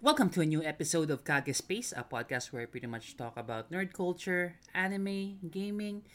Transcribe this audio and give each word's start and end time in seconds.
Welcome 0.00 0.30
to 0.30 0.40
a 0.40 0.46
new 0.48 0.64
episode 0.64 1.10
of 1.12 1.28
Kage 1.28 1.52
Space, 1.52 1.92
a 1.92 2.00
podcast 2.00 2.56
where 2.56 2.62
I 2.62 2.64
pretty 2.64 2.86
much 2.88 3.20
talk 3.20 3.36
about 3.36 3.68
nerd 3.68 3.92
culture, 3.92 4.56
anime, 4.72 5.36
gaming, 5.44 6.08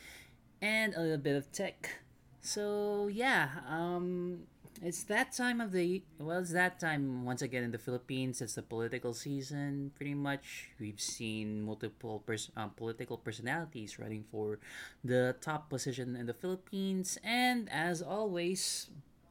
and 0.59 0.95
a 0.97 1.01
little 1.05 1.21
bit 1.21 1.35
of 1.37 1.51
tech. 1.53 2.01
So 2.41 3.05
yeah, 3.13 3.61
um, 3.69 4.49
it's 4.81 5.03
that 5.03 5.33
time 5.37 5.61
of 5.61 5.71
the 5.71 6.01
well, 6.17 6.41
it's 6.41 6.49
that 6.57 6.79
time 6.79 7.25
once 7.25 7.43
again 7.43 7.61
in 7.61 7.69
the 7.69 7.77
Philippines. 7.77 8.41
It's 8.41 8.57
the 8.57 8.65
political 8.65 9.13
season. 9.13 9.91
Pretty 9.93 10.17
much, 10.17 10.73
we've 10.79 10.99
seen 10.99 11.61
multiple 11.61 12.23
pers- 12.25 12.49
um, 12.57 12.71
political 12.73 13.21
personalities 13.21 13.99
running 13.99 14.25
for 14.31 14.57
the 15.03 15.35
top 15.41 15.69
position 15.69 16.15
in 16.15 16.25
the 16.25 16.33
Philippines, 16.33 17.19
and 17.23 17.69
as 17.69 18.01
always, 18.01 18.89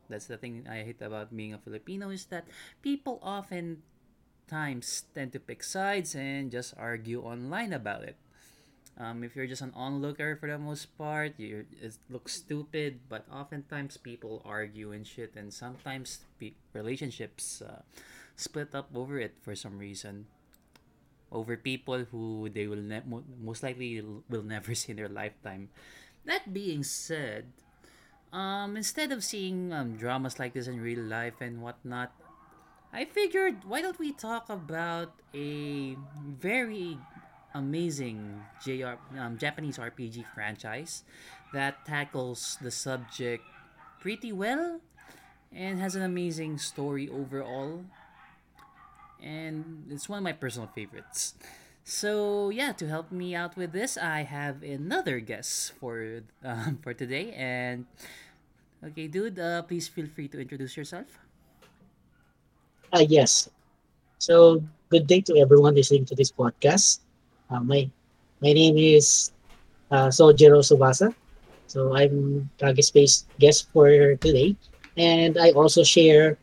that's 0.09 0.27
the 0.31 0.39
thing 0.39 0.69
I 0.71 0.87
hate 0.87 1.03
about 1.03 1.35
being 1.35 1.55
a 1.55 1.59
Filipino 1.59 2.11
is 2.11 2.27
that 2.27 2.47
people 2.83 3.19
often 3.21 3.83
times 4.49 5.05
tend 5.15 5.33
to 5.33 5.41
pick 5.41 5.63
sides 5.63 6.15
and 6.15 6.51
just 6.51 6.75
argue 6.77 7.23
online 7.23 7.73
about 7.73 8.05
it. 8.05 8.17
Um, 8.97 9.25
if 9.25 9.35
you're 9.35 9.51
just 9.51 9.63
an 9.63 9.75
onlooker 9.75 10.37
for 10.37 10.47
the 10.47 10.59
most 10.59 10.87
part, 10.97 11.35
you 11.37 11.67
it 11.83 11.99
looks 12.09 12.39
stupid. 12.39 13.03
But 13.09 13.27
oftentimes 13.27 13.99
people 13.99 14.43
argue 14.47 14.93
and 14.95 15.03
shit, 15.03 15.35
and 15.35 15.51
sometimes 15.51 16.23
pe- 16.39 16.55
relationships 16.73 17.59
uh, 17.59 17.83
split 18.37 18.71
up 18.75 18.91
over 18.95 19.19
it 19.19 19.35
for 19.43 19.59
some 19.59 19.79
reason. 19.79 20.27
Over 21.35 21.57
people 21.59 22.07
who 22.15 22.47
they 22.47 22.69
will 22.71 22.83
ne- 22.83 23.03
mo- 23.03 23.27
most 23.43 23.63
likely 23.67 23.99
will 24.31 24.47
never 24.47 24.75
see 24.79 24.95
in 24.95 24.99
their 25.03 25.11
lifetime. 25.11 25.71
That 26.25 26.55
being 26.55 26.85
said, 26.87 27.51
um, 28.33 28.77
instead 28.77 29.11
of 29.11 29.25
seeing 29.25 29.73
um, 29.73 29.97
dramas 29.97 30.39
like 30.39 30.55
this 30.55 30.67
in 30.71 30.81
real 30.81 31.03
life 31.03 31.43
and 31.43 31.63
whatnot, 31.63 32.15
I 32.95 33.05
figured 33.05 33.67
why 33.67 33.83
don't 33.83 33.99
we 33.99 34.13
talk 34.15 34.47
about 34.49 35.19
a 35.35 35.99
very 36.23 36.97
amazing 37.53 38.39
JR, 38.63 39.03
um, 39.19 39.35
Japanese 39.37 39.79
RPG 39.79 40.23
franchise 40.33 41.03
that 41.53 41.85
tackles 41.85 42.57
the 42.63 42.71
subject 42.71 43.43
pretty 43.99 44.31
well 44.31 44.79
and 45.51 45.81
has 45.81 45.97
an 45.97 46.03
amazing 46.03 46.59
story 46.59 47.11
overall. 47.11 47.83
And 49.21 49.91
it's 49.91 50.09
one 50.09 50.19
of 50.19 50.23
my 50.23 50.33
personal 50.33 50.71
favorites. 50.71 51.35
So 51.83 52.51
yeah, 52.51 52.71
to 52.79 52.87
help 52.87 53.11
me 53.11 53.35
out 53.35 53.57
with 53.57 53.73
this, 53.73 53.99
I 53.99 54.23
have 54.23 54.63
another 54.63 55.19
guest 55.19 55.75
for 55.83 56.23
um, 56.45 56.79
for 56.79 56.95
today. 56.95 57.35
And 57.35 57.87
okay, 58.87 59.09
dude, 59.09 59.43
uh, 59.43 59.63
please 59.67 59.89
feel 59.89 60.07
free 60.07 60.29
to 60.29 60.39
introduce 60.39 60.77
yourself. 60.77 61.24
Uh, 62.95 63.07
yes. 63.09 63.51
So, 64.19 64.63
good 64.91 65.07
day 65.07 65.21
to 65.23 65.39
everyone 65.39 65.75
listening 65.75 66.07
to 66.07 66.15
this 66.17 66.33
podcast. 66.33 67.01
Uh, 67.51 67.61
my 67.63 67.91
my 68.43 68.53
name 68.53 68.77
is 68.79 69.33
uh, 69.91 70.09
Sojiro 70.11 70.61
Subasa. 70.65 71.15
So, 71.67 71.95
I'm 71.97 72.51
Kage 72.59 72.83
Space 72.85 73.27
guest 73.41 73.69
for 73.73 73.89
today. 74.23 74.57
And 74.97 75.39
I 75.39 75.53
also 75.53 75.83
share 75.85 76.39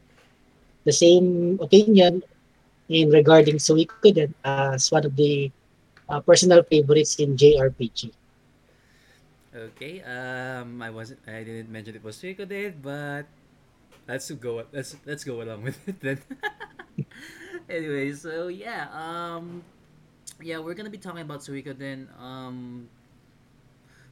the 0.85 0.94
same 0.94 1.59
opinion 1.61 2.23
in 2.89 3.09
regarding 3.09 3.57
Suikoden 3.57 4.33
as 4.44 4.89
one 4.91 5.05
of 5.05 5.16
the 5.16 5.52
uh, 6.09 6.19
personal 6.22 6.63
favorites 6.63 7.16
in 7.19 7.38
JRPG. 7.38 8.11
Okay, 9.55 10.02
um, 10.02 10.81
I 10.81 10.89
wasn't, 10.89 11.19
I 11.27 11.44
didn't 11.44 11.69
mention 11.69 11.95
it 11.95 12.03
was 12.03 12.16
Suikoden, 12.17 12.81
but 12.81 13.25
let's 14.11 14.29
go, 14.31 14.63
let's 14.71 14.95
let's 15.05 15.23
go 15.23 15.41
along 15.41 15.63
with 15.63 15.79
it 15.87 15.99
then. 16.01 16.19
anyway, 17.69 18.11
so 18.11 18.49
yeah, 18.49 18.91
um, 18.91 19.63
yeah, 20.41 20.59
we're 20.59 20.75
gonna 20.75 20.91
be 20.91 20.99
talking 20.99 21.21
about 21.21 21.39
Suikoden. 21.39 22.11
Um, 22.19 22.89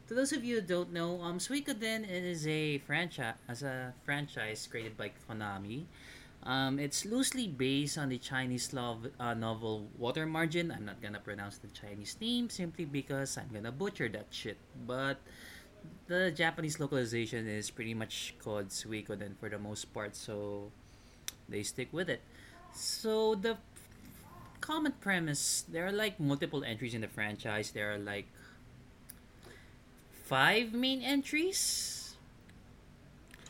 to 0.08 0.16
those 0.16 0.32
of 0.32 0.44
you 0.44 0.56
who 0.56 0.62
don't 0.62 0.94
know, 0.94 1.22
um, 1.22 1.38
Suikoden 1.38 2.10
is 2.10 2.48
a 2.48 2.80
franchise, 2.80 3.36
as 3.48 3.62
a 3.62 3.94
franchise 4.06 4.68
created 4.72 4.96
by 4.98 5.12
Konami. 5.28 5.84
Um, 6.44 6.80
it's 6.80 7.04
loosely 7.04 7.48
based 7.52 7.98
on 7.98 8.08
the 8.08 8.18
Chinese 8.18 8.72
love, 8.72 9.06
uh, 9.20 9.34
novel 9.34 9.92
Water 10.00 10.26
Margin. 10.26 10.72
I'm 10.72 10.86
not 10.86 11.02
gonna 11.02 11.20
pronounce 11.20 11.58
the 11.58 11.68
Chinese 11.76 12.16
name 12.22 12.50
simply 12.50 12.86
because 12.86 13.38
I'm 13.38 13.52
gonna 13.52 13.76
butcher 13.76 14.08
that 14.16 14.32
shit. 14.32 14.56
But 14.88 15.20
the 16.08 16.32
Japanese 16.32 16.80
localization 16.80 17.48
is 17.48 17.70
pretty 17.70 17.94
much 17.94 18.36
called 18.40 18.70
Suiko, 18.70 19.16
Suikoden 19.18 19.38
for 19.38 19.50
the 19.50 19.60
most 19.60 19.94
part, 19.94 20.16
so 20.16 20.72
they 21.50 21.64
stick 21.64 21.90
with 21.94 22.10
it. 22.10 22.22
So 22.72 23.36
the 23.36 23.58
common 24.62 24.94
premise, 24.94 25.64
there 25.68 25.86
are 25.88 25.92
like 25.92 26.20
multiple 26.20 26.64
entries 26.64 26.94
in 26.94 27.02
the 27.02 27.08
franchise. 27.08 27.72
There 27.72 27.94
are 27.94 27.98
like 27.98 28.28
five 30.26 30.74
main 30.74 31.02
entries, 31.02 32.18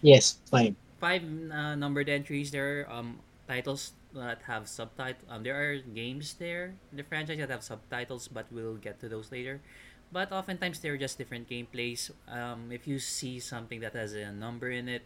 Yes, 0.02 0.40
fine. 0.50 0.76
five 1.00 1.24
uh, 1.52 1.76
numbered 1.76 2.10
entries. 2.10 2.52
There 2.52 2.82
are 2.86 2.92
um 2.92 3.20
titles 3.48 3.94
that 4.14 4.42
have 4.44 4.68
subtitles. 4.68 5.24
Um, 5.30 5.44
there 5.44 5.56
are 5.58 5.78
games 5.80 6.36
there 6.36 6.76
in 6.92 6.98
the 6.98 7.04
franchise 7.04 7.38
that 7.40 7.50
have 7.50 7.64
subtitles, 7.64 8.28
but 8.28 8.48
we'll 8.52 8.78
get 8.78 9.00
to 9.02 9.10
those 9.10 9.32
later. 9.32 9.62
But 10.12 10.32
oftentimes 10.32 10.80
they're 10.80 10.98
just 10.98 11.18
different 11.18 11.50
gameplays. 11.50 12.10
Um, 12.28 12.72
if 12.72 12.88
you 12.88 12.98
see 12.98 13.40
something 13.40 13.80
that 13.82 13.94
has 13.94 14.14
a 14.14 14.32
number 14.32 14.70
in 14.70 14.90
it, 14.90 15.04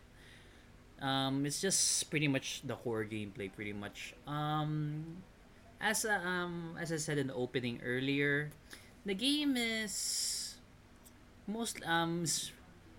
um, 1.02 1.46
it's 1.46 1.60
just 1.60 2.10
pretty 2.10 2.28
much 2.28 2.62
the 2.64 2.76
core 2.76 3.04
gameplay. 3.04 3.52
Pretty 3.52 3.74
much. 3.74 4.16
Um, 4.26 5.20
as 5.84 6.06
uh, 6.08 6.16
um 6.24 6.80
as 6.80 6.92
I 6.92 6.98
said 6.98 7.20
in 7.20 7.28
the 7.28 7.36
opening 7.36 7.84
earlier, 7.84 8.56
the 9.04 9.14
game 9.14 9.60
is 9.60 10.56
most 11.48 11.84
um 11.84 12.24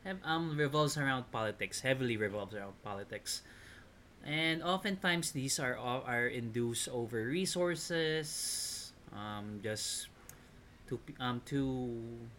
have, 0.04 0.20
um 0.24 0.60
revolves 0.60 1.00
around 1.00 1.32
politics. 1.32 1.80
Heavily 1.80 2.20
revolves 2.20 2.52
around 2.52 2.76
politics, 2.84 3.40
and 4.20 4.60
oftentimes 4.60 5.32
these 5.32 5.56
are 5.56 5.80
are 5.80 6.28
induced 6.28 6.92
over 6.92 7.24
resources. 7.24 8.92
Um, 9.16 9.64
just 9.64 10.12
two 11.06 11.14
um 11.20 11.42
two 11.44 11.90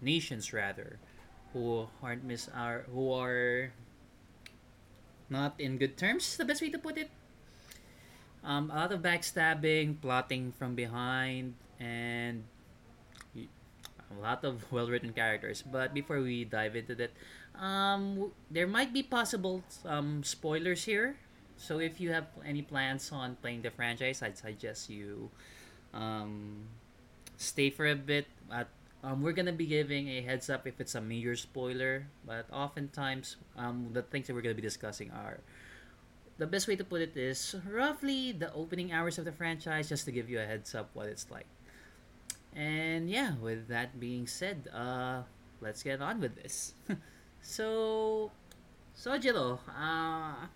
nations 0.02 0.54
rather, 0.54 1.00
who 1.54 1.88
aren't 2.04 2.24
mis 2.24 2.50
are 2.54 2.86
who 2.92 3.12
are 3.12 3.72
not 5.30 5.60
in 5.60 5.78
good 5.78 5.98
terms. 5.98 6.38
The 6.38 6.46
best 6.46 6.62
way 6.62 6.70
to 6.70 6.80
put 6.80 6.98
it. 6.98 7.10
Um, 8.46 8.70
a 8.70 8.76
lot 8.76 8.92
of 8.92 9.02
backstabbing, 9.02 10.02
plotting 10.02 10.54
from 10.54 10.76
behind, 10.76 11.56
and 11.80 12.46
a 13.36 14.22
lot 14.22 14.46
of 14.46 14.62
well-written 14.72 15.14
characters. 15.14 15.64
But 15.64 15.94
before 15.94 16.22
we 16.22 16.46
dive 16.46 16.76
into 16.76 16.96
that, 16.96 17.12
um, 17.58 18.32
there 18.52 18.68
might 18.68 18.94
be 18.94 19.02
possible 19.04 19.64
um, 19.86 20.24
spoilers 20.24 20.86
here. 20.86 21.18
So 21.58 21.80
if 21.80 22.00
you 22.02 22.12
have 22.12 22.28
any 22.46 22.62
plans 22.62 23.12
on 23.12 23.38
playing 23.42 23.64
the 23.64 23.72
franchise, 23.72 24.22
I'd 24.22 24.38
suggest 24.38 24.90
you 24.90 25.32
um, 25.94 26.68
stay 27.38 27.70
for 27.70 27.88
a 27.88 27.96
bit. 27.96 28.28
At, 28.52 28.68
um, 29.04 29.22
we're 29.22 29.34
gonna 29.34 29.54
be 29.54 29.66
giving 29.66 30.10
a 30.10 30.22
heads 30.22 30.50
up 30.50 30.66
if 30.68 30.80
it's 30.80 30.96
a 30.96 31.02
major 31.02 31.36
spoiler, 31.36 32.08
but 32.26 32.48
oftentimes 32.52 33.38
um, 33.58 33.90
the 33.94 34.02
things 34.02 34.28
that 34.28 34.34
we're 34.34 34.42
gonna 34.42 34.56
be 34.56 34.62
discussing 34.62 35.12
are 35.12 35.40
the 36.38 36.48
best 36.48 36.68
way 36.68 36.76
to 36.76 36.84
put 36.84 37.02
it 37.02 37.16
is 37.16 37.56
roughly 37.70 38.32
the 38.32 38.52
opening 38.54 38.92
hours 38.92 39.18
of 39.18 39.26
the 39.26 39.32
franchise, 39.32 39.88
just 39.88 40.06
to 40.06 40.12
give 40.12 40.30
you 40.30 40.40
a 40.40 40.46
heads 40.46 40.76
up 40.76 40.90
what 40.94 41.08
it's 41.08 41.32
like. 41.32 41.48
And 42.54 43.10
yeah, 43.10 43.36
with 43.42 43.68
that 43.68 44.00
being 44.00 44.28
said, 44.28 44.68
uh, 44.74 45.24
let's 45.62 45.84
get 45.84 46.02
on 46.02 46.20
with 46.20 46.36
this. 46.36 46.74
so, 47.42 48.32
Sojiro, 48.98 49.60
uh, 49.68 50.48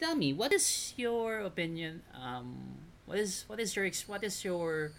tell 0.00 0.14
me, 0.14 0.32
what 0.32 0.52
is 0.52 0.94
your 0.96 1.40
opinion? 1.40 2.02
Um, 2.12 2.76
what 3.04 3.18
is 3.18 3.44
what 3.46 3.60
is 3.60 3.76
your 3.76 3.88
what 4.06 4.24
is 4.24 4.44
your 4.44 4.92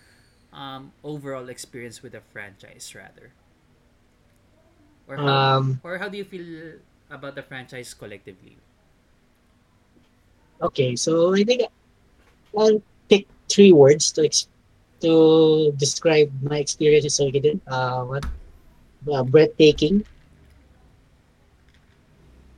um, 0.54 0.94
overall 1.04 1.50
experience 1.50 2.02
with 2.04 2.14
the 2.14 2.22
franchise, 2.22 2.94
rather, 2.96 3.34
or 5.08 5.18
how 5.20 5.40
Um, 5.42 5.82
or 5.84 5.98
how 5.98 6.10
do 6.10 6.18
you 6.18 6.26
feel 6.26 6.80
about 7.10 7.36
the 7.36 7.44
franchise 7.44 7.94
collectively? 7.94 8.58
okay, 10.62 10.96
so 10.96 11.34
I 11.34 11.44
think 11.44 11.64
I'll 12.58 12.82
pick 13.10 13.28
three 13.50 13.72
words 13.74 14.12
to 14.14 14.26
ex- 14.26 14.48
to 15.02 15.74
describe 15.78 16.30
my 16.42 16.58
experience 16.60 17.04
with 17.06 17.14
Suikoden. 17.14 17.62
Uh, 17.68 18.04
what 18.06 18.26
uh, 19.12 19.24
breathtaking. 19.24 20.04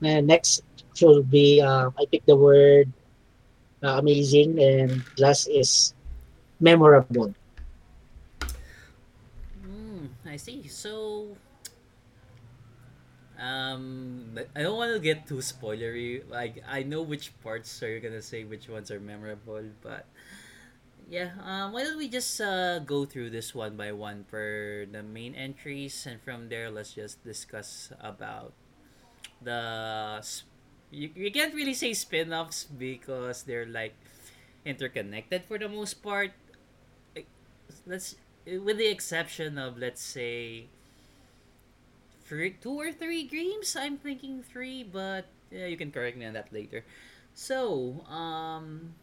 And 0.01 0.27
next 0.27 0.61
should 0.95 1.29
be 1.29 1.61
uh, 1.61 1.89
I 1.97 2.05
pick 2.11 2.25
the 2.25 2.35
word 2.35 2.93
uh, 3.83 3.97
amazing, 3.99 4.59
and 4.61 5.03
last 5.19 5.47
is 5.47 5.93
memorable. 6.59 7.27
I 10.35 10.37
see. 10.37 10.67
So, 10.67 11.37
um, 13.39 14.39
I 14.55 14.61
don't 14.63 14.77
want 14.77 14.93
to 14.93 14.99
get 14.99 15.27
too 15.27 15.35
spoilery. 15.43 16.23
Like, 16.29 16.63
I 16.67 16.83
know 16.83 17.01
which 17.01 17.31
parts 17.43 17.83
are 17.83 17.89
you 17.91 17.99
gonna 17.99 18.21
say, 18.21 18.43
which 18.43 18.69
ones 18.69 18.91
are 18.91 18.99
memorable, 18.99 19.63
but 19.81 20.05
Yeah, 21.05 21.37
um, 21.45 21.69
why 21.71 21.83
don't 21.85 22.01
we 22.01 22.09
just 22.09 22.41
uh, 22.41 22.79
go 22.81 23.05
through 23.05 23.29
this 23.29 23.53
one 23.53 23.77
by 23.77 23.93
one 23.93 24.25
for 24.25 24.89
the 24.89 25.03
main 25.05 25.35
entries, 25.37 25.93
and 26.09 26.17
from 26.21 26.49
there, 26.49 26.71
let's 26.73 26.97
just 26.97 27.21
discuss 27.23 27.93
about 28.01 28.53
the. 29.43 30.21
You, 30.91 31.11
you 31.15 31.31
can't 31.31 31.53
really 31.53 31.73
say 31.75 31.93
spin 31.93 32.33
offs 32.33 32.65
because 32.65 33.43
they're 33.43 33.67
like 33.67 33.95
interconnected 34.65 35.45
for 35.45 35.59
the 35.59 35.69
most 35.69 36.01
part. 36.03 36.31
Let's, 37.85 38.15
with 38.45 38.77
the 38.77 38.87
exception 38.87 39.57
of, 39.57 39.77
let's 39.77 40.01
say, 40.01 40.67
three, 42.25 42.55
two 42.61 42.73
or 42.73 42.91
three 42.91 43.23
games. 43.23 43.75
I'm 43.75 43.97
thinking 43.97 44.43
three, 44.43 44.83
but 44.83 45.25
yeah, 45.51 45.67
you 45.67 45.77
can 45.77 45.91
correct 45.91 46.17
me 46.17 46.25
on 46.25 46.33
that 46.33 46.51
later. 46.51 46.83
So, 47.33 48.01
um, 48.09 48.95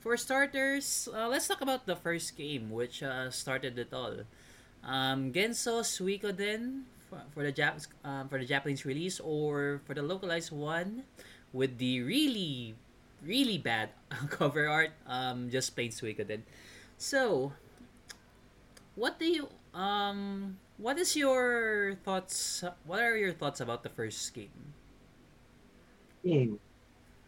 for 0.00 0.16
starters, 0.16 1.08
uh, 1.12 1.28
let's 1.28 1.48
talk 1.48 1.60
about 1.60 1.86
the 1.86 1.96
first 1.96 2.36
game, 2.36 2.70
which 2.70 3.02
uh, 3.02 3.30
started 3.30 3.78
it 3.78 3.92
all. 3.92 4.24
Um, 4.84 5.32
Genso 5.32 5.80
Suikoden 5.80 6.84
for, 7.08 7.22
for 7.32 7.42
the 7.42 7.52
Jap- 7.52 7.88
um, 8.04 8.28
for 8.28 8.38
the 8.38 8.44
Japanese 8.44 8.84
release, 8.84 9.20
or 9.20 9.80
for 9.86 9.94
the 9.94 10.02
localized 10.02 10.52
one, 10.52 11.04
with 11.52 11.78
the 11.78 12.02
really, 12.02 12.74
really 13.24 13.58
bad 13.58 13.90
cover 14.30 14.68
art. 14.68 14.92
Um, 15.06 15.50
just 15.50 15.74
plain 15.74 15.90
Suikoden. 15.90 16.42
So, 16.98 17.52
what 18.94 19.18
do 19.18 19.26
you 19.26 19.48
um, 19.74 20.56
what 20.78 20.98
is 20.98 21.16
your 21.16 21.96
thoughts? 22.04 22.64
What 22.86 23.00
are 23.02 23.16
your 23.16 23.32
thoughts 23.32 23.60
about 23.60 23.82
the 23.82 23.90
first 23.90 24.32
game? 24.34 24.74
Hmm. 26.24 26.56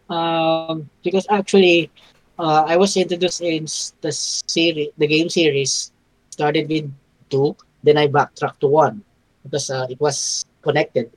Um, 0.08 0.88
because 1.02 1.26
actually, 1.30 1.90
uh, 2.38 2.64
I 2.66 2.76
was 2.76 2.96
introduced 2.96 3.42
in 3.42 3.66
the 4.00 4.12
series, 4.12 4.90
the 4.96 5.06
game 5.06 5.28
series. 5.28 5.92
Started 6.30 6.68
with 6.68 6.92
two, 7.30 7.56
then 7.82 7.96
I 7.96 8.06
backtracked 8.06 8.60
to 8.60 8.68
one 8.68 9.02
because 9.42 9.70
uh, 9.70 9.86
it 9.88 9.98
was 10.00 10.44
connected. 10.60 11.10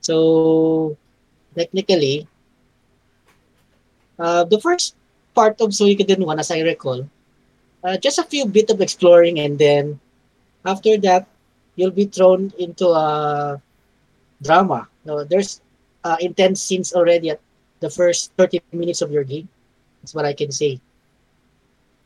So 0.00 0.96
technically, 1.56 2.28
uh, 4.18 4.44
the 4.44 4.60
first 4.60 4.94
part 5.34 5.60
of 5.60 5.70
Suikoden 5.70 6.24
one, 6.24 6.38
as 6.38 6.50
I 6.50 6.60
recall, 6.60 7.08
uh, 7.84 7.96
just 7.96 8.18
a 8.18 8.24
few 8.24 8.46
bit 8.46 8.70
of 8.70 8.80
exploring, 8.80 9.38
and 9.38 9.58
then 9.58 10.00
after 10.64 10.96
that, 10.98 11.26
you'll 11.76 11.92
be 11.94 12.06
thrown 12.06 12.52
into 12.58 12.86
a 12.88 13.60
drama. 14.42 14.88
No, 15.04 15.24
there's 15.24 15.60
uh, 16.04 16.16
intense 16.20 16.62
scenes 16.62 16.92
already 16.94 17.30
at 17.30 17.40
the 17.80 17.90
first 17.90 18.32
30 18.38 18.60
minutes 18.60 18.88
of 18.90 18.98
your 19.00 19.12
game. 19.24 19.48
That's 19.90 20.02
what 20.02 20.12
I 20.12 20.20
can 20.20 20.40
say. 20.40 20.70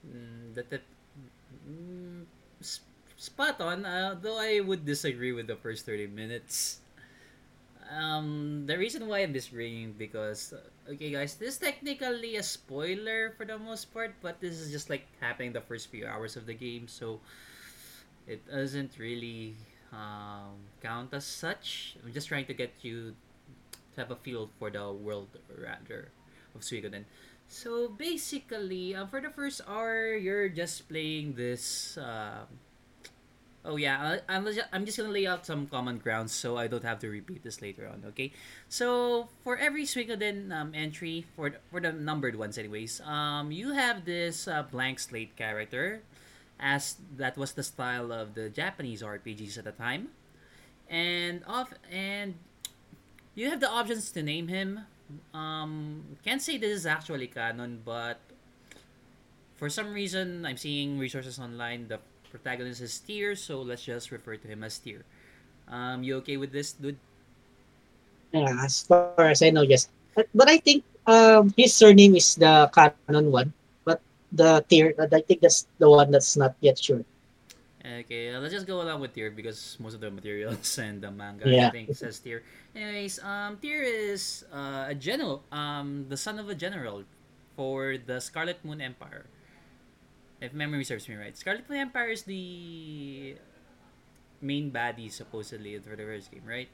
Mm, 0.06 0.54
mm, 1.68 2.24
spot 3.16 3.60
on. 3.60 3.84
Uh, 3.84 4.16
though 4.20 4.38
I 4.38 4.60
would 4.60 4.84
disagree 4.84 5.32
with 5.32 5.46
the 5.46 5.56
first 5.56 5.84
thirty 5.86 6.06
minutes. 6.06 6.80
Um, 7.90 8.64
the 8.66 8.76
reason 8.78 9.06
why 9.06 9.20
I'm 9.20 9.32
disagreeing 9.32 9.92
because 9.92 10.52
okay, 10.90 11.10
guys, 11.10 11.34
this 11.34 11.54
is 11.54 11.58
technically 11.58 12.36
a 12.36 12.42
spoiler 12.42 13.34
for 13.36 13.44
the 13.44 13.58
most 13.58 13.92
part, 13.92 14.14
but 14.22 14.40
this 14.40 14.58
is 14.58 14.70
just 14.70 14.90
like 14.90 15.06
happening 15.20 15.52
the 15.52 15.60
first 15.60 15.90
few 15.90 16.06
hours 16.06 16.36
of 16.36 16.46
the 16.46 16.54
game, 16.54 16.88
so 16.88 17.20
it 18.26 18.42
doesn't 18.50 18.98
really 18.98 19.54
um, 19.92 20.58
count 20.82 21.14
as 21.14 21.24
such. 21.24 21.96
I'm 22.04 22.12
just 22.12 22.28
trying 22.28 22.46
to 22.46 22.54
get 22.54 22.72
you 22.82 23.14
to 23.72 24.00
have 24.00 24.10
a 24.10 24.16
feel 24.16 24.50
for 24.58 24.70
the 24.70 24.92
world 24.92 25.28
rather 25.50 26.08
of 26.54 26.60
Suikoden. 26.62 27.04
So 27.48 27.88
basically, 27.88 28.94
uh, 28.94 29.06
for 29.06 29.20
the 29.20 29.30
first 29.30 29.60
hour, 29.68 30.14
you're 30.16 30.48
just 30.48 30.88
playing 30.88 31.34
this. 31.34 31.96
Uh, 31.96 32.46
oh 33.66 33.76
yeah, 33.76 34.20
I'm 34.28 34.46
I'm 34.72 34.86
just 34.86 34.96
gonna 34.96 35.10
lay 35.10 35.26
out 35.26 35.44
some 35.44 35.66
common 35.66 35.98
grounds 35.98 36.32
so 36.32 36.56
I 36.56 36.66
don't 36.66 36.84
have 36.84 36.98
to 37.00 37.08
repeat 37.08 37.42
this 37.42 37.60
later 37.60 37.90
on. 37.90 38.04
Okay, 38.14 38.32
so 38.68 39.28
for 39.42 39.58
every 39.58 39.84
Suikoden 39.84 40.54
um, 40.54 40.72
entry 40.74 41.26
for 41.34 41.52
for 41.70 41.80
the 41.80 41.92
numbered 41.92 42.36
ones, 42.36 42.56
anyways, 42.56 43.00
um, 43.02 43.50
you 43.50 43.72
have 43.72 44.04
this 44.06 44.48
uh, 44.48 44.62
blank 44.62 44.98
slate 44.98 45.36
character, 45.36 46.02
as 46.60 46.96
that 47.16 47.36
was 47.36 47.52
the 47.52 47.62
style 47.62 48.12
of 48.12 48.34
the 48.34 48.48
Japanese 48.48 49.02
RPGs 49.02 49.58
at 49.58 49.64
the 49.64 49.74
time, 49.74 50.14
and 50.88 51.42
off 51.46 51.74
and 51.90 52.34
you 53.34 53.50
have 53.50 53.60
the 53.60 53.68
options 53.68 54.10
to 54.12 54.22
name 54.22 54.48
him. 54.48 54.86
Um, 55.34 56.18
can't 56.24 56.42
say 56.42 56.58
this 56.58 56.82
is 56.82 56.86
actually 56.86 57.28
canon, 57.28 57.82
but 57.84 58.18
for 59.56 59.68
some 59.70 59.92
reason, 59.92 60.44
I'm 60.44 60.56
seeing 60.56 60.98
resources 60.98 61.38
online. 61.38 61.88
The 61.88 62.00
protagonist 62.36 62.84
is 62.84 63.00
Tyr, 63.00 63.34
so 63.34 63.64
let's 63.64 63.82
just 63.82 64.12
refer 64.12 64.36
to 64.36 64.46
him 64.46 64.60
as 64.60 64.76
Tyr. 64.76 65.00
Um, 65.68 66.04
you 66.04 66.20
okay 66.20 66.36
with 66.36 66.52
this, 66.52 66.76
dude? 66.76 67.00
Yeah, 68.32 68.52
as 68.60 68.84
far 68.84 69.32
as 69.32 69.40
I 69.40 69.50
know, 69.50 69.64
yes. 69.64 69.88
But, 70.14 70.28
but 70.34 70.48
I 70.48 70.60
think 70.60 70.84
um, 71.06 71.54
his 71.56 71.72
surname 71.72 72.14
is 72.16 72.36
the 72.36 72.68
canon 72.72 73.32
one, 73.32 73.52
but 73.84 74.00
the 74.30 74.64
Tyr, 74.68 74.92
I 75.00 75.20
think 75.24 75.40
that's 75.40 75.66
the 75.78 75.88
one 75.88 76.10
that's 76.12 76.36
not 76.36 76.54
yet 76.60 76.78
sure. 76.78 77.02
Okay, 77.86 78.34
uh, 78.34 78.40
let's 78.42 78.52
just 78.52 78.66
go 78.66 78.82
along 78.82 79.00
with 79.00 79.14
Tyr 79.14 79.30
because 79.30 79.78
most 79.78 79.94
of 79.94 80.00
the 80.00 80.10
materials 80.10 80.76
and 80.82 81.00
the 81.00 81.10
manga 81.10 81.46
I 81.46 81.70
think 81.70 81.94
says 81.94 82.18
Tyr. 82.18 82.42
Anyways, 82.74 83.22
um, 83.22 83.56
Tyr 83.62 83.82
is 83.82 84.44
uh, 84.52 84.90
a 84.90 84.94
general, 84.94 85.42
um, 85.52 86.06
the 86.08 86.16
son 86.16 86.38
of 86.38 86.50
a 86.50 86.54
general 86.54 87.04
for 87.54 87.96
the 87.96 88.20
Scarlet 88.20 88.58
Moon 88.64 88.82
Empire. 88.82 89.24
If 90.46 90.54
memory 90.54 90.84
serves 90.84 91.08
me 91.08 91.16
right, 91.16 91.36
Scarlet 91.36 91.68
Moon 91.68 91.80
Empire 91.80 92.10
is 92.10 92.22
the 92.24 93.36
main 94.40 94.70
baddie 94.70 95.10
supposedly 95.12 95.78
for 95.78 95.96
the 95.96 96.04
first 96.04 96.30
game, 96.30 96.44
right? 96.46 96.68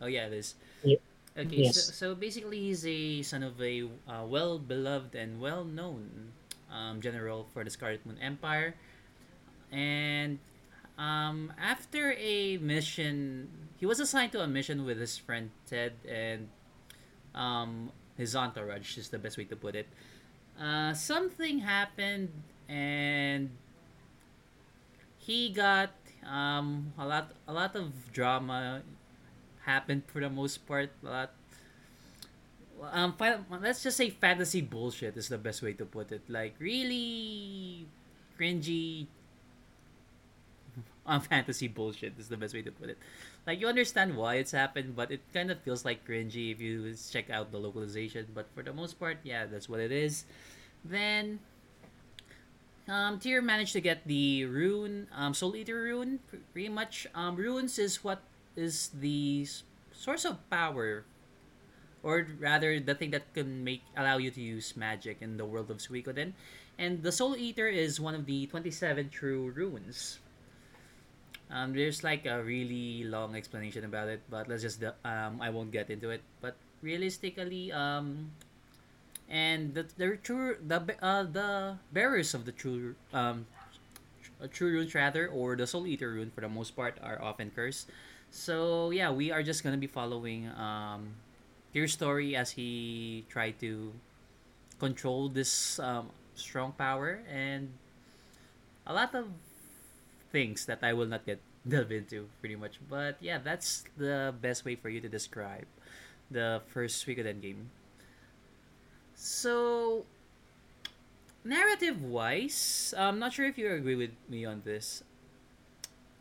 Oh 0.00 0.06
yeah, 0.06 0.26
it 0.26 0.32
is. 0.32 0.54
Ye- 0.82 1.00
Okay, 1.36 1.64
so, 1.64 1.90
so 1.90 2.14
basically 2.14 2.60
he's 2.60 2.86
a 2.86 3.22
son 3.22 3.42
of 3.42 3.60
a 3.60 3.84
uh, 4.06 4.24
well 4.26 4.58
beloved 4.58 5.14
and 5.16 5.40
well 5.40 5.64
known 5.64 6.32
um, 6.70 7.00
general 7.00 7.46
for 7.52 7.64
the 7.64 7.70
Scarlet 7.70 8.06
Moon 8.06 8.18
Empire, 8.20 8.74
and 9.72 10.38
um, 10.98 11.52
after 11.58 12.14
a 12.18 12.58
mission, 12.58 13.48
he 13.78 13.86
was 13.86 14.00
assigned 14.00 14.32
to 14.32 14.40
a 14.42 14.48
mission 14.48 14.84
with 14.84 15.00
his 15.00 15.18
friend 15.18 15.50
Ted 15.66 15.94
and 16.08 16.48
um, 17.34 17.90
his 18.16 18.36
entourage 18.36 18.98
is 18.98 19.08
the 19.08 19.18
best 19.18 19.38
way 19.38 19.44
to 19.44 19.56
put 19.56 19.74
it. 19.76 19.88
Uh, 20.60 20.94
something 20.94 21.60
happened 21.60 22.30
and 22.68 23.50
he 25.18 25.50
got 25.50 25.90
um, 26.26 26.92
a 26.98 27.06
lot 27.06 27.32
a 27.46 27.52
lot 27.52 27.74
of 27.76 28.12
drama 28.12 28.82
happened 29.64 30.02
for 30.06 30.20
the 30.20 30.30
most 30.30 30.66
part. 30.66 30.90
A 31.04 31.06
lot 31.08 31.30
um 32.92 33.14
let's 33.62 33.82
just 33.82 33.96
say 33.96 34.10
fantasy 34.10 34.60
bullshit 34.60 35.16
is 35.16 35.28
the 35.28 35.38
best 35.38 35.62
way 35.62 35.72
to 35.72 35.84
put 35.84 36.12
it. 36.12 36.22
Like 36.28 36.54
really 36.58 37.86
cringy 38.38 39.06
um, 41.06 41.20
fantasy 41.20 41.68
bullshit 41.68 42.14
is 42.18 42.28
the 42.28 42.36
best 42.36 42.54
way 42.54 42.62
to 42.62 42.72
put 42.72 42.88
it. 42.88 42.98
Like 43.46 43.60
you 43.60 43.68
understand 43.68 44.16
why 44.16 44.36
it's 44.36 44.52
happened, 44.52 44.96
but 44.96 45.10
it 45.10 45.20
kind 45.32 45.50
of 45.50 45.60
feels 45.60 45.84
like 45.84 46.06
cringy 46.06 46.52
if 46.52 46.60
you 46.60 46.94
check 47.10 47.30
out 47.30 47.52
the 47.52 47.58
localization. 47.58 48.26
But 48.34 48.48
for 48.54 48.62
the 48.62 48.72
most 48.72 48.98
part, 48.98 49.18
yeah, 49.22 49.46
that's 49.46 49.68
what 49.68 49.80
it 49.80 49.92
is. 49.92 50.24
Then 50.84 51.40
um, 52.88 53.18
Tyr 53.18 53.42
managed 53.42 53.72
to 53.72 53.80
get 53.80 54.06
the 54.06 54.44
rune, 54.44 55.08
um, 55.14 55.34
Soul 55.34 55.56
Eater 55.56 55.82
rune. 55.82 56.20
Pretty 56.52 56.68
much, 56.68 57.06
um, 57.14 57.36
runes 57.36 57.78
is 57.78 58.04
what 58.04 58.22
is 58.56 58.90
the 58.94 59.46
source 59.92 60.24
of 60.24 60.38
power, 60.50 61.04
or 62.02 62.26
rather, 62.38 62.78
the 62.78 62.94
thing 62.94 63.10
that 63.10 63.32
can 63.34 63.64
make 63.64 63.82
allow 63.96 64.18
you 64.18 64.30
to 64.30 64.40
use 64.40 64.76
magic 64.76 65.18
in 65.20 65.36
the 65.36 65.44
world 65.44 65.70
of 65.70 65.78
Suikoden. 65.78 66.32
And 66.78 67.02
the 67.02 67.12
Soul 67.12 67.36
Eater 67.36 67.68
is 67.68 68.00
one 68.00 68.14
of 68.14 68.26
the 68.26 68.46
twenty-seven 68.46 69.10
true 69.10 69.50
runes. 69.54 70.18
Um, 71.50 71.72
there's 71.72 72.02
like 72.02 72.26
a 72.26 72.42
really 72.42 73.04
long 73.04 73.36
explanation 73.36 73.84
about 73.84 74.08
it, 74.08 74.22
but 74.28 74.48
let's 74.48 74.62
just 74.62 74.82
um, 74.82 75.38
I 75.40 75.50
won't 75.50 75.70
get 75.70 75.90
into 75.90 76.10
it. 76.10 76.22
But 76.40 76.56
realistically, 76.82 77.70
um, 77.70 78.32
and 79.28 79.74
the 79.74 79.86
the 79.96 80.16
true 80.22 80.56
the 80.60 80.80
uh, 81.02 81.22
the 81.24 81.78
bearers 81.92 82.34
of 82.34 82.44
the 82.44 82.52
true 82.52 82.94
um 83.12 83.46
true 84.52 84.70
runes 84.70 84.94
rather 84.94 85.28
or 85.28 85.56
the 85.56 85.66
soul 85.66 85.86
eater 85.86 86.10
rune 86.10 86.30
for 86.34 86.40
the 86.42 86.48
most 86.48 86.76
part 86.76 86.98
are 87.02 87.20
often 87.22 87.50
cursed. 87.50 87.90
So 88.30 88.90
yeah, 88.90 89.10
we 89.10 89.30
are 89.30 89.42
just 89.42 89.64
gonna 89.64 89.80
be 89.80 89.88
following 89.88 90.48
um 90.56 91.16
Tyr's 91.74 91.92
story 91.92 92.36
as 92.36 92.52
he 92.52 93.24
tried 93.28 93.58
to 93.60 93.92
control 94.78 95.28
this 95.28 95.78
um, 95.80 96.10
strong 96.34 96.72
power 96.72 97.22
and 97.30 97.70
a 98.86 98.94
lot 98.94 99.14
of 99.14 99.26
things 100.30 100.66
that 100.66 100.80
I 100.82 100.92
will 100.92 101.06
not 101.06 101.26
get 101.26 101.40
delve 101.68 101.92
into 101.92 102.28
pretty 102.40 102.56
much. 102.56 102.78
But 102.88 103.16
yeah, 103.20 103.38
that's 103.38 103.84
the 103.96 104.34
best 104.40 104.64
way 104.64 104.76
for 104.76 104.88
you 104.88 105.00
to 105.00 105.08
describe 105.08 105.66
the 106.30 106.62
first 106.68 107.06
week 107.06 107.18
Suikoden 107.18 107.40
game. 107.42 107.70
So 109.14 110.04
narrative 111.44 112.02
wise, 112.02 112.94
I'm 112.96 113.18
not 113.18 113.32
sure 113.32 113.46
if 113.46 113.58
you 113.58 113.70
agree 113.72 113.94
with 113.94 114.12
me 114.28 114.44
on 114.44 114.62
this. 114.64 115.04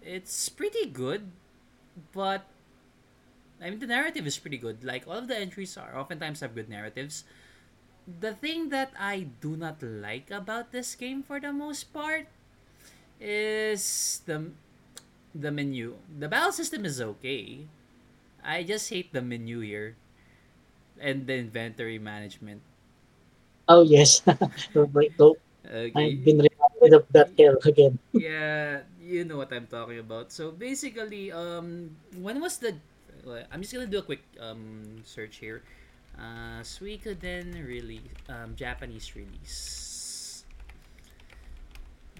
It's 0.01 0.49
pretty 0.49 0.85
good, 0.85 1.31
but 2.11 2.45
I 3.61 3.69
mean 3.69 3.79
the 3.79 3.87
narrative 3.87 4.27
is 4.27 4.37
pretty 4.37 4.57
good. 4.57 4.83
Like 4.83 5.07
all 5.07 5.17
of 5.17 5.27
the 5.27 5.37
entries 5.37 5.77
are 5.77 5.97
oftentimes 5.97 6.41
have 6.41 6.55
good 6.55 6.69
narratives. 6.69 7.23
The 8.03 8.33
thing 8.35 8.67
that 8.69 8.91
I 8.99 9.31
do 9.39 9.55
not 9.55 9.81
like 9.81 10.29
about 10.29 10.71
this 10.71 10.93
game 10.95 11.23
for 11.23 11.39
the 11.39 11.53
most 11.53 11.93
part 11.93 12.27
is 13.19 14.21
the 14.25 14.51
the 15.33 15.51
menu. 15.51 15.95
The 16.19 16.27
battle 16.27 16.51
system 16.51 16.83
is 16.85 16.99
okay. 16.99 17.67
I 18.43 18.63
just 18.63 18.91
hate 18.91 19.13
the 19.13 19.21
menu 19.23 19.63
here 19.63 19.95
and 20.99 21.25
the 21.25 21.39
inventory 21.39 21.97
management. 21.97 22.61
Oh 23.67 23.81
yes. 23.83 24.21
so 24.73 25.37
I've 25.95 26.23
been 26.23 26.39
reminded 26.39 26.93
of 26.93 27.05
that 27.11 27.31
hell 27.37 27.57
again. 27.65 27.99
Yeah, 28.13 28.81
you 29.01 29.23
know 29.25 29.37
what 29.37 29.51
I'm 29.53 29.67
talking 29.67 29.99
about. 29.99 30.31
So 30.31 30.51
basically, 30.51 31.31
um, 31.31 31.95
when 32.19 32.41
was 32.41 32.57
the? 32.57 32.75
I'm 33.51 33.61
just 33.61 33.73
gonna 33.73 33.87
do 33.87 33.99
a 33.99 34.05
quick 34.05 34.23
um 34.39 35.01
search 35.05 35.37
here. 35.37 35.63
Uh, 36.17 36.61
Suikoden 36.61 37.57
release, 37.65 38.11
um, 38.29 38.55
Japanese 38.55 39.15
release. 39.15 40.43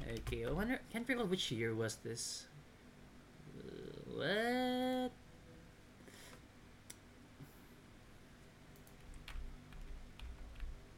Okay, 0.04 0.46
I 0.46 0.52
wonder. 0.52 0.80
Can't 0.92 1.08
recall 1.08 1.26
which 1.26 1.52
year 1.52 1.74
was 1.76 1.96
this. 2.04 2.48
Uh, 3.58 4.12
what? 4.18 5.12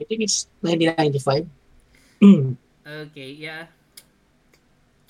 I 0.01 0.03
think 0.05 0.21
it's 0.21 0.47
1995. 0.61 1.47
mm, 2.21 2.55
Okay, 2.85 3.31
yeah. 3.31 3.67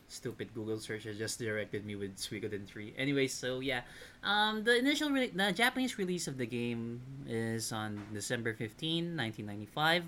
Stupid 0.07 0.53
Google 0.53 0.79
search 0.79 1.03
has 1.03 1.17
just 1.17 1.39
directed 1.39 1.85
me 1.85 1.95
with 1.95 2.15
Suikoden 2.17 2.65
3. 2.65 2.93
Anyway, 2.97 3.27
so 3.27 3.59
yeah. 3.59 3.81
Um, 4.23 4.63
the 4.63 4.77
initial 4.77 5.09
re- 5.09 5.29
the 5.33 5.51
Japanese 5.51 5.97
release 5.97 6.27
of 6.27 6.37
the 6.37 6.45
game 6.45 7.01
is 7.27 7.71
on 7.71 7.99
December 8.13 8.53
15, 8.53 9.15
1995. 9.17 10.03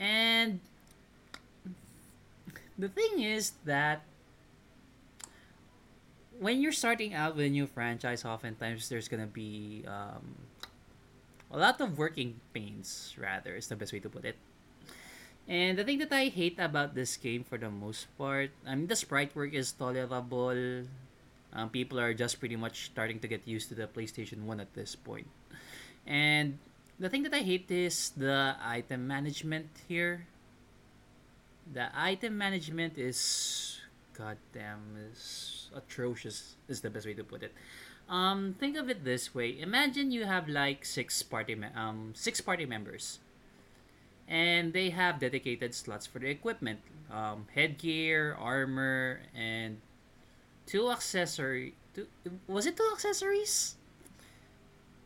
And 0.00 0.60
the 2.78 2.88
thing 2.88 3.22
is 3.22 3.52
that 3.64 4.02
when 6.38 6.60
you're 6.60 6.72
starting 6.72 7.14
out 7.14 7.36
with 7.36 7.46
a 7.46 7.50
new 7.50 7.66
franchise, 7.66 8.24
oftentimes 8.24 8.88
there's 8.88 9.08
gonna 9.08 9.26
be 9.26 9.84
um, 9.86 10.45
a 11.56 11.58
lot 11.58 11.80
of 11.80 11.96
working 11.96 12.36
pains, 12.52 13.16
rather, 13.16 13.56
is 13.56 13.66
the 13.72 13.76
best 13.76 13.92
way 13.92 13.98
to 14.04 14.12
put 14.12 14.28
it. 14.28 14.36
And 15.48 15.78
the 15.78 15.84
thing 15.84 15.98
that 16.04 16.12
I 16.12 16.28
hate 16.28 16.60
about 16.60 16.94
this 16.94 17.16
game 17.16 17.44
for 17.48 17.56
the 17.56 17.70
most 17.70 18.12
part, 18.18 18.52
I 18.68 18.76
mean, 18.76 18.86
the 18.86 18.96
sprite 18.96 19.32
work 19.32 19.54
is 19.54 19.72
tolerable. 19.72 20.84
Um, 21.56 21.70
people 21.70 21.98
are 21.98 22.12
just 22.12 22.40
pretty 22.40 22.56
much 22.56 22.92
starting 22.92 23.20
to 23.20 23.28
get 23.28 23.48
used 23.48 23.70
to 23.70 23.74
the 23.74 23.88
PlayStation 23.88 24.44
1 24.44 24.60
at 24.60 24.74
this 24.74 24.94
point. 24.94 25.28
And 26.04 26.58
the 27.00 27.08
thing 27.08 27.22
that 27.22 27.32
I 27.32 27.40
hate 27.40 27.70
is 27.70 28.12
the 28.12 28.56
item 28.60 29.06
management 29.06 29.72
here. 29.88 30.26
The 31.72 31.88
item 31.96 32.36
management 32.36 32.98
is 32.98 33.80
goddamn 34.12 34.96
is 35.12 35.68
atrocious 35.74 36.56
is 36.68 36.80
the 36.80 36.90
best 36.90 37.06
way 37.06 37.14
to 37.14 37.24
put 37.24 37.42
it. 37.42 37.52
Um, 38.08 38.54
think 38.58 38.76
of 38.76 38.88
it 38.88 39.04
this 39.04 39.34
way. 39.34 39.58
Imagine 39.58 40.12
you 40.12 40.24
have 40.24 40.48
like 40.48 40.84
six 40.84 41.22
party 41.22 41.58
um 41.74 42.12
six 42.14 42.40
party 42.40 42.64
members 42.64 43.18
and 44.28 44.72
they 44.72 44.90
have 44.90 45.20
dedicated 45.20 45.74
slots 45.74 46.06
for 46.06 46.18
the 46.18 46.28
equipment 46.28 46.80
um, 47.10 47.46
headgear 47.54 48.36
armor 48.38 49.20
and 49.34 49.80
two 50.66 50.90
accessory 50.90 51.74
two, 51.94 52.06
was 52.48 52.66
it 52.66 52.76
two 52.76 52.88
accessories 52.92 53.76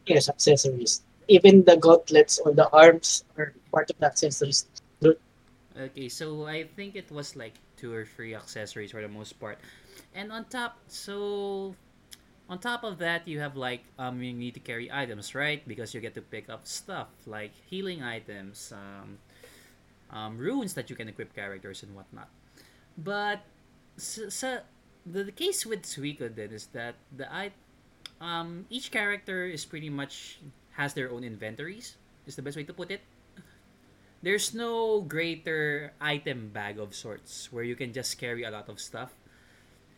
yes, 0.06 0.28
accessories. 0.28 1.02
Even 1.28 1.64
the 1.64 1.76
gauntlets 1.76 2.38
or 2.38 2.52
the 2.52 2.68
arms 2.70 3.24
are 3.38 3.54
part 3.70 3.90
of 3.90 3.98
the 3.98 4.06
accessories. 4.06 4.66
Okay 5.78 6.08
so 6.08 6.44
i 6.46 6.64
think 6.64 6.96
it 6.96 7.10
was 7.10 7.36
like 7.36 7.54
two 7.76 7.94
or 7.94 8.04
three 8.04 8.34
accessories 8.34 8.90
for 8.90 9.00
the 9.00 9.08
most 9.08 9.38
part 9.38 9.58
and 10.14 10.32
on 10.32 10.44
top 10.46 10.76
so 10.88 11.74
on 12.50 12.58
top 12.58 12.82
of 12.82 12.98
that 12.98 13.26
you 13.30 13.38
have 13.38 13.54
like 13.54 13.86
um 13.96 14.20
you 14.20 14.34
need 14.34 14.52
to 14.52 14.60
carry 14.60 14.90
items 14.90 15.34
right? 15.34 15.62
Because 15.66 15.94
you 15.94 16.02
get 16.02 16.18
to 16.18 16.20
pick 16.20 16.50
up 16.50 16.66
stuff 16.66 17.08
like 17.24 17.54
healing 17.70 18.02
items 18.02 18.74
um, 18.74 19.22
um 20.10 20.36
runes 20.36 20.74
that 20.74 20.90
you 20.90 20.96
can 20.98 21.06
equip 21.08 21.32
characters 21.32 21.86
and 21.86 21.94
whatnot. 21.94 22.28
But 22.98 23.46
so, 23.96 24.28
so 24.28 24.60
the, 25.06 25.24
the 25.24 25.32
case 25.32 25.64
with 25.64 25.86
Suikoden 25.86 26.50
is 26.50 26.66
that 26.74 26.98
the 27.14 27.30
I 27.32 27.54
um 28.20 28.66
each 28.68 28.90
character 28.90 29.46
is 29.46 29.64
pretty 29.64 29.88
much 29.88 30.42
has 30.74 30.92
their 30.92 31.08
own 31.08 31.22
inventories 31.22 31.96
is 32.26 32.34
the 32.34 32.42
best 32.42 32.58
way 32.58 32.66
to 32.66 32.74
put 32.74 32.90
it. 32.90 33.00
There's 34.22 34.52
no 34.52 35.00
greater 35.00 35.94
item 35.96 36.50
bag 36.52 36.78
of 36.78 36.92
sorts 36.92 37.48
where 37.48 37.64
you 37.64 37.72
can 37.72 37.94
just 37.94 38.18
carry 38.18 38.44
a 38.44 38.50
lot 38.50 38.68
of 38.68 38.76
stuff 38.76 39.14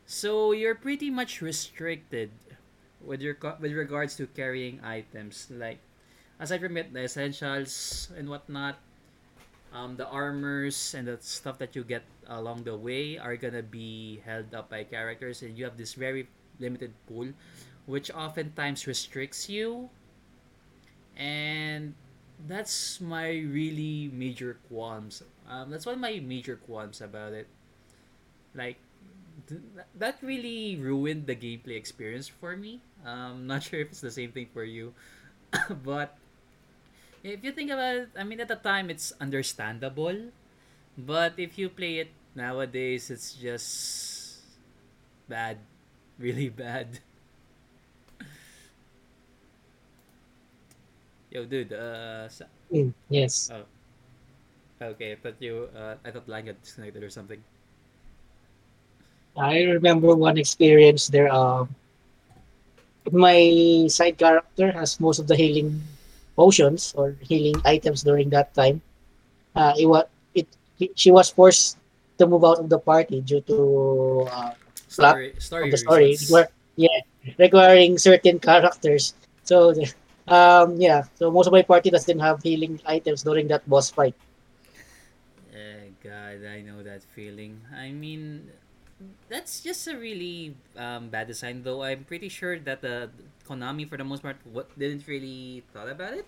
so 0.07 0.53
you're 0.53 0.75
pretty 0.75 1.11
much 1.11 1.41
restricted 1.41 2.31
with 3.03 3.21
your 3.21 3.37
with 3.61 3.73
regards 3.73 4.15
to 4.17 4.27
carrying 4.27 4.81
items 4.85 5.49
like 5.51 5.79
aside 6.39 6.61
from 6.61 6.77
it 6.77 6.93
the 6.93 7.05
essentials 7.05 8.11
and 8.17 8.29
whatnot 8.29 8.79
um, 9.73 9.97
the 9.97 10.07
armors 10.07 10.95
and 10.95 11.09
the 11.09 11.17
stuff 11.21 11.59
that 11.59 11.75
you 11.75 11.83
get 11.83 12.03
along 12.29 12.63
the 12.63 12.77
way 12.77 13.19
are 13.19 13.37
gonna 13.37 13.63
be 13.63 14.21
held 14.25 14.55
up 14.55 14.69
by 14.69 14.85
characters 14.85 15.43
and 15.43 15.57
you 15.57 15.65
have 15.65 15.77
this 15.77 15.95
very 15.95 16.29
limited 16.61 16.93
pool 17.09 17.29
which 17.87 18.11
oftentimes 18.13 18.87
restricts 18.87 19.49
you. 19.49 19.91
And 21.17 21.95
that's 22.47 23.01
my 23.01 23.29
really 23.29 24.11
major 24.13 24.59
qualms 24.69 25.23
um, 25.49 25.71
that's 25.71 25.87
one 25.87 25.97
of 25.97 26.01
my 26.01 26.21
major 26.25 26.57
qualms 26.57 27.01
about 27.01 27.33
it. 27.33 27.47
Like 28.55 28.79
that 29.95 30.19
really 30.23 30.77
ruined 30.77 31.27
the 31.27 31.37
gameplay 31.37 31.77
experience 31.77 32.29
for 32.29 32.57
me. 32.57 32.81
I'm 33.05 33.43
um 33.43 33.47
not 33.51 33.63
sure 33.63 33.81
if 33.81 33.89
it's 33.89 34.01
the 34.01 34.11
same 34.13 34.33
thing 34.33 34.49
for 34.53 34.65
you 34.65 34.95
but 35.85 36.17
if 37.23 37.43
you 37.45 37.53
think 37.53 37.71
about 37.71 37.97
it 37.97 38.09
i 38.19 38.25
mean 38.25 38.41
at 38.41 38.49
the 38.49 38.57
time 38.59 38.91
it's 38.91 39.13
understandable 39.21 40.17
but 40.97 41.35
if 41.39 41.59
you 41.59 41.69
play 41.69 41.99
it 41.99 42.11
nowadays 42.35 43.11
it's 43.11 43.35
just 43.35 44.41
bad 45.29 45.59
really 46.19 46.49
bad. 46.49 47.01
Yo 51.33 51.45
dude 51.49 51.73
uh 51.73 52.29
sa- 52.29 52.53
mm, 52.73 52.93
yes. 53.09 53.51
oh. 53.51 53.65
Okay 54.81 55.13
i 55.13 55.17
thought 55.17 55.41
you 55.41 55.69
uh 55.75 55.95
i 56.05 56.11
thought 56.11 56.29
line 56.29 56.47
got 56.47 56.61
disconnected 56.63 57.03
or 57.03 57.11
something 57.11 57.43
I 59.37 59.63
remember 59.63 60.15
one 60.15 60.39
experience 60.39 61.09
there. 61.09 61.33
Um, 61.33 61.69
my 63.11 63.87
side 63.89 64.19
character 64.19 64.71
has 64.73 65.01
most 65.01 65.19
of 65.19 65.27
the 65.29 65.37
healing 65.37 65.81
potions 66.37 66.95
or 66.97 67.17
healing 67.23 67.55
items 67.65 68.03
during 68.03 68.31
that 68.31 68.55
time. 68.55 68.81
Uh, 69.55 69.73
it 69.79 69.87
was 69.87 70.05
it, 70.35 70.47
he- 70.79 70.93
she 70.95 71.11
was 71.11 71.31
forced 71.31 71.79
to 72.19 72.27
move 72.27 72.45
out 72.45 72.59
of 72.61 72.69
the 72.71 72.79
party 72.79 73.21
due 73.23 73.41
to 73.43 74.27
uh, 74.31 74.53
story 74.89 75.33
of 75.61 75.71
story 75.71 75.71
the 75.71 75.77
story. 75.79 76.19
reasons 76.19 76.49
yeah, 76.77 77.01
requiring 77.39 77.99
certain 77.99 78.39
characters. 78.39 79.15
So, 79.45 79.73
um, 80.29 80.77
yeah. 80.81 81.05
So 81.17 81.31
most 81.31 81.47
of 81.47 81.53
my 81.53 81.63
party 81.63 81.91
doesn't 81.91 82.19
have 82.21 82.43
healing 82.43 82.81
items 82.87 83.23
during 83.23 83.49
that 83.49 83.69
boss 83.69 83.91
fight. 83.91 84.15
Eh, 85.53 85.91
God, 86.03 86.45
I 86.45 86.61
know 86.63 86.83
that 86.83 87.03
feeling. 87.03 87.63
I 87.75 87.93
mean, 87.93 88.51
that's 89.33 89.65
just 89.65 89.89
a 89.89 89.97
really 89.97 90.55
um, 90.77 91.09
bad 91.09 91.27
design, 91.27 91.65
though. 91.65 91.83
I'm 91.83 92.05
pretty 92.05 92.29
sure 92.29 92.61
that 92.61 92.83
the 92.85 93.09
Konami, 93.49 93.89
for 93.89 93.97
the 93.97 94.05
most 94.05 94.23
part, 94.23 94.37
what 94.45 94.69
didn't 94.79 95.09
really 95.09 95.65
thought 95.73 95.89
about 95.89 96.13
it. 96.13 96.27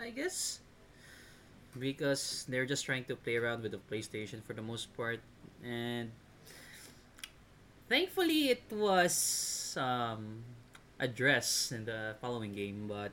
I 0.00 0.10
guess 0.10 0.60
because 1.78 2.46
they're 2.48 2.66
just 2.66 2.84
trying 2.84 3.04
to 3.04 3.16
play 3.16 3.36
around 3.36 3.62
with 3.62 3.72
the 3.72 3.82
PlayStation 3.90 4.42
for 4.42 4.52
the 4.52 4.62
most 4.62 4.94
part, 4.96 5.20
and 5.64 6.10
thankfully 7.88 8.50
it 8.50 8.62
was 8.70 9.76
um, 9.78 10.42
addressed 10.98 11.72
in 11.72 11.84
the 11.84 12.16
following 12.20 12.52
game. 12.52 12.86
But 12.88 13.12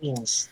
Yes. 0.00 0.48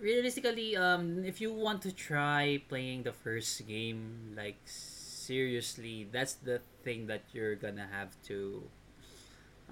Realistically, 0.00 0.76
um, 0.76 1.24
if 1.24 1.40
you 1.40 1.52
want 1.52 1.80
to 1.82 1.92
try 1.92 2.60
playing 2.68 3.04
the 3.04 3.12
first 3.12 3.66
game, 3.66 4.34
like 4.36 4.58
seriously, 4.66 6.08
that's 6.10 6.34
the 6.34 6.60
thing 6.84 7.06
that 7.08 7.22
you're 7.32 7.56
gonna 7.56 7.88
have 7.90 8.12
to 8.28 8.62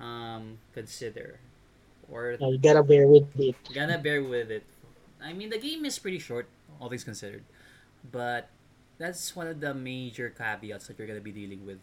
um 0.00 0.58
consider, 0.74 1.38
or 2.10 2.38
you 2.40 2.58
gotta 2.58 2.82
bear 2.82 3.06
with 3.06 3.28
it. 3.38 3.56
gonna 3.74 3.98
bear 3.98 4.22
with 4.22 4.50
it. 4.50 4.64
I 5.22 5.32
mean, 5.32 5.50
the 5.50 5.58
game 5.58 5.84
is 5.84 5.98
pretty 5.98 6.18
short, 6.18 6.48
all 6.80 6.88
things 6.88 7.04
considered, 7.04 7.44
but 8.10 8.48
that's 8.98 9.34
one 9.36 9.46
of 9.46 9.60
the 9.60 9.74
major 9.74 10.30
caveats 10.30 10.86
that 10.88 10.98
you're 10.98 11.08
gonna 11.08 11.20
be 11.24 11.32
dealing 11.32 11.66
with. 11.66 11.80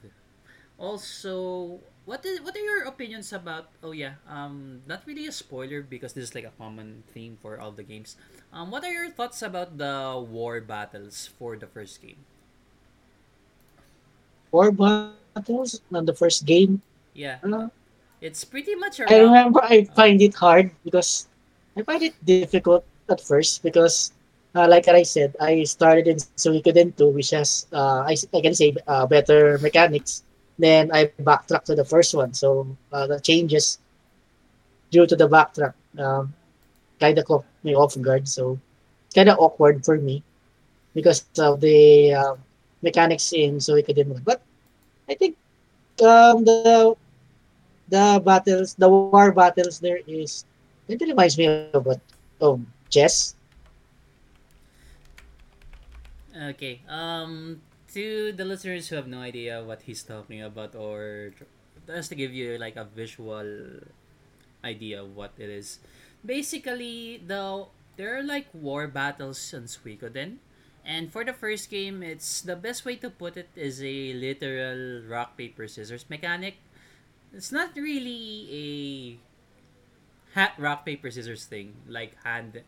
Also, 0.80 1.80
what 2.06 2.26
is 2.26 2.42
what 2.42 2.56
are 2.56 2.64
your 2.64 2.84
opinions 2.88 3.34
about? 3.34 3.70
Oh 3.84 3.92
yeah, 3.92 4.16
um, 4.28 4.82
not 4.88 5.04
really 5.06 5.28
a 5.28 5.32
spoiler 5.32 5.82
because 5.84 6.14
this 6.14 6.24
is 6.32 6.36
like 6.36 6.46
a 6.46 6.56
common 6.58 7.04
theme 7.14 7.38
for 7.42 7.60
all 7.60 7.72
the 7.72 7.84
games. 7.84 8.16
Um, 8.54 8.72
what 8.72 8.84
are 8.84 8.92
your 8.92 9.10
thoughts 9.12 9.42
about 9.44 9.78
the 9.78 10.18
war 10.18 10.62
battles 10.62 11.30
for 11.38 11.58
the 11.58 11.68
first 11.68 12.02
game? 12.02 12.26
Four 14.52 14.72
battles 14.72 15.16
on 15.36 16.06
the 16.06 16.14
first 16.14 16.46
game. 16.46 16.82
Yeah, 17.14 17.38
Uh, 17.44 17.70
it's 18.22 18.44
pretty 18.44 18.76
much 18.76 19.00
I 19.00 19.20
remember 19.20 19.62
I 19.64 19.84
find 19.96 20.22
it 20.22 20.36
hard 20.36 20.72
because 20.84 21.28
I 21.78 21.84
find 21.84 22.04
it 22.04 22.14
difficult 22.26 22.84
at 23.10 23.22
first 23.22 23.64
because, 23.64 24.12
uh, 24.56 24.68
like 24.68 24.88
I 24.88 25.04
said, 25.04 25.36
I 25.40 25.64
started 25.64 26.08
in 26.08 26.18
Suikoden 26.18 26.96
2, 26.96 27.10
which 27.10 27.32
has, 27.32 27.68
uh, 27.74 28.04
I, 28.08 28.16
I 28.34 28.42
can 28.42 28.54
say, 28.54 28.76
uh, 28.88 29.06
better 29.08 29.58
mechanics. 29.60 30.24
Then 30.58 30.92
I 30.94 31.12
backtrack 31.22 31.64
to 31.66 31.76
the 31.76 31.86
first 31.86 32.14
one. 32.14 32.34
So 32.34 32.68
uh, 32.92 33.08
the 33.08 33.20
changes 33.20 33.80
due 34.92 35.06
to 35.08 35.16
the 35.16 35.28
backtrack 35.28 35.74
um, 35.98 36.34
kind 37.00 37.18
of 37.18 37.26
caught 37.26 37.46
me 37.64 37.76
off 37.76 38.00
guard. 38.02 38.28
So 38.28 38.60
kind 39.16 39.30
of 39.30 39.40
awkward 39.40 39.86
for 39.86 39.98
me 39.98 40.24
because 40.94 41.26
of 41.40 41.62
the 41.62 42.14
uh, 42.14 42.36
mechanics 42.82 43.32
in 43.34 43.58
Suikoden 43.58 44.08
1. 44.08 44.22
But 44.26 44.42
I 45.10 45.16
think 45.16 45.36
um, 46.06 46.46
the 46.46 46.96
the 47.90 48.22
battles, 48.24 48.78
the 48.78 48.88
war 48.88 49.34
battles 49.34 49.82
there 49.82 50.00
is 50.06 50.46
it 50.88 51.02
reminds 51.02 51.38
me 51.38 51.46
of 51.74 51.86
what 51.86 52.02
of 52.42 52.62
chess. 52.90 53.36
Okay. 56.34 56.82
Um, 56.88 57.62
to 57.94 58.32
the 58.32 58.46
listeners 58.46 58.88
who 58.88 58.96
have 58.96 59.08
no 59.10 59.20
idea 59.20 59.62
what 59.66 59.84
he's 59.84 60.04
talking 60.04 60.42
about, 60.42 60.76
or 60.78 61.34
just 61.86 62.10
to 62.10 62.16
give 62.16 62.34
you 62.34 62.58
like 62.58 62.78
a 62.78 62.86
visual 62.86 63.82
idea 64.64 65.02
of 65.02 65.16
what 65.16 65.34
it 65.38 65.50
is, 65.50 65.80
basically 66.24 67.22
the 67.26 67.66
there 67.98 68.18
are 68.18 68.24
like 68.24 68.48
war 68.54 68.88
battles 68.88 69.42
on 69.54 69.66
Suikoden, 69.66 70.38
and 70.90 71.14
for 71.14 71.22
the 71.22 71.38
first 71.38 71.70
game, 71.70 72.02
it's 72.02 72.42
the 72.42 72.58
best 72.58 72.82
way 72.82 72.98
to 72.98 73.14
put 73.14 73.38
it 73.38 73.54
is 73.54 73.78
a 73.86 74.18
literal 74.18 75.06
rock 75.06 75.38
paper 75.38 75.70
scissors 75.70 76.10
mechanic. 76.10 76.58
It's 77.30 77.54
not 77.54 77.78
really 77.78 78.50
a 78.50 78.66
hat 80.34 80.58
rock 80.58 80.90
paper 80.90 81.14
scissors 81.14 81.46
thing 81.46 81.78
like 81.86 82.18
hand 82.26 82.62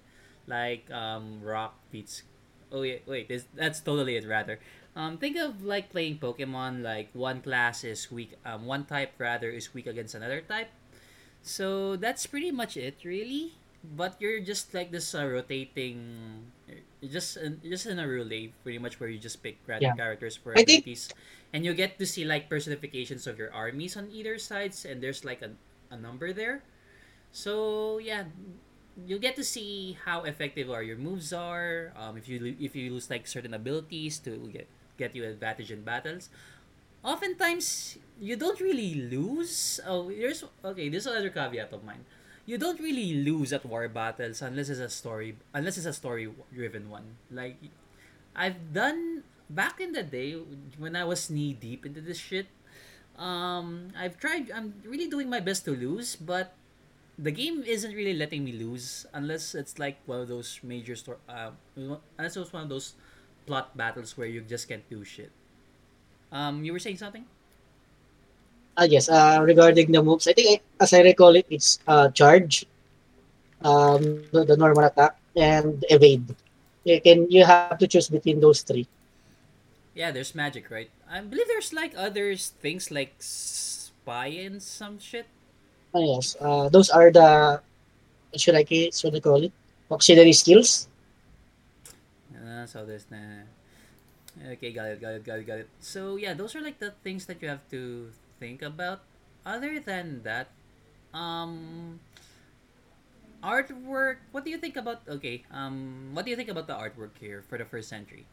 like 0.46 0.90
um 0.90 1.42
rock 1.42 1.78
beats 1.94 2.24
oh 2.72 2.82
yeah 2.82 2.98
wait 3.06 3.30
this, 3.30 3.46
that's 3.58 3.82
totally 3.82 4.18
it 4.18 4.28
rather. 4.30 4.62
Um 4.96 5.18
think 5.18 5.38
of 5.38 5.66
like 5.66 5.90
playing 5.90 6.22
pokemon 6.22 6.86
like 6.86 7.10
one 7.14 7.42
class 7.42 7.84
is 7.84 8.12
weak 8.14 8.38
um 8.46 8.70
one 8.70 8.86
type 8.86 9.18
rather 9.18 9.50
is 9.50 9.74
weak 9.74 9.88
against 9.90 10.14
another 10.14 10.42
type. 10.42 10.70
So 11.42 11.98
that's 11.98 12.30
pretty 12.30 12.52
much 12.54 12.78
it 12.78 13.02
really. 13.02 13.58
But 13.82 14.22
you're 14.22 14.46
just 14.46 14.78
like 14.78 14.92
this 14.94 15.16
uh, 15.18 15.26
rotating 15.26 16.54
just 17.10 17.38
in, 17.38 17.60
just 17.64 17.86
in 17.86 18.00
a 18.00 18.08
relay 18.08 18.54
pretty 18.64 18.78
much 18.78 19.00
where 19.00 19.10
you 19.10 19.18
just 19.20 19.42
pick 19.44 19.58
random 19.68 19.92
Yeah, 19.92 19.96
characters 19.96 20.36
for 20.36 20.56
I 20.56 20.64
think 20.66 20.86
abilities 20.86 21.10
and 21.54 21.66
you 21.66 21.74
get 21.74 21.98
to 22.00 22.06
see 22.06 22.26
like 22.26 22.50
personifications 22.50 23.28
of 23.28 23.38
your 23.40 23.52
armies 23.54 23.98
on 23.98 24.10
either 24.12 24.38
sides 24.38 24.86
and 24.86 25.02
there's 25.02 25.26
like 25.26 25.42
a, 25.42 25.52
a 25.90 25.98
number 25.98 26.34
there 26.34 26.64
so 27.32 27.98
yeah, 28.00 28.26
you'll 29.06 29.20
get 29.24 29.36
to 29.36 29.44
see 29.44 29.98
how 30.06 30.24
effective 30.24 30.70
are 30.70 30.84
your 30.84 30.98
moves 30.98 31.34
are. 31.34 31.94
Um, 31.96 32.18
if 32.18 32.28
you 32.28 32.56
if 32.60 32.76
you 32.76 32.92
lose 32.92 33.10
like 33.10 33.28
certain 33.28 33.54
abilities 33.54 34.20
to 34.28 34.38
get 34.52 34.68
get 34.98 35.16
you 35.16 35.26
advantage 35.26 35.72
in 35.72 35.84
battles. 35.84 36.30
Oftentimes 37.04 37.98
you 38.20 38.36
don't 38.38 38.60
really 38.62 38.96
lose. 39.10 39.80
Oh, 39.86 40.10
here's 40.10 40.44
okay. 40.64 40.90
This 40.90 41.06
is 41.06 41.12
another 41.12 41.30
caveat 41.30 41.74
of 41.74 41.84
mine. 41.84 42.06
You 42.46 42.58
don't 42.58 42.80
really 42.80 43.24
lose 43.24 43.54
at 43.54 43.66
war 43.66 43.88
battles 43.88 44.42
unless 44.42 44.70
it's 44.70 44.82
a 44.82 44.90
story 44.90 45.38
unless 45.54 45.78
it's 45.78 45.86
a 45.86 45.94
story 45.94 46.30
driven 46.54 46.90
one. 46.90 47.18
Like 47.30 47.58
I've 48.36 48.74
done 48.74 49.24
back 49.50 49.80
in 49.80 49.92
the 49.92 50.04
day 50.04 50.34
when 50.78 50.96
I 50.96 51.04
was 51.04 51.30
knee 51.30 51.54
deep 51.54 51.86
into 51.86 52.02
this 52.02 52.18
shit. 52.18 52.48
Um, 53.18 53.94
I've 53.94 54.18
tried. 54.18 54.50
I'm 54.50 54.82
really 54.86 55.08
doing 55.08 55.30
my 55.30 55.40
best 55.40 55.66
to 55.66 55.72
lose, 55.76 56.16
but 56.16 56.56
the 57.20 57.32
game 57.32 57.62
isn't 57.62 57.94
really 57.94 58.16
letting 58.16 58.44
me 58.44 58.52
lose 58.54 59.06
unless 59.14 59.54
it's 59.54 59.78
like 59.78 60.00
one 60.06 60.22
of 60.22 60.28
those 60.28 60.60
major 60.64 60.96
store 60.96 61.20
uh 61.30 61.52
unless 61.76 62.38
it's 62.38 62.54
one 62.54 62.64
of 62.64 62.70
those 62.70 62.96
plot 63.46 63.76
battles 63.78 64.18
where 64.18 64.28
you 64.28 64.42
just 64.42 64.68
can't 64.68 64.88
do 64.90 65.04
shit. 65.04 65.32
Um, 66.32 66.64
you 66.64 66.72
were 66.72 66.80
saying 66.80 66.98
something? 66.98 67.26
Uh, 68.78 68.88
yes, 68.90 69.10
uh, 69.10 69.40
regarding 69.44 69.92
the 69.92 70.02
moves, 70.04 70.28
I 70.28 70.34
think 70.34 70.62
I, 70.80 70.84
as 70.84 70.94
I 70.94 71.02
recall 71.02 71.36
it, 71.36 71.46
it's 71.50 71.80
uh, 71.88 72.10
charge, 72.10 72.66
um, 73.64 74.24
the, 74.32 74.46
the 74.46 74.58
normal 74.58 74.86
attack, 74.86 75.16
and 75.36 75.84
evade. 75.90 76.36
You 76.84 77.02
can 77.02 77.30
you 77.30 77.46
have 77.46 77.78
to 77.78 77.88
choose 77.88 78.10
between 78.10 78.40
those 78.40 78.62
three. 78.62 78.88
Yeah, 79.94 80.12
there's 80.12 80.34
magic, 80.34 80.72
right? 80.72 80.90
I 81.10 81.22
believe 81.22 81.48
there's 81.48 81.74
like 81.74 81.94
others 81.96 82.56
things 82.62 82.90
like 82.90 83.14
spy 83.20 84.28
and 84.42 84.62
some 84.62 84.98
shit. 84.98 85.28
Uh, 85.94 86.00
yes, 86.00 86.36
uh, 86.40 86.70
those 86.70 86.90
are 86.90 87.12
the 87.12 87.62
should 88.38 88.56
I 88.56 88.66
should 88.66 89.14
I 89.14 89.20
call 89.20 89.44
it 89.44 89.52
auxiliary 89.92 90.34
skills. 90.34 90.88
Uh, 92.34 92.66
so 92.66 92.86
there's 92.86 93.06
na. 93.12 93.46
Okay, 94.56 94.72
got 94.72 94.88
it, 94.88 95.02
got 95.02 95.14
it, 95.14 95.26
got 95.26 95.38
it, 95.38 95.46
got 95.46 95.60
it. 95.60 95.70
So 95.84 96.16
yeah, 96.16 96.34
those 96.34 96.56
are 96.56 96.62
like 96.64 96.80
the 96.80 96.96
things 97.04 97.28
that 97.28 97.42
you 97.44 97.50
have 97.50 97.62
to 97.70 98.10
think 98.42 98.66
about. 98.66 99.06
Other 99.46 99.78
than 99.80 100.26
that, 100.26 100.50
um, 101.14 102.02
artwork. 103.44 104.18
What 104.32 104.44
do 104.46 104.50
you 104.50 104.58
think 104.58 104.76
about? 104.76 105.02
Okay, 105.08 105.44
um, 105.52 106.12
what 106.14 106.26
do 106.26 106.32
you 106.32 106.38
think 106.38 106.50
about 106.50 106.68
the 106.68 106.74
artwork 106.76 107.18
here 107.22 107.44
for 107.48 107.58
the 107.58 107.66
first 107.66 107.90
century? 107.90 108.26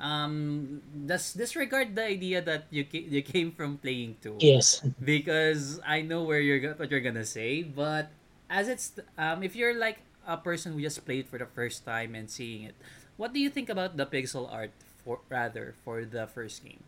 Um, 0.00 0.80
does 1.06 1.34
disregard 1.34 1.94
the 1.94 2.04
idea 2.08 2.40
that 2.40 2.64
you 2.70 2.84
ca- 2.88 3.04
you 3.04 3.20
came 3.22 3.52
from 3.52 3.76
playing 3.78 4.16
two, 4.22 4.38
Yes, 4.40 4.80
because 4.96 5.78
I 5.84 6.00
know 6.00 6.24
where 6.24 6.40
you're 6.40 6.58
go- 6.58 6.74
what 6.78 6.90
you're 6.90 7.04
gonna 7.04 7.26
say, 7.28 7.62
but 7.62 8.08
as 8.48 8.66
it's 8.68 8.96
um, 9.18 9.42
if 9.44 9.52
you're 9.54 9.76
like 9.76 10.00
a 10.26 10.38
person 10.40 10.72
who 10.72 10.80
just 10.80 11.04
played 11.04 11.28
for 11.28 11.36
the 11.36 11.46
first 11.46 11.84
time 11.84 12.16
and 12.16 12.30
seeing 12.32 12.64
it, 12.64 12.74
what 13.20 13.36
do 13.36 13.40
you 13.40 13.50
think 13.52 13.68
about 13.68 14.00
the 14.00 14.06
pixel 14.08 14.48
art 14.48 14.72
for 15.04 15.20
rather 15.28 15.76
for 15.84 16.08
the 16.08 16.24
first 16.32 16.64
game? 16.64 16.80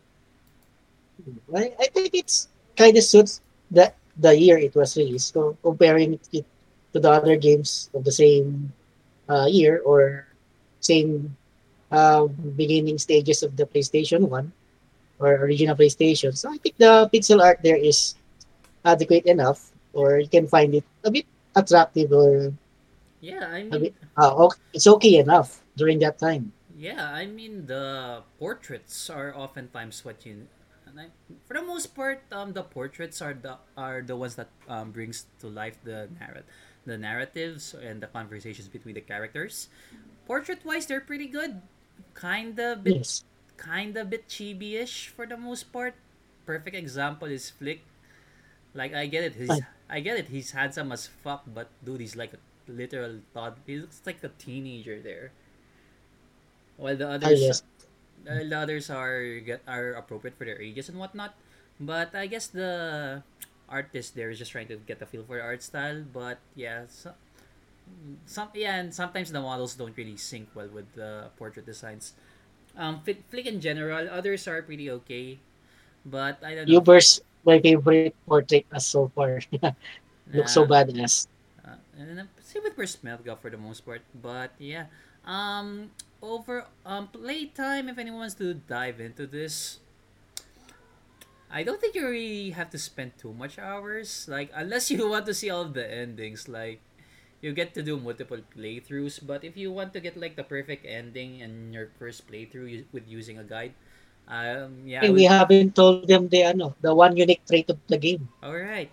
I, 1.55 1.73
I 1.79 1.87
think 1.93 2.11
it's 2.13 2.49
kind 2.77 2.95
of 2.97 3.03
suits 3.03 3.41
the 3.71 3.93
the 4.17 4.35
year 4.37 4.57
it 4.57 4.75
was 4.75 4.97
released. 4.97 5.33
So 5.33 5.57
comparing 5.63 6.19
it 6.31 6.45
to 6.93 6.99
the 6.99 7.09
other 7.11 7.35
games 7.37 7.89
of 7.93 8.03
the 8.03 8.11
same 8.11 8.73
uh, 9.29 9.45
year 9.49 9.81
or 9.85 10.27
same 10.81 11.35
uh, 11.91 12.27
beginning 12.27 12.97
stages 12.97 13.43
of 13.43 13.55
the 13.57 13.65
PlayStation 13.65 14.29
One 14.29 14.53
or 15.19 15.35
original 15.35 15.75
PlayStation. 15.75 16.35
So 16.37 16.51
I 16.51 16.57
think 16.57 16.77
the 16.77 17.09
pixel 17.13 17.41
art 17.43 17.59
there 17.63 17.77
is 17.77 18.15
adequate 18.85 19.25
enough, 19.25 19.71
or 19.93 20.19
you 20.19 20.29
can 20.29 20.47
find 20.47 20.75
it 20.75 20.85
a 21.03 21.11
bit 21.11 21.25
attractive 21.55 22.11
or 22.11 22.53
Yeah, 23.19 23.47
I 23.47 23.63
mean, 23.63 23.71
bit. 23.79 23.93
Uh, 24.17 24.35
ok- 24.35 24.59
it's 24.73 24.87
okay 24.87 25.17
enough 25.17 25.61
during 25.77 25.99
that 25.99 26.17
time. 26.19 26.53
yeah, 26.75 27.09
I 27.11 27.25
mean 27.25 27.65
the 27.67 28.23
portraits 28.39 29.09
are 29.09 29.35
oftentimes 29.35 30.03
what 30.05 30.25
you. 30.25 30.47
And 30.93 31.01
I, 31.01 31.07
for 31.49 31.55
the 31.57 31.63
most 31.65 31.95
part, 31.97 32.21
um, 32.31 32.53
the 32.53 32.61
portraits 32.61 33.21
are 33.21 33.33
the 33.33 33.57
are 33.75 34.05
the 34.05 34.13
ones 34.15 34.37
that 34.37 34.49
um 34.69 34.93
brings 34.93 35.25
to 35.41 35.49
life 35.49 35.81
the 35.83 36.05
narrat 36.21 36.45
the 36.85 36.97
narratives 36.97 37.73
and 37.73 37.97
the 38.01 38.07
conversations 38.07 38.69
between 38.69 38.93
the 38.93 39.01
characters. 39.01 39.69
Portrait 40.29 40.61
wise, 40.65 40.85
they're 40.85 41.01
pretty 41.01 41.27
good. 41.27 41.61
Kinda 42.13 42.77
bit 42.77 43.01
Yes, 43.01 43.23
kinda 43.57 44.05
bit 44.05 44.29
chibi-ish 44.29 45.09
for 45.09 45.25
the 45.25 45.37
most 45.37 45.73
part. 45.73 45.95
Perfect 46.45 46.75
example 46.77 47.27
is 47.29 47.49
Flik. 47.49 47.81
Like 48.73 48.93
I 48.93 49.07
get 49.07 49.23
it, 49.25 49.35
he's 49.35 49.61
I, 49.89 49.99
get 50.01 50.17
it, 50.17 50.29
he's 50.29 50.51
handsome 50.51 50.91
as 50.91 51.07
fuck, 51.07 51.43
but 51.47 51.69
dude, 51.83 52.01
he's 52.01 52.15
like 52.15 52.33
a 52.33 52.39
literal 52.71 53.21
thought. 53.33 53.57
He 53.65 53.77
looks 53.77 54.01
like 54.05 54.23
a 54.23 54.29
teenager 54.29 55.01
there. 55.01 55.31
While 56.77 56.97
the 56.97 57.09
others, 57.09 57.41
yes, 57.41 57.63
uh, 58.29 58.43
the 58.43 58.57
others 58.57 58.89
are 58.89 59.39
get 59.39 59.61
are 59.67 59.93
appropriate 59.93 60.37
for 60.37 60.45
their 60.45 60.59
ages 60.61 60.89
and 60.89 60.97
whatnot. 60.99 61.35
But 61.79 62.15
I 62.15 62.27
guess 62.27 62.47
the 62.47 63.23
artist 63.69 64.15
there 64.15 64.29
is 64.29 64.39
just 64.39 64.51
trying 64.51 64.67
to 64.69 64.77
get 64.77 65.01
a 65.01 65.05
feel 65.05 65.23
for 65.23 65.37
the 65.37 65.43
art 65.43 65.63
style. 65.63 66.03
But 66.03 66.39
yeah, 66.55 66.85
so, 66.87 67.13
some 68.25 68.49
yeah, 68.53 68.75
and 68.79 68.93
sometimes 68.93 69.31
the 69.31 69.41
models 69.41 69.75
don't 69.75 69.95
really 69.97 70.17
sync 70.17 70.49
well 70.55 70.67
with 70.69 70.93
the 70.95 71.29
portrait 71.37 71.65
designs. 71.65 72.13
Um, 72.77 73.01
Flik, 73.05 73.23
Flik 73.31 73.45
in 73.45 73.61
general, 73.61 74.07
others 74.09 74.47
are 74.47 74.61
pretty 74.61 74.89
okay, 74.91 75.39
but 76.05 76.43
I 76.43 76.55
don't 76.55 76.69
know. 76.69 76.85
Yuber's 76.85 77.21
my 77.45 77.59
favorite 77.61 78.15
portrait 78.25 78.65
as 78.71 78.79
so 78.79 79.09
far. 79.15 79.39
Looks 80.33 80.53
so 80.53 80.65
Uh, 80.65 80.67
badass. 80.67 81.27
uh, 81.65 81.77
and 81.97 82.17
then, 82.17 82.29
same 82.41 82.63
with 82.63 82.75
Pesmerga 82.75 83.37
for 83.37 83.49
the 83.49 83.57
most 83.57 83.81
part, 83.85 84.01
but 84.15 84.51
yeah. 84.59 84.87
Um, 85.25 85.91
over 86.23 86.65
um 86.87 87.09
playtime, 87.11 87.89
if 87.91 87.97
anyone 87.99 88.21
wants 88.25 88.35
to 88.39 88.55
dive 88.55 88.99
into 89.03 89.27
this, 89.27 89.79
I 91.51 91.63
don't 91.63 91.79
think 91.79 91.93
you 91.95 92.07
really 92.07 92.51
have 92.51 92.69
to 92.71 92.79
spend 92.79 93.17
too 93.17 93.33
much 93.33 93.59
hours. 93.59 94.27
Like 94.29 94.49
unless 94.55 94.89
you 94.93 95.07
want 95.09 95.25
to 95.27 95.33
see 95.33 95.49
all 95.49 95.61
of 95.69 95.73
the 95.73 95.85
endings, 95.85 96.49
like 96.49 96.81
you 97.41 97.53
get 97.53 97.73
to 97.75 97.83
do 97.83 97.97
multiple 97.99 98.39
playthroughs. 98.55 99.19
But 99.25 99.43
if 99.43 99.57
you 99.57 99.71
want 99.71 99.93
to 99.93 99.99
get 100.01 100.17
like 100.17 100.35
the 100.35 100.43
perfect 100.43 100.85
ending 100.87 101.39
in 101.39 101.73
your 101.73 101.89
first 101.99 102.27
playthrough 102.27 102.85
with 102.91 103.07
using 103.07 103.37
a 103.39 103.43
guide, 103.45 103.73
um, 104.27 104.83
yeah, 104.87 105.05
Hey, 105.05 105.11
we 105.11 105.25
would. 105.25 105.25
haven't 105.25 105.75
told 105.75 106.07
them 106.07 106.29
the 106.29 106.41
ano, 106.43 106.75
the 106.81 106.95
one 106.95 107.15
unique 107.15 107.45
trait 107.45 107.69
of 107.69 107.79
the 107.87 107.97
game. 107.99 108.29
All 108.43 108.55
right, 108.55 108.91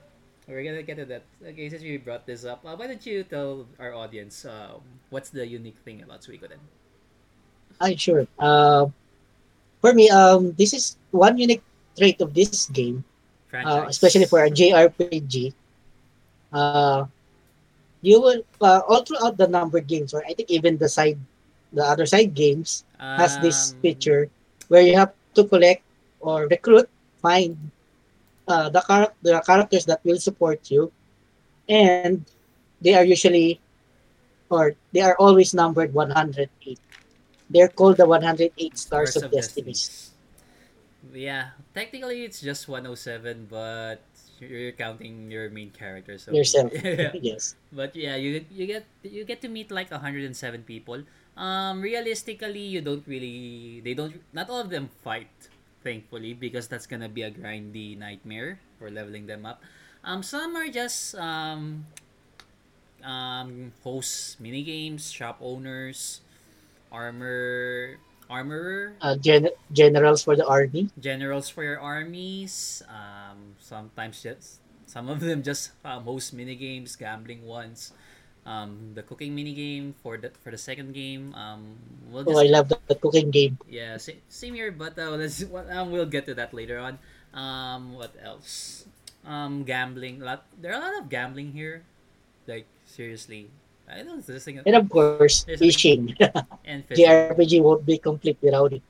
we're 0.48 0.64
gonna 0.64 0.82
get 0.82 0.96
to 0.96 1.04
that. 1.06 1.24
Okay, 1.44 1.68
since 1.68 1.82
we 1.82 1.96
brought 1.98 2.26
this 2.26 2.44
up, 2.44 2.64
uh, 2.64 2.76
why 2.76 2.86
don't 2.86 3.04
you 3.06 3.24
tell 3.24 3.66
our 3.78 3.94
audience 3.94 4.44
um, 4.44 4.80
what's 5.10 5.30
the 5.30 5.46
unique 5.46 5.78
thing 5.84 6.02
about 6.02 6.22
Suikoden 6.22 6.60
I 7.80 7.96
sure. 7.96 8.26
Uh, 8.38 8.86
for 9.80 9.92
me, 9.94 10.10
um, 10.10 10.52
this 10.58 10.72
is 10.74 10.96
one 11.10 11.38
unique 11.38 11.62
trait 11.96 12.20
of 12.20 12.34
this 12.34 12.66
game, 12.68 13.04
uh, 13.64 13.84
especially 13.88 14.26
for 14.26 14.44
a 14.44 14.50
JRPG. 14.50 15.52
Uh, 16.52 17.06
you 18.02 18.20
will 18.20 18.42
uh, 18.60 18.80
all 18.88 19.02
throughout 19.04 19.36
the 19.36 19.48
numbered 19.48 19.86
games, 19.86 20.12
or 20.14 20.24
I 20.26 20.34
think 20.34 20.50
even 20.50 20.76
the 20.78 20.88
side, 20.88 21.18
the 21.72 21.84
other 21.84 22.06
side 22.06 22.34
games 22.34 22.84
has 23.16 23.38
this 23.38 23.72
Um, 23.72 23.80
feature 23.82 24.28
where 24.68 24.82
you 24.82 24.96
have 24.96 25.12
to 25.34 25.44
collect 25.44 25.82
or 26.20 26.46
recruit, 26.48 26.88
find 27.22 27.56
uh, 28.48 28.68
the 28.68 28.80
char- 28.86 29.14
the 29.22 29.40
characters 29.46 29.84
that 29.86 30.00
will 30.04 30.18
support 30.20 30.70
you, 30.70 30.92
and 31.68 32.24
they 32.80 32.94
are 32.94 33.04
usually 33.04 33.60
or 34.50 34.74
they 34.92 35.00
are 35.00 35.16
always 35.18 35.54
numbered 35.54 35.94
108. 35.94 36.78
They're 37.50 37.68
called 37.68 37.98
the 37.98 38.06
108 38.06 38.78
stars 38.78 39.12
Stars 39.12 39.16
of 39.16 39.24
of 39.24 39.32
destinies. 39.32 39.90
Destinies. 39.90 40.10
Yeah, 41.12 41.56
technically 41.74 42.24
it's 42.24 42.40
just 42.40 42.68
107, 42.68 43.48
but 43.50 44.04
you're 44.40 44.72
counting 44.72 45.30
your 45.30 45.50
main 45.50 45.70
character, 45.70 46.18
so 46.18 46.32
Yourself, 46.32 46.72
yeah. 46.84 47.12
yes. 47.20 47.56
But 47.72 47.96
yeah, 47.96 48.16
you 48.16 48.44
you 48.50 48.66
get 48.66 48.84
you 49.02 49.24
get 49.24 49.40
to 49.42 49.48
meet 49.48 49.70
like 49.70 49.90
107 49.90 50.32
people. 50.64 51.02
Um, 51.36 51.80
realistically, 51.80 52.62
you 52.62 52.80
don't 52.80 53.04
really 53.08 53.80
they 53.84 53.94
don't 53.94 54.20
not 54.32 54.50
all 54.50 54.60
of 54.60 54.70
them 54.70 54.90
fight, 55.02 55.32
thankfully, 55.82 56.34
because 56.34 56.68
that's 56.68 56.86
gonna 56.86 57.08
be 57.08 57.22
a 57.22 57.30
grindy 57.32 57.96
nightmare 57.96 58.60
for 58.78 58.90
leveling 58.90 59.26
them 59.26 59.44
up. 59.46 59.62
Um, 60.04 60.22
some 60.22 60.56
are 60.56 60.68
just 60.68 61.14
um 61.16 61.86
um 63.04 63.72
hosts, 63.84 64.36
mini 64.40 64.62
games, 64.62 65.10
shop 65.10 65.38
owners, 65.40 66.20
armor 66.92 67.96
armorer 68.30 68.94
Uh, 69.00 69.16
gen- 69.16 69.50
generals 69.72 70.22
for 70.22 70.36
the 70.36 70.46
army. 70.46 70.90
generals 70.98 71.48
for 71.48 71.64
your 71.64 71.80
armies. 71.80 72.82
Um, 72.88 73.56
sometimes 73.58 74.22
just 74.22 74.60
some 74.86 75.08
of 75.08 75.20
them 75.20 75.42
just 75.42 75.72
um, 75.84 76.04
host 76.04 76.32
mini 76.34 76.54
games, 76.56 76.96
gambling 76.96 77.46
ones. 77.46 77.92
Um, 78.46 78.92
the 78.94 79.02
cooking 79.02 79.34
mini 79.36 79.52
game 79.52 79.94
for 80.02 80.16
the 80.16 80.30
for 80.42 80.50
the 80.50 80.58
second 80.58 80.94
game. 80.94 81.34
Um, 81.36 81.76
we'll 82.10 82.24
Oh, 82.26 82.38
I 82.40 82.48
love 82.48 82.68
the, 82.68 82.78
the 82.88 82.96
cooking 82.96 83.30
game. 83.30 83.58
yeah 83.68 83.96
same, 83.98 84.18
same 84.28 84.54
here, 84.54 84.72
but 84.72 84.98
uh, 84.98 85.12
let's 85.14 85.44
what 85.44 85.68
um, 85.70 85.90
we'll 85.92 86.08
get 86.08 86.24
to 86.26 86.34
that 86.34 86.54
later 86.54 86.78
on. 86.80 86.98
Um, 87.36 87.94
what 87.94 88.16
else? 88.22 88.86
Um, 89.26 89.62
gambling. 89.64 90.20
Lot 90.24 90.46
there 90.56 90.72
are 90.72 90.80
a 90.80 90.82
lot 90.82 90.96
of 91.04 91.08
gambling 91.12 91.52
here. 91.52 91.84
Like 92.48 92.66
seriously, 92.88 93.50
I 93.92 94.02
don't 94.02 94.26
know. 94.28 94.38
Thing 94.38 94.60
And 94.66 94.76
of 94.76 94.88
course, 94.88 95.44
fishing. 95.44 96.14
and 96.64 96.84
fishing. 96.88 97.04
JRPG 97.04 97.62
won't 97.62 97.84
be 97.86 97.98
complete 97.98 98.38
without 98.42 98.72
it. 98.72 98.82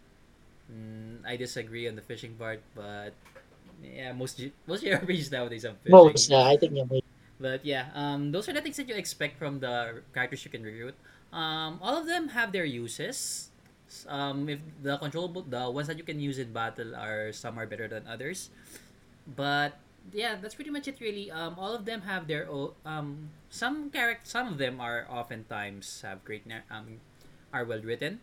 Mm, 0.70 1.24
I 1.26 1.36
disagree 1.36 1.88
on 1.88 1.96
the 1.96 2.02
fishing 2.02 2.34
part, 2.34 2.60
but 2.74 3.12
yeah, 3.82 4.12
most 4.12 4.38
G- 4.38 4.52
most 4.66 4.84
JRPGs 4.84 5.32
nowadays 5.32 5.66
Most, 5.88 6.30
fishing. 6.30 6.36
uh, 6.36 6.44
I 6.44 6.56
think, 6.56 6.72
yeah, 6.74 6.84
But 7.40 7.64
yeah, 7.64 7.88
um, 7.94 8.32
those 8.32 8.48
are 8.48 8.52
the 8.52 8.60
things 8.60 8.76
that 8.76 8.88
you 8.88 8.94
expect 8.94 9.38
from 9.38 9.60
the 9.60 10.02
characters 10.14 10.44
you 10.44 10.50
can 10.50 10.62
recruit. 10.62 10.94
Um, 11.32 11.78
all 11.82 11.96
of 11.96 12.06
them 12.06 12.28
have 12.36 12.52
their 12.52 12.64
uses. 12.64 13.48
Um, 14.06 14.48
if 14.48 14.60
the 14.82 14.98
controllable, 14.98 15.42
the 15.42 15.70
ones 15.70 15.88
that 15.88 15.98
you 15.98 16.04
can 16.04 16.20
use 16.20 16.38
in 16.38 16.52
battle 16.52 16.94
are 16.94 17.32
some 17.32 17.58
are 17.58 17.66
better 17.66 17.88
than 17.88 18.06
others. 18.06 18.50
But 19.26 19.78
yeah, 20.12 20.36
that's 20.40 20.54
pretty 20.54 20.70
much 20.70 20.88
it. 20.88 20.98
Really, 21.00 21.30
um, 21.30 21.56
all 21.58 21.74
of 21.74 21.84
them 21.84 22.02
have 22.02 22.26
their 22.26 22.48
own. 22.48 22.72
Um, 22.84 23.30
some 23.50 23.90
character, 23.90 24.24
some 24.24 24.48
of 24.48 24.58
them 24.58 24.80
are 24.80 25.06
oftentimes 25.08 26.02
have 26.02 26.24
great, 26.24 26.46
na- 26.46 26.66
um, 26.70 27.00
are 27.52 27.64
well 27.64 27.80
written, 27.82 28.20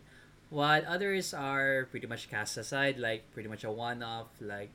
while 0.50 0.82
others 0.86 1.32
are 1.32 1.86
pretty 1.90 2.06
much 2.06 2.28
cast 2.30 2.56
aside, 2.56 2.98
like 2.98 3.30
pretty 3.32 3.48
much 3.48 3.64
a 3.64 3.70
one 3.70 4.02
off. 4.02 4.28
Like 4.40 4.70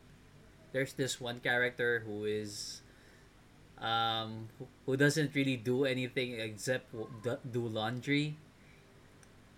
there's 0.72 0.94
this 0.94 1.22
one 1.22 1.40
character 1.40 2.04
who 2.06 2.26
is 2.26 2.82
um 3.82 4.48
who, 4.86 4.96
doesn't 4.96 5.36
really 5.36 5.58
do 5.58 5.86
anything 5.86 6.40
except 6.40 6.94
do, 7.24 7.62
laundry. 7.68 8.38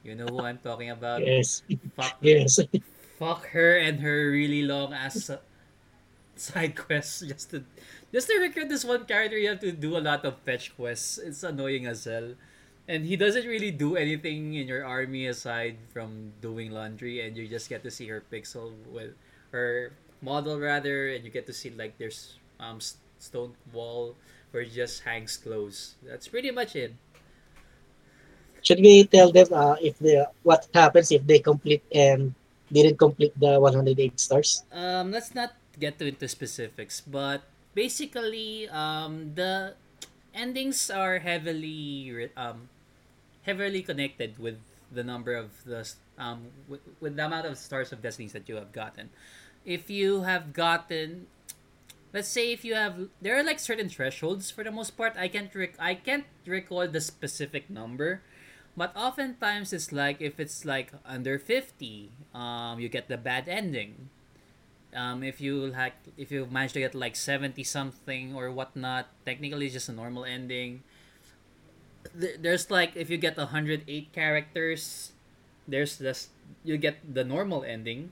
You 0.04 0.16
know 0.16 0.26
who 0.28 0.42
I'm 0.42 0.60
talking 0.60 0.90
about? 0.90 1.26
yes, 1.26 1.64
Fuck, 1.96 2.18
yes. 2.22 2.60
fuck 3.20 3.48
her 3.50 3.78
and 3.78 4.00
her 4.02 4.30
really 4.32 4.62
long 4.64 4.94
ass 4.94 5.32
side 6.40 6.76
quests 6.80 7.22
just 7.22 7.52
to 7.52 7.64
just 8.12 8.28
to 8.28 8.40
recruit 8.40 8.70
this 8.70 8.86
one 8.86 9.06
character. 9.06 9.38
You 9.38 9.50
have 9.50 9.62
to 9.62 9.72
do 9.72 9.98
a 9.98 10.04
lot 10.04 10.26
of 10.26 10.38
fetch 10.46 10.76
quests. 10.76 11.18
It's 11.18 11.44
annoying 11.44 11.86
as 11.86 12.06
hell. 12.06 12.36
And 12.88 13.04
he 13.04 13.18
doesn't 13.18 13.50
really 13.50 13.72
do 13.72 13.98
anything 13.98 14.54
in 14.54 14.68
your 14.70 14.86
army 14.86 15.26
aside 15.26 15.82
from 15.90 16.38
doing 16.40 16.70
laundry, 16.70 17.26
and 17.26 17.36
you 17.36 17.50
just 17.50 17.68
get 17.68 17.82
to 17.82 17.90
see 17.90 18.06
her 18.14 18.22
pixel 18.22 18.78
with 18.94 19.18
her 19.50 19.92
model 20.22 20.60
rather, 20.60 21.10
and 21.10 21.26
you 21.26 21.32
get 21.34 21.50
to 21.50 21.54
see 21.54 21.74
like 21.74 21.98
there's 21.98 22.38
um 22.60 22.78
stone 23.18 23.58
wall 23.74 24.16
where 24.52 24.64
it 24.64 24.72
just 24.72 25.02
hangs 25.04 25.36
clothes. 25.36 25.96
That's 26.06 26.28
pretty 26.30 26.52
much 26.52 26.76
it. 26.76 26.94
Should 28.62 28.80
we 28.80 29.06
tell 29.06 29.32
them 29.32 29.48
uh, 29.52 29.76
if 29.82 30.00
the 30.00 30.30
what 30.42 30.66
happens 30.74 31.12
if 31.12 31.26
they 31.28 31.40
complete 31.40 31.84
and 31.94 32.34
didn't 32.72 32.98
complete 32.98 33.34
the 33.40 33.60
108 33.60 34.20
stars? 34.20 34.64
Um, 34.72 35.12
let's 35.12 35.36
not 35.36 35.54
get 35.80 36.00
to 36.00 36.08
into 36.08 36.28
specifics, 36.28 37.02
but 37.02 37.44
basically, 37.74 38.68
um, 38.70 39.36
the 39.36 39.76
endings 40.34 40.90
are 40.90 41.20
heavily 41.20 42.30
um, 42.36 42.70
heavily 43.44 43.82
connected 43.82 44.38
with 44.38 44.60
the 44.92 45.04
number 45.04 45.34
of 45.34 45.64
the 45.66 45.88
um 46.18 46.52
with, 46.68 46.82
with 47.00 47.16
the 47.16 47.26
amount 47.26 47.46
of 47.46 47.58
stars 47.58 47.92
of 47.92 48.02
destinies 48.02 48.34
that 48.34 48.48
you 48.50 48.56
have 48.56 48.72
gotten. 48.72 49.10
If 49.66 49.90
you 49.90 50.22
have 50.24 50.54
gotten, 50.54 51.26
let's 52.14 52.28
say, 52.30 52.54
if 52.54 52.64
you 52.64 52.76
have, 52.76 53.10
there 53.22 53.36
are 53.36 53.44
like 53.44 53.58
certain 53.60 53.90
thresholds 53.90 54.52
for 54.52 54.64
the 54.64 54.72
most 54.72 54.96
part. 54.96 55.18
I 55.18 55.28
can't 55.28 55.54
rec- 55.56 55.80
I 55.80 55.96
can't 55.96 56.26
recall 56.46 56.88
the 56.88 57.02
specific 57.02 57.70
number. 57.70 58.22
But 58.78 58.92
oftentimes 58.96 59.72
it's 59.72 59.92
like 59.96 60.20
if 60.20 60.38
it's 60.40 60.66
like 60.66 60.92
under 61.08 61.40
50, 61.40 62.12
um, 62.36 62.80
you 62.80 62.90
get 62.90 63.08
the 63.08 63.18
bad 63.18 63.48
ending 63.48 64.10
um, 64.96 65.24
if 65.24 65.40
you 65.40 65.68
like 65.68 65.94
if 66.18 66.32
you 66.32 66.48
manage 66.48 66.74
to 66.74 66.80
get 66.80 66.96
like 66.96 67.16
70 67.16 67.62
something 67.64 68.34
or 68.34 68.50
whatnot 68.50 69.12
technically 69.26 69.68
it's 69.68 69.76
just 69.76 69.90
a 69.90 69.94
normal 69.94 70.26
ending. 70.26 70.84
There's 72.16 72.72
like 72.72 72.96
if 72.96 73.10
you 73.10 73.18
get 73.18 73.38
108 73.38 73.86
characters 74.14 75.12
there's 75.68 75.98
this 75.98 76.30
you 76.64 76.78
get 76.78 77.02
the 77.04 77.24
normal 77.24 77.64
ending. 77.64 78.12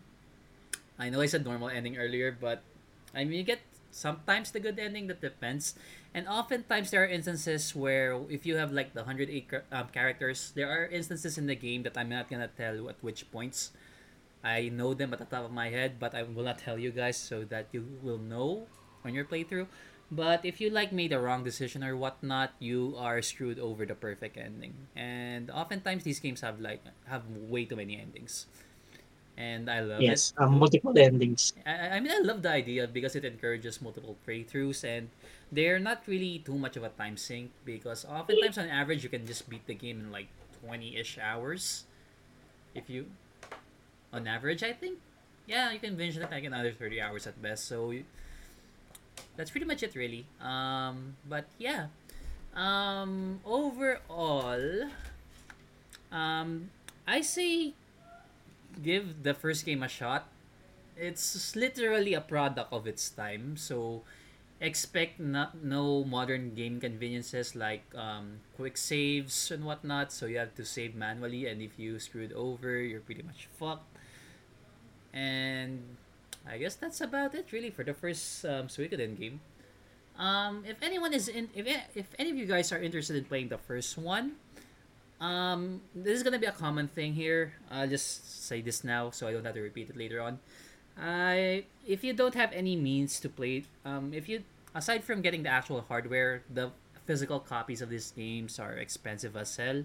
I 1.00 1.10
know 1.10 1.22
i 1.22 1.26
said 1.26 1.44
normal 1.44 1.70
ending 1.70 1.98
earlier 1.98 2.30
but 2.30 2.62
i 3.16 3.24
mean 3.24 3.40
you 3.40 3.44
get 3.44 3.60
sometimes 3.94 4.52
the 4.52 4.60
good 4.60 4.78
ending 4.78 5.08
that 5.08 5.22
depends. 5.22 5.76
And 6.14 6.28
oftentimes 6.28 6.92
there 6.92 7.04
are 7.04 7.10
instances 7.10 7.74
where 7.74 8.20
if 8.30 8.46
you 8.46 8.58
have 8.58 8.72
like 8.72 8.94
the 8.94 9.02
108 9.02 9.50
um, 9.72 9.88
characters 9.90 10.52
there 10.54 10.70
are 10.70 10.86
instances 10.86 11.38
in 11.38 11.48
the 11.48 11.56
game 11.58 11.82
that 11.84 11.98
i'm 11.98 12.10
not 12.10 12.30
gonna 12.30 12.50
tell 12.54 12.90
at 12.90 13.02
which 13.02 13.26
points 13.32 13.74
I 14.44 14.70
know 14.70 14.94
them 14.94 15.14
at 15.14 15.20
the 15.20 15.26
top 15.26 15.46
of 15.46 15.52
my 15.52 15.70
head, 15.70 16.00
but 16.00 16.14
I 16.16 16.24
will 16.24 16.44
not 16.44 16.60
tell 16.60 16.78
you 16.78 16.92
guys 16.92 17.18
so 17.18 17.44
that 17.46 17.68
you 17.72 17.86
will 18.04 18.20
know 18.20 18.68
on 19.06 19.14
your 19.14 19.26
playthrough. 19.26 19.68
But 20.12 20.46
if 20.46 20.62
you 20.62 20.70
like 20.70 20.92
made 20.92 21.12
a 21.12 21.20
wrong 21.20 21.44
decision 21.44 21.84
or 21.84 21.98
whatnot, 21.98 22.54
you 22.60 22.96
are 22.98 23.22
screwed 23.22 23.58
over 23.60 23.86
the 23.86 23.96
perfect 23.96 24.38
ending. 24.38 24.88
And 24.96 25.50
oftentimes 25.50 26.04
these 26.04 26.20
games 26.20 26.42
have 26.42 26.60
like 26.60 26.84
have 27.08 27.26
way 27.28 27.66
too 27.66 27.76
many 27.78 28.00
endings, 28.00 28.46
and 29.38 29.70
I 29.70 29.80
love 29.82 30.08
it. 30.10 30.22
Yes, 30.22 30.34
um, 30.38 30.60
multiple 30.60 30.98
endings. 30.98 31.54
I, 31.66 31.98
I 31.98 32.00
mean, 32.00 32.12
I 32.12 32.20
love 32.20 32.42
the 32.42 32.50
idea 32.52 32.88
because 32.88 33.16
it 33.16 33.26
encourages 33.26 33.82
multiple 33.82 34.18
playthroughs, 34.28 34.84
and 34.84 35.10
they're 35.52 35.80
not 35.80 36.04
really 36.08 36.40
too 36.46 36.58
much 36.58 36.76
of 36.78 36.84
a 36.84 36.90
time 36.90 37.18
sink 37.18 37.52
because 37.66 38.06
oftentimes 38.06 38.58
on 38.58 38.68
average 38.68 39.04
you 39.04 39.10
can 39.10 39.26
just 39.26 39.50
beat 39.50 39.66
the 39.68 39.76
game 39.76 40.00
in 40.00 40.12
like 40.12 40.28
twenty 40.62 40.98
ish 40.98 41.18
hours, 41.22 41.86
if 42.76 42.90
you 42.90 43.08
on 44.14 44.28
average, 44.28 44.64
I 44.64 44.74
think. 44.74 45.00
Yeah, 45.46 45.72
you 45.72 45.80
can 45.80 45.96
binge 45.96 46.16
that 46.16 46.32
like 46.32 46.46
another 46.46 46.72
30 46.72 47.02
hours 47.02 47.28
at 47.28 47.42
best. 47.42 47.66
So 47.68 47.92
that's 49.36 49.52
pretty 49.52 49.66
much 49.66 49.84
it 49.84 49.96
really. 49.96 50.26
Um 50.40 51.18
but 51.28 51.46
yeah. 51.58 51.88
Um 52.56 53.42
overall 53.44 54.88
um 56.12 56.70
I 57.08 57.20
say 57.22 57.74
give 58.82 59.24
the 59.24 59.34
first 59.34 59.66
game 59.66 59.84
a 59.84 59.88
shot. 59.90 60.30
It's 60.96 61.56
literally 61.56 62.14
a 62.14 62.22
product 62.22 62.72
of 62.72 62.88
its 62.88 63.10
time, 63.10 63.58
so 63.58 64.04
expect 64.62 65.20
not 65.20 65.62
no 65.62 66.04
modern 66.06 66.54
game 66.56 66.80
conveniences 66.80 67.56
like 67.56 67.84
um, 67.96 68.40
quick 68.56 68.78
saves 68.78 69.52
and 69.52 69.66
whatnot. 69.66 70.12
So 70.14 70.26
you 70.26 70.38
have 70.38 70.56
to 70.56 70.66
save 70.66 70.96
manually, 70.96 71.48
and 71.48 71.62
if 71.62 71.78
you 71.78 72.00
screwed 72.00 72.32
over, 72.34 72.78
you're 72.78 73.02
pretty 73.02 73.24
much 73.24 73.50
fucked. 73.58 73.93
And 75.14 75.82
I 76.48 76.58
guess 76.58 76.76
that's 76.76 77.02
about 77.02 77.36
it 77.36 77.52
really 77.52 77.70
for 77.70 77.84
the 77.84 77.94
first 77.94 78.46
um, 78.46 78.68
Suikoden 78.68 79.18
game. 79.18 79.40
Um, 80.18 80.64
if 80.68 80.78
anyone 80.82 81.14
is 81.14 81.28
in, 81.28 81.50
if 81.56 81.66
if 81.96 82.08
any 82.20 82.30
of 82.30 82.38
you 82.38 82.46
guys 82.46 82.72
are 82.72 82.78
interested 82.78 83.16
in 83.16 83.26
playing 83.26 83.50
the 83.50 83.58
first 83.58 83.98
one, 83.98 84.38
um, 85.22 85.82
this 85.96 86.18
is 86.18 86.24
gonna 86.24 86.38
be 86.38 86.46
a 86.46 86.54
common 86.54 86.88
thing 86.88 87.14
here. 87.14 87.54
I'll 87.72 87.88
just 87.88 88.46
say 88.46 88.62
this 88.62 88.84
now 88.84 89.10
so 89.10 89.28
I 89.28 89.34
don't 89.34 89.46
have 89.46 89.56
to 89.56 89.62
repeat 89.62 89.90
it 89.90 89.98
later 89.98 90.22
on. 90.22 90.40
I 90.98 91.66
if 91.88 92.04
you 92.04 92.14
don't 92.14 92.36
have 92.36 92.54
any 92.54 92.76
means 92.76 93.20
to 93.22 93.30
play, 93.30 93.66
um, 93.86 94.14
if 94.14 94.30
you 94.30 94.44
aside 94.76 95.04
from 95.04 95.22
getting 95.22 95.44
the 95.44 95.50
actual 95.50 95.82
hardware, 95.82 96.44
the 96.50 96.72
physical 97.06 97.40
copies 97.40 97.82
of 97.82 97.90
these 97.90 98.12
games 98.12 98.60
are 98.60 98.74
expensive 98.74 99.36
as 99.36 99.56
hell. 99.58 99.84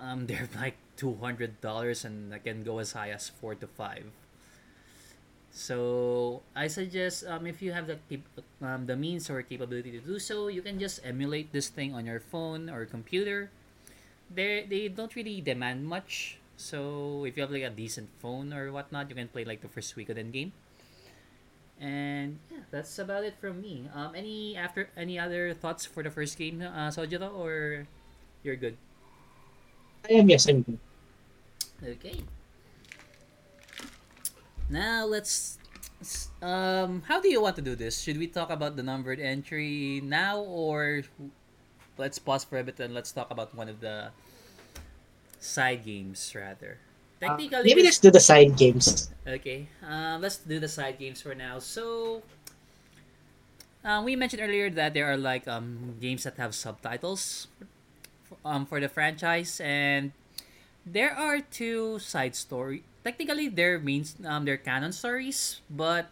Um, 0.00 0.26
they're 0.28 0.48
like 0.56 0.76
two 0.96 1.14
hundred 1.16 1.60
dollars 1.60 2.04
and 2.04 2.32
I 2.34 2.38
can 2.38 2.62
go 2.62 2.78
as 2.78 2.92
high 2.92 3.10
as 3.10 3.28
four 3.28 3.54
to 3.56 3.66
five. 3.66 4.04
So 5.56 6.42
I 6.54 6.68
suggest 6.68 7.24
um, 7.24 7.46
if 7.46 7.62
you 7.62 7.72
have 7.72 7.86
the 7.88 7.96
cap- 8.10 8.44
um, 8.60 8.84
the 8.86 8.96
means 8.96 9.30
or 9.30 9.40
capability 9.42 9.90
to 9.96 10.00
do 10.04 10.18
so, 10.18 10.48
you 10.48 10.60
can 10.60 10.78
just 10.78 11.00
emulate 11.02 11.52
this 11.52 11.68
thing 11.72 11.94
on 11.94 12.04
your 12.04 12.20
phone 12.20 12.68
or 12.68 12.84
computer. 12.84 13.48
They 14.30 14.66
they 14.68 14.88
don't 14.88 15.14
really 15.16 15.40
demand 15.40 15.86
much. 15.88 16.38
So 16.56 17.24
if 17.24 17.36
you 17.36 17.42
have 17.42 17.52
like 17.52 17.64
a 17.64 17.70
decent 17.72 18.10
phone 18.20 18.52
or 18.52 18.72
whatnot, 18.72 19.08
you 19.10 19.16
can 19.16 19.28
play 19.28 19.44
like 19.44 19.62
the 19.62 19.68
first 19.72 19.96
week 19.96 20.08
of 20.10 20.16
the 20.16 20.24
game. 20.24 20.52
And 21.80 22.38
yeah, 22.50 22.64
that's 22.70 22.98
about 22.98 23.24
it 23.24 23.36
from 23.40 23.60
me. 23.60 23.88
Um, 23.94 24.14
any 24.16 24.56
after 24.56 24.88
any 24.96 25.18
other 25.18 25.52
thoughts 25.52 25.84
for 25.84 26.02
the 26.02 26.10
first 26.10 26.38
game, 26.38 26.62
uh, 26.62 26.88
Sojiro, 26.88 27.32
or 27.36 27.86
you're 28.42 28.56
good? 28.56 28.76
I 30.08 30.14
am 30.14 30.28
yes, 30.28 30.46
I'm 30.48 30.62
good. 30.62 30.78
Okay. 31.82 32.22
Now 34.70 35.06
let's. 35.06 35.58
Um, 36.42 37.02
how 37.08 37.20
do 37.20 37.28
you 37.28 37.40
want 37.40 37.56
to 37.56 37.62
do 37.62 37.74
this? 37.74 38.00
Should 38.02 38.18
we 38.18 38.26
talk 38.26 38.50
about 38.50 38.76
the 38.76 38.82
numbered 38.82 39.18
entry 39.18 40.00
now, 40.04 40.40
or 40.40 41.02
let's 41.96 42.18
pause 42.18 42.44
for 42.44 42.58
a 42.58 42.64
bit 42.64 42.78
and 42.80 42.94
let's 42.94 43.10
talk 43.10 43.30
about 43.30 43.54
one 43.54 43.68
of 43.68 43.80
the 43.80 44.10
side 45.40 45.84
games 45.84 46.34
rather? 46.34 46.78
Uh, 47.22 47.34
Technically, 47.34 47.64
maybe 47.64 47.82
let's 47.82 47.98
do 47.98 48.10
the 48.10 48.20
side 48.20 48.56
games. 48.56 49.10
Okay, 49.26 49.66
um, 49.82 50.20
let's 50.20 50.36
do 50.36 50.60
the 50.60 50.68
side 50.68 50.98
games 50.98 51.22
for 51.22 51.34
now. 51.34 51.58
So, 51.58 52.22
um, 53.82 54.04
we 54.04 54.14
mentioned 54.14 54.42
earlier 54.42 54.68
that 54.70 54.94
there 54.94 55.10
are 55.10 55.16
like 55.16 55.48
um, 55.48 55.96
games 55.98 56.24
that 56.24 56.36
have 56.36 56.54
subtitles 56.54 57.48
um, 58.44 58.66
for 58.66 58.80
the 58.80 58.88
franchise, 58.88 59.60
and 59.62 60.12
there 60.84 61.12
are 61.12 61.40
two 61.40 61.98
side 61.98 62.34
story. 62.34 62.84
Technically, 63.04 63.48
they're 63.48 63.78
means 63.78 64.16
um, 64.24 64.44
they're 64.44 64.56
canon 64.56 64.92
stories, 64.92 65.60
but 65.70 66.10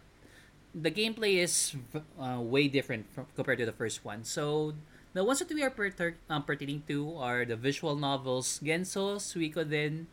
the 0.75 0.91
gameplay 0.91 1.39
is 1.39 1.75
uh, 2.19 2.39
way 2.39 2.67
different 2.67 3.07
from, 3.15 3.27
compared 3.35 3.59
to 3.59 3.65
the 3.65 3.75
first 3.75 4.03
one. 4.03 4.23
So, 4.23 4.73
the 5.15 5.23
ones 5.23 5.39
that 5.39 5.47
we 5.47 5.63
are 5.63 5.71
perter- 5.71 6.19
um, 6.29 6.43
pertaining 6.43 6.83
to 6.87 7.15
are 7.15 7.45
the 7.45 7.55
visual 7.55 7.95
novels 7.95 8.59
Genso, 8.59 9.15
Suikoden, 9.15 10.07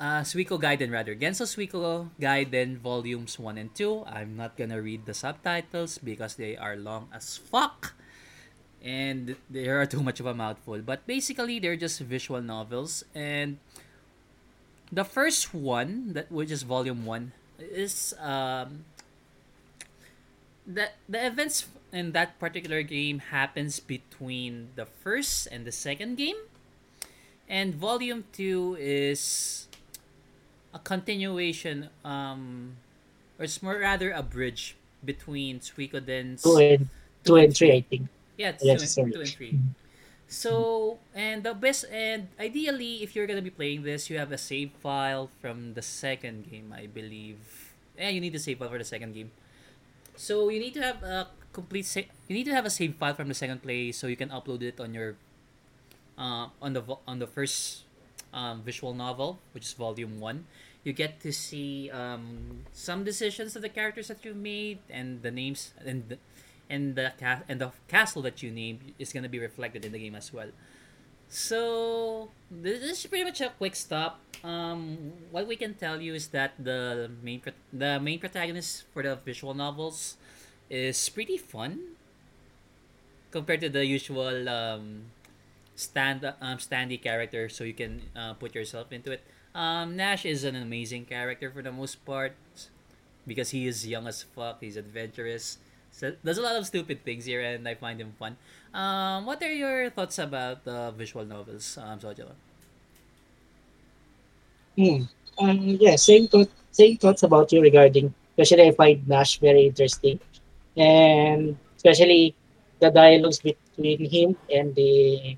uh, 0.00 0.24
Suiko 0.24 0.56
Gaiden 0.60 0.90
rather. 0.90 1.14
Genso 1.14 1.44
Suiko 1.44 2.08
Gaiden 2.20 2.78
volumes 2.78 3.38
1 3.38 3.58
and 3.58 3.74
2. 3.74 4.04
I'm 4.06 4.36
not 4.36 4.56
gonna 4.56 4.80
read 4.80 5.04
the 5.04 5.14
subtitles 5.14 5.98
because 5.98 6.36
they 6.36 6.56
are 6.56 6.76
long 6.76 7.08
as 7.12 7.36
fuck. 7.36 7.94
And 8.84 9.36
they 9.50 9.68
are 9.68 9.86
too 9.86 10.02
much 10.02 10.20
of 10.20 10.26
a 10.26 10.34
mouthful. 10.34 10.78
But 10.78 11.06
basically, 11.06 11.58
they're 11.58 11.76
just 11.76 12.00
visual 12.00 12.40
novels. 12.40 13.04
And 13.14 13.58
the 14.92 15.04
first 15.04 15.52
one, 15.52 16.12
that 16.14 16.30
which 16.30 16.50
is 16.50 16.62
volume 16.62 17.04
1, 17.04 17.32
is 17.58 18.14
um, 18.20 18.84
the, 20.66 20.90
the 21.08 21.26
events 21.26 21.66
in 21.92 22.12
that 22.12 22.38
particular 22.38 22.82
game 22.82 23.18
happens 23.18 23.80
between 23.80 24.68
the 24.76 24.86
first 24.86 25.48
and 25.50 25.64
the 25.64 25.72
second 25.72 26.16
game. 26.16 26.36
And 27.48 27.74
volume 27.74 28.24
2 28.32 28.76
is 28.78 29.66
a 30.74 30.78
continuation 30.78 31.88
um 32.04 32.76
or 33.38 33.44
it's 33.44 33.62
more 33.62 33.78
rather 33.78 34.10
a 34.10 34.22
bridge 34.22 34.76
between 35.04 35.60
Two 35.60 35.88
Suikoden's 35.88 36.44
and 36.44 36.88
two 37.24 37.36
and 37.36 37.56
three, 37.56 37.68
3. 37.68 37.76
I 37.76 37.80
think. 37.82 38.08
Yeah, 38.38 38.54
it's 38.56 38.70
2 38.70 38.80
and, 38.80 39.12
2 39.12 39.20
and 39.22 39.34
3. 39.34 39.58
So, 40.28 40.98
and 41.14 41.42
the 41.44 41.54
best 41.54 41.86
and 41.92 42.28
ideally 42.38 43.02
if 43.02 43.16
you're 43.16 43.26
going 43.26 43.40
to 43.40 43.44
be 43.44 43.50
playing 43.52 43.82
this, 43.84 44.10
you 44.10 44.18
have 44.18 44.32
a 44.32 44.38
save 44.38 44.72
file 44.80 45.30
from 45.40 45.74
the 45.74 45.82
second 45.82 46.50
game, 46.50 46.72
I 46.76 46.86
believe. 46.86 47.38
Yeah, 47.98 48.10
you 48.10 48.20
need 48.20 48.32
to 48.34 48.40
save 48.40 48.58
file 48.58 48.70
for 48.70 48.78
the 48.78 48.84
second 48.88 49.14
game. 49.14 49.32
So, 50.16 50.48
you 50.50 50.60
need 50.60 50.74
to 50.74 50.82
have 50.82 51.02
a 51.02 51.28
complete 51.52 51.86
sa- 51.86 52.08
you 52.28 52.34
need 52.36 52.46
to 52.46 52.54
have 52.54 52.66
a 52.66 52.70
save 52.70 52.96
file 52.96 53.14
from 53.14 53.28
the 53.28 53.34
second 53.34 53.62
play 53.62 53.92
so 53.92 54.06
you 54.06 54.16
can 54.16 54.30
upload 54.30 54.62
it 54.62 54.80
on 54.80 54.94
your 54.94 55.16
uh, 56.18 56.48
on 56.60 56.72
the 56.72 56.80
vo- 56.80 57.00
on 57.06 57.18
the 57.18 57.26
first 57.26 57.84
um, 58.32 58.62
visual 58.62 58.94
novel, 58.94 59.38
which 59.52 59.64
is 59.64 59.72
volume 59.72 60.20
one, 60.20 60.46
you 60.84 60.92
get 60.92 61.20
to 61.20 61.32
see 61.32 61.90
um, 61.90 62.64
some 62.72 63.04
decisions 63.04 63.56
of 63.56 63.62
the 63.62 63.68
characters 63.68 64.08
that 64.08 64.24
you 64.24 64.34
made 64.34 64.78
and 64.90 65.22
the 65.22 65.30
names 65.30 65.72
and 65.84 66.08
the, 66.08 66.18
and 66.70 66.94
the 66.96 67.12
ca- 67.18 67.42
and 67.48 67.60
the 67.60 67.72
castle 67.88 68.22
that 68.22 68.42
you 68.42 68.50
name 68.50 68.94
is 68.98 69.12
gonna 69.12 69.28
be 69.28 69.38
reflected 69.38 69.84
in 69.84 69.92
the 69.92 69.98
game 69.98 70.14
as 70.14 70.32
well. 70.32 70.50
So 71.28 72.30
this 72.50 72.80
is 72.82 73.06
pretty 73.06 73.24
much 73.24 73.40
a 73.40 73.50
quick 73.58 73.76
stop. 73.76 74.20
Um, 74.42 75.12
what 75.30 75.46
we 75.46 75.56
can 75.56 75.74
tell 75.74 76.00
you 76.00 76.14
is 76.14 76.28
that 76.28 76.54
the 76.58 77.10
main 77.22 77.40
pro- 77.40 77.58
the 77.72 78.00
main 78.00 78.18
protagonist 78.18 78.84
for 78.94 79.02
the 79.02 79.16
visual 79.16 79.52
novels 79.52 80.16
is 80.70 80.96
pretty 81.08 81.36
fun 81.36 81.98
compared 83.30 83.60
to 83.60 83.68
the 83.68 83.84
usual 83.84 84.48
um, 84.48 85.12
stand 85.76 86.24
um, 86.40 86.58
standy 86.58 87.00
character 87.00 87.48
so 87.48 87.64
you 87.64 87.74
can 87.74 88.02
uh, 88.16 88.34
put 88.34 88.54
yourself 88.54 88.92
into 88.92 89.12
it 89.12 89.22
um, 89.54 89.96
nash 89.96 90.24
is 90.24 90.44
an 90.44 90.56
amazing 90.56 91.04
character 91.04 91.50
for 91.50 91.62
the 91.62 91.72
most 91.72 92.04
part 92.04 92.34
because 93.26 93.50
he 93.50 93.66
is 93.66 93.86
young 93.86 94.06
as 94.06 94.22
fuck 94.22 94.58
he's 94.60 94.76
adventurous 94.76 95.58
so 95.98 96.14
there's 96.22 96.38
a 96.38 96.42
lot 96.46 96.54
of 96.54 96.62
stupid 96.64 97.02
things 97.02 97.26
here 97.26 97.42
and 97.42 97.66
i 97.66 97.74
find 97.74 97.98
them 97.98 98.14
fun 98.18 98.38
um, 98.74 99.26
what 99.26 99.42
are 99.42 99.52
your 99.52 99.90
thoughts 99.90 100.18
about 100.18 100.64
the 100.64 100.92
visual 100.96 101.24
novels 101.24 101.78
um, 101.80 101.98
Sojo? 101.98 102.30
Hmm. 104.76 105.02
Um, 105.38 105.58
yeah, 105.80 105.96
same 105.96 106.28
thought, 106.28 106.50
same 106.70 106.96
thoughts 106.98 107.22
about 107.22 107.50
you 107.52 107.62
regarding. 107.62 108.14
Especially, 108.36 108.68
I 108.68 108.72
find 108.72 109.06
Nash 109.08 109.38
very 109.40 109.66
interesting, 109.66 110.20
and 110.76 111.56
especially 111.76 112.34
the 112.78 112.90
dialogues 112.90 113.40
between 113.40 114.04
him 114.06 114.36
and 114.52 114.74
the 114.74 115.36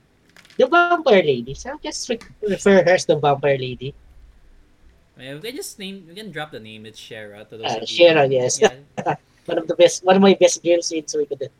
the 0.58 0.66
vampire 0.66 1.22
lady. 1.22 1.54
So 1.54 1.70
I'll 1.70 1.78
just 1.80 2.08
re- 2.08 2.20
refer 2.42 2.84
her 2.84 2.90
as 2.92 3.06
the 3.06 3.16
vampire 3.16 3.56
lady. 3.56 3.94
We 5.16 5.40
can 5.40 5.56
just 5.56 5.78
name 5.78 6.04
we 6.08 6.14
can 6.14 6.30
drop 6.30 6.50
the 6.50 6.60
name 6.60 6.84
it's 6.84 7.00
shara 7.00 7.48
to 7.48 7.56
those 7.56 7.68
Uh, 7.68 7.84
Shera, 7.84 8.26
yes, 8.26 8.60
yeah 8.60 8.76
one 9.46 9.58
of 9.58 9.66
the 9.66 9.76
best, 9.76 10.04
one 10.04 10.16
of 10.16 10.22
my 10.22 10.34
best 10.34 10.62
games 10.62 10.92
in 10.92 11.04
Suikoden. 11.04 11.50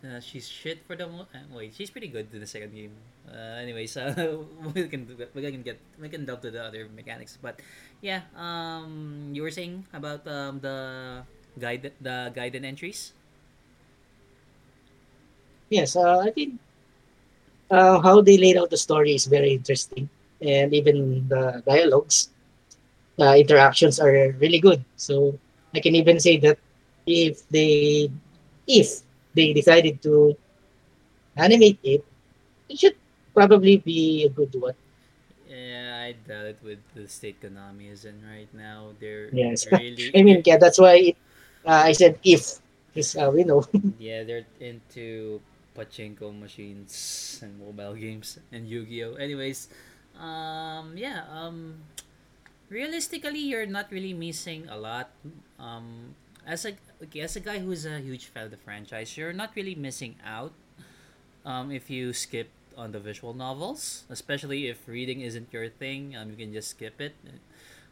Uh, 0.00 0.20
she's 0.20 0.48
shit 0.48 0.80
for 0.88 0.96
the 0.96 1.04
mo- 1.06 1.28
uh, 1.28 1.44
wait. 1.52 1.76
She's 1.76 1.90
pretty 1.92 2.08
good 2.08 2.32
in 2.32 2.40
the 2.40 2.48
second 2.48 2.72
game. 2.72 2.96
Uh, 3.28 3.60
anyways, 3.60 3.96
uh, 4.00 4.40
we 4.72 4.88
can 4.88 5.04
we 5.34 5.42
can 5.44 5.62
get 5.62 5.76
we 6.00 6.08
can 6.08 6.24
delve 6.24 6.40
to 6.40 6.50
the 6.50 6.64
other 6.64 6.88
mechanics, 6.88 7.36
but 7.36 7.60
yeah. 8.00 8.24
Um, 8.32 9.28
you 9.36 9.42
were 9.44 9.52
saying 9.52 9.84
about 9.92 10.24
um 10.24 10.60
the 10.64 11.20
guide 11.60 11.92
the 12.00 12.32
guided 12.32 12.64
entries. 12.64 13.12
Yes, 15.68 15.94
uh, 15.94 16.24
I 16.24 16.32
think 16.32 16.56
uh, 17.70 18.00
how 18.00 18.20
they 18.20 18.36
laid 18.40 18.56
out 18.56 18.70
the 18.70 18.80
story 18.80 19.14
is 19.14 19.26
very 19.26 19.52
interesting, 19.52 20.08
and 20.40 20.72
even 20.72 21.28
the 21.28 21.62
dialogues, 21.68 22.32
the 23.20 23.36
interactions 23.36 24.00
are 24.00 24.32
really 24.40 24.58
good. 24.58 24.82
So 24.96 25.38
I 25.74 25.80
can 25.80 25.94
even 25.94 26.18
say 26.18 26.40
that 26.40 26.58
if 27.10 27.48
they 27.48 28.10
if 28.66 29.02
they 29.34 29.52
decided 29.52 30.02
to 30.02 30.36
animate 31.36 31.78
it, 31.82 32.04
it 32.68 32.78
should 32.78 32.96
probably 33.34 33.78
be 33.78 34.24
a 34.24 34.30
good 34.30 34.54
one. 34.60 34.74
Yeah, 35.48 36.02
I 36.06 36.12
doubt 36.12 36.46
it 36.46 36.58
with 36.62 36.80
the 36.94 37.08
state 37.08 37.40
Konami 37.40 37.90
is 37.90 38.04
in 38.04 38.22
right 38.24 38.52
now. 38.54 38.94
They're 38.98 39.32
Yes, 39.32 39.66
really 39.70 40.12
I 40.14 40.22
mean, 40.22 40.42
yeah, 40.44 40.56
that's 40.58 40.78
why 40.78 40.94
it, 40.96 41.16
uh, 41.66 41.82
I 41.86 41.92
said 41.92 42.18
if, 42.24 42.58
because 42.92 43.16
uh, 43.16 43.30
we 43.32 43.44
know. 43.44 43.64
yeah 43.98 44.22
they're 44.24 44.46
into 44.60 45.40
pachinko 45.76 46.32
machines 46.32 47.38
and 47.42 47.58
mobile 47.58 47.94
games 47.94 48.38
and 48.52 48.66
Yu-Gi-Oh. 48.68 49.14
Anyways, 49.16 49.68
Um, 50.20 50.94
yeah. 50.98 51.24
Um, 51.32 51.86
realistically, 52.68 53.40
you're 53.40 53.66
not 53.66 53.90
really 53.90 54.12
missing 54.12 54.68
a 54.68 54.76
lot. 54.76 55.10
Um, 55.58 56.14
as 56.46 56.64
a 56.64 56.74
okay, 57.02 57.20
as 57.20 57.36
a 57.36 57.40
guy 57.40 57.58
who's 57.58 57.84
a 57.84 57.98
huge 57.98 58.26
fan 58.26 58.44
of 58.44 58.50
the 58.50 58.56
franchise, 58.56 59.16
you're 59.16 59.32
not 59.32 59.52
really 59.54 59.74
missing 59.74 60.16
out. 60.24 60.52
Um, 61.44 61.70
if 61.72 61.88
you 61.88 62.12
skip 62.12 62.50
on 62.76 62.92
the 62.92 63.00
visual 63.00 63.32
novels, 63.34 64.04
especially 64.08 64.68
if 64.68 64.86
reading 64.86 65.20
isn't 65.20 65.52
your 65.52 65.68
thing, 65.68 66.14
um, 66.16 66.30
you 66.30 66.36
can 66.36 66.52
just 66.52 66.70
skip 66.70 67.00
it. 67.00 67.14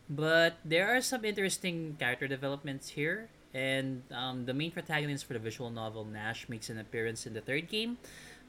But 0.08 0.56
there 0.64 0.88
are 0.94 1.00
some 1.00 1.24
interesting 1.24 1.96
character 1.98 2.28
developments 2.28 2.90
here, 2.96 3.28
and 3.52 4.02
um, 4.12 4.46
the 4.46 4.54
main 4.54 4.70
protagonist 4.70 5.24
for 5.24 5.34
the 5.34 5.38
visual 5.38 5.70
novel 5.70 6.04
Nash 6.04 6.48
makes 6.48 6.70
an 6.70 6.78
appearance 6.78 7.26
in 7.26 7.34
the 7.34 7.40
third 7.40 7.68
game. 7.68 7.98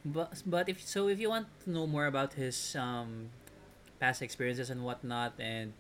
But 0.06 0.44
but 0.46 0.70
if 0.70 0.80
so, 0.80 1.08
if 1.08 1.20
you 1.20 1.30
want 1.30 1.48
to 1.64 1.72
know 1.72 1.88
more 1.88 2.08
about 2.08 2.40
his 2.40 2.76
um, 2.80 3.36
past 4.00 4.22
experiences 4.22 4.70
and 4.70 4.84
whatnot, 4.84 5.36
and 5.40 5.74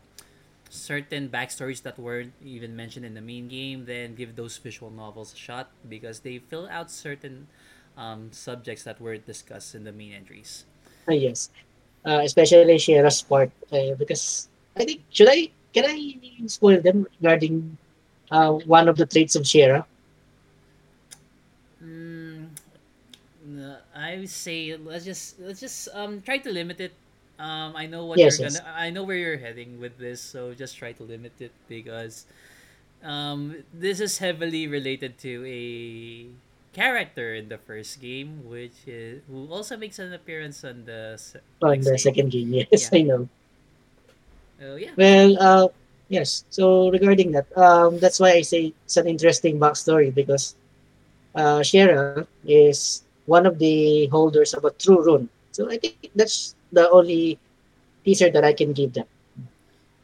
certain 0.69 1.29
backstories 1.29 1.83
that 1.83 1.99
weren't 1.99 2.33
even 2.43 2.75
mentioned 2.75 3.05
in 3.05 3.13
the 3.15 3.21
main 3.21 3.47
game, 3.47 3.85
then 3.85 4.15
give 4.15 4.35
those 4.35 4.57
visual 4.57 4.91
novels 4.91 5.33
a 5.33 5.37
shot 5.37 5.71
because 5.87 6.21
they 6.21 6.39
fill 6.39 6.67
out 6.69 6.91
certain 6.91 7.47
um, 7.97 8.29
subjects 8.31 8.83
that 8.83 9.01
weren't 9.01 9.25
discussed 9.25 9.75
in 9.75 9.83
the 9.83 9.91
main 9.93 10.13
entries. 10.13 10.65
Ah, 11.07 11.13
yes. 11.13 11.49
Uh, 12.05 12.21
especially 12.23 12.77
Shira's 12.77 13.21
part 13.21 13.51
uh, 13.71 13.93
because 13.97 14.49
I 14.75 14.85
think 14.85 15.01
should 15.09 15.27
I 15.29 15.49
can 15.73 15.85
I 15.87 16.47
spoil 16.47 16.81
them 16.81 17.05
regarding 17.19 17.77
uh, 18.31 18.51
one 18.65 18.87
of 18.87 18.97
the 18.97 19.05
traits 19.05 19.35
of 19.35 19.45
Shira? 19.47 19.85
Mm, 21.83 22.49
I 23.95 24.17
would 24.17 24.29
say 24.29 24.75
let's 24.77 25.05
just 25.05 25.39
let's 25.39 25.59
just 25.59 25.89
um 25.93 26.21
try 26.21 26.37
to 26.37 26.51
limit 26.51 26.79
it. 26.79 26.93
Um, 27.39 27.75
I 27.75 27.87
know 27.87 28.05
what 28.05 28.23
you're 28.23 28.35
Yes, 28.35 28.37
gonna. 28.37 28.59
yes. 28.59 28.63
I 28.65 28.89
know 28.91 29.03
where 29.03 29.17
you're 29.17 29.37
heading 29.39 29.79
with 29.79 29.97
this, 29.97 30.21
so 30.21 30.53
just 30.53 30.77
try 30.77 30.91
to 30.93 31.03
limit 31.03 31.33
it 31.39 31.53
because 31.67 32.25
um 33.03 33.63
this 33.73 33.99
is 33.99 34.19
heavily 34.19 34.67
related 34.67 35.17
to 35.19 35.43
a 35.47 36.27
character 36.73 37.33
in 37.35 37.49
the 37.49 37.57
first 37.57 38.01
game, 38.01 38.43
which 38.45 38.85
is 38.87 39.23
who 39.27 39.47
also 39.51 39.77
makes 39.77 39.99
an 39.99 40.13
appearance 40.13 40.63
on 40.63 40.85
the 40.85 41.17
On 41.61 41.79
the 41.81 41.97
game. 41.97 41.97
second 41.97 42.31
game, 42.31 42.51
yes, 42.71 42.89
Yeah. 42.89 42.91
I 42.93 43.01
know. 43.03 43.29
Oh 44.61 44.75
yeah. 44.75 44.95
Well, 44.95 45.35
uh, 45.39 45.67
yes. 46.09 46.43
So 46.49 46.89
regarding 46.89 47.31
that, 47.31 47.47
um, 47.57 47.99
that's 47.99 48.19
why 48.19 48.31
I 48.33 48.41
say 48.41 48.73
it's 48.85 48.97
an 48.97 49.07
interesting 49.07 49.59
backstory 49.59 50.13
because 50.13 50.55
uh, 51.35 51.63
Shira 51.63 52.27
is 52.43 53.03
one 53.25 53.45
of 53.45 53.57
the 53.59 54.07
holders 54.11 54.53
of 54.53 54.65
a 54.65 54.71
true 54.71 55.03
rune. 55.03 55.29
So 55.51 55.69
I 55.71 55.77
think 55.77 55.97
that's 56.15 56.55
the 56.71 56.89
only 56.89 57.39
teaser 58.05 58.29
that 58.31 58.43
I 58.43 58.53
can 58.53 58.73
give 58.73 58.93
them. 58.93 59.07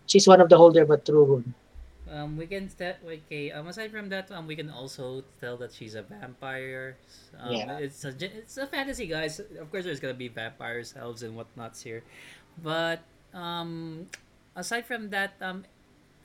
She's 0.08 0.28
one 0.28 0.42
of 0.42 0.50
the 0.50 0.58
holder 0.58 0.86
but 0.86 1.06
true 1.06 1.26
rune. 1.26 1.54
Um, 2.10 2.38
we 2.38 2.46
can 2.46 2.70
tell. 2.70 2.94
Okay. 3.02 3.50
Um, 3.52 3.68
aside 3.68 3.92
from 3.92 4.10
that, 4.10 4.30
um, 4.32 4.46
we 4.46 4.56
can 4.56 4.70
also 4.70 5.24
tell 5.42 5.58
that 5.58 5.74
she's 5.74 5.96
a 5.96 6.04
vampire. 6.04 6.98
Um, 7.40 7.52
Yeah. 7.52 7.78
it's 7.82 8.06
a 8.06 8.14
it's 8.14 8.58
a 8.58 8.68
fantasy, 8.68 9.08
guys. 9.10 9.40
Of 9.42 9.72
course, 9.74 9.86
there's 9.86 10.00
gonna 10.00 10.14
be 10.14 10.30
vampires, 10.30 10.94
elves, 10.96 11.24
and 11.24 11.34
whatnots 11.36 11.82
here, 11.82 12.04
but 12.62 13.02
um, 13.34 14.06
aside 14.56 14.86
from 14.86 15.10
that, 15.10 15.34
um, 15.42 15.66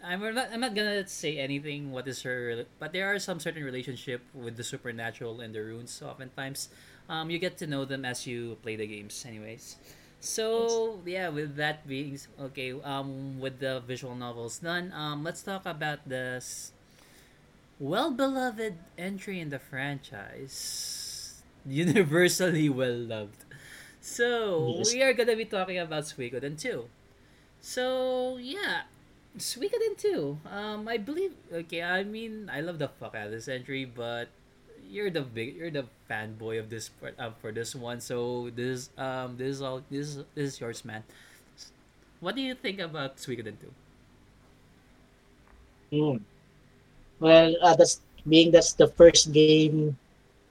I'm 0.04 0.20
not 0.20 0.52
I'm 0.52 0.60
not 0.60 0.76
gonna 0.76 1.08
say 1.08 1.38
anything. 1.40 1.92
What 1.96 2.04
is 2.06 2.22
her? 2.28 2.68
But 2.78 2.92
there 2.92 3.08
are 3.08 3.18
some 3.18 3.40
certain 3.40 3.64
relationship 3.64 4.20
with 4.36 4.60
the 4.60 4.64
supernatural 4.64 5.40
and 5.40 5.54
the 5.56 5.64
runes. 5.64 5.90
So 5.96 6.12
oftentimes, 6.12 6.68
um, 7.08 7.32
you 7.32 7.40
get 7.40 7.56
to 7.64 7.66
know 7.66 7.84
them 7.88 8.04
as 8.04 8.26
you 8.28 8.60
play 8.62 8.76
the 8.76 8.86
games. 8.86 9.16
Anyways. 9.26 9.80
So 10.20 11.00
yeah, 11.06 11.28
with 11.28 11.56
that 11.56 11.88
being 11.88 12.18
okay, 12.38 12.72
um, 12.84 13.40
with 13.40 13.58
the 13.60 13.80
visual 13.86 14.14
novels 14.14 14.58
done, 14.58 14.92
um, 14.92 15.24
let's 15.24 15.42
talk 15.42 15.64
about 15.64 16.08
this 16.08 16.72
well 17.78 18.10
beloved 18.10 18.74
entry 18.98 19.40
in 19.40 19.48
the 19.50 19.58
franchise, 19.58 21.42
universally 21.66 22.68
well 22.68 22.94
loved. 22.96 23.44
So 24.00 24.76
Yes. 24.78 24.92
we 24.94 25.02
are 25.02 25.12
gonna 25.12 25.36
be 25.36 25.44
talking 25.44 25.78
about 25.78 26.04
Suikoden 26.04 26.60
two. 26.60 26.88
So 27.60 28.36
yeah, 28.38 28.82
Suikoden 29.38 29.96
two. 29.98 30.38
Um, 30.50 30.88
I 30.88 30.98
believe. 30.98 31.34
Okay, 31.52 31.82
I 31.82 32.04
mean, 32.04 32.50
I 32.52 32.60
love 32.60 32.78
the 32.78 32.88
fuck 32.88 33.14
out 33.14 33.26
of 33.26 33.32
this 33.32 33.48
entry, 33.48 33.84
but 33.84 34.28
you're 34.90 35.10
the 35.10 35.22
big, 35.22 35.56
you're 35.56 35.70
the 35.70 35.86
fanboy 36.10 36.58
of 36.58 36.68
this 36.68 36.88
part 36.90 37.14
um, 37.18 37.34
for 37.40 37.52
this 37.52 37.74
one. 37.74 38.00
So 38.00 38.50
this 38.54 38.90
um 38.98 39.38
this 39.38 39.56
is 39.56 39.62
all 39.62 39.82
this 39.90 40.08
is 40.08 40.16
this 40.34 40.54
is 40.54 40.60
yours, 40.60 40.84
man. 40.84 41.04
What 42.20 42.34
do 42.36 42.42
you 42.42 42.54
think 42.54 42.80
about 42.80 43.16
Suikoden 43.16 43.56
two? 43.60 43.72
Mm. 45.92 46.20
Well, 47.20 47.54
uh, 47.62 47.76
that's 47.76 48.00
being 48.28 48.50
that's 48.50 48.74
the 48.74 48.88
first 48.88 49.32
game 49.32 49.96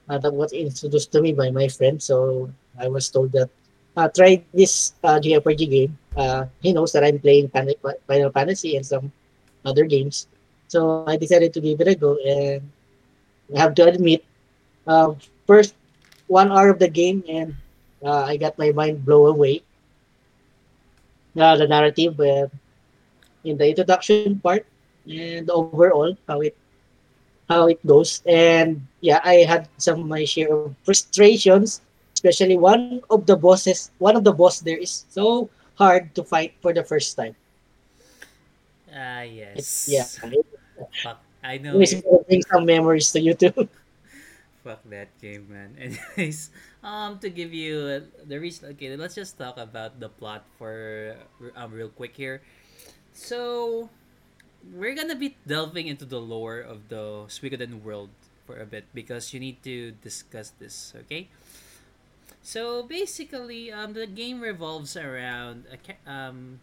uh, 0.08 0.18
that 0.18 0.32
was 0.32 0.52
introduced 0.52 1.12
to 1.12 1.20
me 1.22 1.32
by 1.32 1.50
my 1.50 1.68
friend. 1.68 2.02
So 2.02 2.50
I 2.78 2.88
was 2.88 3.08
told 3.10 3.32
that 3.32 3.50
uh, 3.96 4.08
try 4.08 4.42
this 4.52 4.94
uh, 5.04 5.20
JRPG 5.20 5.70
game. 5.70 5.98
Uh, 6.16 6.46
he 6.60 6.72
knows 6.72 6.92
that 6.92 7.04
I'm 7.04 7.18
playing 7.18 7.48
Pan- 7.50 7.72
Final 8.06 8.30
Fantasy 8.30 8.76
and 8.76 8.84
some 8.86 9.12
other 9.64 9.84
games. 9.84 10.26
So 10.68 11.04
I 11.06 11.16
decided 11.16 11.52
to 11.54 11.60
give 11.60 11.80
it 11.80 11.88
a 11.88 11.94
go, 11.94 12.16
and 12.16 12.62
I 13.54 13.58
have 13.58 13.74
to 13.76 13.86
admit, 13.86 14.24
uh, 14.90 15.14
first 15.46 15.74
one 16.28 16.50
hour 16.52 16.70
of 16.70 16.78
the 16.80 16.88
game, 16.88 17.24
and 17.28 17.56
uh, 18.04 18.24
I 18.26 18.36
got 18.36 18.58
my 18.58 18.72
mind 18.72 19.04
blown 19.06 19.30
away. 19.36 19.62
Uh, 21.38 21.56
the 21.56 21.66
narrative 21.68 22.18
uh, 22.20 22.48
in 23.44 23.58
the 23.58 23.68
introduction 23.68 24.40
part 24.40 24.66
and 25.08 25.50
overall 25.50 26.16
how 26.28 26.40
it 26.40 26.56
how 27.48 27.68
it 27.68 27.80
goes. 27.86 28.22
And 28.26 28.86
yeah, 29.00 29.20
I 29.24 29.46
had 29.48 29.68
some 29.78 30.00
of 30.00 30.06
my 30.06 30.24
share 30.24 30.52
of 30.54 30.74
frustrations, 30.84 31.82
especially 32.14 32.56
one 32.58 33.00
of 33.10 33.26
the 33.26 33.36
bosses. 33.36 33.90
One 33.98 34.16
of 34.16 34.24
the 34.24 34.32
boss 34.32 34.60
there 34.60 34.78
is 34.78 35.04
so 35.10 35.50
hard 35.76 36.14
to 36.16 36.22
fight 36.24 36.54
for 36.62 36.72
the 36.72 36.84
first 36.84 37.16
time. 37.16 37.36
Ah 38.92 39.22
It's 39.54 39.70
yeah, 39.86 40.08
yes. 40.20 40.20
it 40.30 40.46
Fuck. 41.02 41.22
I 41.42 41.58
know 41.58 41.80
it's 41.80 41.94
you. 41.94 42.02
gonna 42.02 42.22
bring 42.28 42.42
some 42.52 42.64
memories 42.66 43.10
to 43.12 43.20
you 43.20 43.34
too. 43.34 43.68
Fuck 44.60 44.84
that 44.92 45.08
game, 45.20 45.48
man. 45.48 45.72
Anyways, 45.80 46.50
um, 46.84 47.18
to 47.24 47.30
give 47.32 47.54
you 47.54 48.04
the 48.28 48.36
reason. 48.38 48.68
Okay, 48.76 48.92
let's 48.96 49.14
just 49.16 49.38
talk 49.40 49.56
about 49.56 50.00
the 50.00 50.08
plot 50.12 50.44
for 50.60 51.16
um 51.56 51.72
real 51.72 51.88
quick 51.88 52.12
here. 52.12 52.42
So 53.16 53.88
we're 54.72 54.94
gonna 54.94 55.16
be 55.16 55.36
delving 55.48 55.88
into 55.88 56.04
the 56.04 56.20
lore 56.20 56.60
of 56.60 56.88
the 56.92 57.24
Suikoden 57.32 57.80
world 57.82 58.10
for 58.44 58.60
a 58.60 58.66
bit 58.68 58.84
because 58.92 59.32
you 59.32 59.40
need 59.40 59.62
to 59.64 59.92
discuss 60.04 60.52
this. 60.60 60.92
Okay. 61.08 61.28
So 62.42 62.82
basically, 62.82 63.72
um, 63.72 63.92
the 63.92 64.06
game 64.06 64.40
revolves 64.40 64.96
around 64.96 65.64
a 65.72 65.76
ca- 65.80 66.00
um 66.04 66.60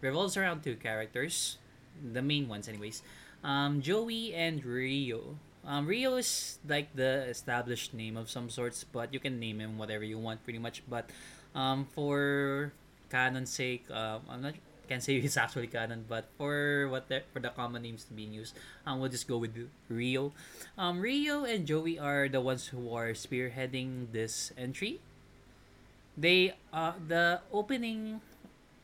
revolves 0.00 0.36
around 0.36 0.62
two 0.62 0.76
characters, 0.76 1.58
the 2.00 2.22
main 2.22 2.48
ones, 2.48 2.68
anyways. 2.68 3.02
Um, 3.44 3.82
Jowy 3.82 4.34
and 4.34 4.64
Riou. 4.64 5.38
Um, 5.66 5.86
Riou 5.86 6.16
is 6.16 6.58
like 6.66 6.94
the 6.94 7.22
established 7.30 7.94
name 7.94 8.16
of 8.16 8.28
some 8.30 8.50
sorts, 8.50 8.84
but 8.84 9.14
you 9.14 9.20
can 9.20 9.38
name 9.38 9.60
him 9.60 9.78
whatever 9.78 10.02
you 10.02 10.18
want, 10.18 10.42
pretty 10.42 10.58
much. 10.58 10.82
But 10.88 11.10
um, 11.54 11.86
for 11.94 12.72
canon's 13.10 13.50
sake, 13.50 13.86
um, 13.90 14.22
I'm 14.28 14.42
not 14.42 14.54
can't 14.88 15.02
say 15.02 15.16
it's 15.24 15.36
actually 15.36 15.68
canon, 15.68 16.04
but 16.08 16.28
for 16.36 16.88
what 16.88 17.08
the, 17.08 17.22
for 17.32 17.40
the 17.40 17.48
common 17.50 17.82
names 17.82 18.04
to 18.04 18.12
be 18.12 18.22
used, 18.22 18.54
um, 18.84 19.00
we'll 19.00 19.10
just 19.10 19.28
go 19.28 19.38
with 19.38 19.56
Riou. 19.88 20.32
Um, 20.76 21.00
Riou 21.00 21.44
and 21.44 21.66
Jowy 21.66 22.00
are 22.00 22.28
the 22.28 22.40
ones 22.40 22.68
who 22.68 22.92
are 22.92 23.16
spearheading 23.16 24.12
this 24.12 24.52
entry. 24.58 25.00
They 26.12 26.52
uh 26.74 26.92
the 27.08 27.40
opening 27.50 28.20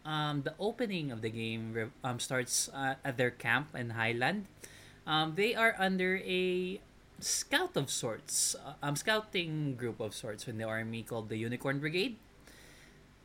um, 0.08 0.40
the 0.40 0.56
opening 0.58 1.12
of 1.12 1.20
the 1.20 1.28
game 1.28 1.92
um, 2.02 2.18
starts 2.18 2.70
uh, 2.72 2.96
at 3.04 3.18
their 3.20 3.30
camp 3.30 3.76
in 3.76 3.90
Highland. 3.90 4.46
Um, 5.08 5.40
they 5.40 5.56
are 5.56 5.74
under 5.80 6.20
a 6.20 6.78
scout 7.18 7.80
of 7.80 7.88
sorts, 7.88 8.54
uh, 8.60 8.76
um, 8.84 8.94
scouting 8.94 9.74
group 9.74 10.00
of 10.04 10.12
sorts 10.12 10.46
in 10.46 10.58
the 10.60 10.68
army 10.68 11.02
called 11.02 11.32
the 11.32 11.40
Unicorn 11.40 11.80
Brigade. 11.80 12.16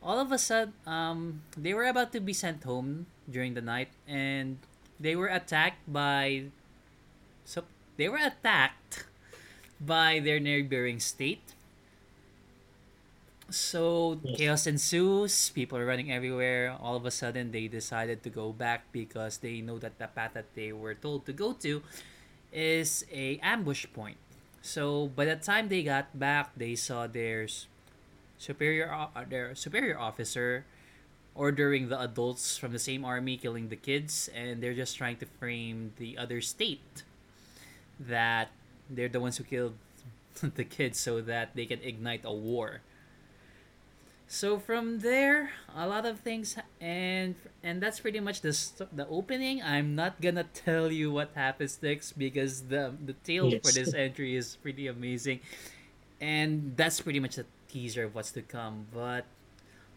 All 0.02 0.18
of 0.18 0.32
a 0.32 0.38
sudden, 0.38 0.72
um, 0.88 1.42
they 1.56 1.74
were 1.74 1.84
about 1.84 2.12
to 2.12 2.20
be 2.20 2.32
sent 2.32 2.64
home 2.64 3.06
during 3.28 3.52
the 3.52 3.60
night, 3.60 3.88
and 4.08 4.58
they 4.98 5.14
were 5.14 5.28
attacked 5.28 5.84
by. 5.86 6.48
So 7.44 7.64
they 7.96 8.08
were 8.08 8.20
attacked 8.20 9.04
by 9.80 10.20
their 10.24 10.40
neighboring 10.40 11.00
state 11.00 11.53
so 13.50 14.20
chaos 14.36 14.66
ensues. 14.66 15.50
People 15.50 15.78
are 15.78 15.86
running 15.86 16.10
everywhere. 16.12 16.76
All 16.80 16.96
of 16.96 17.04
a 17.06 17.10
sudden, 17.10 17.52
they 17.52 17.68
decided 17.68 18.22
to 18.24 18.30
go 18.30 18.52
back 18.52 18.84
because 18.92 19.38
they 19.38 19.60
know 19.60 19.78
that 19.78 19.98
the 19.98 20.08
path 20.08 20.32
that 20.34 20.54
they 20.54 20.72
were 20.72 20.94
told 20.94 21.26
to 21.26 21.32
go 21.32 21.52
to 21.64 21.82
is 22.52 23.04
a 23.12 23.38
ambush 23.42 23.86
point. 23.92 24.16
So 24.62 25.08
by 25.08 25.26
the 25.26 25.36
time 25.36 25.68
they 25.68 25.82
got 25.82 26.18
back, 26.18 26.52
they 26.56 26.74
saw 26.74 27.06
their 27.06 27.48
superior 28.38 28.92
uh, 28.92 29.24
their 29.28 29.54
superior 29.54 29.98
officer 29.98 30.64
ordering 31.34 31.88
the 31.88 32.00
adults 32.00 32.56
from 32.56 32.72
the 32.72 32.78
same 32.78 33.04
army 33.04 33.36
killing 33.36 33.68
the 33.68 33.76
kids, 33.76 34.30
and 34.34 34.62
they're 34.62 34.74
just 34.74 34.96
trying 34.96 35.16
to 35.18 35.26
frame 35.38 35.92
the 35.98 36.16
other 36.18 36.40
state 36.40 37.02
that 37.98 38.50
they're 38.90 39.08
the 39.08 39.20
ones 39.20 39.36
who 39.38 39.44
killed 39.44 39.74
the 40.42 40.64
kids 40.64 40.98
so 40.98 41.20
that 41.20 41.54
they 41.54 41.66
can 41.66 41.80
ignite 41.82 42.22
a 42.24 42.32
war. 42.32 42.80
So 44.26 44.58
from 44.58 45.00
there, 45.00 45.52
a 45.74 45.86
lot 45.86 46.06
of 46.06 46.20
things, 46.20 46.56
and 46.80 47.34
and 47.62 47.80
that's 47.80 48.00
pretty 48.00 48.20
much 48.20 48.40
the 48.40 48.52
the 48.92 49.06
opening. 49.06 49.62
I'm 49.62 49.94
not 49.94 50.20
gonna 50.20 50.44
tell 50.44 50.90
you 50.90 51.12
what 51.12 51.30
happens 51.34 51.78
next 51.82 52.18
because 52.18 52.66
the 52.72 52.92
the 52.98 53.14
tale 53.22 53.52
for 53.62 53.70
this 53.70 53.94
entry 53.96 54.34
is 54.34 54.56
pretty 54.56 54.88
amazing, 54.88 55.40
and 56.20 56.74
that's 56.76 57.00
pretty 57.00 57.20
much 57.20 57.36
the 57.36 57.46
teaser 57.68 58.04
of 58.04 58.14
what's 58.14 58.32
to 58.32 58.42
come. 58.42 58.86
But 58.92 59.24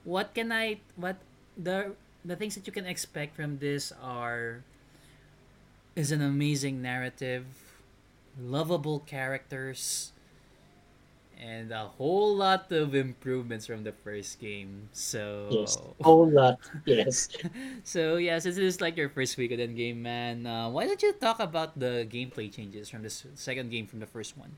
what 0.04 0.36
can 0.36 0.52
I 0.52 0.84
what 0.96 1.18
the 1.58 1.96
the 2.24 2.36
things 2.36 2.54
that 2.56 2.68
you 2.68 2.74
can 2.74 2.86
expect 2.86 3.36
from 3.36 3.58
this 3.58 3.92
are 4.04 4.62
is 5.96 6.12
an 6.12 6.22
amazing 6.22 6.82
narrative, 6.82 7.48
lovable 8.38 9.00
characters, 9.00 10.12
and 11.40 11.72
a 11.72 11.88
whole 11.98 12.36
lot 12.36 12.72
of 12.72 12.96
improvements 12.96 13.66
from 13.66 13.84
the 13.84 13.92
first 13.94 14.40
game. 14.40 14.90
So, 14.94 15.48
Yes. 15.50 15.78
Whole 16.02 16.30
lot. 16.30 16.60
Yes. 16.86 17.30
so 17.84 18.18
yeah, 18.18 18.40
since 18.40 18.56
this 18.56 18.76
is 18.76 18.82
like 18.82 18.98
your 18.98 19.10
first 19.10 19.38
week 19.38 19.52
of 19.52 19.58
the 19.60 19.68
game, 19.68 20.02
man, 20.02 20.46
uh, 20.46 20.70
why 20.70 20.86
don't 20.88 21.02
you 21.02 21.14
talk 21.14 21.40
about 21.40 21.80
the 21.80 22.08
gameplay 22.10 22.52
changes 22.52 22.90
from 22.90 23.04
the 23.04 23.10
second 23.10 23.72
game 23.72 23.88
from 23.88 24.00
the 24.00 24.08
first 24.08 24.38
one? 24.38 24.52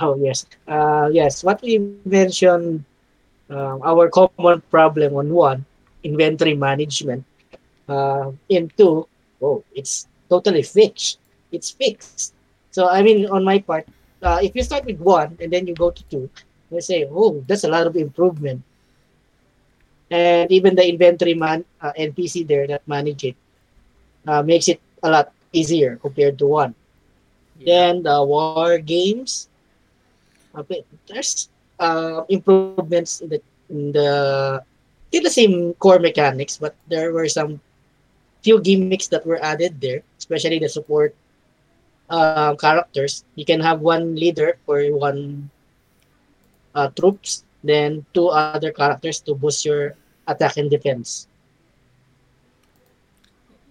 Oh 0.00 0.16
yes. 0.16 0.46
Uh, 0.68 1.08
yes. 1.12 1.44
What 1.44 1.62
we 1.62 1.78
mentioned, 1.78 2.84
uh, 3.50 3.78
our 3.82 4.08
common 4.10 4.62
problem 4.70 5.14
on 5.16 5.30
one, 5.30 5.64
inventory 6.02 6.54
management. 6.54 7.24
Uh, 7.88 8.32
in 8.48 8.70
two, 8.76 9.06
oh, 9.42 9.62
it's 9.74 10.06
totally 10.28 10.62
fixed. 10.62 11.18
It's 11.52 11.70
fixed. 11.70 12.34
So 12.70 12.88
I 12.88 13.02
mean, 13.02 13.26
on 13.28 13.44
my 13.44 13.58
part, 13.60 13.86
uh, 14.22 14.40
if 14.42 14.54
you 14.54 14.62
start 14.62 14.84
with 14.84 14.98
one 15.00 15.36
and 15.40 15.52
then 15.52 15.66
you 15.66 15.74
go 15.74 15.90
to 15.90 16.02
two, 16.04 16.30
you 16.70 16.80
say, 16.80 17.06
oh, 17.10 17.44
that's 17.46 17.64
a 17.64 17.68
lot 17.68 17.86
of 17.86 17.96
improvement. 17.96 18.62
And 20.10 20.50
even 20.50 20.74
the 20.74 20.88
inventory 20.88 21.34
man 21.34 21.64
uh, 21.80 21.92
NPC 21.98 22.46
there 22.46 22.66
that 22.66 22.86
manage 22.86 23.24
it 23.24 23.36
uh, 24.26 24.42
makes 24.42 24.68
it 24.68 24.80
a 25.02 25.10
lot 25.10 25.32
easier 25.52 25.96
compared 25.96 26.38
to 26.38 26.46
one. 26.46 26.74
Yeah. 27.58 27.64
Then 27.66 28.02
the 28.02 28.22
war 28.22 28.78
games, 28.78 29.48
a 30.54 30.62
bit, 30.62 30.86
there's 31.08 31.48
uh, 31.78 32.22
improvements 32.28 33.20
in 33.20 33.28
the 33.28 33.40
in 33.68 33.92
the 33.92 34.62
still 35.08 35.22
the 35.22 35.30
same 35.30 35.74
core 35.74 35.98
mechanics, 35.98 36.58
but 36.58 36.76
there 36.88 37.12
were 37.12 37.28
some 37.28 37.60
few 38.42 38.60
gimmicks 38.60 39.08
that 39.08 39.26
were 39.26 39.42
added 39.42 39.80
there, 39.80 40.02
especially 40.18 40.58
the 40.58 40.68
support 40.68 41.14
uh, 42.10 42.54
characters. 42.56 43.24
You 43.34 43.44
can 43.44 43.60
have 43.60 43.80
one 43.80 44.14
leader 44.16 44.58
for 44.64 44.80
one 44.94 45.50
uh, 46.74 46.88
troops, 46.90 47.44
then 47.62 48.06
two 48.14 48.28
other 48.28 48.56
characters 48.58 49.06
to 49.08 49.20
boost 49.34 49.64
your 49.64 49.80
attack 50.10 50.44
and 50.44 50.58
defense. 50.70 51.28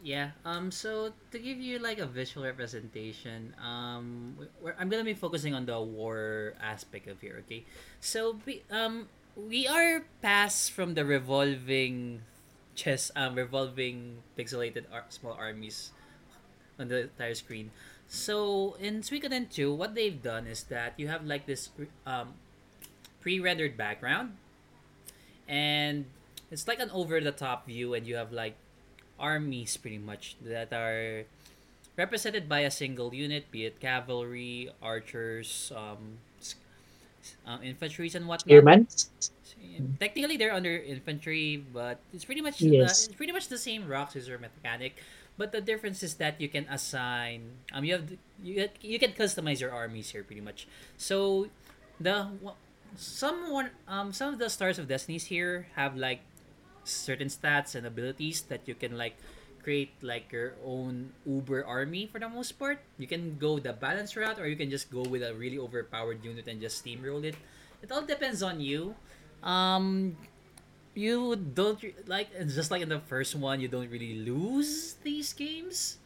Yeah. 0.04 0.32
Um. 0.46 0.72
So 0.72 1.14
to 1.32 1.38
give 1.40 1.58
you 1.60 1.80
like 1.80 2.00
a 2.00 2.06
visual 2.06 2.46
representation, 2.46 3.56
um, 3.60 4.38
I'm 4.78 4.90
gonna 4.90 5.06
be 5.06 5.14
focusing 5.18 5.54
on 5.54 5.66
the 5.66 5.80
war 5.80 6.54
aspect 6.62 7.08
of 7.08 7.20
here. 7.22 7.42
Okay. 7.46 7.66
So 8.00 8.40
we 8.46 8.64
um 8.72 9.08
we 9.36 9.68
are 9.68 10.06
past 10.22 10.72
from 10.72 10.94
the 10.96 11.06
revolving 11.06 12.22
chess 12.76 13.12
um 13.16 13.36
revolving 13.36 14.22
pixelated 14.38 14.86
ar- 14.92 15.10
small 15.10 15.34
armies 15.34 15.92
on 16.80 16.88
the 16.88 17.10
entire 17.10 17.36
screen. 17.36 17.72
So 18.08 18.76
in 18.80 19.02
Suikoden 19.02 19.50
2, 19.50 19.74
what 19.74 19.96
they've 19.96 20.22
done 20.22 20.48
is 20.48 20.64
that 20.70 20.94
you 20.98 21.08
have 21.08 21.26
like 21.26 21.46
this 21.46 21.70
um 22.06 22.34
pre-rendered 23.22 23.76
background 23.76 24.38
and 25.48 26.06
it's 26.52 26.68
like 26.68 26.80
an 26.80 26.90
over 26.92 27.20
the 27.22 27.32
top 27.32 27.66
view 27.66 27.94
and 27.94 28.06
you 28.06 28.16
have 28.16 28.32
like 28.32 28.56
armies 29.20 29.78
pretty 29.78 29.98
much 29.98 30.36
that 30.42 30.72
are 30.74 31.24
represented 31.98 32.48
by 32.50 32.60
a 32.60 32.72
single 32.72 33.14
unit 33.14 33.50
be 33.52 33.66
it 33.66 33.80
cavalry 33.80 34.70
archers 34.82 35.72
um, 35.76 36.20
um 37.46 37.62
infantries 37.64 38.16
and 38.16 38.28
whatnot 38.28 38.46
Spearman? 38.46 38.88
technically 40.00 40.38
they're 40.38 40.54
under 40.54 40.78
infantry 40.78 41.64
but 41.74 42.00
it's 42.14 42.26
pretty 42.26 42.42
much 42.42 42.60
the, 42.60 42.82
it's 42.82 43.08
pretty 43.08 43.32
much 43.32 43.48
the 43.48 43.58
same 43.58 43.88
rock 43.88 44.12
scissor 44.12 44.38
mechanic 44.38 45.02
but 45.38 45.52
the 45.52 45.62
difference 45.62 46.04
is 46.04 46.16
that 46.16 46.40
you 46.40 46.48
can 46.48 46.66
assign 46.70 47.60
um 47.74 47.84
you 47.84 47.94
have 47.94 48.08
you, 48.42 48.70
you 48.82 49.00
can 49.00 49.12
customize 49.12 49.60
your 49.60 49.72
armies 49.72 50.10
here 50.12 50.24
pretty 50.24 50.42
much. 50.42 50.68
So 50.98 51.48
the 52.00 52.28
some 52.96 53.52
one 53.52 53.72
um 53.88 54.12
some 54.12 54.34
of 54.34 54.40
the 54.40 54.50
stars 54.50 54.80
of 54.80 54.88
destinies 54.88 55.26
here 55.28 55.68
have 55.76 55.96
like 55.96 56.22
certain 56.84 57.28
stats 57.28 57.76
and 57.76 57.86
abilities 57.86 58.42
that 58.48 58.68
you 58.68 58.76
can 58.76 58.98
like 58.98 59.18
create 59.64 59.92
like 60.06 60.32
your 60.32 60.54
own 60.64 61.10
uber 61.26 61.66
army 61.66 62.06
for 62.06 62.20
the 62.20 62.30
most 62.30 62.54
part. 62.62 62.80
You 63.02 63.08
can 63.08 63.38
go 63.42 63.58
the 63.58 63.74
balance 63.74 64.16
route 64.16 64.38
or 64.38 64.48
you 64.48 64.56
can 64.56 64.70
just 64.70 64.92
go 64.92 65.02
with 65.02 65.24
a 65.24 65.34
really 65.34 65.58
overpowered 65.58 66.24
unit 66.24 66.48
and 66.48 66.62
just 66.62 66.86
steamroll 66.86 67.26
it. 67.26 67.36
It 67.82 67.92
all 67.92 68.06
depends 68.06 68.44
on 68.44 68.62
you. 68.62 68.94
Um 69.42 70.16
you 70.96 71.36
don't 71.36 71.80
like 72.08 72.32
just 72.48 72.72
like 72.72 72.82
in 72.82 72.90
the 72.90 73.00
first 73.00 73.36
one 73.36 73.60
you 73.60 73.68
don't 73.68 73.90
really 73.92 74.16
lose 74.24 74.96
these 75.04 75.34
games? 75.34 75.98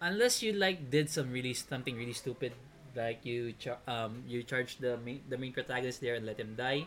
Unless 0.00 0.42
you 0.42 0.52
like 0.52 0.90
did 0.90 1.10
some 1.10 1.30
really 1.30 1.54
something 1.54 1.94
really 1.96 2.14
stupid 2.14 2.52
like 2.94 3.24
you 3.24 3.52
char- 3.58 3.80
um 3.88 4.22
you 4.26 4.42
charge 4.42 4.76
the 4.78 4.96
main 5.00 5.22
the 5.28 5.38
main 5.38 5.52
protagonist 5.52 6.00
there 6.00 6.14
and 6.14 6.26
let 6.26 6.38
him 6.38 6.54
die. 6.56 6.86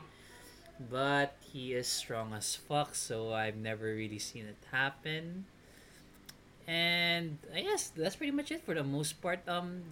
But 0.92 1.36
he 1.40 1.74
is 1.74 1.88
strong 1.88 2.34
as 2.34 2.56
fuck 2.56 2.96
so 2.96 3.32
i've 3.32 3.56
never 3.56 3.96
really 3.96 4.20
seen 4.20 4.46
it 4.48 4.60
happen. 4.72 5.46
And 6.68 7.38
i 7.54 7.62
guess 7.62 7.94
that's 7.96 8.16
pretty 8.16 8.34
much 8.34 8.52
it 8.52 8.66
for 8.66 8.74
the 8.74 8.84
most 8.84 9.22
part 9.22 9.46
um 9.48 9.84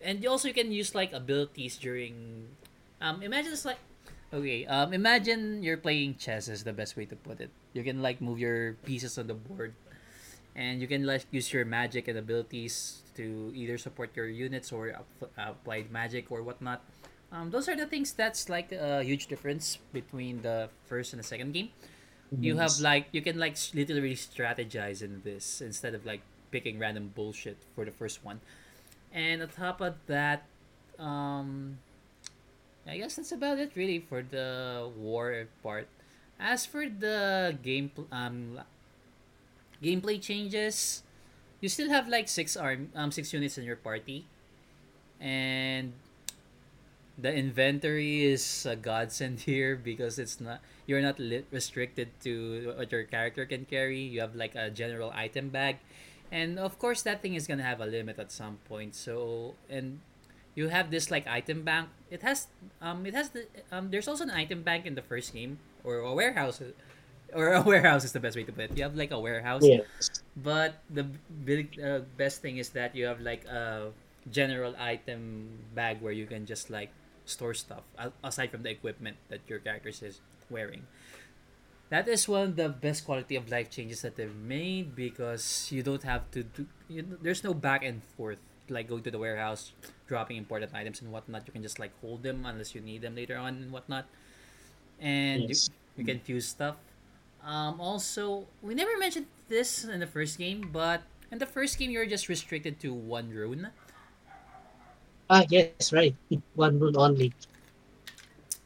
and 0.00 0.24
also 0.26 0.48
you 0.48 0.54
can 0.54 0.72
use 0.72 0.94
like 0.94 1.12
abilities 1.12 1.76
during 1.76 2.46
um 3.00 3.22
imagine 3.22 3.52
it's 3.52 3.64
like 3.66 3.78
okay 4.32 4.64
um 4.66 4.92
imagine 4.92 5.62
you're 5.62 5.76
playing 5.76 6.16
chess 6.16 6.48
is 6.48 6.64
the 6.64 6.72
best 6.72 6.96
way 6.96 7.04
to 7.04 7.16
put 7.16 7.40
it 7.40 7.50
you 7.72 7.82
can 7.82 8.00
like 8.00 8.20
move 8.20 8.38
your 8.38 8.74
pieces 8.84 9.18
on 9.18 9.26
the 9.26 9.34
board 9.34 9.74
and 10.54 10.80
you 10.80 10.86
can 10.86 11.06
like 11.06 11.24
use 11.30 11.52
your 11.52 11.64
magic 11.64 12.08
and 12.08 12.18
abilities 12.18 13.02
to 13.16 13.52
either 13.54 13.78
support 13.78 14.10
your 14.16 14.28
units 14.28 14.72
or 14.72 14.90
app- 14.90 15.30
applied 15.36 15.90
magic 15.90 16.30
or 16.30 16.42
whatnot. 16.42 16.82
Um, 17.30 17.50
those 17.50 17.68
are 17.68 17.76
the 17.76 17.86
things 17.86 18.12
that's 18.12 18.48
like 18.48 18.72
a 18.72 19.02
huge 19.02 19.26
difference 19.26 19.78
between 19.92 20.42
the 20.42 20.68
first 20.84 21.12
and 21.12 21.20
the 21.20 21.24
second 21.26 21.52
game. 21.52 21.70
You 22.40 22.56
have 22.56 22.80
like 22.80 23.08
you 23.12 23.20
can 23.20 23.38
like 23.38 23.56
literally 23.74 24.16
strategize 24.16 25.02
in 25.02 25.20
this 25.24 25.60
instead 25.60 25.94
of 25.94 26.04
like 26.06 26.20
picking 26.50 26.78
random 26.78 27.12
bullshit 27.14 27.56
for 27.74 27.84
the 27.84 27.90
first 27.92 28.24
one. 28.24 28.40
And 29.12 29.42
on 29.42 29.48
top 29.48 29.80
of 29.80 29.96
that, 30.06 30.44
um, 30.98 31.78
I 32.86 32.98
guess 32.98 33.16
that's 33.16 33.32
about 33.32 33.58
it 33.58 33.72
really 33.76 33.98
for 34.00 34.22
the 34.22 34.90
war 34.96 35.46
part. 35.62 35.88
As 36.38 36.66
for 36.66 36.88
the 36.88 37.56
game, 37.62 37.90
um, 38.10 38.58
gameplay 39.82 40.20
changes, 40.20 41.02
you 41.60 41.68
still 41.68 41.90
have 41.90 42.08
like 42.08 42.28
six 42.28 42.56
arm 42.56 42.90
um 42.94 43.10
six 43.12 43.32
units 43.32 43.58
in 43.58 43.64
your 43.64 43.76
party, 43.78 44.26
and 45.20 45.92
the 47.18 47.32
inventory 47.32 48.24
is 48.24 48.66
a 48.66 48.76
godsend 48.76 49.40
here 49.48 49.76
because 49.76 50.18
it's 50.18 50.40
not 50.40 50.60
you're 50.86 51.02
not 51.02 51.18
li- 51.18 51.44
restricted 51.50 52.08
to 52.22 52.74
what 52.76 52.90
your 52.90 53.04
character 53.04 53.44
can 53.46 53.64
carry. 53.64 54.00
You 54.00 54.20
have 54.20 54.34
like 54.34 54.54
a 54.54 54.70
general 54.70 55.12
item 55.14 55.48
bag, 55.50 55.78
and 56.30 56.58
of 56.58 56.78
course 56.78 57.02
that 57.02 57.22
thing 57.22 57.34
is 57.34 57.46
gonna 57.46 57.62
have 57.66 57.80
a 57.80 57.86
limit 57.86 58.18
at 58.18 58.32
some 58.32 58.58
point. 58.68 58.94
So 58.94 59.54
and 59.70 60.00
you 60.54 60.68
have 60.68 60.90
this 60.90 61.10
like 61.10 61.26
item 61.26 61.62
bank. 61.62 61.88
It 62.10 62.22
has 62.22 62.48
um 62.80 63.06
it 63.06 63.14
has 63.14 63.30
the 63.30 63.46
um 63.70 63.90
there's 63.90 64.08
also 64.08 64.24
an 64.24 64.30
item 64.34 64.62
bank 64.62 64.86
in 64.86 64.94
the 64.94 65.02
first 65.02 65.32
game 65.32 65.58
or 65.84 65.98
a 66.04 66.12
warehouse 66.12 66.60
or 67.34 67.52
a 67.54 67.62
warehouse 67.66 68.04
is 68.04 68.12
the 68.12 68.20
best 68.20 68.36
way 68.36 68.44
to 68.44 68.52
put 68.52 68.70
it. 68.70 68.76
You 68.76 68.84
have 68.84 68.96
like 68.96 69.10
a 69.10 69.20
warehouse 69.20 69.62
Yes. 69.64 69.82
but 70.36 70.80
the 70.90 71.04
big 71.44 71.78
uh, 71.80 72.00
best 72.16 72.42
thing 72.42 72.56
is 72.58 72.70
that 72.70 72.94
you 72.96 73.06
have 73.06 73.20
like 73.20 73.44
a 73.46 73.90
general 74.30 74.74
item 74.78 75.48
bag 75.74 76.00
where 76.00 76.12
you 76.12 76.26
can 76.26 76.46
just 76.46 76.70
like 76.70 76.90
store 77.24 77.54
stuff 77.54 77.82
aside 78.22 78.50
from 78.50 78.62
the 78.62 78.70
equipment 78.70 79.16
that 79.28 79.40
your 79.48 79.58
character 79.58 79.88
is 79.90 80.20
wearing. 80.50 80.86
That 81.90 82.08
is 82.08 82.26
one 82.26 82.42
of 82.42 82.56
the 82.56 82.68
best 82.70 83.04
quality 83.04 83.36
of 83.36 83.50
life 83.50 83.70
changes 83.70 84.00
that 84.00 84.16
they've 84.16 84.34
made 84.34 84.96
because 84.96 85.68
you 85.70 85.82
don't 85.82 86.02
have 86.04 86.30
to 86.32 86.42
do. 86.44 86.66
You, 86.88 87.18
there's 87.20 87.44
no 87.44 87.52
back 87.52 87.84
and 87.84 88.02
forth 88.16 88.38
like 88.72 88.88
going 88.88 89.02
to 89.04 89.10
the 89.10 89.18
warehouse, 89.18 89.72
dropping 90.08 90.36
important 90.36 90.74
items 90.74 91.00
and 91.00 91.12
whatnot. 91.12 91.46
You 91.46 91.52
can 91.52 91.62
just 91.62 91.78
like 91.78 91.92
hold 92.00 92.22
them 92.22 92.44
unless 92.46 92.74
you 92.74 92.80
need 92.80 93.02
them 93.02 93.14
later 93.14 93.36
on 93.36 93.56
and 93.56 93.72
whatnot. 93.72 94.06
And 95.00 95.48
you, 95.48 95.48
Yes. 95.48 95.70
You 95.96 96.04
can 96.04 96.20
fuse 96.20 96.48
stuff. 96.48 96.76
Um, 97.44 97.80
also, 97.80 98.46
we 98.62 98.74
never 98.74 98.96
mentioned 98.98 99.26
this 99.48 99.84
in 99.84 100.00
the 100.00 100.06
first 100.06 100.38
game, 100.38 100.70
but 100.72 101.02
in 101.30 101.38
the 101.38 101.46
first 101.46 101.78
game 101.78 101.90
you're 101.90 102.06
just 102.06 102.28
restricted 102.28 102.80
to 102.80 102.94
one 102.94 103.30
rune. 103.30 103.68
Ah, 105.30 105.44
yes, 105.48 105.92
right. 105.92 106.14
One 106.54 106.78
rune 106.78 106.96
only. 106.96 107.32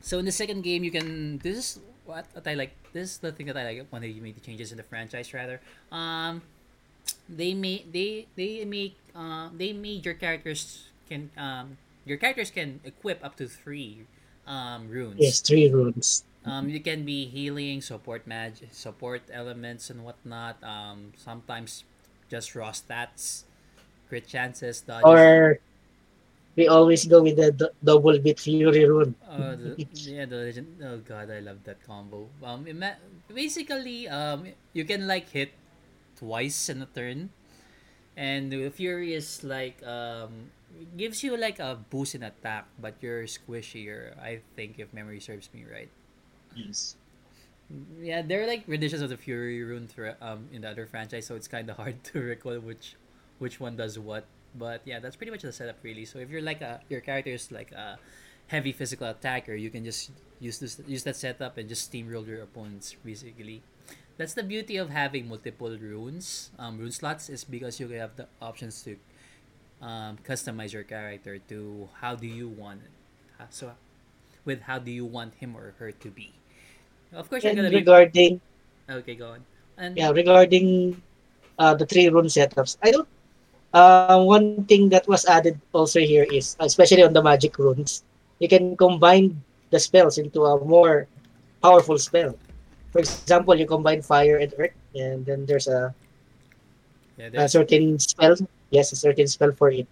So 0.00 0.18
in 0.18 0.24
the 0.24 0.32
second 0.32 0.62
game, 0.62 0.82
you 0.84 0.90
can. 0.90 1.38
This 1.38 1.56
is 1.58 1.68
what, 2.04 2.26
what 2.32 2.46
I 2.46 2.54
like. 2.54 2.74
This 2.92 3.12
is 3.12 3.18
the 3.18 3.32
thing 3.32 3.46
that 3.46 3.56
I 3.56 3.64
like 3.64 3.86
when 3.90 4.02
they 4.02 4.12
made 4.14 4.36
the 4.36 4.40
changes 4.40 4.70
in 4.70 4.76
the 4.76 4.82
franchise. 4.82 5.34
Rather, 5.34 5.60
um, 5.92 6.42
they 7.28 7.54
made 7.54 7.92
they 7.92 8.26
they 8.34 8.64
make 8.64 8.96
uh 9.16 9.48
they 9.56 9.72
made 9.72 10.04
your 10.04 10.14
characters 10.14 10.90
can 11.08 11.30
um 11.36 11.78
your 12.04 12.18
characters 12.18 12.50
can 12.50 12.80
equip 12.84 13.24
up 13.24 13.36
to 13.36 13.48
three 13.48 14.06
um 14.46 14.88
runes. 14.88 15.20
Yes, 15.20 15.40
three 15.40 15.70
runes. 15.70 16.24
Um, 16.46 16.68
you 16.70 16.78
can 16.80 17.04
be 17.04 17.26
healing, 17.26 17.82
support 17.82 18.26
mag, 18.26 18.54
support 18.70 19.22
elements 19.32 19.90
and 19.90 20.04
whatnot. 20.04 20.62
Um, 20.62 21.12
sometimes 21.18 21.82
just 22.30 22.54
raw 22.54 22.70
stats, 22.70 23.42
crit 24.08 24.28
chances, 24.28 24.80
dodges. 24.82 25.06
Or 25.06 25.58
we 26.56 26.68
always 26.68 27.04
go 27.06 27.22
with 27.22 27.36
the 27.36 27.52
d- 27.52 27.74
double 27.84 28.18
beat 28.18 28.40
fury 28.40 28.84
rune. 28.84 29.14
Uh, 29.26 29.56
the, 29.58 29.74
yeah, 29.92 30.24
the 30.24 30.36
legend. 30.36 30.68
Oh 30.82 30.98
god, 30.98 31.30
I 31.30 31.40
love 31.40 31.64
that 31.64 31.82
combo. 31.84 32.28
Um, 32.42 32.66
ima- 32.66 32.96
basically, 33.28 34.08
um, 34.08 34.46
you 34.72 34.84
can 34.84 35.06
like 35.06 35.28
hit 35.30 35.50
twice 36.18 36.68
in 36.70 36.82
a 36.82 36.86
turn, 36.86 37.30
and 38.16 38.50
the 38.50 38.70
fury 38.70 39.14
is 39.14 39.44
like 39.44 39.82
um 39.86 40.50
gives 40.96 41.22
you 41.22 41.36
like 41.36 41.58
a 41.58 41.78
boost 41.90 42.14
in 42.14 42.22
attack, 42.22 42.66
but 42.80 42.94
you're 43.00 43.24
squishier. 43.24 44.16
I 44.20 44.40
think 44.56 44.78
if 44.78 44.92
memory 44.92 45.20
serves 45.20 45.48
me 45.54 45.64
right. 45.70 45.88
Yes. 46.54 46.96
Yeah, 48.00 48.22
they're 48.22 48.46
like 48.46 48.62
renditions 48.66 49.02
of 49.02 49.10
the 49.10 49.16
Fury 49.16 49.62
rune 49.64 49.88
um 50.22 50.46
in 50.52 50.62
the 50.62 50.70
other 50.70 50.86
franchise, 50.86 51.26
so 51.26 51.34
it's 51.34 51.48
kind 51.48 51.68
of 51.68 51.76
hard 51.76 52.02
to 52.12 52.20
recall 52.20 52.58
which 52.60 52.94
which 53.38 53.58
one 53.60 53.76
does 53.76 53.98
what. 53.98 54.24
But 54.54 54.80
yeah, 54.84 55.00
that's 55.00 55.16
pretty 55.16 55.30
much 55.32 55.42
the 55.42 55.52
setup 55.52 55.76
really. 55.82 56.04
So 56.04 56.18
if 56.18 56.30
you're 56.30 56.42
like 56.42 56.60
a 56.62 56.80
your 56.88 57.00
character 57.00 57.32
is 57.32 57.50
like 57.50 57.72
a 57.72 57.98
heavy 58.46 58.72
physical 58.72 59.08
attacker, 59.08 59.54
you 59.54 59.70
can 59.70 59.84
just 59.84 60.10
use 60.38 60.58
this 60.58 60.80
use 60.86 61.02
that 61.04 61.16
setup 61.16 61.58
and 61.58 61.68
just 61.68 61.90
steamroll 61.90 62.26
your 62.26 62.42
opponents 62.42 62.94
basically. 63.04 63.62
That's 64.16 64.32
the 64.32 64.42
beauty 64.42 64.76
of 64.76 64.88
having 64.88 65.28
multiple 65.28 65.76
runes, 65.76 66.50
um, 66.58 66.78
rune 66.78 66.92
slots, 66.92 67.28
is 67.28 67.44
because 67.44 67.78
you 67.78 67.88
have 68.00 68.16
the 68.16 68.26
options 68.40 68.80
to 68.88 68.96
um, 69.82 70.16
customize 70.24 70.72
your 70.72 70.84
character 70.84 71.38
to 71.52 71.88
how 72.00 72.16
do 72.16 72.26
you 72.26 72.48
want 72.48 72.80
it. 72.80 72.92
So 73.50 73.72
with 74.46 74.62
how 74.62 74.78
do 74.78 74.90
you 74.90 75.04
want 75.04 75.34
him 75.36 75.56
or 75.56 75.74
her 75.78 75.92
to 75.92 76.08
be. 76.08 76.32
Of 77.12 77.28
course, 77.28 77.44
you're 77.44 77.54
gonna 77.54 77.68
be 77.68 77.84
regarding 77.84 78.40
okay. 78.88 79.14
Go 79.14 79.36
on. 79.36 79.44
And 79.76 79.96
yeah, 79.98 80.10
regarding 80.10 81.02
uh, 81.58 81.74
the 81.74 81.84
three 81.84 82.08
rune 82.08 82.32
setups, 82.32 82.78
I 82.82 82.92
don't. 82.92 83.08
Uh, 83.74 84.24
one 84.24 84.64
thing 84.64 84.88
that 84.88 85.06
was 85.06 85.26
added 85.26 85.60
also 85.74 86.00
here 86.00 86.24
is, 86.32 86.56
especially 86.60 87.02
on 87.02 87.12
the 87.12 87.22
magic 87.22 87.58
runes, 87.58 88.04
you 88.38 88.48
can 88.48 88.76
combine 88.76 89.36
the 89.68 89.78
spells 89.78 90.16
into 90.16 90.46
a 90.46 90.64
more 90.64 91.06
powerful 91.60 91.98
spell. 91.98 92.32
For 92.96 93.00
example, 93.04 93.54
you 93.60 93.66
combine 93.68 94.00
fire 94.00 94.38
and 94.40 94.54
earth, 94.58 94.72
and 94.96 95.26
then 95.26 95.44
there's 95.44 95.68
a, 95.68 95.94
yeah, 97.18 97.28
a 97.34 97.48
certain 97.48 97.98
spell. 97.98 98.36
Yes, 98.70 98.92
a 98.92 98.96
certain 98.96 99.26
spell 99.28 99.52
for 99.52 99.70
it. 99.70 99.86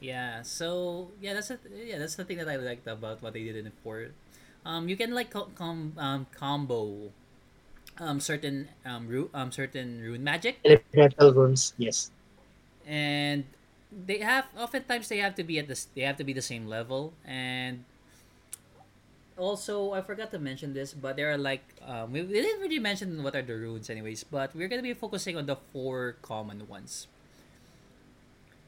yeah. 0.00 0.42
So 0.42 1.12
yeah, 1.20 1.34
that's 1.34 1.48
the 1.48 1.58
yeah 1.72 1.98
that's 1.98 2.16
the 2.16 2.24
thing 2.24 2.38
that 2.38 2.48
I 2.48 2.56
liked 2.56 2.86
about 2.86 3.22
what 3.22 3.32
they 3.32 3.44
did 3.44 3.56
in 3.56 3.64
the 3.64 3.74
four. 3.82 4.12
Um, 4.64 4.88
you 4.88 4.96
can 4.96 5.14
like 5.14 5.30
co- 5.30 5.52
com- 5.54 5.94
um, 5.98 6.26
combo 6.34 7.12
um 7.98 8.20
certain 8.20 8.68
um 8.84 9.06
ru- 9.08 9.30
um 9.34 9.52
certain 9.52 10.00
rune 10.02 10.24
magic 10.24 10.58
Elemental 10.64 11.32
runes. 11.34 11.74
Yes. 11.78 12.10
and 12.86 13.44
they 13.90 14.18
have 14.18 14.46
oftentimes 14.58 15.08
they 15.08 15.18
have 15.18 15.34
to 15.36 15.44
be 15.44 15.58
at 15.58 15.68
this 15.68 15.86
they 15.94 16.02
have 16.02 16.16
to 16.16 16.24
be 16.24 16.32
the 16.32 16.42
same 16.42 16.66
level 16.66 17.14
and 17.24 17.84
also 19.36 19.92
I 19.92 20.00
forgot 20.00 20.30
to 20.32 20.38
mention 20.38 20.74
this 20.74 20.94
but 20.94 21.16
there 21.16 21.30
are 21.32 21.38
like 21.38 21.62
um, 21.86 22.12
we, 22.12 22.22
we 22.22 22.38
didn't 22.40 22.60
really 22.62 22.78
mention 22.78 23.22
what 23.22 23.34
are 23.34 23.42
the 23.42 23.54
runes 23.56 23.90
anyways 23.90 24.22
but 24.24 24.54
we're 24.54 24.68
gonna 24.68 24.82
be 24.86 24.94
focusing 24.94 25.36
on 25.36 25.46
the 25.46 25.56
four 25.72 26.16
common 26.22 26.66
ones. 26.68 27.06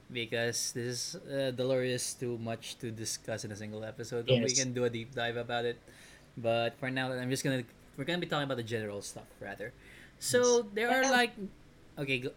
Because 0.07 0.71
this 0.71 0.87
is 0.87 1.01
uh, 1.27 1.51
Dolores 1.51 2.15
too 2.15 2.39
much 2.39 2.79
to 2.79 2.91
discuss 2.95 3.45
in 3.45 3.51
a 3.51 3.57
single 3.59 3.83
episode 3.85 4.27
but 4.27 4.39
we 4.39 4.55
can 4.55 4.73
do 4.73 4.85
a 4.85 4.91
deep 4.91 5.15
dive 5.15 5.37
about 5.37 5.65
it. 5.65 5.79
But 6.39 6.79
for 6.79 6.91
now 6.91 7.11
I'm 7.11 7.31
just 7.31 7.43
gonna 7.43 7.65
we're 7.99 8.05
gonna 8.07 8.23
be 8.23 8.27
talking 8.31 8.45
about 8.47 8.57
the 8.59 8.63
general 8.67 9.03
stuff 9.03 9.27
rather. 9.41 9.73
So 10.21 10.63
there 10.75 10.91
are 10.91 11.11
like 11.11 11.33
okay 11.99 12.19
go, 12.23 12.31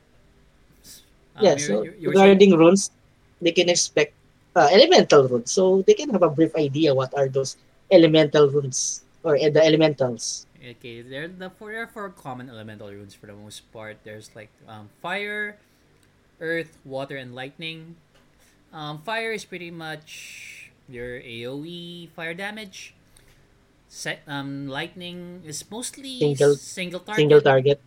um, 1.37 1.45
yeah. 1.45 1.49
you're- 1.53 1.59
So 1.61 1.73
you're- 1.83 1.97
you 1.99 2.07
were 2.09 2.15
saying- 2.15 2.37
regarding 2.41 2.57
runes, 2.57 2.89
they 3.41 3.51
can 3.53 3.69
expect 3.69 4.13
uh, 4.55 4.67
elemental 4.73 5.27
runes, 5.29 5.51
so 5.51 5.83
they 5.85 5.93
can 5.93 6.09
have 6.09 6.23
a 6.23 6.29
brief 6.29 6.55
idea 6.57 6.93
what 6.95 7.13
are 7.13 7.29
those 7.29 7.55
elemental 7.91 8.49
runes 8.49 9.03
or 9.23 9.35
uh, 9.35 9.49
the 9.49 9.63
elementals. 9.63 10.45
Okay, 10.59 11.01
there 11.01 11.27
the 11.27 11.49
four 11.49 11.71
there 11.71 11.83
are 11.83 11.87
four 11.87 12.09
common 12.09 12.49
elemental 12.49 12.89
runes 12.91 13.13
for 13.15 13.27
the 13.27 13.33
most 13.35 13.63
part. 13.71 13.97
There's 14.03 14.29
like 14.35 14.49
um, 14.67 14.89
fire, 15.01 15.57
earth, 16.39 16.77
water, 16.85 17.15
and 17.15 17.33
lightning. 17.33 17.95
Um, 18.73 18.99
fire 19.01 19.31
is 19.31 19.45
pretty 19.45 19.71
much 19.71 20.69
your 20.87 21.19
AOE 21.19 22.09
fire 22.11 22.33
damage. 22.33 22.93
Set, 23.89 24.21
um, 24.27 24.67
lightning 24.67 25.41
is 25.45 25.65
mostly 25.71 26.19
Single- 26.19 26.55
single 26.55 26.99
target. 26.99 27.17
Single 27.17 27.41
target. 27.41 27.79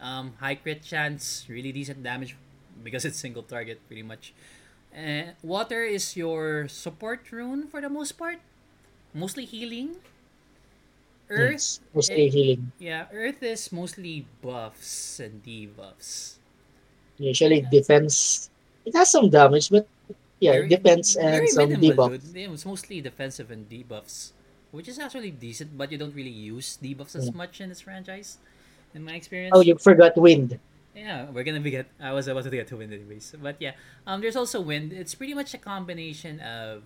Um, 0.00 0.34
high 0.40 0.56
crit 0.56 0.82
chance, 0.82 1.46
really 1.48 1.70
decent 1.72 2.02
damage 2.02 2.34
because 2.82 3.04
it's 3.04 3.16
single 3.18 3.42
target 3.44 3.78
pretty 3.86 4.02
much. 4.02 4.34
Uh, 4.90 5.32
water 5.42 5.84
is 5.84 6.16
your 6.16 6.66
support 6.68 7.30
rune 7.30 7.68
for 7.68 7.80
the 7.80 7.88
most 7.88 8.12
part, 8.18 8.38
mostly 9.14 9.44
healing. 9.46 9.96
Earth 11.30 11.80
Yes, 11.80 11.80
mostly 11.94 12.28
healing. 12.28 12.72
yeah, 12.78 13.06
Earth 13.12 13.42
is 13.42 13.72
mostly 13.72 14.26
buffs 14.42 15.18
and 15.20 15.40
debuffs. 15.42 16.36
Usually 17.16 17.62
defense. 17.62 18.50
It 18.84 18.92
has 18.94 19.08
some 19.10 19.30
damage, 19.30 19.70
but 19.70 19.88
yeah, 20.38 20.52
Very- 20.60 20.68
defense 20.68 21.16
and 21.16 21.40
very 21.40 21.48
some 21.48 21.70
minimal, 21.72 22.10
debuff. 22.12 22.20
dude. 22.34 22.52
It's 22.52 22.66
mostly 22.66 23.00
defensive 23.00 23.50
and 23.50 23.64
debuffs, 23.70 24.32
which 24.70 24.86
is 24.86 24.98
actually 24.98 25.30
decent, 25.30 25.78
but 25.78 25.88
you 25.90 25.96
don't 25.96 26.14
really 26.14 26.34
use 26.34 26.76
debuffs 26.76 27.16
as 27.16 27.26
Yeah. 27.32 27.38
much 27.40 27.60
in 27.62 27.70
this 27.72 27.80
franchise, 27.80 28.36
in 28.92 29.02
my 29.02 29.14
experience. 29.16 29.56
Oh, 29.56 29.62
you 29.64 29.78
forgot 29.80 30.12
wind. 30.20 30.60
Yeah, 30.94 31.30
we're 31.32 31.42
gonna 31.42 31.58
be 31.64 31.70
get. 31.72 31.86
I 31.98 32.12
was 32.12 32.28
about 32.28 32.44
to 32.44 32.50
get 32.50 32.68
to 32.68 32.76
wind 32.76 32.92
anyways, 32.92 33.34
but 33.42 33.56
yeah. 33.58 33.72
Um, 34.06 34.20
there's 34.20 34.36
also 34.36 34.60
wind. 34.60 34.92
It's 34.92 35.14
pretty 35.16 35.32
much 35.34 35.54
a 35.54 35.58
combination 35.58 36.38
of 36.44 36.84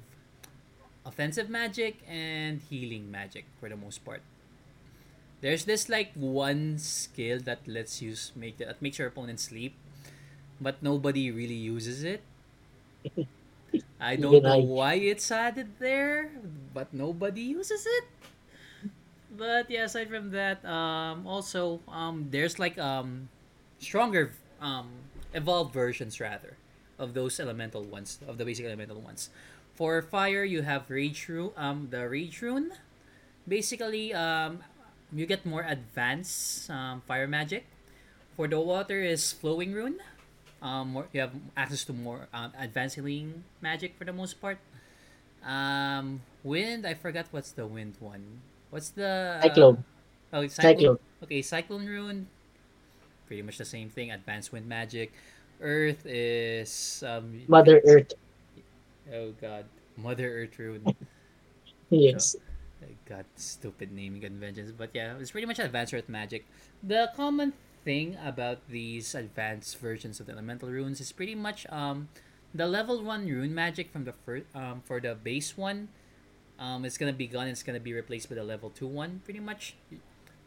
offensive 1.09 1.49
magic 1.51 2.03
and 2.09 2.61
healing 2.71 3.11
magic 3.11 3.47
for 3.61 3.69
the 3.69 3.77
most 3.77 4.05
part. 4.05 4.23
There's 5.41 5.65
this 5.65 5.89
like 5.89 6.13
one 6.15 6.79
skill 6.79 7.41
that 7.41 7.67
lets 7.67 8.03
you 8.03 8.15
make 8.37 8.59
that 8.59 8.81
makes 8.83 8.99
your 8.99 9.09
opponent 9.09 9.41
sleep, 9.41 9.75
but 10.61 10.83
nobody 10.83 11.31
really 11.31 11.55
uses 11.59 12.05
it. 12.05 12.23
I 14.01 14.17
don't 14.23 14.43
know 14.43 14.59
why 14.59 14.95
it's 14.95 15.31
added 15.31 15.79
there, 15.79 16.31
but 16.75 16.93
nobody 16.93 17.43
uses 17.43 17.87
it. 17.87 18.05
But 19.31 19.71
yeah, 19.71 19.85
aside 19.85 20.09
from 20.09 20.31
that, 20.31 20.65
um, 20.65 21.27
also 21.27 21.81
um, 21.89 22.29
there's 22.31 22.59
like 22.59 22.79
um, 22.79 23.29
stronger 23.79 24.33
um, 24.61 24.89
evolved 25.35 25.75
versions 25.75 26.21
rather 26.21 26.57
of 26.99 27.15
those 27.15 27.39
elemental 27.39 27.83
ones 27.85 28.19
of 28.27 28.39
the 28.39 28.45
basic 28.45 28.67
elemental 28.67 29.01
ones. 29.01 29.31
For 29.79 30.03
fire, 30.03 30.43
you 30.43 30.67
have 30.67 30.91
rage 30.91 31.31
rune. 31.31 31.55
Um, 31.55 31.87
the 31.95 32.03
rage 32.11 32.43
rune, 32.43 32.75
basically, 33.47 34.11
um, 34.11 34.67
you 35.15 35.23
get 35.23 35.47
more 35.47 35.63
advanced 35.63 36.67
um, 36.67 37.01
fire 37.07 37.31
magic. 37.31 37.63
For 38.35 38.51
the 38.51 38.59
water 38.59 38.99
is 38.99 39.31
flowing 39.31 39.71
rune. 39.71 40.03
Um, 40.61 40.99
more, 40.99 41.07
you 41.15 41.23
have 41.23 41.31
access 41.57 41.87
to 41.87 41.95
more 41.95 42.27
um, 42.35 42.51
advanced 42.59 42.97
healing 42.99 43.45
magic 43.63 43.95
for 43.95 44.03
the 44.05 44.13
most 44.13 44.43
part. 44.43 44.59
Um, 45.47 46.23
wind, 46.43 46.83
I 46.85 46.95
forgot 46.99 47.31
what's 47.31 47.53
the 47.55 47.67
wind 47.67 47.95
one. 48.03 48.43
What's 48.71 48.91
the 48.91 49.39
Cyclone. 49.43 49.85
Oh, 50.33 50.43
cyclone. 50.49 50.75
Cyclone. 50.75 50.99
Okay, 51.23 51.43
cyclone 51.43 51.87
rune. 51.87 52.27
Pretty 53.31 53.43
much 53.43 53.59
the 53.59 53.65
same 53.65 53.91
thing. 53.91 54.11
Advanced 54.11 54.51
wind 54.51 54.67
magic. 54.67 55.15
Earth 55.63 56.03
is 56.05 57.05
um. 57.07 57.43
Mother 57.47 57.81
Earth. 57.87 58.19
Oh 59.13 59.33
God, 59.33 59.67
Mother 59.97 60.29
Earth 60.43 60.59
rune. 60.59 60.85
Yes. 61.91 62.37
I 62.83 62.97
got 63.09 63.27
stupid 63.37 63.93
naming 63.93 64.21
conventions, 64.23 64.73
but 64.73 64.91
yeah, 64.95 65.17
it's 65.19 65.31
pretty 65.31 65.47
much 65.47 65.59
advanced 65.59 65.95
earth 65.95 66.09
magic. 66.09 66.47
The 66.83 67.11
common 67.17 67.55
thing 67.85 68.17
about 68.23 68.69
these 68.69 69.15
advanced 69.15 69.79
versions 69.79 70.21
of 70.21 70.27
the 70.27 70.33
elemental 70.33 70.69
runes 70.69 71.01
is 71.01 71.13
pretty 71.13 71.35
much 71.35 71.67
um 71.71 72.09
the 72.55 72.67
level 72.67 73.03
one 73.03 73.27
rune 73.27 73.55
magic 73.55 73.91
from 73.91 74.05
the 74.05 74.13
first 74.13 74.45
um 74.55 74.83
for 74.85 75.01
the 75.01 75.15
base 75.15 75.57
one 75.57 75.89
um 76.59 76.85
it's 76.85 76.99
gonna 76.99 77.13
be 77.13 77.27
gone. 77.27 77.49
It's 77.49 77.63
gonna 77.63 77.81
be 77.81 77.95
replaced 77.95 78.29
with 78.29 78.39
a 78.39 78.45
level 78.45 78.71
two 78.71 78.87
one 78.89 79.23
pretty 79.25 79.41
much. 79.41 79.75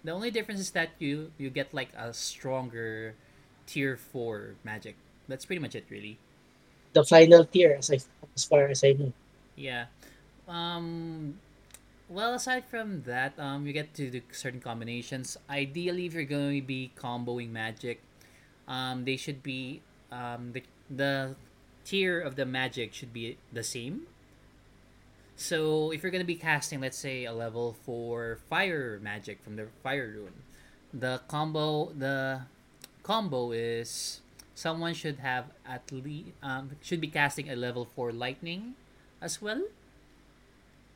The 0.03 0.11
only 0.11 0.31
difference 0.31 0.59
is 0.61 0.71
that 0.71 0.91
you 0.99 1.31
you 1.37 1.49
get 1.49 1.73
like 1.73 1.93
a 1.97 2.13
stronger 2.13 3.15
tier 3.67 3.97
four 3.97 4.55
magic. 4.63 4.95
That's 5.27 5.45
pretty 5.45 5.61
much 5.61 5.75
it, 5.75 5.85
really. 5.89 6.17
The 6.93 7.03
final 7.03 7.45
tier, 7.45 7.75
as 7.77 7.91
I 7.91 7.99
as 8.35 8.43
far 8.45 8.67
as 8.67 8.83
I 8.83 8.93
know. 8.93 9.13
Yeah. 9.55 9.85
Um. 10.47 11.39
Well, 12.09 12.33
aside 12.33 12.65
from 12.65 13.03
that, 13.03 13.39
um, 13.39 13.65
you 13.65 13.71
get 13.71 13.93
to 13.95 14.09
do 14.11 14.21
certain 14.31 14.59
combinations. 14.59 15.37
Ideally, 15.49 16.07
if 16.07 16.13
you're 16.13 16.27
going 16.27 16.59
to 16.59 16.67
be 16.67 16.91
comboing 16.99 17.51
magic, 17.51 18.01
um, 18.67 19.05
they 19.05 19.15
should 19.15 19.41
be 19.43 19.81
um 20.11 20.51
the 20.51 20.63
the 20.89 21.35
tier 21.85 22.19
of 22.19 22.35
the 22.35 22.45
magic 22.45 22.93
should 22.93 23.13
be 23.13 23.37
the 23.51 23.63
same. 23.63 24.07
So 25.35 25.91
if 25.91 26.03
you're 26.03 26.11
gonna 26.11 26.23
be 26.23 26.35
casting, 26.35 26.81
let's 26.81 26.97
say 26.97 27.25
a 27.25 27.33
level 27.33 27.75
for 27.83 28.37
fire 28.49 28.99
magic 29.01 29.41
from 29.43 29.55
the 29.55 29.67
fire 29.81 30.13
rune, 30.13 30.43
the 30.93 31.21
combo 31.27 31.91
the 31.97 32.41
combo 33.03 33.51
is 33.51 34.21
someone 34.55 34.93
should 34.93 35.19
have 35.19 35.45
at 35.65 35.91
least 35.91 36.31
um, 36.43 36.71
should 36.81 37.01
be 37.01 37.07
casting 37.07 37.49
a 37.49 37.55
level 37.55 37.85
for 37.85 38.11
lightning 38.11 38.75
as 39.21 39.41
well 39.41 39.63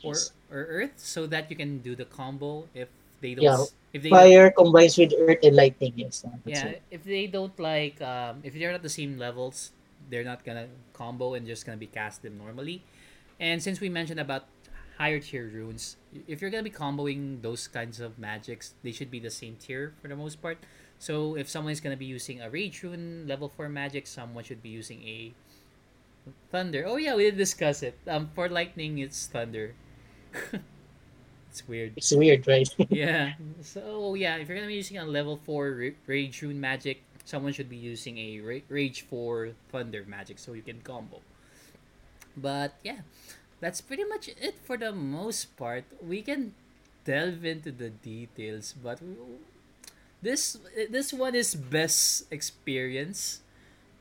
or 0.03 0.15
Yes. 0.15 0.31
or 0.51 0.65
earth 0.69 0.93
so 0.97 1.25
that 1.27 1.49
you 1.49 1.55
can 1.55 1.79
do 1.79 1.95
the 1.95 2.05
combo 2.05 2.67
if 2.73 2.89
they 3.21 3.33
don't 3.35 3.43
Yeah, 3.43 3.65
if 3.93 4.03
they 4.03 4.27
fire 4.29 4.51
combines 4.51 4.97
with 4.97 5.13
earth 5.17 5.39
and 5.43 5.55
lightning. 5.55 5.93
Yes, 5.95 6.23
yeah 6.45 6.73
it. 6.73 6.81
if 6.91 7.03
they 7.03 7.27
don't 7.27 7.57
like 7.59 8.01
um, 8.01 8.39
if 8.43 8.53
they're 8.53 8.71
not 8.71 8.81
the 8.83 8.89
same 8.89 9.17
levels 9.17 9.71
they're 10.09 10.23
not 10.23 10.43
gonna 10.43 10.67
combo 10.93 11.33
and 11.33 11.47
just 11.47 11.65
gonna 11.65 11.77
be 11.77 11.87
cast 11.87 12.21
them 12.21 12.37
normally 12.37 12.83
and 13.39 13.61
since 13.61 13.79
we 13.79 13.89
mentioned 13.89 14.19
about 14.19 14.45
higher 14.97 15.19
tier 15.19 15.47
runes 15.47 15.97
if 16.27 16.41
you're 16.41 16.49
gonna 16.49 16.63
be 16.63 16.69
comboing 16.71 17.41
those 17.41 17.67
kinds 17.67 17.99
of 17.99 18.17
magics 18.19 18.73
they 18.83 18.91
should 18.91 19.11
be 19.11 19.19
the 19.19 19.29
same 19.31 19.55
tier 19.55 19.93
for 20.01 20.07
the 20.07 20.15
most 20.15 20.41
part 20.41 20.57
so 20.99 21.35
if 21.35 21.49
someone 21.49 21.71
is 21.71 21.81
gonna 21.81 21.97
be 21.97 22.05
using 22.05 22.41
a 22.41 22.49
rage 22.49 22.83
rune 22.83 23.25
level 23.27 23.49
4 23.49 23.69
magic 23.69 24.07
someone 24.07 24.43
should 24.43 24.61
be 24.63 24.69
using 24.69 25.01
a 25.03 25.33
thunder 26.51 26.83
oh 26.87 26.97
yeah 26.97 27.15
we 27.15 27.23
did 27.23 27.37
discuss 27.37 27.83
it 27.83 27.97
um 28.07 28.29
for 28.33 28.49
lightning 28.49 28.97
it's 28.99 29.27
thunder 29.27 29.73
it's 31.49 31.67
weird 31.67 31.93
It's 31.95 32.11
weird, 32.11 32.47
right? 32.47 32.67
yeah. 32.89 33.33
So 33.61 34.13
yeah, 34.15 34.35
if 34.37 34.47
you're 34.47 34.57
gonna 34.57 34.67
be 34.67 34.75
using 34.75 34.97
a 34.97 35.05
level 35.05 35.37
four 35.37 35.71
ra- 35.71 35.97
rage 36.07 36.41
rune 36.41 36.59
magic, 36.59 37.03
someone 37.23 37.53
should 37.53 37.69
be 37.69 37.77
using 37.77 38.17
a 38.17 38.39
ra- 38.41 38.67
rage 38.69 39.01
four 39.03 39.51
thunder 39.71 40.03
magic 40.07 40.39
so 40.39 40.53
you 40.53 40.61
can 40.61 40.81
combo. 40.81 41.21
But 42.37 42.75
yeah, 42.83 43.01
that's 43.59 43.81
pretty 43.81 44.03
much 44.05 44.27
it 44.29 44.59
for 44.63 44.77
the 44.77 44.91
most 44.91 45.55
part. 45.57 45.85
We 46.01 46.21
can 46.21 46.53
delve 47.05 47.45
into 47.45 47.71
the 47.71 47.89
details, 47.89 48.73
but 48.73 48.99
this 50.25 50.57
this 50.89 51.13
one 51.13 51.37
is 51.37 51.53
best 51.53 52.25
experience 52.33 53.45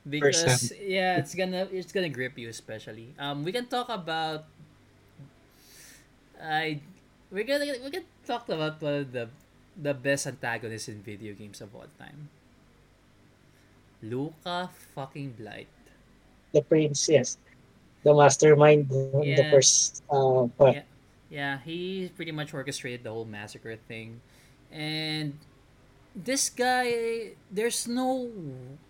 because 0.01 0.73
yeah, 0.81 1.21
it's 1.21 1.37
gonna 1.37 1.69
it's 1.69 1.93
gonna 1.93 2.09
grip 2.09 2.33
you 2.41 2.49
especially. 2.49 3.13
Um, 3.21 3.45
we 3.45 3.53
can 3.53 3.69
talk 3.69 3.85
about 3.93 4.49
I 6.41 6.81
we're 7.29 7.45
gonna 7.45 7.77
we're 7.77 7.93
gonna 7.93 8.09
talk 8.25 8.49
about 8.49 8.81
one 8.81 9.05
of 9.05 9.13
the 9.13 9.29
the 9.77 9.93
best 9.93 10.25
antagonists 10.25 10.89
in 10.89 11.05
video 11.05 11.37
games 11.37 11.61
of 11.61 11.69
all 11.77 11.85
time. 12.01 12.33
Luca 14.01 14.73
fucking 14.97 15.37
Blight. 15.37 15.69
the 16.53 16.61
prince, 16.61 17.09
yes, 17.09 17.37
the 18.01 18.13
mastermind 18.13 18.89
in 19.21 19.37
the 19.37 19.45
first 19.53 20.01
uh, 20.09 20.49
part. 20.57 20.81
Yeah. 20.81 20.89
Yeah, 21.25 21.57
he 21.65 22.13
pretty 22.15 22.31
much 22.31 22.53
orchestrated 22.53 23.03
the 23.03 23.09
whole 23.09 23.25
massacre 23.25 23.75
thing. 23.75 24.21
And 24.71 25.33
this 26.15 26.49
guy, 26.49 27.33
there's 27.51 27.87
no 27.87 28.31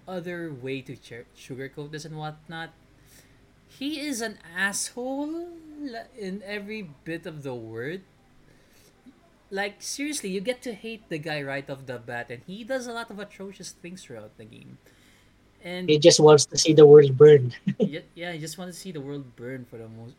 other 0.07 0.53
way 0.53 0.81
to 0.81 0.95
sugarcoat 1.35 1.91
this 1.91 2.05
and 2.05 2.17
whatnot. 2.17 2.71
He 3.67 3.99
is 3.99 4.21
an 4.21 4.37
asshole 4.55 5.49
in 6.17 6.43
every 6.45 6.89
bit 7.03 7.25
of 7.25 7.43
the 7.43 7.53
word. 7.55 8.01
Like, 9.51 9.81
seriously, 9.81 10.29
you 10.29 10.41
get 10.41 10.61
to 10.63 10.73
hate 10.73 11.07
the 11.09 11.17
guy 11.19 11.41
right 11.41 11.67
off 11.69 11.85
the 11.85 11.99
bat, 11.99 12.29
and 12.29 12.41
he 12.47 12.63
does 12.63 12.87
a 12.87 12.93
lot 12.93 13.09
of 13.11 13.19
atrocious 13.19 13.71
things 13.71 14.03
throughout 14.03 14.37
the 14.37 14.45
game. 14.45 14.77
And 15.63 15.89
He 15.89 15.97
just 15.97 16.19
wants 16.19 16.45
to 16.47 16.57
see 16.57 16.73
the 16.73 16.85
world 16.85 17.17
burn. 17.17 17.53
yeah, 17.79 18.01
yeah, 18.13 18.31
I 18.31 18.37
just 18.37 18.57
wants 18.57 18.77
to 18.77 18.81
see 18.81 18.91
the 18.91 19.01
world 19.01 19.35
burn 19.35 19.65
for 19.65 19.77
the 19.77 19.89
most 19.89 20.13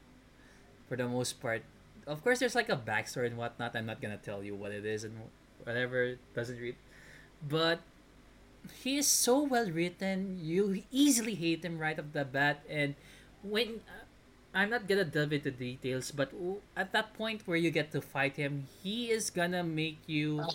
for 0.89 0.97
the 0.97 1.09
most 1.09 1.41
part. 1.41 1.63
Of 2.07 2.23
course, 2.23 2.39
there's 2.39 2.55
like 2.55 2.69
a 2.69 2.77
backstory 2.77 3.27
and 3.27 3.37
whatnot. 3.39 3.75
I'm 3.77 3.87
not 3.87 4.01
gonna 4.01 4.19
tell 4.19 4.43
you 4.43 4.55
what 4.55 4.73
it 4.73 4.85
is 4.85 5.05
and 5.05 5.15
whatever 5.65 6.17
doesn't 6.35 6.59
read, 6.59 6.77
but 7.43 7.81
he 8.83 8.99
is 8.99 9.07
so 9.07 9.43
well 9.43 9.71
written. 9.71 10.39
You 10.41 10.83
easily 10.91 11.35
hate 11.35 11.65
him 11.65 11.79
right 11.79 11.99
off 11.99 12.13
the 12.13 12.25
bat, 12.25 12.63
and 12.69 12.95
when 13.43 13.81
uh, 13.89 14.05
I'm 14.55 14.71
not 14.71 14.89
gonna 14.89 15.05
delve 15.05 15.33
into 15.33 15.51
details, 15.51 16.11
but 16.11 16.33
at 16.77 16.93
that 16.93 17.15
point 17.15 17.47
where 17.47 17.57
you 17.59 17.71
get 17.71 17.93
to 17.93 18.01
fight 18.01 18.37
him, 18.37 18.67
he 18.83 19.11
is 19.11 19.31
gonna 19.31 19.63
make 19.65 19.99
you 20.07 20.49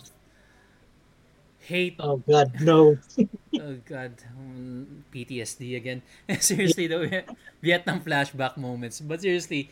hate 1.60 1.98
Oh 1.98 2.16
God, 2.28 2.60
no! 2.60 2.98
Oh 3.58 3.76
God, 3.84 4.16
um, 4.32 5.04
PTSD 5.12 5.76
again. 5.76 6.02
seriously, 6.40 6.86
though, 6.86 7.04
Vietnam 7.62 8.00
flashback 8.00 8.56
moments. 8.56 9.00
But 9.00 9.20
seriously, 9.20 9.68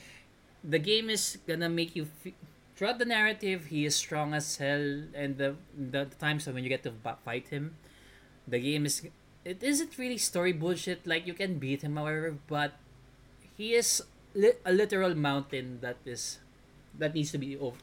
the 0.62 0.78
game 0.78 1.08
is 1.08 1.38
gonna 1.46 1.68
make 1.68 1.96
you 1.96 2.06
f- 2.24 2.32
throughout 2.80 2.96
the 2.96 3.04
narrative. 3.04 3.68
He 3.68 3.84
is 3.84 3.92
strong 3.94 4.32
as 4.32 4.56
hell, 4.56 5.04
and 5.12 5.36
the 5.36 5.60
the 5.76 6.08
times 6.16 6.48
when 6.48 6.64
you 6.64 6.72
get 6.72 6.80
to 6.88 6.96
fight 7.28 7.52
him, 7.52 7.76
the 8.48 8.56
game 8.58 8.88
is 8.88 9.04
it 9.44 9.60
isn't 9.60 9.98
really 10.00 10.16
story 10.16 10.56
bullshit. 10.56 11.04
Like 11.04 11.28
you 11.28 11.36
can 11.36 11.60
beat 11.60 11.84
him, 11.84 12.00
however, 12.00 12.40
but 12.48 12.80
he 13.56 13.74
is 13.76 14.02
li- 14.34 14.56
a 14.64 14.72
literal 14.72 15.14
mountain 15.14 15.78
that 15.84 15.98
is 16.08 16.40
that 16.96 17.12
needs 17.14 17.32
to 17.32 17.38
be 17.38 17.58
over. 17.60 17.76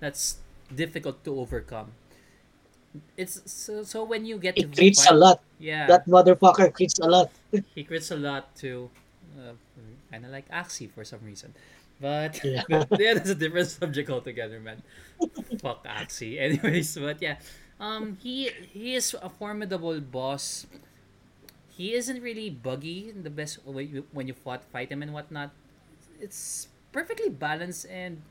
That's 0.00 0.40
difficult 0.72 1.24
to 1.28 1.36
overcome. 1.40 1.92
It's 3.16 3.42
so 3.50 3.82
so 3.84 4.04
when 4.04 4.24
you 4.24 4.38
get 4.38 4.58
to 4.60 4.66
crits 4.66 5.04
fight, 5.04 5.10
a 5.10 5.14
lot. 5.14 5.42
yeah, 5.58 5.86
That 5.86 6.06
motherfucker 6.06 6.72
crits 6.72 6.98
a 7.02 7.08
lot. 7.08 7.30
he 7.74 7.84
crits 7.84 8.10
a 8.10 8.16
lot 8.16 8.54
too. 8.56 8.90
Uh, 9.38 9.52
kind 10.10 10.24
of 10.24 10.30
like 10.32 10.48
Axie 10.50 10.90
for 10.90 11.04
some 11.04 11.20
reason. 11.24 11.54
But 12.00 12.40
Yeah. 12.44 12.62
yeah, 12.98 13.14
that's 13.14 13.30
a 13.30 13.34
different 13.34 13.68
subject 13.80 14.10
altogether, 14.10 14.60
man. 14.60 14.82
Fuck 15.60 15.84
Axie. 15.86 16.38
Anyways, 16.40 16.96
but 16.96 17.20
yeah. 17.22 17.38
Um 17.80 18.18
he 18.22 18.50
he 18.72 18.94
is 18.94 19.14
a 19.20 19.28
formidable 19.28 20.00
boss. 20.00 20.66
He 21.68 21.94
isn't 21.94 22.20
really 22.22 22.50
buggy 22.50 23.08
in 23.10 23.22
the 23.22 23.30
best 23.30 23.64
way 23.64 23.84
you- 23.84 24.06
when 24.12 24.26
you 24.26 24.34
fought 24.34 24.64
fight 24.72 24.90
him 24.90 25.02
and 25.02 25.12
whatnot. 25.14 25.52
It's 26.20 26.68
perfectly 26.92 27.30
balanced 27.30 27.86
and 27.88 28.22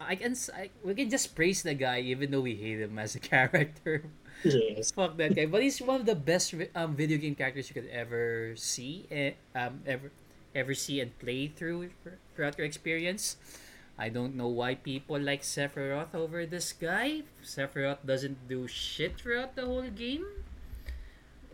I 0.00 0.16
can 0.16 0.34
I, 0.54 0.70
we 0.82 0.94
can 0.94 1.08
just 1.08 1.34
praise 1.34 1.62
the 1.62 1.74
guy 1.74 2.00
even 2.00 2.30
though 2.30 2.40
we 2.42 2.54
hate 2.56 2.80
him 2.80 2.98
as 2.98 3.14
a 3.14 3.20
character. 3.20 4.04
Yes. 4.42 4.90
Fuck 4.92 5.16
that 5.16 5.34
guy. 5.34 5.46
But 5.46 5.62
he's 5.62 5.80
one 5.80 6.00
of 6.00 6.06
the 6.06 6.14
best 6.18 6.52
um, 6.74 6.94
video 6.96 7.16
game 7.18 7.34
characters 7.34 7.70
you 7.70 7.74
could 7.74 7.88
ever 7.88 8.52
see, 8.56 9.06
eh, 9.10 9.32
um, 9.54 9.80
ever, 9.86 10.10
ever 10.54 10.74
see 10.74 11.00
and 11.00 11.16
play 11.18 11.48
through 11.48 11.90
throughout 12.34 12.56
your 12.56 12.66
experience. 12.66 13.36
I 13.94 14.10
don't 14.10 14.34
know 14.34 14.48
why 14.50 14.74
people 14.74 15.18
like 15.18 15.42
Sephiroth 15.42 16.14
over 16.14 16.46
this 16.46 16.74
guy. 16.74 17.22
Sephiroth 17.42 18.02
doesn't 18.02 18.48
do 18.48 18.66
shit 18.66 19.18
throughout 19.20 19.54
the 19.54 19.66
whole 19.66 19.86
game. 19.86 20.26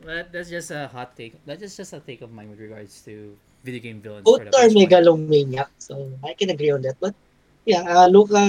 But 0.01 0.33
that's 0.33 0.49
just 0.49 0.73
a 0.73 0.89
hot 0.89 1.13
take. 1.17 1.37
That's 1.45 1.61
just, 1.61 1.77
just 1.77 1.93
a 1.93 2.01
take 2.01 2.25
of 2.25 2.33
mine 2.33 2.49
with 2.49 2.61
regards 2.61 3.05
to 3.05 3.37
video 3.65 3.81
game 3.81 4.01
villains. 4.01 4.25
Both 4.25 4.49
are 4.57 4.71
megalomaniac, 4.73 5.69
so 5.77 6.09
I 6.25 6.33
can 6.33 6.49
agree 6.49 6.71
on 6.71 6.81
that. 6.83 6.97
But 6.99 7.15
yeah, 7.69 7.85
uh, 7.85 8.09
Luca, 8.09 8.41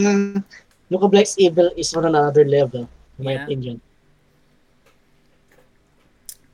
Luca 0.90 1.08
Black's 1.10 1.36
evil 1.38 1.70
is 1.76 1.94
on 1.94 2.06
another 2.06 2.46
level, 2.48 2.88
in 3.20 3.26
my 3.26 3.34
Yeah. 3.36 3.44
opinion. 3.44 3.82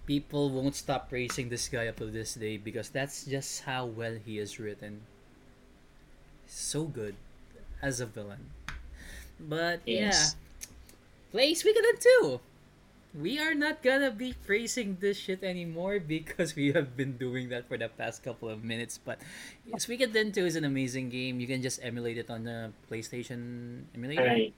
People 0.07 0.49
won't 0.49 0.73
stop 0.75 1.09
praising 1.09 1.49
this 1.49 1.67
guy 1.69 1.85
up 1.87 1.97
to 1.97 2.05
this 2.07 2.33
day 2.33 2.57
because 2.57 2.89
that's 2.89 3.25
just 3.25 3.63
how 3.67 3.85
well 3.85 4.15
he 4.17 4.39
is 4.39 4.57
written. 4.57 5.01
So 6.47 6.85
good 6.85 7.15
as 7.81 7.99
a 7.99 8.05
villain. 8.07 8.49
But 9.39 9.81
Yes. 9.85 10.35
yeah, 10.35 10.67
play 11.31 11.51
Suikoden 11.53 11.99
2. 11.99 12.39
We 13.17 13.39
are 13.39 13.53
not 13.55 13.81
gonna 13.83 14.11
be 14.11 14.33
praising 14.45 14.97
this 14.99 15.17
shit 15.17 15.43
anymore 15.43 15.99
because 15.99 16.55
we 16.55 16.71
have 16.71 16.95
been 16.95 17.17
doing 17.17 17.49
that 17.49 17.67
for 17.67 17.77
the 17.77 17.89
past 17.89 18.23
couple 18.23 18.47
of 18.49 18.63
minutes. 18.63 18.97
But 18.97 19.19
Suikoden 19.75 20.33
2 20.33 20.45
is 20.45 20.55
an 20.55 20.63
amazing 20.63 21.09
game. 21.09 21.39
You 21.39 21.47
can 21.47 21.61
just 21.61 21.83
emulate 21.83 22.17
it 22.17 22.29
on 22.31 22.43
the 22.45 22.71
PlayStation 22.89 23.83
emulator. 23.93 24.23
Right. 24.23 24.53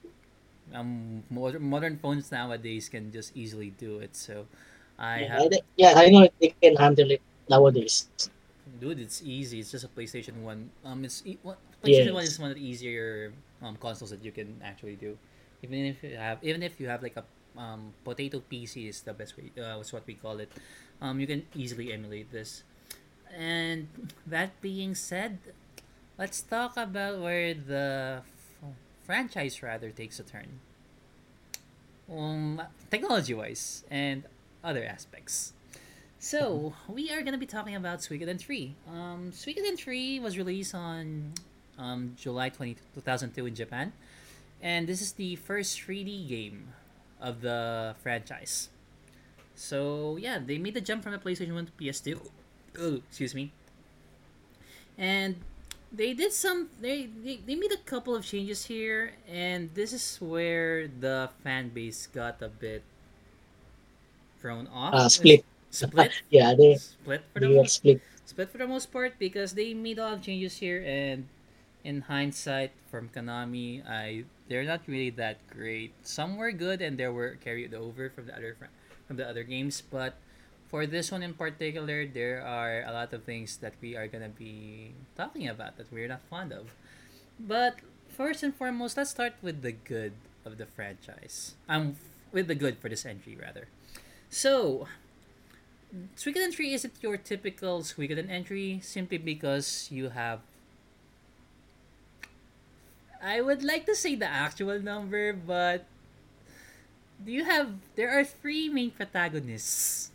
Um, 0.74 1.24
modern, 1.32 1.64
modern 1.66 1.98
phones 1.98 2.32
nowadays 2.32 2.90
can 2.90 3.12
just 3.12 3.36
easily 3.36 3.72
do 3.74 3.98
it. 4.00 4.16
So 4.16 4.46
I 5.00 5.20
Yeah, 5.20 5.28
have 5.28 5.48
I, 5.52 5.62
yeah, 5.78 5.94
I 5.96 6.10
know 6.10 6.30
they 6.42 6.56
can 6.62 6.76
handle 6.76 7.12
it 7.12 7.22
nowadays. 7.50 8.10
Dude, 8.80 9.00
it's 9.00 9.22
easy. 9.24 9.60
It's 9.60 9.72
just 9.72 9.86
a 9.86 9.90
PlayStation 9.90 10.42
One. 10.46 10.70
Um, 10.86 11.04
it's 11.06 11.24
what 11.44 11.58
PlayStation 11.84 12.14
One 12.14 12.24
is 12.26 12.40
one 12.40 12.52
of 12.52 12.58
the 12.58 12.64
easier 12.66 13.34
um 13.62 13.78
consoles 13.78 14.12
that 14.12 14.24
you 14.24 14.32
can 14.32 14.62
actually 14.64 14.96
do. 14.96 15.18
Even 15.64 15.86
if 15.86 16.04
you 16.04 16.16
have, 16.18 16.40
even 16.44 16.64
if 16.64 16.80
you 16.80 16.88
have 16.88 17.02
like 17.04 17.18
a 17.18 17.26
um, 17.60 17.94
potato 18.06 18.40
PC 18.40 18.88
is 18.88 19.02
the 19.02 19.14
best 19.14 19.36
way. 19.38 19.52
Uh, 19.58 19.78
was 19.78 19.92
what 19.94 20.06
we 20.08 20.14
call 20.16 20.40
it. 20.40 20.52
Um, 21.02 21.20
you 21.20 21.28
can 21.28 21.44
easily 21.56 21.92
emulate 21.94 22.32
this. 22.32 22.64
And 23.36 23.88
that 24.28 24.60
being 24.62 24.96
said, 24.96 25.40
let's 26.18 26.42
talk 26.42 26.78
about 26.78 27.20
where 27.22 27.54
the 27.54 28.22
f- 28.24 28.76
franchise 29.06 29.62
rather 29.64 29.92
takes 29.92 30.20
a 30.20 30.24
turn. 30.24 30.60
Um, 32.12 32.62
technology 32.90 33.34
wise 33.34 33.84
and 33.90 34.24
other 34.64 34.84
aspects. 34.84 35.54
So 36.20 36.74
we 36.88 37.12
are 37.12 37.22
gonna 37.22 37.38
be 37.38 37.46
talking 37.46 37.76
about 37.76 38.00
Suikoden 38.00 38.40
3. 38.40 38.76
Um, 38.90 39.32
Suikoden 39.32 39.78
3 39.78 40.20
was 40.20 40.38
released 40.38 40.76
on 40.76 41.34
um, 41.78 42.14
July 42.18 42.50
20, 42.50 42.76
2002 42.96 43.46
in 43.46 43.56
Japan, 43.56 43.94
and 44.62 44.88
this 44.88 45.02
is 45.02 45.14
the 45.14 45.38
first 45.38 45.80
3D 45.80 46.28
game 46.28 46.74
of 47.22 47.42
the 47.42 47.96
franchise. 48.04 48.70
So 49.56 50.18
yeah, 50.18 50.40
they 50.40 50.58
made 50.58 50.74
the 50.74 50.82
jump 50.82 51.04
from 51.04 51.14
the 51.14 51.20
PlayStation 51.20 51.54
1 51.54 51.68
to 51.68 51.72
PS2. 51.74 52.20
Oh, 52.80 52.96
excuse 53.08 53.34
me. 53.34 53.52
And 54.98 55.38
they 55.92 56.14
did 56.14 56.32
some 56.32 56.70
they, 56.80 57.08
they 57.08 57.38
they 57.46 57.56
made 57.56 57.72
a 57.72 57.82
couple 57.84 58.16
of 58.16 58.24
changes 58.24 58.66
here 58.66 59.14
and 59.28 59.74
this 59.74 59.92
is 59.92 60.18
where 60.22 60.88
the 60.88 61.30
fan 61.44 61.70
base 61.70 62.08
got 62.08 62.42
a 62.42 62.48
bit 62.48 62.84
thrown 64.42 64.68
off. 64.68 64.94
Uh, 64.94 65.10
split. 65.10 65.46
split 65.70 66.12
yeah, 66.30 66.54
they 66.56 66.76
split 66.76 67.24
for 67.34 67.40
the 67.40 67.50
most 67.50 67.76
split. 67.76 68.02
split 68.26 68.50
for 68.50 68.58
the 68.58 68.68
most 68.68 68.92
part 68.92 69.20
because 69.20 69.54
they 69.54 69.74
made 69.74 70.00
a 70.00 70.04
lot 70.04 70.14
of 70.14 70.22
changes 70.22 70.58
here 70.58 70.84
and 70.86 71.28
in 71.84 72.02
hindsight 72.02 72.72
from 72.92 73.08
Konami 73.10 73.80
I 73.88 74.26
they're 74.50 74.66
not 74.66 74.82
really 74.88 75.12
that 75.12 75.38
great. 75.48 75.94
Some 76.04 76.36
were 76.36 76.52
good 76.52 76.82
and 76.82 76.98
they 76.98 77.08
were 77.08 77.38
carried 77.40 77.74
over 77.74 78.10
from 78.10 78.26
the 78.28 78.36
other 78.36 78.58
from 79.08 79.18
the 79.18 79.28
other 79.28 79.44
games, 79.44 79.82
but 79.82 80.16
for 80.70 80.86
this 80.86 81.12
one 81.12 81.24
in 81.24 81.34
particular, 81.34 82.06
there 82.06 82.46
are 82.46 82.86
a 82.86 82.94
lot 82.94 83.12
of 83.14 83.24
things 83.24 83.58
that 83.58 83.74
we 83.82 83.98
are 83.98 84.08
gonna 84.08 84.30
be 84.30 84.94
talking 85.18 85.50
about 85.50 85.78
that 85.78 85.92
we're 85.92 86.08
not 86.08 86.22
fond 86.30 86.54
of. 86.54 86.70
But 87.40 87.82
first 88.08 88.44
and 88.44 88.54
foremost, 88.54 88.98
let's 88.98 89.10
start 89.10 89.34
with 89.42 89.62
the 89.62 89.72
good 89.74 90.14
of 90.46 90.58
the 90.58 90.66
franchise. 90.66 91.56
Um, 91.68 91.98
with 92.32 92.48
the 92.48 92.56
good 92.56 92.78
for 92.78 92.90
this 92.90 93.06
entry 93.06 93.38
rather. 93.40 93.68
So, 94.30 94.88
Suikoden 96.16 96.54
3 96.54 96.74
isn't 96.76 96.94
your 97.02 97.18
typical 97.18 97.82
Suikoden 97.82 98.30
entry 98.30 98.80
simply 98.84 99.18
because 99.18 99.88
you 99.92 100.10
have 100.10 100.42
I 103.22 103.42
would 103.42 103.64
like 103.64 103.86
to 103.86 103.96
say 103.96 104.16
the 104.16 104.28
actual 104.28 104.80
number, 104.82 105.32
but 105.34 105.86
do 107.24 107.32
you 107.32 107.46
have 107.46 107.76
there 107.96 108.10
are 108.12 108.24
three 108.26 108.68
main 108.70 108.92
protagonists. 108.92 110.12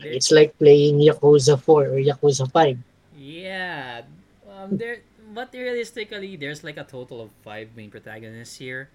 There, 0.00 0.12
It's 0.12 0.30
like 0.32 0.56
playing 0.58 1.00
Yakuza 1.00 1.60
4 1.60 1.84
or 1.86 1.98
Yakuza 2.00 2.50
5. 2.50 2.78
yeah. 3.16 4.02
Um 4.48 4.76
there 4.78 5.02
but 5.34 5.52
realistically 5.52 6.36
there's 6.36 6.62
like 6.64 6.76
a 6.76 6.84
total 6.84 7.20
of 7.20 7.30
five 7.42 7.70
main 7.76 7.90
protagonists 7.90 8.56
here. 8.56 8.88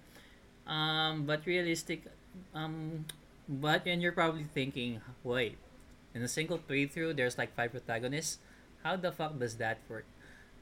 Um 0.66 1.24
but 1.26 1.46
realistic 1.46 2.04
um 2.54 3.04
but 3.52 3.84
and 3.86 4.00
you're 4.00 4.16
probably 4.16 4.48
thinking, 4.48 5.00
wait, 5.24 5.58
in 6.14 6.22
a 6.22 6.28
single 6.28 6.58
playthrough 6.58 7.16
there's 7.16 7.36
like 7.36 7.54
five 7.54 7.72
protagonists? 7.72 8.38
How 8.82 8.96
the 8.96 9.12
fuck 9.12 9.38
does 9.38 9.56
that 9.60 9.78
work? 9.88 10.06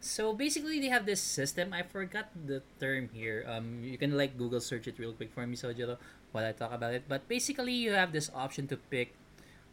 So 0.00 0.32
basically, 0.32 0.80
they 0.80 0.88
have 0.88 1.04
this 1.04 1.20
system. 1.20 1.72
I 1.72 1.82
forgot 1.84 2.32
the 2.34 2.62
term 2.80 3.10
here. 3.12 3.44
Um, 3.46 3.84
you 3.84 3.98
can 3.98 4.16
like 4.16 4.36
Google 4.38 4.60
search 4.60 4.88
it 4.88 4.98
real 4.98 5.12
quick 5.12 5.30
for 5.32 5.46
me, 5.46 5.56
Sojiro, 5.56 5.98
while 6.32 6.44
I 6.44 6.52
talk 6.52 6.72
about 6.72 6.94
it. 6.94 7.04
But 7.08 7.28
basically, 7.28 7.76
you 7.76 7.92
have 7.92 8.12
this 8.12 8.30
option 8.34 8.66
to 8.68 8.76
pick 8.76 9.14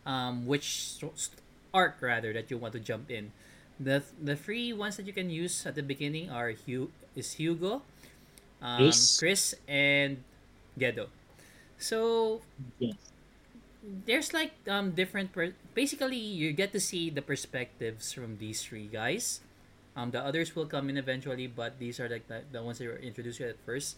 um 0.06 0.48
which 0.48 0.96
arc 1.74 2.00
rather 2.00 2.32
that 2.32 2.52
you 2.52 2.58
want 2.58 2.74
to 2.74 2.80
jump 2.80 3.12
in. 3.12 3.32
The 3.80 4.04
the 4.20 4.36
three 4.36 4.74
ones 4.74 4.98
that 4.98 5.06
you 5.06 5.14
can 5.14 5.30
use 5.30 5.66
at 5.66 5.76
the 5.76 5.84
beginning 5.84 6.30
are 6.30 6.52
Hu 6.52 6.92
is 7.16 7.40
Hugo, 7.40 7.84
um, 8.62 8.78
Chris. 8.84 9.20
Chris, 9.20 9.56
and 9.68 10.24
Geddoe. 10.80 11.08
So 11.78 12.42
Yes. 12.80 13.14
there's 13.84 14.34
like 14.34 14.54
um 14.68 14.92
different 14.92 15.32
per- 15.32 15.56
basically 15.74 16.18
you 16.20 16.52
get 16.54 16.72
to 16.74 16.80
see 16.80 17.10
the 17.10 17.22
perspectives 17.22 18.12
from 18.14 18.38
these 18.38 18.64
three 18.64 18.88
guys. 18.88 19.42
Um 19.96 20.12
the 20.12 20.22
others 20.22 20.56
will 20.56 20.68
come 20.68 20.90
in 20.90 20.98
eventually 20.98 21.48
but 21.48 21.80
these 21.80 22.00
are 22.00 22.10
like 22.10 22.28
the, 22.28 22.44
the 22.52 22.62
ones 22.64 22.80
that 22.80 22.88
were 22.88 23.00
introduced 23.02 23.40
you 23.40 23.48
at 23.48 23.60
first. 23.66 23.98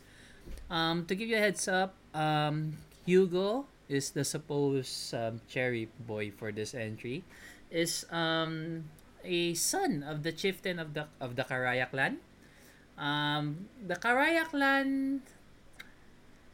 Um 0.70 1.06
to 1.08 1.16
give 1.16 1.30
you 1.30 1.38
a 1.38 1.44
heads 1.44 1.68
up 1.68 1.96
um 2.14 2.78
hugo 3.06 3.66
is 3.90 4.12
the 4.12 4.24
supposed 4.24 5.14
um, 5.14 5.42
cherry 5.50 5.90
boy 6.08 6.32
for 6.32 6.52
this 6.52 6.74
entry. 6.74 7.24
Is 7.72 8.06
um 8.12 8.86
a 9.24 9.54
son 9.56 10.04
of 10.04 10.24
the 10.24 10.32
chieftain 10.32 10.80
of 10.80 10.94
the 10.94 11.08
of 11.20 11.36
the 11.36 11.44
karaya 11.44 11.90
clan. 11.90 12.20
Um 12.98 13.70
the 13.82 13.96
karaya 13.96 14.46
clan 14.48 15.22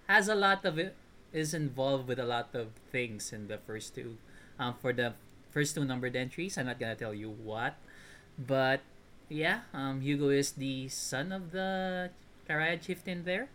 has 0.07 0.27
a 0.27 0.35
lot 0.35 0.65
of 0.65 0.77
it 0.77 0.95
is 1.35 1.53
involved 1.53 2.07
with 2.07 2.19
a 2.19 2.25
lot 2.25 2.49
of 2.55 2.71
things 2.91 3.33
in 3.33 3.47
the 3.51 3.59
first 3.59 3.95
two 3.95 4.17
um 4.59 4.73
for 4.81 4.93
the 4.93 5.13
first 5.51 5.75
two 5.75 5.83
numbered 5.85 6.15
entries. 6.15 6.57
I'm 6.57 6.67
not 6.67 6.79
gonna 6.79 6.95
tell 6.95 7.13
you 7.13 7.29
what 7.29 7.75
but 8.39 8.81
yeah 9.29 9.67
um 9.73 10.01
hugo 10.01 10.29
is 10.29 10.53
the 10.53 10.87
son 10.89 11.31
of 11.31 11.51
the 11.51 12.09
karaya 12.47 12.79
chieftain 12.81 13.23
there. 13.25 13.49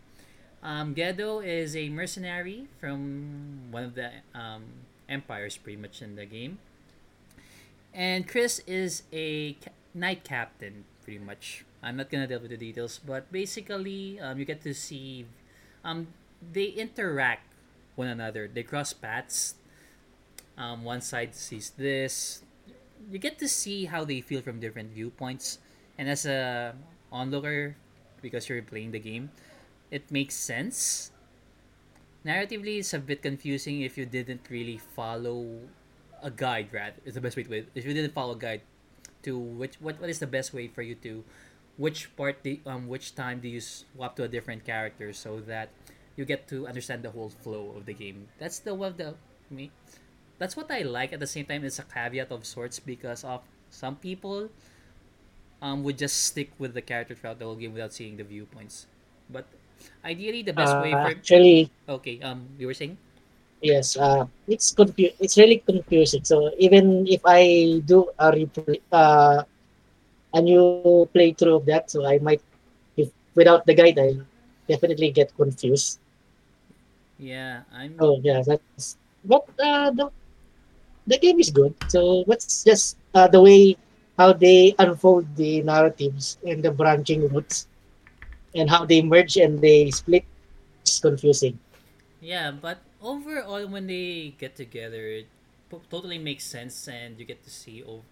Um 0.63 0.93
geddoe 0.93 1.41
is 1.45 1.75
a 1.75 1.89
mercenary 1.89 2.67
from 2.79 3.71
one 3.71 3.83
of 3.83 3.95
the 3.95 4.11
um 4.35 4.85
empires 5.09 5.57
pretty 5.57 5.77
much 5.81 6.01
in 6.01 6.15
the 6.15 6.25
game. 6.25 6.59
And 7.93 8.27
chris 8.27 8.59
is 8.67 9.03
a 9.11 9.53
ca- 9.53 9.75
knight 9.93 10.23
captain 10.23 10.85
pretty 11.03 11.19
much. 11.19 11.65
I'm 11.83 11.97
not 11.97 12.09
gonna 12.09 12.27
delve 12.27 12.43
into 12.45 12.57
the 12.57 12.65
details 12.71 12.99
but 13.05 13.31
basically 13.31 14.19
um 14.19 14.37
you 14.39 14.45
get 14.45 14.61
to 14.63 14.73
see 14.73 15.25
um 15.83 16.07
they 16.41 16.65
interact 16.77 17.50
one 18.01 18.09
another. 18.09 18.49
They 18.49 18.65
cross 18.65 18.93
paths. 18.93 19.55
Um, 20.57 20.83
one 20.83 21.01
side 21.01 21.37
sees 21.37 21.71
this. 21.77 22.41
You 23.09 23.17
get 23.17 23.37
to 23.39 23.47
see 23.47 23.85
how 23.85 24.05
they 24.05 24.21
feel 24.21 24.41
from 24.41 24.59
different 24.59 24.93
viewpoints, 24.93 25.57
and 25.97 26.09
as 26.09 26.25
a 26.25 26.73
onlooker, 27.13 27.77
because 28.21 28.49
you're 28.49 28.61
playing 28.61 28.91
the 28.91 29.01
game, 29.01 29.29
it 29.89 30.09
makes 30.09 30.35
sense. 30.35 31.09
Narratively, 32.25 32.77
it's 32.77 32.93
a 32.93 33.01
bit 33.01 33.21
confusing 33.21 33.81
if 33.81 33.97
you 33.97 34.05
didn't 34.05 34.45
really 34.49 34.77
follow 34.77 35.65
a 36.21 36.29
guide. 36.29 36.69
Rather, 36.69 37.01
is 37.05 37.17
the 37.17 37.21
best 37.21 37.37
way 37.37 37.43
to. 37.43 37.65
If 37.73 37.85
you 37.85 37.93
didn't 37.93 38.13
follow 38.13 38.37
a 38.37 38.41
guide 38.41 38.61
to 39.23 39.37
which 39.37 39.77
what, 39.81 39.99
what 40.01 40.09
is 40.09 40.19
the 40.19 40.29
best 40.29 40.53
way 40.53 40.67
for 40.67 40.81
you 40.81 40.95
to 40.95 41.23
which 41.77 42.13
part 42.15 42.43
the 42.43 42.59
um 42.65 42.87
which 42.87 43.15
time 43.15 43.39
do 43.39 43.47
you 43.47 43.61
swap 43.61 44.15
to 44.15 44.23
a 44.23 44.27
different 44.27 44.65
character 44.65 45.13
so 45.13 45.39
that 45.39 45.69
you 46.15 46.25
get 46.25 46.47
to 46.49 46.67
understand 46.67 47.03
the 47.03 47.11
whole 47.11 47.29
flow 47.29 47.73
of 47.77 47.85
the 47.85 47.93
game. 47.93 48.27
That's 48.39 48.59
the 48.59 48.73
one 48.75 48.95
the 48.97 49.15
me. 49.49 49.71
That's 50.39 50.55
what 50.55 50.71
I 50.71 50.81
like. 50.81 51.13
At 51.13 51.19
the 51.19 51.27
same 51.27 51.45
time, 51.45 51.63
it's 51.65 51.79
a 51.79 51.83
caveat 51.85 52.31
of 52.31 52.45
sorts 52.45 52.79
because 52.79 53.23
of 53.23 53.41
some 53.69 53.95
people 53.97 54.49
um 55.61 55.83
would 55.83 55.97
just 55.97 56.23
stick 56.25 56.51
with 56.59 56.73
the 56.73 56.81
character 56.81 57.15
throughout 57.15 57.39
the 57.39 57.45
whole 57.45 57.55
game 57.55 57.73
without 57.73 57.93
seeing 57.93 58.17
the 58.17 58.23
viewpoints. 58.23 58.87
But 59.29 59.45
ideally, 60.03 60.43
the 60.43 60.53
best 60.53 60.79
way 60.79 60.95
Uh, 60.95 61.09
for 61.09 61.13
actually, 61.13 61.71
okay 61.87 62.21
um 62.21 62.47
you 62.57 62.67
were 62.67 62.73
saying 62.73 62.97
yes. 63.61 63.97
Uh, 63.97 64.25
it's 64.47 64.73
confu- 64.73 65.15
It's 65.19 65.37
really 65.37 65.63
confusing. 65.65 66.23
So 66.23 66.51
even 66.59 67.07
if 67.07 67.21
I 67.25 67.81
do 67.85 68.09
a 68.19 68.31
replay, 68.31 68.79
uh, 68.91 69.43
a 70.33 70.41
new 70.41 70.83
playthrough 71.15 71.37
of 71.39 71.65
that, 71.65 71.69
so 71.69 71.83
I 71.85 71.99
might, 71.99 72.23
if 72.81 72.99
without 73.35 73.65
the 73.65 73.73
guide, 73.75 73.97
I 73.99 74.09
definitely 74.67 75.11
get 75.11 75.33
confused. 75.35 76.00
Yeah 77.21 77.63
I'm 77.71 77.99
Oh 77.99 78.19
yeah, 78.23 78.41
that's. 78.45 78.97
But 79.23 79.45
uh, 79.59 79.91
the 79.91 80.11
the 81.07 81.17
game 81.19 81.39
is 81.39 81.51
good. 81.51 81.75
So 81.87 82.23
what's 82.25 82.63
just 82.63 82.97
uh, 83.13 83.27
the 83.27 83.41
way 83.41 83.77
how 84.17 84.33
they 84.33 84.75
unfold 84.79 85.35
the 85.35 85.61
narratives 85.63 86.37
and 86.45 86.63
the 86.63 86.71
branching 86.71 87.27
routes 87.29 87.67
and 88.55 88.69
how 88.69 88.85
they 88.85 89.01
merge 89.01 89.37
and 89.37 89.59
they 89.61 89.91
split 89.91 90.25
is 90.85 90.99
confusing. 90.99 91.59
Yeah, 92.21 92.51
but 92.51 92.79
overall, 93.01 93.65
when 93.67 93.87
they 93.87 94.35
get 94.37 94.55
together, 94.55 95.05
it 95.07 95.27
po- 95.71 95.81
totally 95.89 96.19
makes 96.19 96.43
sense, 96.43 96.75
and 96.91 97.15
you 97.15 97.23
get 97.23 97.43
to 97.47 97.49
see 97.49 97.81
over, 97.87 98.03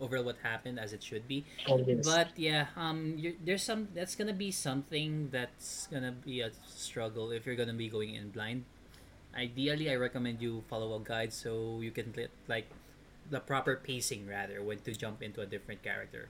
overall 0.00 0.24
what 0.24 0.36
happened 0.44 0.78
as 0.78 0.92
it 0.92 1.02
should 1.02 1.26
be. 1.26 1.44
Oh, 1.66 1.80
yes. 1.80 2.04
But 2.04 2.36
yeah, 2.36 2.68
um, 2.76 3.16
there's 3.42 3.64
some 3.64 3.88
that's 3.96 4.14
gonna 4.14 4.36
be 4.36 4.52
something 4.52 5.32
that's 5.32 5.88
gonna 5.88 6.12
be 6.12 6.44
a 6.44 6.52
struggle 6.68 7.32
if 7.32 7.48
you're 7.48 7.56
gonna 7.56 7.72
be 7.72 7.88
going 7.88 8.14
in 8.14 8.28
blind. 8.28 8.68
Ideally, 9.34 9.90
I 9.90 9.96
recommend 9.96 10.40
you 10.44 10.62
follow 10.68 10.94
a 10.94 11.00
guide 11.00 11.32
so 11.32 11.80
you 11.80 11.90
can 11.90 12.12
get 12.12 12.30
like 12.48 12.68
the 13.30 13.40
proper 13.40 13.76
pacing 13.76 14.28
rather 14.28 14.62
when 14.62 14.78
to 14.84 14.92
jump 14.92 15.22
into 15.22 15.40
a 15.40 15.46
different 15.46 15.82
character. 15.82 16.28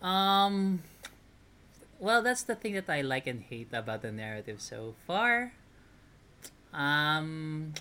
Um, 0.00 0.82
well, 1.98 2.22
that's 2.22 2.42
the 2.42 2.54
thing 2.54 2.74
that 2.74 2.88
I 2.88 3.00
like 3.00 3.26
and 3.26 3.42
hate 3.42 3.72
about 3.72 4.02
the 4.02 4.12
narrative 4.12 4.60
so 4.60 4.94
far. 5.06 5.52
Um, 6.72 7.72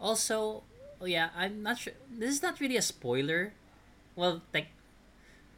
also, 0.00 0.64
oh 1.02 1.06
yeah, 1.06 1.30
I'm 1.36 1.62
not 1.62 1.78
sure. 1.78 1.94
This 2.10 2.30
is 2.30 2.42
not 2.42 2.60
really 2.60 2.78
a 2.78 2.82
spoiler. 2.82 3.54
Well, 4.16 4.42
like, 4.54 4.68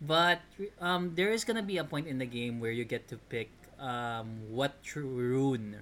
but 0.01 0.41
um, 0.81 1.15
there 1.17 1.31
is 1.31 1.45
gonna 1.45 1.63
be 1.63 1.79
a 1.79 1.85
point 1.85 2.09
in 2.09 2.19
the 2.19 2.27
game 2.27 2.61
where 2.61 2.73
you 2.73 2.85
get 2.85 3.09
to 3.09 3.19
pick 3.31 3.51
um 3.81 4.47
what 4.51 4.83
true 4.85 5.09
rune 5.11 5.77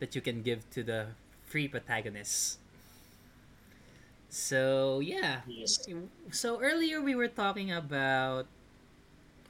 that 0.00 0.14
you 0.14 0.20
can 0.20 0.42
give 0.42 0.68
to 0.70 0.82
the 0.82 1.08
free 1.46 1.68
protagonists. 1.68 2.58
So 4.30 5.00
yeah, 5.00 5.42
Yes. 5.46 5.78
so 6.30 6.60
earlier 6.60 7.00
we 7.00 7.14
were 7.14 7.28
talking 7.28 7.70
about 7.72 8.46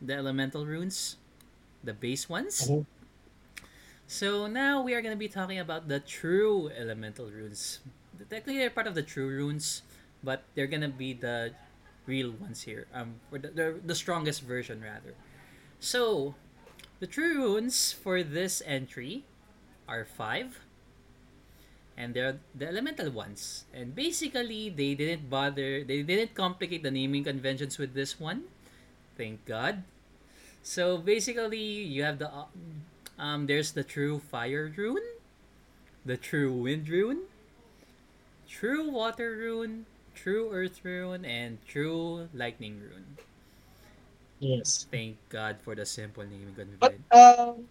the 0.01 0.15
elemental 0.15 0.67
runes, 0.67 1.17
the 1.85 1.95
base 1.95 2.29
ones. 2.29 2.71
Mhm. 2.71 2.87
So 4.07 4.47
now 4.47 4.83
we 4.83 4.95
are 4.95 5.03
going 5.03 5.13
to 5.15 5.19
be 5.19 5.29
talking 5.29 5.59
about 5.59 5.89
the 5.89 6.01
true 6.01 6.71
elemental 6.77 7.31
runes. 7.31 7.81
Technically, 8.19 8.59
they're 8.59 8.71
part 8.71 8.87
of 8.87 8.95
the 8.95 9.03
true 9.03 9.29
runes, 9.29 9.83
but 10.23 10.43
they're 10.55 10.67
to 10.67 10.89
be 10.89 11.13
the 11.13 11.53
real 12.07 12.33
ones 12.33 12.63
here. 12.63 12.87
Um, 12.93 13.21
or 13.33 13.39
the, 13.39 13.49
the, 13.49 13.81
the 13.85 13.95
strongest 13.95 14.43
version 14.43 14.83
rather. 14.83 15.15
So, 15.81 16.35
the 17.01 17.07
true 17.07 17.35
runes 17.35 17.93
for 17.93 18.23
this 18.23 18.63
entry 18.65 19.25
are 19.89 20.05
five, 20.05 20.61
and 21.97 22.15
they're 22.15 22.39
the 22.55 22.69
elemental 22.69 23.11
ones. 23.11 23.65
And 23.75 23.95
basically, 23.95 24.71
they 24.71 24.95
didn't 24.95 25.29
bother. 25.29 25.85
They 25.85 26.03
didn't 26.03 26.35
complicate 26.35 26.83
the 26.83 26.91
naming 26.91 27.25
conventions 27.25 27.79
with 27.79 27.95
this 27.95 28.19
one. 28.19 28.45
Thank 29.17 29.45
God. 29.45 29.83
So 30.63 30.97
basically, 30.99 31.61
you 31.61 32.03
have 32.05 32.19
the 32.19 32.31
um, 33.19 33.47
there's 33.47 33.73
the 33.73 33.85
true 33.85 34.19
fire 34.19 34.73
rune, 34.75 35.05
the 36.05 36.17
true 36.17 36.53
wind 36.53 36.89
rune, 36.89 37.29
true 38.55 38.87
water 38.89 39.35
rune, 39.35 39.87
true 40.15 40.55
earth 40.55 40.87
rune, 40.87 41.25
and 41.27 41.59
true 41.67 42.31
lightning 42.33 42.79
rune. 42.79 43.19
Yes. 44.39 44.87
Thank 44.91 45.19
God 45.29 45.59
for 45.63 45.75
the 45.75 45.87
simple 45.87 46.23
naming 46.23 46.55
convention. 46.55 47.03
But 47.11 47.11
um, 47.11 47.67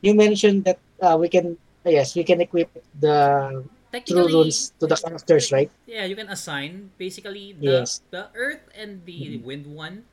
you 0.00 0.14
mentioned 0.14 0.64
that 0.64 0.80
uh, 1.02 1.16
we 1.20 1.28
can 1.28 1.58
yes 1.84 2.16
we 2.16 2.24
can 2.24 2.40
equip 2.40 2.70
the 3.00 3.64
true 4.06 4.26
runes 4.26 4.72
to 4.80 4.86
the 4.88 4.96
characters, 4.96 5.52
right? 5.52 5.70
yeah, 5.86 6.04
you 6.04 6.16
can 6.16 6.28
assign 6.28 6.90
basically 6.96 7.52
the 7.52 7.84
Yes. 7.84 8.00
the 8.10 8.32
earth 8.34 8.64
and 8.72 9.04
the 9.04 9.36
Mhm. 9.36 9.44
wind 9.44 9.64
one 9.68 10.04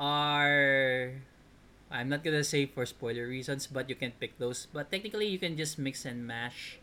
are 0.00 1.20
I'm 1.92 2.08
not 2.08 2.24
gonna 2.24 2.46
say 2.46 2.64
for 2.64 2.86
spoiler 2.88 3.28
reasons, 3.28 3.68
but 3.68 3.92
you 3.92 3.96
can 3.98 4.16
pick 4.16 4.38
those. 4.40 4.66
But 4.72 4.88
technically, 4.90 5.28
you 5.28 5.36
can 5.38 5.60
just 5.60 5.76
mix 5.76 6.06
and 6.08 6.24
mash 6.26 6.79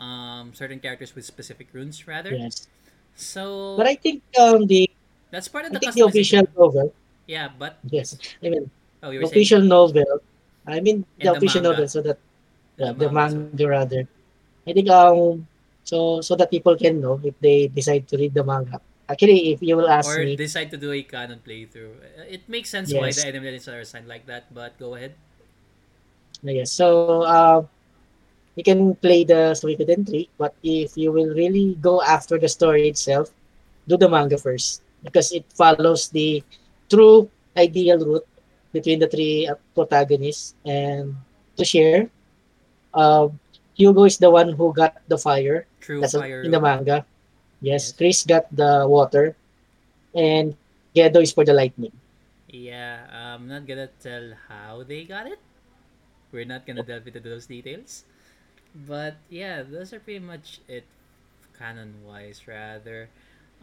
um, 0.00 0.54
certain 0.54 0.80
characters 0.80 1.14
with 1.14 1.24
specific 1.24 1.68
runes, 1.72 2.08
rather. 2.08 2.38
Yes. 2.38 2.68
So 3.16 3.76
But 3.76 3.86
I 3.86 3.94
think 3.96 4.22
um 4.38 4.66
the 4.66 4.88
that's 5.30 5.48
part 5.48 5.64
of 5.66 5.72
I 5.72 5.78
the 5.80 5.80
think 5.80 5.94
the 5.94 6.02
official 6.02 6.44
novel 6.56 6.94
Yeah, 7.26 7.48
but 7.58 7.78
yes 7.84 8.18
I 8.44 8.48
mean 8.50 8.70
oh, 9.02 9.10
you 9.10 9.20
were 9.20 9.26
saying 9.26 9.46
official 9.46 9.62
novel 9.62 10.20
I 10.66 10.80
mean 10.80 11.04
the 11.22 11.32
the 11.32 11.32
official 11.32 11.62
novel 11.62 11.88
so 11.88 12.02
that 12.02 12.18
yeah, 12.78 12.92
the 12.92 12.94
the 12.94 13.08
manga 13.10 13.36
manga 13.36 13.66
rather 13.68 14.02
I 14.68 14.72
think 14.74 14.88
um 14.90 15.46
so 15.84 16.20
so 16.20 16.36
that 16.36 16.50
people 16.50 16.76
can 16.76 17.00
know 17.00 17.20
if 17.24 17.34
they 17.40 17.68
decide 17.68 18.08
to 18.08 18.16
read 18.18 18.34
the 18.34 18.44
manga. 18.44 18.80
Actually, 19.08 19.52
if 19.52 19.62
you 19.62 19.76
will 19.76 19.88
ask 19.90 20.18
or 20.18 20.18
me, 20.18 20.40
decide 20.40 20.70
to 20.70 20.76
do 20.76 20.92
a 20.92 21.02
canon 21.02 21.40
playthrough. 21.46 21.96
It 22.28 22.48
makes 22.48 22.70
sense 22.70 22.94
why 22.94 23.12
the 23.12 23.22
yes, 23.22 23.26
enemies 23.26 23.68
are 23.68 23.80
assigned 23.80 24.08
like 24.08 24.26
that. 24.26 24.52
But 24.54 24.78
go 24.78 24.94
ahead. 24.94 25.14
yes. 26.42 26.72
So 26.72 27.22
uh, 27.22 27.62
you 28.60 28.76
can 28.76 28.94
play 29.00 29.24
the 29.24 29.56
Suikoden 29.56 30.06
3, 30.06 30.28
but 30.38 30.54
if 30.62 30.96
you 30.96 31.12
will 31.12 31.34
really 31.34 31.76
go 31.80 32.02
after 32.02 32.38
the 32.38 32.48
story 32.48 32.88
itself, 32.88 33.32
do 33.88 33.96
the 33.96 34.08
manga 34.08 34.38
first 34.38 34.82
because 35.02 35.32
it 35.32 35.44
follows 35.56 36.08
the 36.10 36.44
true 36.90 37.30
ideal 37.56 37.98
route 38.04 38.28
between 38.72 39.00
the 39.00 39.08
three 39.08 39.48
uh, 39.48 39.56
protagonists. 39.74 40.54
And 40.64 41.16
to 41.56 41.64
share, 41.64 42.10
uh, 42.94 43.28
Hugo 43.74 44.04
is 44.04 44.18
the 44.18 44.30
one 44.30 44.52
who 44.52 44.72
got 44.74 44.96
the 45.08 45.18
fire. 45.18 45.66
True 45.80 46.00
That's 46.00 46.14
fire 46.14 46.42
in 46.42 46.52
the 46.52 46.60
manga. 46.60 47.06
Yes, 47.60 47.92
Yes. 47.92 47.92
Chris 47.96 48.24
got 48.26 48.46
the 48.54 48.86
water, 48.88 49.36
and 50.14 50.56
Geddoe 50.94 51.22
is 51.22 51.32
for 51.32 51.44
the 51.44 51.54
lightning. 51.54 51.92
Yeah, 52.48 53.06
I'm 53.10 53.48
not 53.48 53.66
gonna 53.66 53.88
tell 54.00 54.34
how 54.48 54.82
they 54.84 55.04
got 55.04 55.26
it. 55.26 55.38
We're 56.32 56.44
not 56.46 56.66
gonna 56.66 56.82
delve 56.82 57.06
into 57.08 57.20
those 57.20 57.46
details. 57.46 58.04
But 58.74 59.16
yeah, 59.28 59.62
those 59.62 59.92
are 59.92 60.00
pretty 60.00 60.20
much 60.22 60.60
it 60.68 60.84
canon 61.58 62.04
wise 62.06 62.46
rather. 62.48 63.08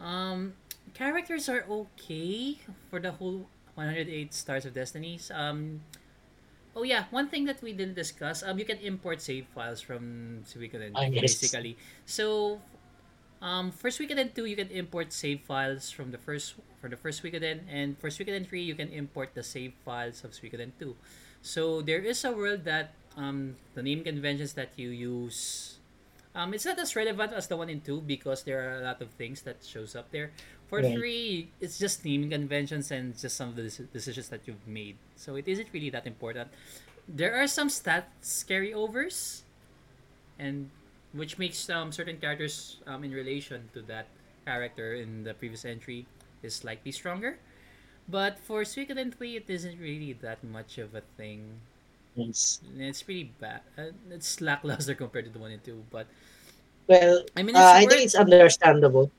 Um 0.00 0.54
characters 0.94 1.48
are 1.48 1.64
okay 1.68 2.58
for 2.90 3.00
the 3.00 3.12
whole 3.12 3.46
108 3.74 4.34
Stars 4.34 4.64
of 4.66 4.74
Destinies. 4.74 5.30
Um 5.34 5.80
oh 6.76 6.82
yeah, 6.82 7.04
one 7.10 7.28
thing 7.28 7.44
that 7.46 7.62
we 7.62 7.72
didn't 7.72 7.94
discuss, 7.94 8.42
um 8.42 8.58
you 8.58 8.64
can 8.64 8.78
import 8.78 9.20
save 9.22 9.46
files 9.54 9.80
from 9.80 10.44
Suikoden 10.46 10.92
Ah, 10.94 11.08
yes. 11.08 11.40
basically. 11.40 11.76
So 12.06 12.60
um, 13.40 13.70
for 13.70 13.90
Suikoden 13.90 14.34
2, 14.34 14.46
you 14.46 14.56
can 14.56 14.68
import 14.70 15.12
save 15.12 15.40
files 15.42 15.90
from 15.90 16.10
the 16.10 16.18
first 16.18 16.54
for 16.80 16.88
the 16.88 16.96
first 16.96 17.22
Suikoden, 17.22 17.60
and 17.70 17.98
for 17.98 18.08
Suikoden 18.10 18.46
3, 18.46 18.62
you 18.62 18.74
can 18.74 18.88
import 18.90 19.34
the 19.34 19.42
save 19.42 19.72
files 19.84 20.24
of 20.24 20.32
Suikoden 20.32 20.72
2. 20.78 20.96
So 21.42 21.82
there 21.82 22.00
is 22.00 22.24
a 22.24 22.32
world 22.32 22.64
that 22.64 22.94
um, 23.18 23.56
the 23.74 23.82
name 23.82 24.04
conventions 24.04 24.54
that 24.54 24.70
you 24.78 24.88
use 24.90 25.78
um, 26.38 26.54
it's 26.54 26.64
not 26.64 26.78
as 26.78 26.94
relevant 26.94 27.32
as 27.32 27.48
the 27.48 27.56
one 27.56 27.68
in 27.68 27.80
2 27.80 28.02
because 28.02 28.44
there 28.44 28.62
are 28.62 28.78
a 28.78 28.84
lot 28.84 29.02
of 29.02 29.10
things 29.18 29.42
that 29.42 29.58
shows 29.64 29.96
up 29.96 30.10
there. 30.12 30.30
For 30.68 30.78
Right. 30.78 30.94
3, 30.94 31.50
it's 31.60 31.78
just 31.78 32.04
naming 32.04 32.30
conventions 32.30 32.92
and 32.92 33.18
just 33.18 33.36
some 33.36 33.48
of 33.50 33.56
the 33.56 33.66
decisions 33.92 34.28
that 34.28 34.46
you've 34.46 34.66
made. 34.66 34.96
So 35.16 35.34
it 35.34 35.48
isn't 35.48 35.66
really 35.72 35.90
that 35.90 36.06
important. 36.06 36.50
There 37.08 37.34
are 37.34 37.48
some 37.48 37.68
stats 37.68 38.46
carryovers 38.46 39.42
and 40.38 40.70
which 41.12 41.38
makes 41.38 41.68
um, 41.70 41.90
certain 41.90 42.18
characters 42.18 42.76
um, 42.86 43.02
in 43.02 43.10
relation 43.10 43.68
to 43.72 43.82
that 43.90 44.06
character 44.44 44.94
in 44.94 45.24
the 45.24 45.34
previous 45.34 45.64
entry 45.64 46.06
is 46.42 46.54
slightly 46.54 46.92
stronger. 46.92 47.38
But 48.06 48.38
for 48.38 48.62
Suikoden 48.62 49.12
3, 49.12 49.36
it 49.36 49.50
isn't 49.50 49.80
really 49.80 50.12
that 50.22 50.44
much 50.44 50.78
of 50.78 50.94
a 50.94 51.02
thing. 51.16 51.60
Yes. 52.18 52.60
It's 52.76 53.02
pretty 53.02 53.30
bad. 53.38 53.62
Uh, 53.78 53.94
it's 54.10 54.40
lackluster 54.42 54.94
compared 55.02 55.26
to 55.26 55.30
the 55.30 55.38
one 55.38 55.52
and 55.54 55.62
two. 55.62 55.84
But 55.90 56.06
Well, 56.88 57.22
I 57.36 57.42
mean, 57.42 57.54
uh, 57.56 57.72
I 57.78 57.86
think 57.86 58.02
it's 58.02 58.16
understandable. 58.18 59.10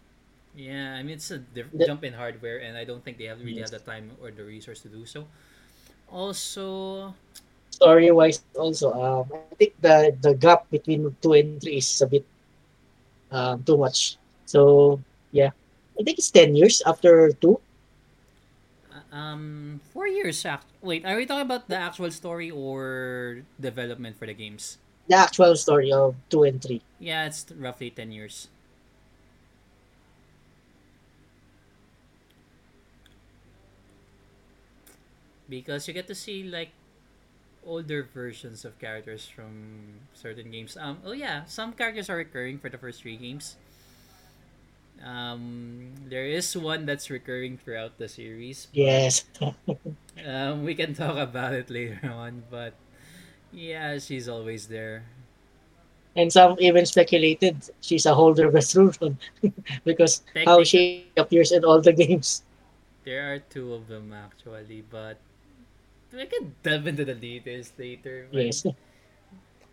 Yeah, 0.56 0.96
I 0.96 1.04
mean, 1.04 1.16
it's 1.16 1.32
a 1.32 1.40
diff- 1.40 1.72
The, 1.72 1.86
jump 1.86 2.04
in 2.04 2.14
hardware, 2.14 2.60
and 2.60 2.76
I 2.76 2.84
don't 2.84 3.04
think 3.04 3.18
they 3.18 3.26
have 3.32 3.40
really 3.40 3.62
have 3.62 3.72
the 3.72 3.80
time 3.80 4.12
or 4.22 4.32
the 4.32 4.44
resource 4.44 4.82
to 4.84 4.90
do 4.90 5.06
so. 5.06 5.28
Also, 6.12 7.14
Story 7.72 8.12
wise, 8.12 8.44
also, 8.58 8.92
um, 8.92 9.32
I 9.32 9.56
think 9.56 9.74
the 9.80 10.12
the 10.20 10.34
gap 10.36 10.68
between 10.70 11.16
two 11.22 11.34
and 11.38 11.62
three 11.62 11.78
is 11.80 12.02
a 12.02 12.08
bit 12.08 12.26
um, 13.32 13.64
too 13.64 13.78
much. 13.78 14.18
So 14.46 15.00
yeah, 15.32 15.52
I 16.00 16.04
think 16.04 16.18
it's 16.20 16.32
ten 16.32 16.56
years 16.56 16.82
after 16.86 17.32
two. 17.40 17.62
Um, 19.12 19.80
four 19.94 20.08
years. 20.08 20.46
Act- 20.46 20.66
Wait, 20.82 21.06
are 21.06 21.16
we 21.16 21.26
talking 21.26 21.46
about 21.46 21.68
the 21.70 21.76
actual 21.78 22.12
story 22.12 22.50
or 22.52 23.42
development 23.60 24.18
for 24.18 24.26
the 24.28 24.34
games? 24.34 24.78
The 25.08 25.16
actual 25.16 25.56
story 25.56 25.92
of 25.92 26.16
two 26.30 26.44
and 26.44 26.62
three. 26.62 26.82
Yeah, 27.00 27.26
it's 27.26 27.46
roughly 27.52 27.90
ten 27.90 28.12
years. 28.12 28.48
because 35.50 35.88
you 35.88 35.94
get 35.94 36.08
to 36.08 36.16
see 36.16 36.44
like 36.44 36.70
older 37.66 38.04
versions 38.14 38.64
of 38.66 38.78
characters 38.80 39.28
from 39.28 40.02
certain 40.14 40.52
games. 40.52 40.78
Um, 40.78 41.00
oh 41.06 41.12
yeah, 41.12 41.46
some 41.46 41.74
characters 41.74 42.10
are 42.10 42.18
recurring 42.18 42.60
for 42.60 42.70
the 42.70 42.78
first 42.78 43.02
three 43.02 43.18
games. 43.18 43.58
Um, 45.04 45.94
there 46.10 46.26
is 46.26 46.56
one 46.58 46.86
that's 46.86 47.10
recurring 47.10 47.58
throughout 47.58 47.98
the 47.98 48.08
series, 48.10 48.68
Yes, 48.74 49.26
um, 50.26 50.64
we 50.64 50.76
can 50.76 50.94
talk 50.94 51.18
about 51.18 51.54
it 51.54 51.70
later 51.70 52.00
on. 52.12 52.44
But 52.50 52.74
yeah, 53.52 53.98
she's 54.00 54.28
always 54.30 54.68
there. 54.68 55.06
and 56.16 56.32
some 56.32 56.56
even 56.60 56.86
speculated 56.86 57.70
she's 57.82 58.06
a 58.06 58.14
holder 58.14 58.48
of 58.48 58.54
the 58.54 59.16
because 59.86 60.22
how 60.46 60.64
she 60.64 61.06
appears 61.18 61.52
in 61.52 61.64
all 61.64 61.82
the 61.82 61.94
games. 61.94 62.44
there 63.04 63.34
are 63.34 63.40
two 63.40 63.74
of 63.74 63.88
them 63.88 64.14
actually, 64.14 64.82
but 64.90 65.18
we 66.14 66.26
can 66.26 66.56
delve 66.64 66.88
into 66.88 67.06
the 67.06 67.16
details 67.16 67.72
later. 67.78 68.28
But 68.32 68.46
Yes, 68.46 68.66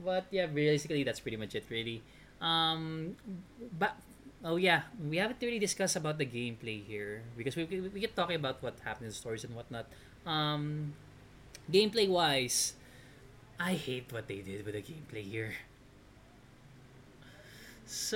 But 0.01 0.27
yeah, 0.31 0.47
basically 0.47 1.03
that's 1.05 1.21
pretty 1.21 1.37
much 1.37 1.55
it, 1.55 1.65
really. 1.71 2.03
Um, 2.41 3.17
but 3.79 3.97
oh 4.45 4.57
yeah, 4.57 4.83
we 4.99 5.17
haven't 5.19 5.41
really 5.43 5.59
discussed 5.59 5.97
about 5.97 6.19
the 6.19 6.27
gameplay 6.27 6.85
here 6.85 7.23
because 7.37 7.57
we 7.57 7.65
we, 7.65 7.81
we 7.89 8.01
keep 8.01 8.15
talking 8.15 8.37
about 8.37 8.63
what 8.63 8.79
happened 8.85 9.07
in 9.09 9.13
stories 9.13 9.45
and 9.45 9.55
whatnot. 9.55 9.87
Um, 10.27 10.95
Gameplay 11.71 12.09
wise, 12.09 12.75
I 13.59 13.75
hate 13.75 14.13
what 14.13 14.29
they 14.29 14.41
did 14.43 14.65
with 14.67 14.75
the 14.75 14.83
gameplay 14.83 15.25
here. 15.25 15.55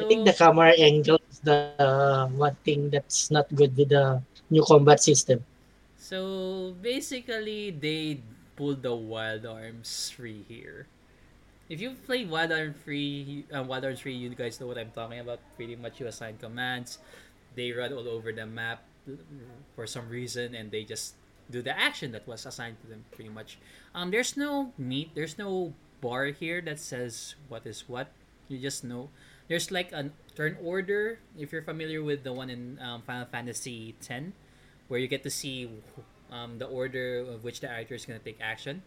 I 0.01 0.05
think 0.05 0.25
So 0.25 0.27
the 0.27 0.33
camera 0.33 0.73
angle 0.79 1.21
is 1.31 1.39
the 1.41 1.75
uh, 1.79 2.27
one 2.29 2.57
thing 2.65 2.91
that's 2.91 3.31
not 3.31 3.47
good 3.55 3.77
with 3.77 3.89
the 3.91 4.23
new 4.51 4.65
combat 4.65 5.01
system. 5.01 5.45
so 5.97 6.75
basically 6.83 7.71
they 7.71 8.21
pulled 8.57 8.83
the 8.83 8.95
Wild 8.95 9.47
Arms 9.47 10.11
free 10.11 10.45
here. 10.49 10.87
If 11.71 11.81
you've 11.81 12.03
played 12.03 12.29
Wild 12.29 12.51
Arms 12.51 12.75
free, 12.83 13.47
uh, 13.55 13.63
Wild 13.63 13.87
Arms 13.87 14.03
free, 14.03 14.19
you 14.19 14.35
guys 14.35 14.59
know 14.59 14.67
what 14.67 14.77
I'm 14.77 14.91
talking 14.91 15.23
about. 15.23 15.39
Pretty 15.55 15.77
much, 15.79 16.03
you 16.03 16.11
assign 16.11 16.37
commands, 16.37 16.99
they 17.55 17.71
run 17.71 17.95
all 17.95 18.11
over 18.11 18.35
the 18.35 18.45
map 18.45 18.83
for 19.77 19.87
some 19.87 20.11
reason, 20.11 20.59
and 20.59 20.75
they 20.75 20.83
just 20.83 21.15
do 21.49 21.63
the 21.63 21.71
action 21.71 22.11
that 22.11 22.27
was 22.27 22.45
assigned 22.45 22.83
to 22.83 22.89
them. 22.91 23.07
Pretty 23.15 23.31
much, 23.31 23.63
um, 23.95 24.11
there's 24.11 24.37
no 24.37 24.75
meat, 24.79 25.15
there's 25.15 25.39
no 25.39 25.73
bar 26.01 26.35
here 26.35 26.61
that 26.61 26.81
says 26.81 27.37
what 27.47 27.63
is 27.65 27.87
what. 27.87 28.11
You 28.51 28.59
just 28.59 28.83
know 28.83 29.11
there's 29.47 29.71
like 29.71 29.93
a 29.95 30.11
turn 30.35 30.59
order. 30.59 31.23
If 31.39 31.55
you're 31.55 31.63
familiar 31.63 32.03
with 32.03 32.27
the 32.27 32.33
one 32.35 32.51
in 32.51 32.83
um, 32.83 33.03
Final 33.07 33.31
Fantasy 33.31 33.95
X, 34.03 34.35
where 34.89 34.99
you 34.99 35.07
get 35.07 35.23
to 35.23 35.31
see 35.31 35.71
um, 36.35 36.59
the 36.59 36.67
order 36.67 37.23
of 37.31 37.45
which 37.47 37.61
the 37.63 37.71
actor 37.71 37.95
is 37.95 38.05
gonna 38.05 38.19
take 38.19 38.43
action. 38.43 38.83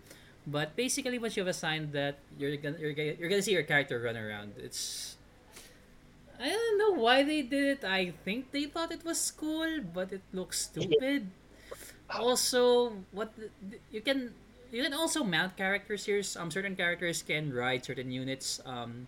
But 0.45 0.75
basically, 0.75 1.19
once 1.19 1.37
you've 1.37 1.47
assigned 1.47 1.93
that, 1.93 2.19
you're 2.37 2.55
gonna 2.57 2.77
you're 2.77 2.93
gonna, 2.93 3.15
you're 3.19 3.29
gonna 3.29 3.41
see 3.41 3.53
your 3.53 3.63
character 3.63 3.99
run 3.99 4.17
around. 4.17 4.53
It's 4.57 5.15
I 6.39 6.49
don't 6.49 6.77
know 6.77 6.91
why 7.01 7.23
they 7.23 7.41
did 7.41 7.79
it. 7.79 7.83
I 7.85 8.11
think 8.25 8.51
they 8.51 8.65
thought 8.65 8.91
it 8.91 9.05
was 9.05 9.31
cool, 9.31 9.79
but 9.93 10.11
it 10.11 10.21
looks 10.33 10.61
stupid. 10.67 11.31
Also, 12.09 12.93
what 13.11 13.31
you 13.91 14.01
can 14.01 14.33
you 14.71 14.83
can 14.83 14.93
also 14.93 15.23
mount 15.23 15.55
characters 15.55 16.05
here. 16.05 16.21
Um, 16.35 16.51
certain 16.51 16.75
characters 16.75 17.21
can 17.23 17.53
ride 17.53 17.85
certain 17.85 18.11
units. 18.11 18.59
Um, 18.65 19.07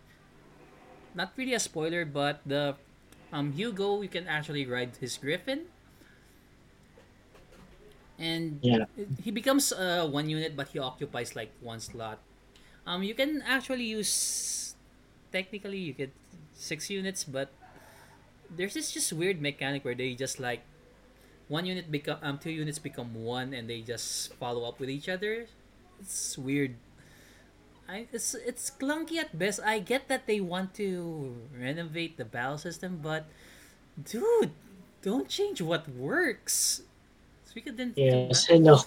not 1.15 1.33
really 1.35 1.53
a 1.53 1.59
spoiler, 1.59 2.05
but 2.05 2.41
the 2.45 2.75
um 3.33 3.51
Hugo 3.53 4.01
you 4.01 4.09
can 4.09 4.27
actually 4.27 4.65
ride 4.65 4.95
his 4.99 5.17
Griffin, 5.17 5.67
and 8.19 8.61
Yeah. 8.61 8.85
he 9.23 9.31
becomes 9.31 9.71
uh 9.73 10.07
one 10.09 10.29
unit, 10.29 10.55
but 10.55 10.69
he 10.69 10.79
occupies 10.79 11.35
like 11.35 11.51
one 11.61 11.79
slot. 11.79 12.19
Um, 12.87 13.03
you 13.03 13.15
can 13.15 13.41
actually 13.45 13.85
use 13.85 14.75
technically 15.31 15.79
you 15.79 15.93
get 15.93 16.11
six 16.53 16.89
units, 16.89 17.23
but 17.23 17.49
there's 18.49 18.73
this 18.73 18.91
just 18.91 19.11
weird 19.13 19.41
mechanic 19.41 19.83
where 19.85 19.95
they 19.95 20.13
just 20.13 20.39
like 20.39 20.61
one 21.47 21.65
unit 21.65 21.91
become 21.91 22.19
um 22.23 22.37
two 22.39 22.51
units 22.51 22.79
become 22.79 23.13
one 23.15 23.53
and 23.53 23.69
they 23.69 23.81
just 23.81 24.33
follow 24.35 24.67
up 24.67 24.79
with 24.79 24.89
each 24.89 25.09
other. 25.09 25.47
It's 26.01 26.37
weird. 26.37 26.75
I 27.87 28.07
it's 28.11 28.33
it's 28.33 28.71
clunky 28.71 29.17
at 29.17 29.37
best. 29.37 29.59
I 29.61 29.79
get 29.79 30.07
that 30.07 30.25
they 30.25 30.39
want 30.41 30.73
to 30.81 31.35
renovate 31.53 32.17
the 32.17 32.25
battle 32.25 32.57
system, 32.57 32.99
but 33.01 33.25
dude, 34.01 34.51
don't 35.01 35.29
change 35.29 35.61
what 35.61 35.89
works. 35.89 36.81
Suikoden 37.55 37.95
2 37.95 38.05
ba- 38.05 38.27
Yes, 38.27 38.51
I 38.51 38.57
know. 38.59 38.77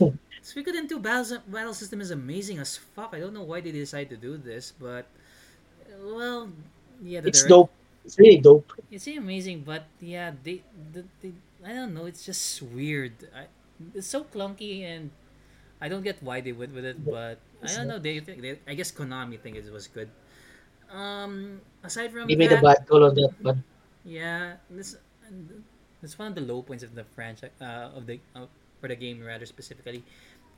Suikoden 0.44 0.88
2 0.88 1.00
battle, 1.00 1.40
battle 1.48 1.74
system 1.74 2.00
is 2.00 2.10
amazing 2.10 2.58
as 2.58 2.76
fuck. 2.76 3.14
I 3.14 3.20
don't 3.20 3.32
know 3.34 3.42
why 3.42 3.60
they 3.60 3.72
decide 3.72 4.10
to 4.10 4.16
do 4.16 4.36
this, 4.36 4.72
but 4.78 5.06
well, 6.00 6.50
yeah, 7.02 7.20
the 7.20 7.28
It's 7.28 7.42
direct 7.42 7.48
dope. 7.48 7.72
It's 8.04 8.18
really 8.18 8.38
dope. 8.38 8.72
it's 8.90 9.06
amazing, 9.06 9.64
but 9.64 9.84
yeah, 10.00 10.32
they, 10.44 10.62
the, 10.92 11.04
they 11.20 11.32
I 11.64 11.74
don't 11.74 11.94
know, 11.94 12.06
it's 12.06 12.24
just 12.24 12.62
weird. 12.62 13.12
I, 13.34 13.46
it's 13.94 14.06
so 14.06 14.24
clunky 14.24 14.82
and 14.84 15.10
I 15.80 15.88
don't 15.88 16.02
get 16.02 16.22
why 16.22 16.40
they 16.40 16.52
went 16.52 16.74
with 16.74 16.84
it, 16.84 17.04
but 17.04 17.38
I 17.62 17.72
don't 17.74 17.88
know. 17.88 17.98
They, 17.98 18.20
think 18.20 18.40
they 18.42 18.58
I 18.66 18.74
guess 18.74 18.92
Konami 18.92 19.38
think 19.40 19.56
it 19.56 19.70
was 19.72 19.86
good. 19.88 20.08
Um, 20.90 21.60
aside 21.84 22.12
from 22.12 22.28
They 22.28 22.36
made 22.36 22.52
a 22.52 22.60
bad 22.60 22.86
call 22.88 23.04
on 23.04 23.14
that 23.14 23.32
one. 23.42 23.64
yeah, 24.04 24.56
this 24.70 24.96
this 26.00 26.18
one 26.18 26.28
of 26.28 26.34
the 26.34 26.40
low 26.40 26.62
points 26.62 26.82
of 26.82 26.94
the 26.94 27.04
franchise 27.04 27.50
uh, 27.60 27.92
of 27.94 28.06
the 28.06 28.20
uh, 28.34 28.46
for 28.80 28.88
the 28.88 28.96
game 28.96 29.22
rather 29.24 29.46
specifically. 29.46 30.02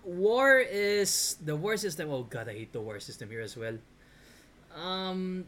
War 0.04 0.58
is 0.58 1.36
the 1.44 1.56
war 1.56 1.76
system. 1.76 2.10
Oh 2.10 2.22
god, 2.22 2.48
I 2.48 2.52
hate 2.52 2.72
the 2.72 2.80
war 2.80 3.00
system 3.00 3.28
here 3.28 3.42
as 3.42 3.56
well. 3.56 3.76
Um, 4.74 5.44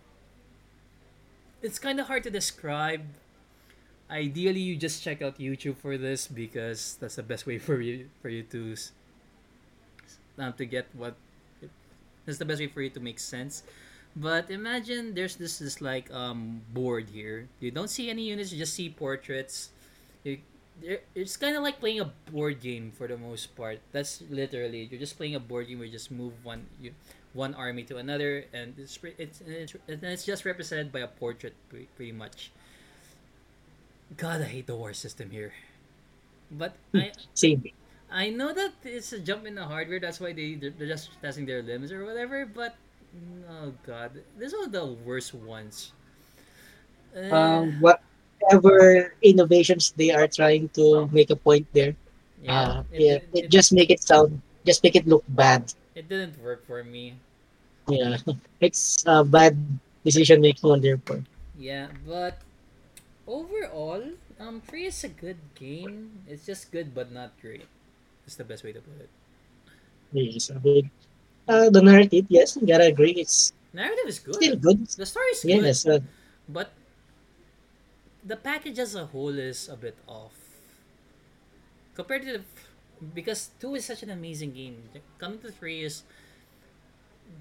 it's 1.63 1.79
kind 1.79 2.01
of 2.01 2.07
hard 2.07 2.23
to 2.25 2.31
describe. 2.31 3.03
Ideally, 4.11 4.61
you 4.61 4.77
just 4.77 5.03
check 5.03 5.23
out 5.23 5.39
YouTube 5.39 5.77
for 5.77 5.97
this 5.97 6.27
because 6.29 6.99
that's 7.01 7.17
the 7.17 7.23
best 7.23 7.47
way 7.47 7.59
for 7.59 7.81
you 7.81 8.11
for 8.21 8.29
you 8.29 8.43
to 8.53 8.77
um, 10.39 10.53
to 10.55 10.67
get 10.67 10.87
what 10.93 11.17
that's 12.27 12.39
the 12.39 12.45
best 12.45 12.61
way 12.61 12.67
for 12.69 12.83
you 12.83 12.91
to 12.91 13.01
make 13.01 13.19
sense. 13.19 13.63
But 14.15 14.51
imagine 14.51 15.15
there's 15.15 15.37
this 15.37 15.59
this 15.59 15.81
like 15.81 16.13
um 16.13 16.61
board 16.73 17.09
here. 17.09 17.49
You 17.61 17.71
don't 17.71 17.89
see 17.89 18.11
any 18.11 18.29
units, 18.29 18.53
you 18.53 18.59
just 18.59 18.75
see 18.75 18.91
portraits. 18.91 19.71
You, 20.25 20.39
it's 21.15 21.37
kind 21.37 21.57
of 21.57 21.63
like 21.63 21.81
playing 21.81 22.01
a 22.01 22.11
board 22.31 22.61
game 22.61 22.93
for 22.93 23.07
the 23.07 23.17
most 23.17 23.55
part. 23.57 23.81
That's 23.93 24.23
literally 24.31 24.89
you're 24.91 25.01
just 25.01 25.17
playing 25.17 25.35
a 25.35 25.41
board 25.41 25.69
game 25.69 25.79
where 25.79 25.87
you 25.87 25.93
just 25.93 26.11
move 26.11 26.33
one 26.45 26.67
you 26.81 26.93
one 27.33 27.55
army 27.55 27.83
to 27.85 27.97
another, 27.97 28.45
and 28.53 28.75
it's 28.79 28.99
it's 29.19 29.41
it's, 29.47 29.75
and 29.89 30.05
it's 30.05 30.25
just 30.25 30.45
represented 30.45 30.93
by 30.93 31.01
a 31.01 31.09
portrait 31.09 31.55
pre- 31.69 31.89
pretty 31.97 32.13
much. 32.13 32.53
God, 34.17 34.41
I 34.41 34.45
hate 34.45 34.67
the 34.67 34.77
war 34.77 34.93
system 34.95 35.31
here. 35.31 35.53
But 36.51 36.77
I 36.95 37.13
Same. 37.35 37.63
I 38.11 38.31
know 38.31 38.53
that 38.53 38.75
it's 38.85 39.13
a 39.13 39.19
jump 39.21 39.47
in 39.47 39.55
the 39.55 39.65
hardware. 39.65 40.01
That's 40.01 40.21
why 40.21 40.33
they 40.33 40.55
they're 40.55 40.89
just 40.89 41.11
testing 41.21 41.47
their 41.47 41.63
limbs 41.63 41.93
or 41.93 42.05
whatever. 42.05 42.47
But 42.47 42.77
oh 43.49 43.73
god, 43.87 44.23
this 44.39 44.53
is 44.53 44.59
one 44.59 44.67
of 44.67 44.73
the 44.73 44.87
worst 44.87 45.35
ones. 45.35 45.93
Uh, 47.31 47.31
Um, 47.31 47.81
whatever 48.43 49.15
innovations 49.23 49.93
they 49.97 50.11
are 50.11 50.27
trying 50.29 50.69
to 50.75 51.09
make 51.13 51.31
a 51.31 51.37
point 51.37 51.67
there, 51.73 51.95
yeah, 52.41 52.73
uh, 52.73 52.83
it, 52.91 53.05
yeah, 53.05 53.19
it, 53.33 53.33
it 53.35 53.51
just 53.51 53.73
make 53.73 53.91
it 53.91 54.03
sound, 54.03 54.43
just 54.67 54.83
make 54.85 54.97
it 54.97 55.07
look 55.07 55.25
bad. 55.29 55.73
it 55.95 56.09
didn't 56.09 56.41
work 56.43 56.65
for 56.67 56.83
me. 56.85 57.15
Yeah, 57.89 58.17
it's 58.61 59.05
a 59.07 59.25
bad 59.25 59.57
decision 60.05 60.41
making 60.41 60.71
on 60.71 60.81
their 60.81 60.99
part. 60.99 61.23
Yeah, 61.57 61.89
but 62.07 62.43
overall, 63.27 64.03
um, 64.39 64.61
three 64.61 64.87
is 64.87 65.05
a 65.05 65.09
good 65.09 65.39
game. 65.55 66.23
It's 66.27 66.47
just 66.47 66.73
good 66.73 66.95
but 66.95 67.13
not 67.13 67.39
great. 67.41 67.69
It's 68.27 68.37
the 68.37 68.45
best 68.45 68.65
way 68.65 68.73
to 68.73 68.81
put 68.81 69.01
it. 69.01 69.11
Yes, 70.13 70.51
a 70.51 70.59
bit. 70.59 70.87
Uh, 71.49 71.71
the 71.71 71.83
narrative, 71.83 72.27
yes, 72.29 72.57
gotta 72.57 72.87
agree, 72.87 73.13
it's 73.13 73.53
Narrative 73.73 74.07
is 74.07 74.19
good. 74.19 74.37
still 74.37 74.57
good. 74.57 74.79
good. 74.79 74.87
The 74.97 75.07
story 75.07 75.27
is 75.29 75.45
good, 75.45 75.73
Yes, 75.73 75.87
uh, 75.87 76.01
but 76.49 76.73
the 78.25 78.37
package 78.37 78.79
as 78.79 78.95
a 78.95 79.07
whole 79.07 79.39
is 79.39 79.69
a 79.69 79.77
bit 79.77 79.97
off 80.07 80.35
compared 81.95 82.23
to 82.23 82.33
the 82.39 82.43
because 83.15 83.51
two 83.59 83.75
is 83.75 83.85
such 83.85 84.03
an 84.03 84.11
amazing 84.11 84.53
game. 84.53 84.79
Coming 85.19 85.41
to 85.41 85.51
three 85.51 85.83
is 85.83 86.05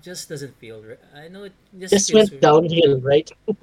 just 0.01 0.29
doesn't 0.29 0.57
feel. 0.57 0.83
I 1.15 1.27
know 1.27 1.43
it 1.43 1.53
just 1.77 1.91
just 1.93 2.13
went 2.13 2.41
downhill, 2.41 2.99
right? 3.01 3.29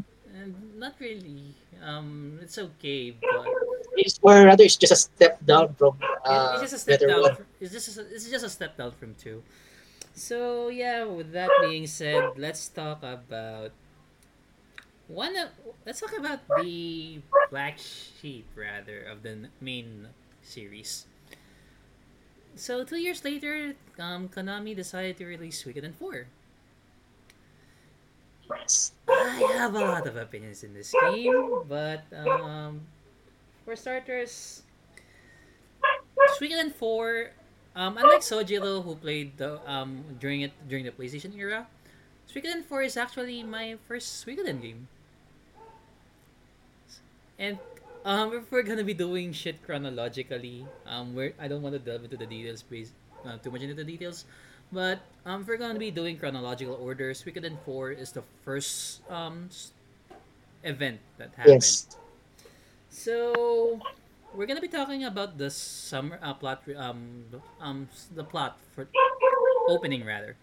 not 0.76 0.94
really. 1.00 1.54
Um, 1.82 2.38
it's 2.42 2.58
okay, 2.58 3.10
but 3.10 3.46
It's 3.98 4.18
or 4.22 4.46
rather, 4.46 4.62
it's 4.62 4.76
just 4.76 4.92
a 4.92 4.96
step 4.96 5.44
down 5.44 5.74
from 5.74 5.98
it, 5.98 6.06
it's 6.06 6.28
uh 6.30 6.60
just 6.60 6.74
a 6.74 6.78
step 6.78 7.00
down. 7.00 7.22
one. 7.22 7.36
It's 7.60 7.72
just 7.72 7.98
a, 7.98 8.02
it's 8.14 8.30
just 8.30 8.44
a 8.44 8.48
step 8.48 8.76
down 8.76 8.92
from 8.92 9.14
two. 9.18 9.42
So 10.14 10.68
yeah, 10.68 11.02
with 11.04 11.32
that 11.32 11.50
being 11.62 11.86
said, 11.86 12.38
let's 12.38 12.68
talk 12.68 13.02
about 13.02 13.72
one. 15.08 15.36
Of, 15.36 15.48
let's 15.84 16.00
talk 16.00 16.16
about 16.16 16.40
the 16.60 17.20
black 17.50 17.78
sheep 17.78 18.46
rather 18.54 19.02
of 19.02 19.22
the 19.22 19.48
main 19.60 20.08
series. 20.42 21.06
So 22.54 22.84
two 22.84 22.96
years 22.96 23.24
later, 23.24 23.74
um, 23.98 24.28
Konami 24.28 24.74
decided 24.74 25.16
to 25.18 25.26
release 25.26 25.62
Suikoden 25.62 25.94
Four. 25.94 26.26
I 29.08 29.52
have 29.56 29.74
a 29.74 29.80
lot 29.80 30.06
of 30.06 30.16
opinions 30.16 30.64
in 30.64 30.72
this 30.72 30.94
game, 31.10 31.62
but 31.68 32.04
um, 32.16 32.80
for 33.64 33.76
starters, 33.76 34.62
Suikoden 36.40 36.72
4, 36.72 37.30
um, 37.76 37.96
unlike 37.98 38.20
Sojiro 38.20 38.82
who 38.82 38.96
played 38.96 39.36
the 39.36 39.60
um 39.70 40.02
during 40.18 40.40
it 40.42 40.52
during 40.68 40.84
the 40.84 40.90
PlayStation 40.90 41.36
era, 41.36 41.66
Suikoden 42.26 42.64
4 42.64 42.82
is 42.82 42.96
actually 42.96 43.42
my 43.42 43.76
first 43.86 44.24
Suikoden 44.24 44.60
game. 44.60 44.88
And 47.38 47.58
um, 48.04 48.34
if 48.34 48.50
we're 48.50 48.62
gonna 48.62 48.84
be 48.84 48.94
doing 48.94 49.32
shit 49.32 49.62
chronologically, 49.64 50.66
um, 50.86 51.14
we're 51.14 51.34
I 51.38 51.48
don't 51.48 51.62
want 51.62 51.74
to 51.74 51.78
delve 51.78 52.04
into 52.04 52.16
the 52.16 52.26
details, 52.26 52.62
please, 52.62 52.92
uh, 53.24 53.38
too 53.38 53.50
much 53.50 53.62
into 53.62 53.74
the 53.74 53.84
details. 53.84 54.24
But 54.72 55.00
um, 55.24 55.42
if 55.42 55.48
we're 55.48 55.56
gonna 55.56 55.78
be 55.78 55.90
doing 55.90 56.18
chronological 56.18 56.74
order, 56.74 57.12
Suikoden 57.12 57.56
4 57.64 57.92
is 57.92 58.12
the 58.12 58.22
first 58.44 59.00
um 59.08 59.48
event 60.64 61.00
that 61.18 61.30
happened. 61.36 61.62
Yes. 61.62 61.86
So 62.90 63.80
we're 64.34 64.46
gonna 64.46 64.60
be 64.64 64.68
talking 64.68 65.04
about 65.04 65.38
the 65.38 65.50
summer 65.50 66.18
uh, 66.22 66.34
plot 66.34 66.62
um 66.76 67.24
um 67.60 67.88
the 68.14 68.24
plot 68.24 68.58
for 68.74 68.88
opening 69.68 70.04
rather. 70.04 70.36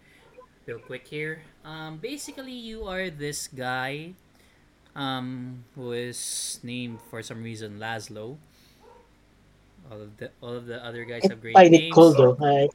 Real 0.66 0.82
quick 0.82 1.06
here. 1.06 1.42
Um, 1.64 1.98
basically, 1.98 2.54
you 2.54 2.90
are 2.90 3.06
this 3.10 3.46
guy 3.46 4.14
um, 4.96 5.64
who 5.76 5.92
is 5.92 6.60
named 6.64 7.00
for 7.10 7.22
some 7.22 7.44
reason 7.44 7.78
Laszlo. 7.80 8.38
All 9.90 10.02
of 10.02 10.16
the 10.18 10.32
all 10.42 10.54
of 10.54 10.66
the 10.66 10.84
other 10.84 11.04
guys 11.04 11.28
I 11.28 11.30
have 11.30 11.40
great 11.40 11.62
it 11.72 11.72
names. 11.72 11.94
cool 11.94 12.14
though. 12.14 12.38
I, 12.42 12.68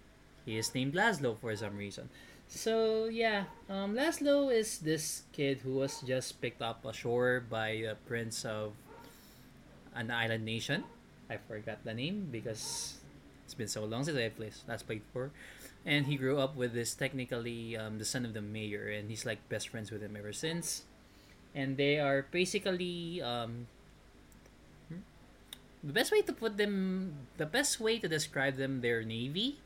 He 0.46 0.58
is 0.58 0.74
named 0.76 0.94
Laszlo 0.96 1.38
for 1.38 1.56
some 1.56 1.78
reason. 1.78 2.10
So 2.48 3.06
yeah, 3.06 3.46
um, 3.70 3.96
Laszlo 3.96 4.54
is 4.54 4.80
this 4.80 5.24
kid 5.34 5.60
who 5.62 5.76
was 5.76 6.02
just 6.02 6.42
picked 6.42 6.62
up 6.62 6.86
ashore 6.86 7.42
by 7.42 7.70
a 7.86 7.96
prince 7.96 8.46
of 8.46 8.74
an 9.96 10.12
island 10.12 10.46
nation. 10.46 10.86
I 11.30 11.38
forgot 11.38 11.84
the 11.86 11.94
name 11.94 12.30
because 12.32 12.96
it's 13.46 13.56
been 13.56 13.68
so 13.68 13.86
long 13.86 14.04
since 14.06 14.18
I 14.18 14.30
played 14.30 14.54
last 14.68 14.88
played 14.88 15.04
for. 15.14 15.32
And 15.86 16.06
he 16.08 16.16
grew 16.18 16.40
up 16.40 16.56
with 16.56 16.74
this 16.74 16.94
technically 16.94 17.76
um, 17.78 17.98
the 18.00 18.06
son 18.06 18.26
of 18.26 18.34
the 18.34 18.42
mayor, 18.42 18.88
and 18.90 19.10
he's 19.10 19.26
like 19.26 19.48
best 19.50 19.70
friends 19.70 19.92
with 19.92 20.02
him 20.02 20.16
ever 20.16 20.34
since. 20.34 20.84
And 21.54 21.76
they 21.76 22.00
are 22.00 22.26
basically 22.32 23.22
um, 23.22 23.68
the 25.84 25.94
best 25.94 26.12
way 26.12 26.22
to 26.22 26.32
put 26.32 26.58
them, 26.58 27.28
the 27.38 27.46
best 27.46 27.80
way 27.80 28.00
to 28.00 28.08
describe 28.08 28.56
them, 28.56 28.82
their 28.82 29.04
navy 29.04 29.58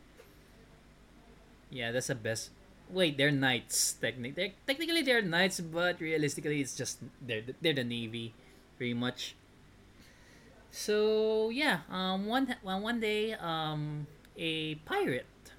yeah, 1.75 1.91
that's 1.91 2.07
the 2.07 2.15
best. 2.15 2.51
Wait, 2.89 3.17
they're 3.17 3.31
knights. 3.31 3.93
Technically, 3.99 4.31
they're, 4.31 4.53
technically 4.65 5.01
they're 5.01 5.21
knights, 5.21 5.59
but 5.59 5.99
realistically, 5.99 6.61
it's 6.61 6.75
just 6.75 6.99
they're 7.19 7.43
they're 7.61 7.73
the 7.73 7.83
navy, 7.83 8.33
pretty 8.77 8.93
much. 8.93 9.36
So 10.71 11.49
yeah, 11.49 11.83
um, 11.91 12.27
one 12.27 12.55
one 12.63 12.81
one 12.81 12.99
day, 12.99 13.33
um, 13.33 14.07
a 14.38 14.75
pirate, 14.88 15.51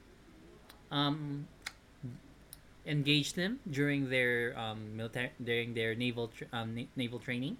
um, 0.90 1.48
engaged 2.87 3.37
them 3.37 3.61
during 3.68 4.09
their 4.11 4.57
um 4.59 4.97
military 4.97 5.30
during 5.43 5.74
their 5.74 5.95
naval 5.95 6.28
tr- 6.28 6.49
um 6.53 6.74
na- 6.74 6.91
naval 6.97 7.18
training, 7.18 7.57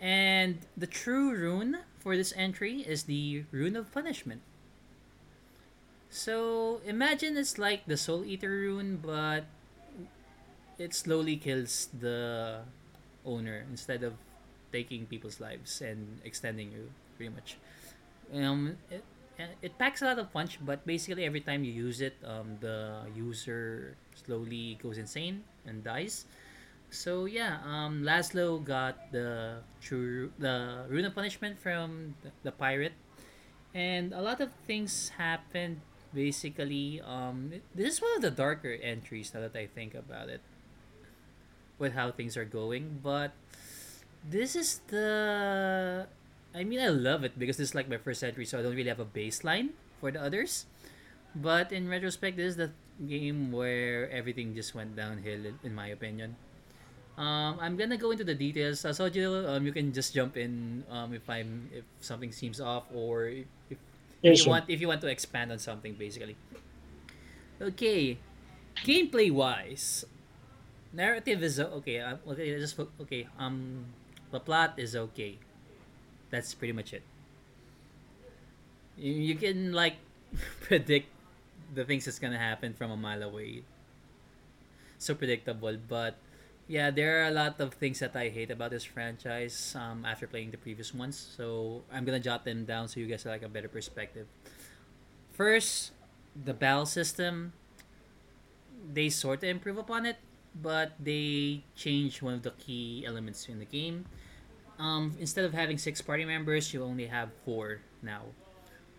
and 0.00 0.58
the 0.76 0.86
true 0.86 1.32
rune 1.34 1.78
for 1.98 2.16
this 2.16 2.32
entry 2.36 2.80
is 2.82 3.04
the 3.04 3.44
rune 3.50 3.76
of 3.76 3.90
punishment. 3.92 4.42
So 6.10 6.80
imagine 6.86 7.36
it's 7.36 7.58
like 7.58 7.86
the 7.86 7.96
Soul 7.96 8.24
Eater 8.24 8.48
rune, 8.50 8.98
but 9.02 9.44
it 10.78 10.94
slowly 10.94 11.36
kills 11.36 11.88
the 11.92 12.60
owner 13.24 13.64
instead 13.70 14.02
of 14.02 14.14
taking 14.72 15.06
people's 15.06 15.40
lives 15.40 15.80
and 15.80 16.20
extending 16.24 16.72
you 16.72 16.90
pretty 17.16 17.32
much. 17.34 17.56
Um, 18.32 18.76
it, 18.90 19.04
it 19.38 19.78
packs 19.78 20.02
a 20.02 20.06
lot 20.06 20.18
of 20.18 20.32
punch, 20.32 20.58
but 20.64 20.86
basically 20.86 21.24
every 21.24 21.40
time 21.40 21.64
you 21.64 21.72
use 21.72 22.00
it, 22.00 22.16
um, 22.24 22.56
the 22.60 23.04
user 23.14 23.96
slowly 24.14 24.78
goes 24.82 24.98
insane 24.98 25.44
and 25.66 25.84
dies. 25.84 26.24
So 26.90 27.26
yeah, 27.26 27.58
um, 27.66 28.02
Laszlo 28.02 28.62
got 28.62 29.12
the 29.12 29.60
true 29.80 30.32
the 30.38 30.86
rune 30.88 31.04
of 31.04 31.14
punishment 31.14 31.58
from 31.58 32.14
the, 32.22 32.30
the 32.44 32.52
pirate, 32.52 32.94
and 33.74 34.12
a 34.12 34.22
lot 34.22 34.40
of 34.40 34.48
things 34.66 35.10
happened 35.20 35.80
basically 36.14 37.00
um 37.04 37.52
this 37.74 37.94
is 37.94 38.00
one 38.00 38.16
of 38.16 38.22
the 38.22 38.30
darker 38.30 38.72
entries 38.80 39.34
now 39.34 39.40
that 39.40 39.54
i 39.54 39.66
think 39.66 39.92
about 39.94 40.30
it 40.32 40.40
with 41.78 41.92
how 41.92 42.10
things 42.10 42.36
are 42.36 42.48
going 42.48 42.98
but 43.02 43.32
this 44.24 44.56
is 44.56 44.80
the 44.88 46.06
i 46.56 46.64
mean 46.64 46.80
i 46.80 46.88
love 46.88 47.22
it 47.22 47.38
because 47.38 47.60
this 47.60 47.68
is 47.70 47.74
like 47.74 47.88
my 47.88 48.00
first 48.00 48.24
entry 48.24 48.44
so 48.48 48.58
i 48.58 48.62
don't 48.62 48.74
really 48.74 48.88
have 48.88 49.00
a 49.00 49.06
baseline 49.06 49.76
for 50.00 50.10
the 50.10 50.20
others. 50.20 50.66
But 51.36 51.72
in 51.72 51.88
retrospect 51.88 52.36
this 52.36 52.56
is 52.56 52.56
the 52.56 52.70
game 53.04 53.52
where 53.52 54.08
everything 54.10 54.54
just 54.54 54.74
went 54.74 54.96
downhill 54.96 55.52
in, 55.62 55.74
my 55.74 55.88
opinion. 55.92 56.36
Um, 57.18 57.60
I'm 57.60 57.76
gonna 57.76 57.96
go 57.96 58.10
into 58.10 58.24
the 58.24 58.34
details. 58.34 58.80
So 58.80 59.08
Jill, 59.08 59.48
um, 59.48 59.66
you 59.66 59.72
can 59.72 59.92
just 59.92 60.14
jump 60.14 60.36
in 60.36 60.84
um, 60.88 61.12
if 61.12 61.28
I'm 61.28 61.68
if 61.72 61.84
something 62.00 62.32
seems 62.32 62.60
off 62.60 62.84
or 62.92 63.28
if, 63.28 63.48
if 63.68 63.78
yeah, 64.22 64.30
you 64.32 64.36
sure. 64.36 64.50
want 64.56 64.64
if 64.68 64.80
you 64.80 64.88
want 64.88 65.00
to 65.00 65.08
expand 65.08 65.52
on 65.52 65.58
something 65.58 65.92
basically. 65.94 66.36
Okay. 67.60 68.16
Gameplay 68.84 69.32
wise 69.32 70.04
narrative 70.92 71.42
is 71.42 71.60
okay 71.60 72.00
uh, 72.00 72.16
okay 72.28 72.56
just 72.56 72.78
okay 73.00 73.28
um 73.36 73.84
the 74.32 74.40
plot 74.40 74.76
is 74.76 74.96
okay 74.96 75.36
that's 76.30 76.54
pretty 76.54 76.72
much 76.72 76.92
it. 76.92 77.02
You, 78.96 79.34
can 79.36 79.72
like 79.72 79.96
predict 80.60 81.08
the 81.74 81.84
things 81.84 82.06
that's 82.06 82.18
gonna 82.18 82.38
happen 82.38 82.72
from 82.72 82.90
a 82.90 82.96
mile 82.96 83.22
away. 83.22 83.62
So 84.98 85.14
predictable 85.14 85.76
but 85.88 86.16
yeah 86.68 86.90
there 86.90 87.22
are 87.22 87.28
a 87.28 87.30
lot 87.30 87.60
of 87.60 87.74
things 87.74 88.00
that 88.00 88.14
i 88.16 88.28
hate 88.28 88.50
about 88.50 88.70
this 88.70 88.84
franchise 88.84 89.74
um, 89.78 90.04
after 90.04 90.26
playing 90.26 90.50
the 90.50 90.58
previous 90.58 90.92
ones 90.92 91.14
so 91.14 91.82
i'm 91.92 92.04
gonna 92.04 92.20
jot 92.20 92.44
them 92.44 92.64
down 92.64 92.88
so 92.88 92.98
you 92.98 93.06
guys 93.06 93.22
have 93.22 93.32
like 93.32 93.42
a 93.42 93.48
better 93.48 93.68
perspective. 93.68 94.26
First 95.32 95.92
the 96.34 96.54
battle 96.54 96.86
system 96.86 97.52
they 98.92 99.08
sort 99.08 99.42
of 99.42 99.48
improve 99.48 99.78
upon 99.78 100.06
it 100.06 100.16
but 100.54 100.92
they 100.98 101.62
change 101.76 102.22
one 102.22 102.34
of 102.34 102.42
the 102.42 102.50
key 102.52 103.04
elements 103.06 103.48
in 103.48 103.58
the 103.58 103.64
game 103.64 104.06
um, 104.78 105.16
instead 105.18 105.44
of 105.44 105.54
having 105.54 105.78
six 105.78 106.00
party 106.00 106.24
members 106.24 106.72
you 106.72 106.82
only 106.82 107.06
have 107.06 107.30
four 107.44 107.80
now 108.02 108.22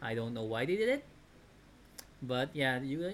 i 0.02 0.14
don't 0.14 0.34
know 0.34 0.44
why 0.44 0.66
they 0.66 0.76
did 0.76 0.90
it 0.90 1.06
but 2.22 2.50
yeah 2.54 2.80
you 2.82 3.14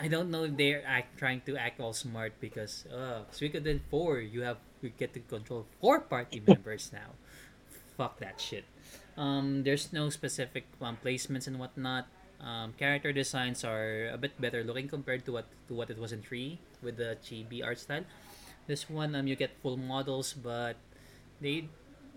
I 0.00 0.08
don't 0.08 0.30
know 0.30 0.44
if 0.44 0.56
they're 0.56 0.82
act, 0.86 1.18
trying 1.18 1.42
to 1.44 1.56
act 1.56 1.80
all 1.80 1.92
smart 1.92 2.32
because 2.40 2.86
uh 2.88 3.28
Suikoden 3.32 3.80
4 3.90 4.20
you 4.20 4.42
have 4.42 4.56
you 4.80 4.90
get 4.90 5.12
to 5.14 5.20
control 5.20 5.66
four 5.80 6.00
party 6.00 6.40
members 6.46 6.90
now. 6.92 7.12
Fuck 7.96 8.20
that 8.20 8.40
shit. 8.40 8.64
Um 9.16 9.64
there's 9.64 9.92
no 9.92 10.08
specific 10.08 10.64
um, 10.80 10.96
placements 11.04 11.46
and 11.46 11.58
whatnot. 11.58 12.08
Um, 12.42 12.74
character 12.74 13.12
designs 13.12 13.62
are 13.62 14.10
a 14.10 14.18
bit 14.18 14.34
better 14.40 14.64
looking 14.64 14.88
compared 14.88 15.24
to 15.26 15.32
what 15.32 15.46
to 15.68 15.74
what 15.74 15.90
it 15.90 15.98
was 15.98 16.12
in 16.12 16.22
3 16.22 16.58
with 16.82 16.96
the 16.96 17.16
chibi 17.20 17.60
art 17.60 17.78
style. 17.78 18.04
This 18.66 18.88
one 18.88 19.14
um 19.14 19.26
you 19.28 19.36
get 19.36 19.52
full 19.60 19.76
models 19.76 20.32
but 20.32 20.76
they 21.42 21.68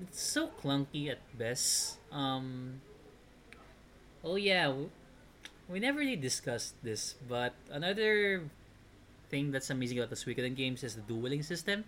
it's 0.02 0.22
so 0.22 0.48
clunky 0.62 1.10
at 1.10 1.20
best. 1.38 1.98
Um 2.12 2.82
oh 4.24 4.36
yeah, 4.36 4.74
we 5.70 5.80
never 5.80 6.00
really 6.00 6.16
discussed 6.18 6.76
this, 6.84 7.16
but 7.28 7.54
another 7.72 8.44
thing 9.30 9.52
that's 9.52 9.70
amazing 9.70 9.98
about 10.00 10.10
the 10.10 10.16
Suikoden 10.18 10.56
games 10.56 10.84
is 10.84 10.96
the 10.96 11.02
dueling 11.02 11.44
system. 11.44 11.86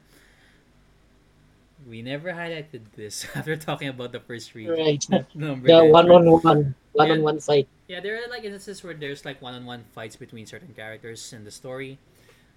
We 1.87 2.01
never 2.01 2.33
highlighted 2.33 2.81
this 2.95 3.25
after 3.35 3.55
talking 3.55 3.87
about 3.89 4.11
the 4.11 4.19
first 4.19 4.51
three 4.51 4.67
Right. 4.67 5.03
number. 5.35 5.67
The 5.67 5.81
then, 5.81 5.91
one 5.91 6.09
on 6.09 6.25
one, 6.41 6.75
one 6.93 7.11
on 7.11 7.21
one 7.21 7.39
fight. 7.39 7.67
Yeah, 7.87 7.99
there 8.01 8.17
are 8.17 8.27
like 8.29 8.43
instances 8.43 8.83
where 8.83 8.93
there's 8.95 9.23
like 9.25 9.41
one-on-one 9.41 9.85
fights 9.93 10.15
between 10.15 10.45
certain 10.45 10.73
characters 10.73 11.31
in 11.33 11.45
the 11.45 11.51
story. 11.51 11.99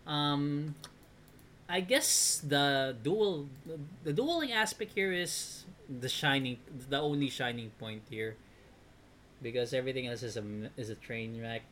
Um, 0.06 0.74
I 1.70 1.80
guess 1.80 2.42
the 2.42 2.96
duel, 3.02 3.48
the 4.02 4.12
dueling 4.12 4.50
aspect 4.50 4.92
here 4.94 5.12
is 5.12 5.64
the 5.88 6.08
shining, 6.08 6.58
the 6.88 7.00
only 7.00 7.30
shining 7.30 7.70
point 7.78 8.02
here, 8.10 8.36
because 9.40 9.72
everything 9.72 10.08
else 10.08 10.22
is 10.22 10.36
a 10.36 10.44
is 10.76 10.90
a 10.90 10.96
train 10.96 11.40
wreck. 11.40 11.62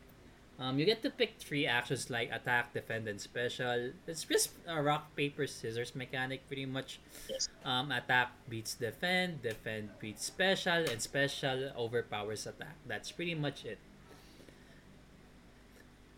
Um, 0.59 0.77
you 0.79 0.85
get 0.85 1.03
to 1.03 1.09
pick 1.09 1.39
three 1.39 1.65
actions 1.65 2.09
like 2.09 2.31
attack, 2.31 2.73
defend, 2.73 3.07
and 3.07 3.19
special. 3.19 3.91
It's 4.07 4.23
just 4.25 4.51
a 4.67 4.81
rock 4.81 5.15
paper 5.15 5.47
scissors 5.47 5.95
mechanic, 5.95 6.47
pretty 6.47 6.65
much. 6.65 6.99
Yes. 7.29 7.47
Um, 7.63 7.91
attack 7.91 8.31
beats 8.49 8.75
defend, 8.75 9.41
defend 9.41 9.91
beats 9.99 10.25
special, 10.25 10.83
and 10.83 11.01
special 11.01 11.71
overpowers 11.77 12.45
attack. 12.45 12.75
That's 12.85 13.11
pretty 13.11 13.35
much 13.35 13.63
it. 13.63 13.79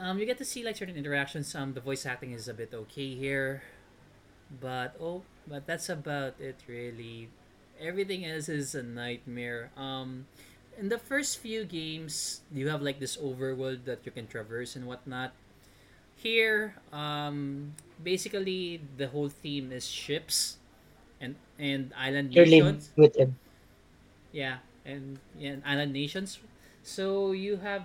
Um, 0.01 0.17
you 0.17 0.25
get 0.25 0.39
to 0.39 0.45
see 0.45 0.65
like 0.65 0.75
certain 0.75 0.97
interactions. 0.97 1.53
Um, 1.53 1.73
the 1.73 1.81
voice 1.81 2.07
acting 2.07 2.33
is 2.33 2.47
a 2.47 2.55
bit 2.57 2.73
okay 2.73 3.13
here, 3.13 3.61
but 4.59 4.97
oh, 4.99 5.21
but 5.47 5.67
that's 5.67 5.89
about 5.89 6.41
it 6.41 6.57
really. 6.65 7.29
Everything 7.79 8.25
else 8.25 8.49
is 8.49 8.73
a 8.73 8.81
nightmare. 8.81 9.69
Um, 9.77 10.25
in 10.77 10.89
the 10.89 10.97
first 10.97 11.37
few 11.37 11.65
games, 11.65 12.41
you 12.51 12.69
have 12.69 12.81
like 12.81 12.99
this 12.99 13.15
overworld 13.17 13.85
that 13.85 14.01
you 14.01 14.11
can 14.11 14.25
traverse 14.25 14.75
and 14.75 14.87
whatnot. 14.87 15.33
Here, 16.17 16.75
um, 16.91 17.73
basically 18.01 18.81
the 18.97 19.07
whole 19.07 19.29
theme 19.29 19.71
is 19.71 19.85
ships 19.85 20.57
and 21.21 21.35
and 21.59 21.93
island 21.93 22.33
You're 22.33 22.49
nations. 22.49 22.89
with. 22.97 23.17
Yeah, 24.31 24.57
and, 24.85 25.19
yeah, 25.37 25.51
and 25.59 25.63
island 25.65 25.93
nations. 25.93 26.39
So 26.83 27.31
you 27.33 27.57
have 27.57 27.83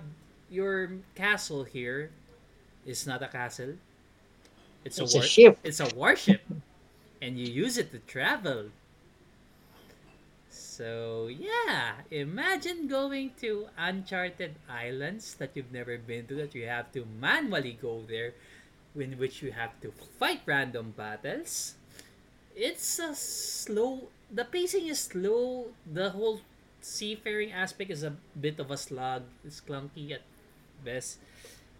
your 0.49 0.91
castle 1.15 1.63
here 1.63 2.11
is 2.85 3.05
not 3.05 3.21
a 3.21 3.27
castle. 3.27 3.75
It's, 4.85 4.99
It's 4.99 5.15
a 5.15 5.19
a 5.19 5.21
ship. 5.21 5.59
It's 5.63 5.79
a 5.79 5.87
warship, 5.95 6.41
and 7.21 7.37
you 7.37 7.47
use 7.47 7.77
it 7.77 7.91
to 7.91 7.99
travel. 7.99 8.71
So, 10.49 11.27
yeah, 11.27 12.05
imagine 12.11 12.87
going 12.87 13.31
to 13.41 13.67
uncharted 13.77 14.55
islands 14.69 15.33
that 15.35 15.51
you've 15.55 15.73
never 15.73 15.97
been 15.97 16.27
to, 16.27 16.35
that 16.35 16.53
you 16.55 16.67
have 16.67 16.91
to 16.93 17.05
manually 17.19 17.77
go 17.81 18.03
there, 18.07 18.33
in 18.95 19.17
which 19.17 19.41
you 19.41 19.51
have 19.51 19.73
to 19.81 19.91
fight 19.91 20.41
random 20.45 20.93
battles. 20.95 21.75
It's 22.55 22.99
a 22.99 23.13
slow, 23.15 24.09
the 24.31 24.45
pacing 24.45 24.87
is 24.87 24.99
slow, 24.99 25.73
the 25.85 26.11
whole 26.11 26.41
seafaring 26.81 27.51
aspect 27.51 27.91
is 27.91 28.03
a 28.03 28.13
bit 28.39 28.59
of 28.59 28.71
a 28.71 28.77
slog, 28.77 29.23
it's 29.45 29.61
clunky 29.61 30.11
at 30.11 30.21
best. 30.83 31.19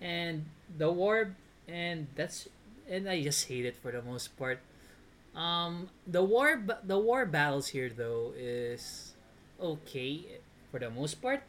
And 0.02 0.46
the 0.78 0.92
war, 0.92 1.36
and 1.68 2.08
that's, 2.16 2.48
and 2.90 3.10
I 3.10 3.22
just 3.24 3.48
hate 3.48 3.66
it 3.66 3.76
for 3.78 3.92
the 3.92 4.02
most 4.02 4.38
part 4.38 4.60
Um, 5.38 5.90
the 6.08 6.24
war 6.26 6.58
the 6.84 6.98
war 6.98 7.26
battles 7.26 7.70
here 7.70 7.94
though 7.94 8.34
is 8.36 9.14
okay 9.62 10.42
for 10.72 10.80
the 10.82 10.90
most 10.90 11.22
part. 11.22 11.44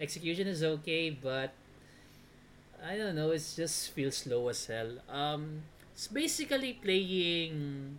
Execution 0.00 0.48
is 0.48 0.62
okay, 0.64 1.10
but 1.10 1.54
I 2.84 2.96
don't 2.96 3.14
know. 3.14 3.30
It 3.30 3.42
just 3.56 3.92
feels 3.92 4.16
slow 4.16 4.48
as 4.48 4.66
hell. 4.66 4.98
Um, 5.08 5.62
it's 5.94 6.08
basically 6.08 6.74
playing 6.74 7.98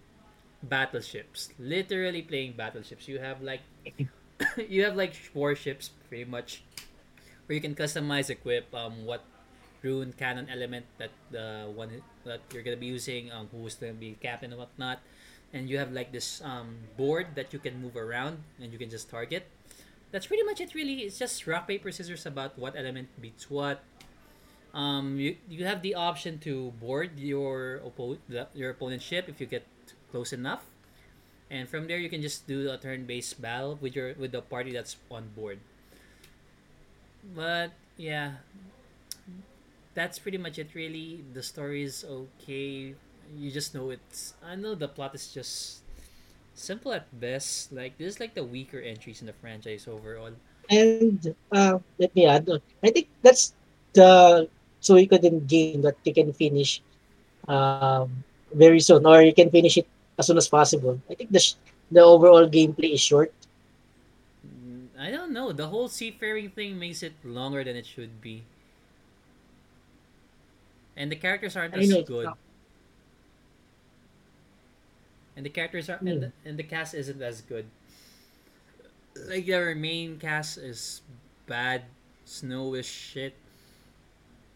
battleships. 0.63 1.49
Literally 1.59 2.21
playing 2.23 2.53
battleships. 2.53 3.07
You 3.07 3.19
have 3.19 3.41
like 3.41 3.63
you 4.69 4.83
have 4.83 4.95
like 4.95 5.15
warships 5.33 5.91
pretty 6.09 6.25
much 6.25 6.63
where 7.45 7.55
you 7.55 7.61
can 7.61 7.75
customize 7.75 8.29
equip 8.29 8.73
um 8.73 9.05
what 9.05 9.23
rune 9.83 10.15
cannon 10.15 10.47
element 10.47 10.87
that 10.97 11.11
the 11.29 11.67
one 11.75 11.91
that 12.23 12.39
you're 12.53 12.63
gonna 12.63 12.79
be 12.79 12.87
using 12.87 13.31
um 13.31 13.51
who's 13.51 13.75
gonna 13.75 13.93
be 13.93 14.15
captain 14.19 14.51
and 14.51 14.59
whatnot. 14.59 14.99
And 15.53 15.69
you 15.69 15.77
have 15.77 15.91
like 15.91 16.11
this 16.11 16.41
um 16.41 16.87
board 16.97 17.35
that 17.35 17.53
you 17.53 17.59
can 17.59 17.77
move 17.83 17.95
around 17.95 18.41
and 18.57 18.71
you 18.71 18.79
can 18.79 18.89
just 18.89 19.11
target. 19.11 19.45
That's 20.11 20.25
pretty 20.25 20.43
much 20.43 20.61
it 20.61 20.73
really. 20.73 21.03
It's 21.05 21.19
just 21.19 21.45
rock 21.45 21.67
paper 21.67 21.91
scissors 21.91 22.25
about 22.25 22.57
what 22.57 22.75
element 22.79 23.09
beats 23.19 23.51
what. 23.51 23.83
Um 24.73 25.19
you, 25.19 25.35
you 25.51 25.67
have 25.67 25.83
the 25.83 25.93
option 25.93 26.39
to 26.47 26.71
board 26.79 27.19
your 27.19 27.83
oppo- 27.85 28.23
the, 28.31 28.47
your 28.55 28.71
opponent's 28.71 29.05
ship 29.05 29.27
if 29.27 29.37
you 29.43 29.45
get 29.45 29.67
close 30.09 30.31
enough. 30.31 30.63
And 31.51 31.69
from 31.69 31.85
there 31.85 31.99
you 31.99 32.09
can 32.09 32.23
just 32.23 32.47
do 32.47 32.71
a 32.71 32.79
turn-based 32.79 33.37
battle 33.37 33.77
with 33.77 33.93
your 33.93 34.15
with 34.15 34.31
the 34.31 34.41
party 34.41 34.71
that's 34.71 34.95
on 35.11 35.29
board 35.35 35.59
but 37.23 37.71
yeah. 37.97 38.33
That's 39.93 40.19
pretty 40.19 40.37
much 40.37 40.57
it 40.57 40.73
really. 40.75 41.23
The 41.33 41.43
story 41.43 41.83
is 41.83 42.03
okay. 42.03 42.95
You 43.35 43.51
just 43.51 43.73
know 43.73 43.89
it's 43.89 44.33
i 44.43 44.55
know 44.55 44.75
the 44.75 44.87
plot 44.87 45.15
is 45.15 45.31
just 45.33 45.81
simple 46.55 46.93
at 46.93 47.07
best. 47.19 47.71
Like 47.71 47.97
this 47.97 48.15
is 48.15 48.19
like 48.19 48.33
the 48.35 48.43
weaker 48.43 48.79
entries 48.79 49.21
in 49.21 49.27
the 49.27 49.33
franchise 49.33 49.87
overall. 49.87 50.33
And 50.69 51.35
uh, 51.51 51.79
let 51.99 52.15
me 52.15 52.25
add, 52.25 52.49
uh, 52.49 52.59
I 52.83 52.91
think 52.91 53.07
that's 53.21 53.53
the 53.93 54.47
so 54.79 54.95
you 54.95 55.07
can 55.07 55.45
game 55.45 55.81
that 55.83 55.95
you 56.03 56.13
can 56.13 56.33
finish 56.33 56.81
um, 57.47 58.23
very 58.53 58.79
soon, 58.79 59.05
or 59.05 59.21
you 59.21 59.33
can 59.33 59.49
finish 59.49 59.77
it 59.77 59.87
as 60.17 60.27
soon 60.27 60.37
as 60.37 60.47
possible. 60.47 60.99
I 61.09 61.15
think 61.15 61.31
the 61.31 61.39
sh- 61.39 61.55
the 61.91 62.01
overall 62.01 62.47
gameplay 62.47 62.93
is 62.93 63.01
short. 63.01 63.33
Mm, 65.03 65.07
i 65.07 65.11
don't 65.11 65.31
know. 65.31 65.51
The 65.51 65.67
whole 65.67 65.87
seafaring 65.87 66.49
thing 66.49 66.79
makes 66.79 67.03
it 67.03 67.13
longer 67.23 67.63
than 67.63 67.75
it 67.75 67.85
should 67.85 68.21
be. 68.21 68.43
And 70.95 71.11
the 71.11 71.15
characters 71.15 71.55
aren't 71.55 71.73
as 71.73 71.91
good. 72.03 72.29
and 75.35 75.45
the 75.45 75.49
characters 75.49 75.89
are 75.89 75.97
and 75.97 76.09
hmm, 76.09 76.19
the, 76.19 76.31
and 76.45 76.57
the 76.57 76.63
cast 76.63 76.93
isn't 76.93 77.21
as 77.21 77.41
good. 77.41 77.65
Like 79.27 79.45
their 79.45 79.75
main 79.75 80.19
cast 80.19 80.57
is 80.57 81.01
bad 81.47 81.83
Snowe 82.25 82.73
is 82.73 82.85
shit. 82.85 83.35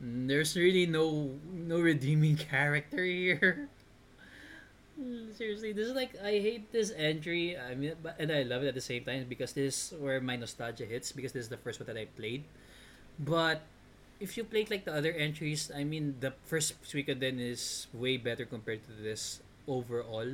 Mm, 0.04 0.28
there's 0.28 0.56
really 0.56 0.86
no 0.86 1.32
no 1.52 1.80
redeeming 1.80 2.38
character 2.52 3.04
here. 3.04 3.70
Mm, 3.70 3.77
seriously 5.34 5.72
this 5.74 5.88
is 5.88 5.94
like 5.94 6.12
i 6.24 6.42
hate 6.42 6.72
this 6.72 6.92
entry 6.98 7.58
i 7.58 7.76
mean 7.76 7.94
but 8.02 8.16
and 8.20 8.32
i 8.32 8.42
love 8.42 8.64
it 8.64 8.68
at 8.68 8.74
the 8.74 8.82
same 8.82 9.04
time 9.04 9.26
because 9.30 9.54
this 9.54 9.92
is 9.94 10.00
where 10.00 10.20
my 10.20 10.36
nostalgia 10.36 10.86
hits 10.86 11.12
because 11.12 11.32
this 11.32 11.46
is 11.46 11.50
the 11.50 11.58
first 11.58 11.80
one 11.80 11.86
that 11.86 11.98
i 11.98 12.06
played 12.18 12.44
but 13.20 13.62
if 14.20 14.38
you 14.38 14.44
played 14.44 14.70
like 14.72 14.86
the 14.86 14.94
other 14.94 15.12
entries 15.14 15.72
i 15.76 15.84
mean 15.84 16.16
the 16.20 16.34
first 16.46 16.82
suikoden 16.84 17.40
is 17.40 17.88
way 17.94 18.18
better 18.18 18.46
compared 18.46 18.82
to 18.88 18.94
this 19.04 19.42
overall 19.68 20.30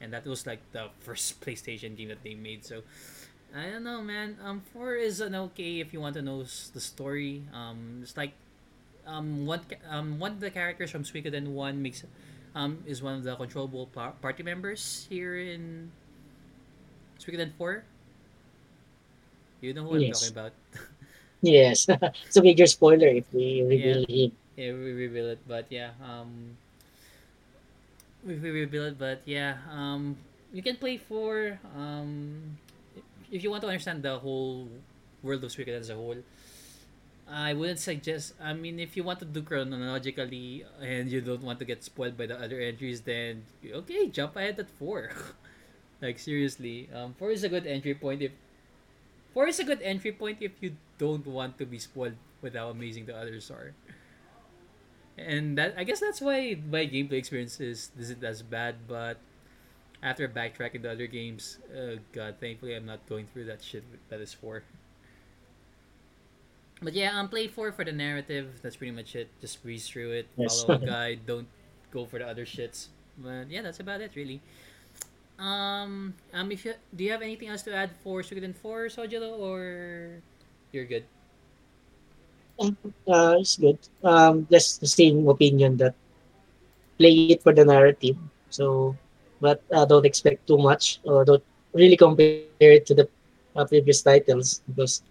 and 0.00 0.12
that 0.12 0.24
was 0.26 0.46
like 0.46 0.60
the 0.72 0.88
first 1.00 1.40
playstation 1.42 1.96
game 1.96 2.08
that 2.08 2.22
they 2.24 2.34
made 2.34 2.64
so 2.64 2.82
I 3.54 3.70
don't 3.70 3.82
know, 3.82 4.00
man. 4.00 4.36
Um, 4.44 4.62
four 4.72 4.94
is 4.94 5.20
an 5.20 5.34
okay 5.34 5.80
if 5.80 5.92
you 5.92 6.00
want 6.00 6.14
to 6.14 6.22
know 6.22 6.44
the 6.44 6.80
story. 6.80 7.42
Um, 7.52 8.00
it's 8.02 8.16
like 8.16 8.32
um 9.06 9.46
one 9.46 9.60
um 9.88 10.18
one 10.18 10.32
of 10.32 10.40
the 10.40 10.50
characters 10.50 10.90
from 10.90 11.04
Suikoden 11.04 11.48
one 11.48 11.82
makes 11.82 12.04
um 12.54 12.82
is 12.86 13.02
one 13.02 13.14
of 13.14 13.24
the 13.24 13.36
controllable 13.36 13.86
par- 13.86 14.14
party 14.20 14.42
members 14.42 15.06
here 15.08 15.38
in 15.38 15.90
Suikoden 17.18 17.52
four. 17.58 17.84
You 19.60 19.74
know 19.74 19.84
who 19.84 19.96
I'm 19.96 20.12
talking 20.12 20.32
about. 20.32 20.52
yes. 21.42 21.86
it's 22.26 22.36
a 22.36 22.42
major 22.42 22.66
spoiler 22.66 23.08
if 23.08 23.28
we 23.32 23.60
yeah, 23.68 23.68
reveal 23.68 23.98
him. 24.08 24.32
yeah, 24.56 24.72
we 24.72 24.92
reveal 24.96 25.28
it, 25.28 25.40
but 25.46 25.66
yeah, 25.68 25.92
um, 26.00 26.56
we 28.24 28.34
we 28.40 28.50
reveal 28.50 28.84
it, 28.88 28.98
but 28.98 29.20
yeah, 29.26 29.60
um, 29.70 30.16
you 30.52 30.62
can 30.62 30.76
play 30.76 30.96
for. 30.96 31.58
Um, 31.76 32.56
if 33.30 33.44
you 33.44 33.50
want 33.50 33.62
to 33.62 33.68
understand 33.68 34.02
the 34.02 34.18
whole 34.18 34.66
world 35.22 35.44
of 35.44 35.52
Suikoden 35.52 35.80
as 35.80 35.90
a 35.90 35.94
whole, 35.94 36.16
I 37.30 37.54
wouldn't 37.54 37.78
suggest. 37.78 38.34
I 38.42 38.52
mean, 38.52 38.80
if 38.80 38.96
you 38.96 39.04
want 39.04 39.20
to 39.20 39.24
do 39.24 39.42
chronologically 39.42 40.64
and 40.82 41.10
you 41.10 41.20
don't 41.20 41.42
want 41.42 41.60
to 41.60 41.64
get 41.64 41.84
spoiled 41.84 42.18
by 42.18 42.26
the 42.26 42.34
other 42.34 42.58
entries, 42.58 43.02
then 43.02 43.46
okay, 43.64 44.08
jump 44.08 44.34
ahead 44.34 44.58
at 44.58 44.68
four. 44.68 45.10
like 46.02 46.18
seriously, 46.18 46.90
um, 46.92 47.14
four 47.14 47.30
is 47.30 47.44
a 47.44 47.48
good 47.48 47.66
entry 47.66 47.94
point. 47.94 48.22
If 48.22 48.32
four 49.32 49.46
is 49.46 49.60
a 49.60 49.64
good 49.64 49.80
entry 49.82 50.10
point 50.10 50.38
if 50.40 50.58
you 50.60 50.74
don't 50.98 51.26
want 51.26 51.56
to 51.58 51.66
be 51.66 51.78
spoiled 51.78 52.18
with 52.42 52.54
how 52.54 52.68
amazing 52.68 53.06
the 53.06 53.16
others 53.16 53.50
are. 53.50 53.74
And 55.16 55.56
that 55.56 55.74
I 55.78 55.84
guess 55.84 56.00
that's 56.00 56.20
why 56.20 56.58
my 56.58 56.82
gameplay 56.82 57.22
experience 57.22 57.60
is 57.60 57.92
isn't 57.94 58.24
as 58.24 58.42
bad. 58.42 58.88
But 58.88 59.22
after 60.02 60.26
backtracking 60.26 60.82
the 60.82 60.90
other 60.90 61.06
games, 61.06 61.58
uh, 61.70 62.02
God, 62.10 62.42
thankfully 62.42 62.74
I'm 62.74 62.86
not 62.86 63.06
going 63.06 63.30
through 63.30 63.44
that 63.46 63.62
shit 63.62 63.84
that 64.10 64.18
is 64.18 64.34
four. 64.34 64.64
But 66.82 66.94
yeah, 66.94 67.18
um, 67.18 67.28
play 67.28 67.46
four 67.48 67.72
for 67.72 67.84
the 67.84 67.92
narrative. 67.92 68.60
That's 68.62 68.76
pretty 68.76 68.92
much 68.92 69.14
it. 69.16 69.28
Just 69.40 69.62
breeze 69.62 69.88
through 69.88 70.12
it, 70.12 70.26
Yes. 70.36 70.44
follow 70.44 70.72
a 70.72 70.78
guide. 70.78 71.20
Don't 71.26 71.48
go 71.92 72.04
for 72.06 72.18
the 72.18 72.26
other 72.26 72.44
shits. 72.44 72.88
But 73.18 73.50
yeah, 73.50 73.62
that's 73.62 73.80
about 73.80 74.00
it 74.00 74.12
really. 74.16 74.40
Um, 75.38 76.14
um, 76.32 76.50
if 76.52 76.64
you 76.64 76.74
do 76.94 77.04
you 77.04 77.10
have 77.12 77.22
anything 77.22 77.48
else 77.48 77.62
to 77.62 77.74
add 77.74 77.90
for 78.02 78.22
Suikoden 78.22 78.54
four, 78.54 78.86
Sojiro, 78.86 79.38
or 79.38 80.22
you're 80.72 80.84
good? 80.84 81.04
uh, 83.08 83.36
it's 83.40 83.56
good. 83.56 83.78
Um, 84.02 84.46
just 84.50 84.80
the 84.80 84.86
same 84.88 85.28
opinion 85.28 85.76
that 85.78 85.94
play 86.98 87.14
it 87.24 87.42
for 87.42 87.52
the 87.54 87.64
narrative. 87.64 88.16
So, 88.50 88.98
but 89.40 89.62
uh, 89.72 89.86
don't 89.86 90.06
expect 90.06 90.46
too 90.46 90.58
much 90.58 91.00
or 91.04 91.24
don't 91.24 91.44
really 91.74 91.96
compare 91.96 92.36
it 92.72 92.86
to 92.86 92.94
the 92.94 93.08
uh, 93.56 93.64
previous 93.66 94.02
titles 94.02 94.62
because 94.68 95.02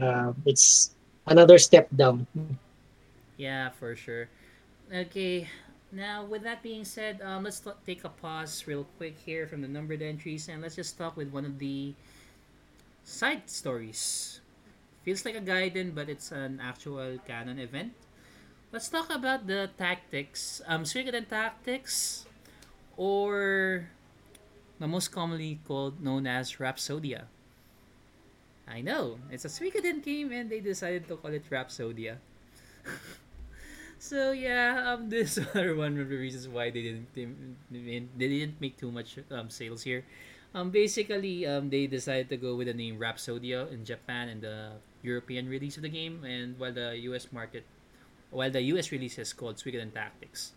uh, 0.00 0.32
it's 0.46 0.95
another 1.26 1.58
step 1.58 1.88
down. 1.94 2.26
Yeah, 3.36 3.70
for 3.70 3.94
sure. 3.94 4.28
Okay, 4.92 5.48
now 5.92 6.24
with 6.24 6.42
that 6.42 6.62
being 6.62 6.84
said, 6.84 7.20
um, 7.22 7.44
let's 7.44 7.60
t- 7.60 7.70
take 7.84 8.04
a 8.04 8.08
pause 8.08 8.64
real 8.66 8.86
quick 8.96 9.18
here 9.18 9.46
from 9.46 9.62
the 9.62 9.68
numbered 9.68 10.02
entries 10.02 10.48
and 10.48 10.62
let's 10.62 10.76
just 10.76 10.96
talk 10.96 11.16
with 11.16 11.30
one 11.30 11.44
of 11.44 11.58
the 11.58 11.94
side 13.04 13.50
stories. 13.50 14.40
Feels 15.04 15.24
like 15.24 15.36
a 15.36 15.40
Gaiden, 15.40 15.94
but 15.94 16.08
it's 16.08 16.32
an 16.32 16.58
actual 16.62 17.18
canon 17.26 17.58
event. 17.58 17.94
Let's 18.72 18.88
talk 18.88 19.08
about 19.10 19.46
the 19.46 19.70
tactics. 19.78 20.60
Um, 20.66 20.82
Suikoden 20.82 21.28
tactics, 21.28 22.26
or 22.96 23.88
the 24.78 24.88
most 24.88 25.08
commonly 25.08 25.60
called 25.66 26.02
known 26.02 26.26
as 26.26 26.58
Rhapsodia. 26.58 27.30
I 28.68 28.80
know 28.80 29.18
it's 29.30 29.44
a 29.44 29.48
Suikoden 29.48 30.02
game, 30.02 30.32
and 30.32 30.50
they 30.50 30.60
decided 30.60 31.08
to 31.08 31.16
call 31.16 31.32
it 31.32 31.48
Rhapsodia. 31.50 32.18
So 33.98 34.32
yeah, 34.32 34.92
um, 34.92 35.08
this 35.12 35.38
is 35.38 35.46
another 35.52 35.74
one 35.74 35.98
of 35.98 36.08
the 36.08 36.16
reasons 36.16 36.48
why 36.48 36.70
they 36.70 36.82
didn't 36.82 37.08
they, 37.14 38.04
they 38.16 38.28
didn't 38.28 38.60
make 38.60 38.76
too 38.76 38.92
much 38.92 39.18
um 39.30 39.48
sales 39.50 39.82
here. 39.82 40.04
Um, 40.54 40.70
basically, 40.70 41.44
um, 41.44 41.68
they 41.68 41.86
decided 41.86 42.28
to 42.30 42.36
go 42.36 42.56
with 42.56 42.66
the 42.68 42.74
name 42.74 42.98
Rhapsodia 42.98 43.68
in 43.72 43.84
Japan 43.84 44.28
and 44.28 44.40
the 44.40 44.80
European 45.02 45.48
release 45.48 45.76
of 45.76 45.82
the 45.82 45.92
game, 45.92 46.24
and 46.24 46.58
while 46.58 46.72
the 46.72 46.96
U.S. 47.12 47.28
market, 47.32 47.64
while 48.30 48.50
the 48.50 48.62
U.S. 48.76 48.90
release 48.90 49.18
is 49.18 49.32
called 49.32 49.56
Suikoden 49.56 49.92
Tactics, 49.92 50.52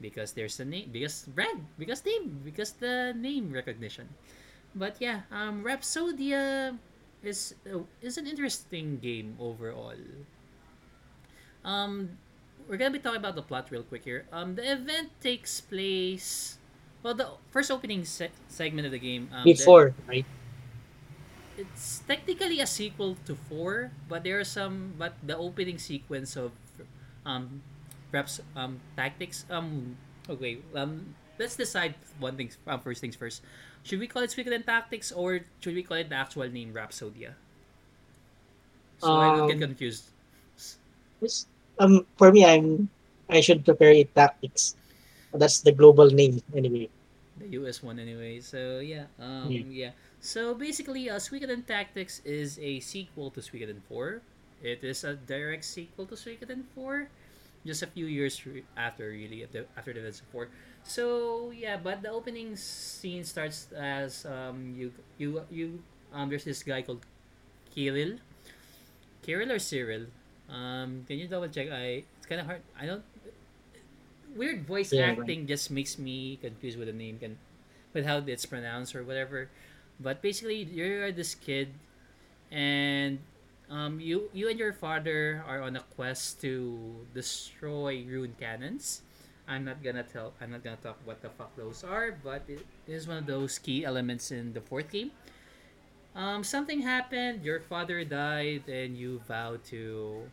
because 0.00 0.32
there's 0.38 0.56
the 0.56 0.64
name, 0.64 0.90
because 0.92 1.26
brand, 1.26 1.66
because 1.78 2.04
name, 2.04 2.42
because 2.44 2.78
the 2.78 3.12
name 3.16 3.50
recognition. 3.50 4.08
But 4.74 4.98
yeah, 5.00 5.26
um, 5.32 5.64
Rhapsodia 5.64 6.78
is 7.26 7.54
uh, 7.70 7.80
is 8.00 8.18
an 8.18 8.26
interesting 8.26 8.98
game 8.98 9.36
overall. 9.40 9.94
Um, 11.64 12.18
we're 12.68 12.76
gonna 12.76 12.90
be 12.92 12.98
talking 12.98 13.18
about 13.18 13.34
the 13.34 13.42
plot 13.42 13.70
real 13.70 13.82
quick 13.82 14.04
here. 14.04 14.26
Um, 14.32 14.54
the 14.54 14.64
event 14.72 15.10
takes 15.20 15.60
place. 15.60 16.58
Well, 17.02 17.14
the 17.14 17.28
first 17.50 17.70
opening 17.70 18.04
se- 18.04 18.32
segment 18.48 18.86
of 18.86 18.92
the 18.92 18.98
game. 18.98 19.28
Um, 19.32 19.54
the, 19.54 19.54
Before, 19.54 19.94
right? 20.08 20.26
it's 21.56 22.00
technically 22.06 22.60
a 22.60 22.66
sequel 22.66 23.16
to 23.26 23.34
four, 23.36 23.92
but 24.08 24.24
there 24.24 24.40
are 24.40 24.46
some. 24.46 24.94
But 24.98 25.14
the 25.22 25.36
opening 25.36 25.78
sequence 25.78 26.36
of, 26.36 26.52
um, 27.26 27.62
perhaps 28.10 28.40
um 28.56 28.80
tactics. 28.96 29.44
Um, 29.50 29.96
okay. 30.28 30.58
Um, 30.74 31.14
let's 31.38 31.56
decide 31.56 31.94
one 32.18 32.36
thing. 32.36 32.50
Um, 32.66 32.80
first 32.80 33.00
things 33.00 33.16
first. 33.16 33.42
Should 33.84 34.00
we 34.00 34.08
call 34.08 34.22
it 34.24 34.30
Suikoden 34.30 34.66
Tactics 34.66 35.12
or 35.12 35.42
should 35.60 35.74
we 35.76 35.84
call 35.84 35.98
it 35.98 36.08
the 36.08 36.16
actual 36.16 36.48
name 36.50 36.72
Rhapsodia? 36.74 37.36
So 38.98 39.18
I 39.18 39.30
don't 39.30 39.46
get 39.46 39.56
Um, 39.56 39.60
confused. 39.60 40.10
um, 41.78 42.06
for 42.16 42.32
me, 42.32 42.44
I'm 42.44 42.88
I 43.28 43.40
should 43.40 43.64
prepare 43.64 43.92
it 43.92 44.14
tactics. 44.14 44.76
That's 45.32 45.60
the 45.62 45.72
global 45.72 46.10
name 46.10 46.42
anyway. 46.54 46.90
the 47.38 47.48
US 47.60 47.82
one 47.82 47.98
anyway. 47.98 48.40
So 48.40 48.78
yeah, 48.80 49.06
um, 49.18 49.50
Yeah. 49.50 49.64
yeah. 49.68 49.92
So 50.20 50.54
basically, 50.54 51.10
uh, 51.10 51.18
Suikoden 51.20 51.66
Tactics 51.66 52.20
is 52.24 52.58
a 52.58 52.80
sequel 52.80 53.30
to 53.32 53.40
Suikoden 53.40 53.82
Four. 53.88 54.22
It 54.62 54.82
is 54.84 55.04
a 55.04 55.14
direct 55.14 55.64
sequel 55.64 56.06
to 56.08 56.14
Suikoden 56.16 56.64
Four, 56.74 57.10
just 57.66 57.82
a 57.82 57.88
few 57.90 58.06
years 58.06 58.40
after 58.76 59.08
really 59.10 59.44
after, 59.44 59.66
after 59.76 59.92
the 59.92 60.00
events 60.00 60.20
of 60.20 60.28
Four. 60.32 60.48
So 60.84 61.50
yeah, 61.50 61.76
but 61.76 62.02
the 62.02 62.10
opening 62.10 62.56
scene 62.56 63.24
starts 63.24 63.72
as 63.72 64.24
um 64.26 64.74
you 64.76 64.92
you 65.18 65.42
you 65.50 65.82
um 66.12 66.28
there's 66.28 66.44
this 66.44 66.62
guy 66.62 66.82
called 66.82 67.04
Kirill, 67.74 68.18
Kirill 69.22 69.52
or 69.52 69.58
Cyril. 69.58 70.06
Um, 70.48 71.04
can 71.06 71.18
you 71.18 71.26
double 71.28 71.48
check? 71.48 71.70
I 71.70 72.04
it's 72.18 72.26
kind 72.28 72.40
of 72.40 72.46
hard. 72.46 72.62
I 72.78 72.86
don't 72.86 73.04
weird 74.34 74.66
voice 74.66 74.92
Yeah, 74.92 75.12
right. 75.16 75.28
acting 75.28 75.46
just 75.46 75.70
makes 75.70 75.98
me 75.98 76.36
confused 76.40 76.78
with 76.78 76.88
the 76.88 76.94
name 76.96 77.18
and 77.22 77.36
with 77.92 78.06
how 78.06 78.18
it's 78.26 78.46
pronounced 78.46 78.94
or 78.94 79.04
whatever. 79.04 79.48
But 80.00 80.22
basically, 80.22 80.62
you're 80.64 81.12
this 81.12 81.34
kid, 81.34 81.70
and 82.50 83.18
um, 83.70 84.00
you 84.00 84.30
you 84.32 84.48
and 84.48 84.58
your 84.58 84.72
father 84.72 85.42
are 85.46 85.62
on 85.62 85.76
a 85.76 85.84
quest 85.96 86.40
to 86.42 87.06
destroy 87.14 88.04
rune 88.06 88.34
cannons. 88.40 89.02
I'm 89.46 89.64
not 89.64 89.82
gonna 89.82 90.02
tell. 90.02 90.32
I'm 90.40 90.52
not 90.52 90.64
gonna 90.64 90.80
talk 90.80 90.98
what 91.04 91.20
the 91.20 91.28
fuck 91.28 91.54
those 91.56 91.84
are, 91.84 92.12
but 92.12 92.42
it 92.48 92.64
is 92.88 93.06
one 93.06 93.18
of 93.18 93.26
those 93.26 93.58
key 93.58 93.84
elements 93.84 94.30
in 94.30 94.52
the 94.52 94.60
fourth 94.60 94.90
game. 94.90 95.10
Um, 96.14 96.44
something 96.44 96.80
happened. 96.80 97.44
Your 97.44 97.60
father 97.60 98.04
died, 98.04 98.68
and 98.68 98.96
you 98.96 99.20
vow 99.26 99.58
to 99.68 100.30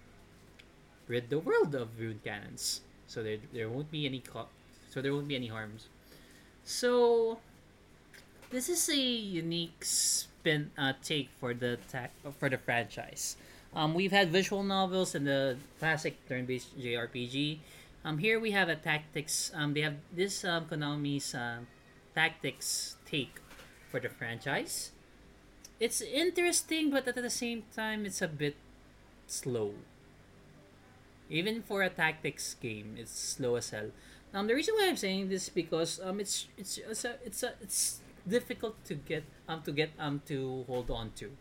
rid 1.07 1.29
the 1.29 1.39
world 1.39 1.75
of 1.75 1.99
rune 1.99 2.21
cannons. 2.23 2.81
So 3.07 3.23
there, 3.23 3.37
there 3.51 3.67
won't 3.67 3.91
be 3.91 4.05
any 4.05 4.19
co- 4.19 4.47
so 4.89 5.01
there 5.01 5.13
won't 5.13 5.27
be 5.27 5.35
any 5.35 5.47
harms. 5.47 5.87
So 6.63 7.39
this 8.51 8.69
is 8.69 8.87
a 8.89 8.95
unique 8.95 9.83
spin 9.83 10.71
uh, 10.77 10.93
take 11.03 11.29
for 11.39 11.53
the 11.53 11.79
for 12.39 12.47
the 12.47 12.57
franchise. 12.57 13.35
Um, 13.73 13.93
we've 13.93 14.11
had 14.11 14.31
visual 14.31 14.63
novels 14.63 15.15
and 15.15 15.25
the 15.25 15.57
classic 15.79 16.15
turn-based 16.27 16.77
JRPG. 16.79 17.59
Um, 18.03 18.17
here 18.17 18.39
we 18.39 18.51
have 18.51 18.69
a 18.69 18.75
tactics. 18.75 19.51
Um, 19.53 19.73
they 19.73 19.81
have 19.81 19.97
this 20.11 20.43
um, 20.43 20.65
Konami's 20.65 21.35
uh, 21.35 21.59
tactics 22.15 22.97
take 23.05 23.37
for 23.89 23.99
the 23.99 24.09
franchise. 24.09 24.91
It's 25.79 26.01
interesting, 26.01 26.89
but 26.89 27.07
at 27.07 27.15
the 27.15 27.29
same 27.29 27.63
time, 27.75 28.05
it's 28.05 28.21
a 28.21 28.27
bit 28.27 28.55
slow. 29.27 29.73
Even 31.29 31.61
for 31.61 31.81
a 31.83 31.89
tactics 31.89 32.55
game, 32.55 32.95
it's 32.97 33.13
slow 33.13 33.55
as 33.55 33.69
hell. 33.69 33.91
Um, 34.33 34.47
the 34.47 34.55
reason 34.55 34.75
why 34.75 34.87
I'm 34.89 34.97
saying 34.97 35.29
this 35.29 35.43
is 35.43 35.49
because 35.49 35.99
um, 36.03 36.19
it's 36.19 36.47
it's 36.57 36.77
it's 36.77 37.05
a, 37.05 37.15
it's 37.25 37.43
a, 37.43 37.53
it's 37.61 37.99
difficult 38.27 38.79
to 38.85 38.95
get 38.95 39.23
um 39.47 39.61
to 39.63 39.71
get 39.71 39.91
um 39.99 40.21
to 40.27 40.63
hold 40.67 40.89
on 40.89 41.11
to. 41.17 41.31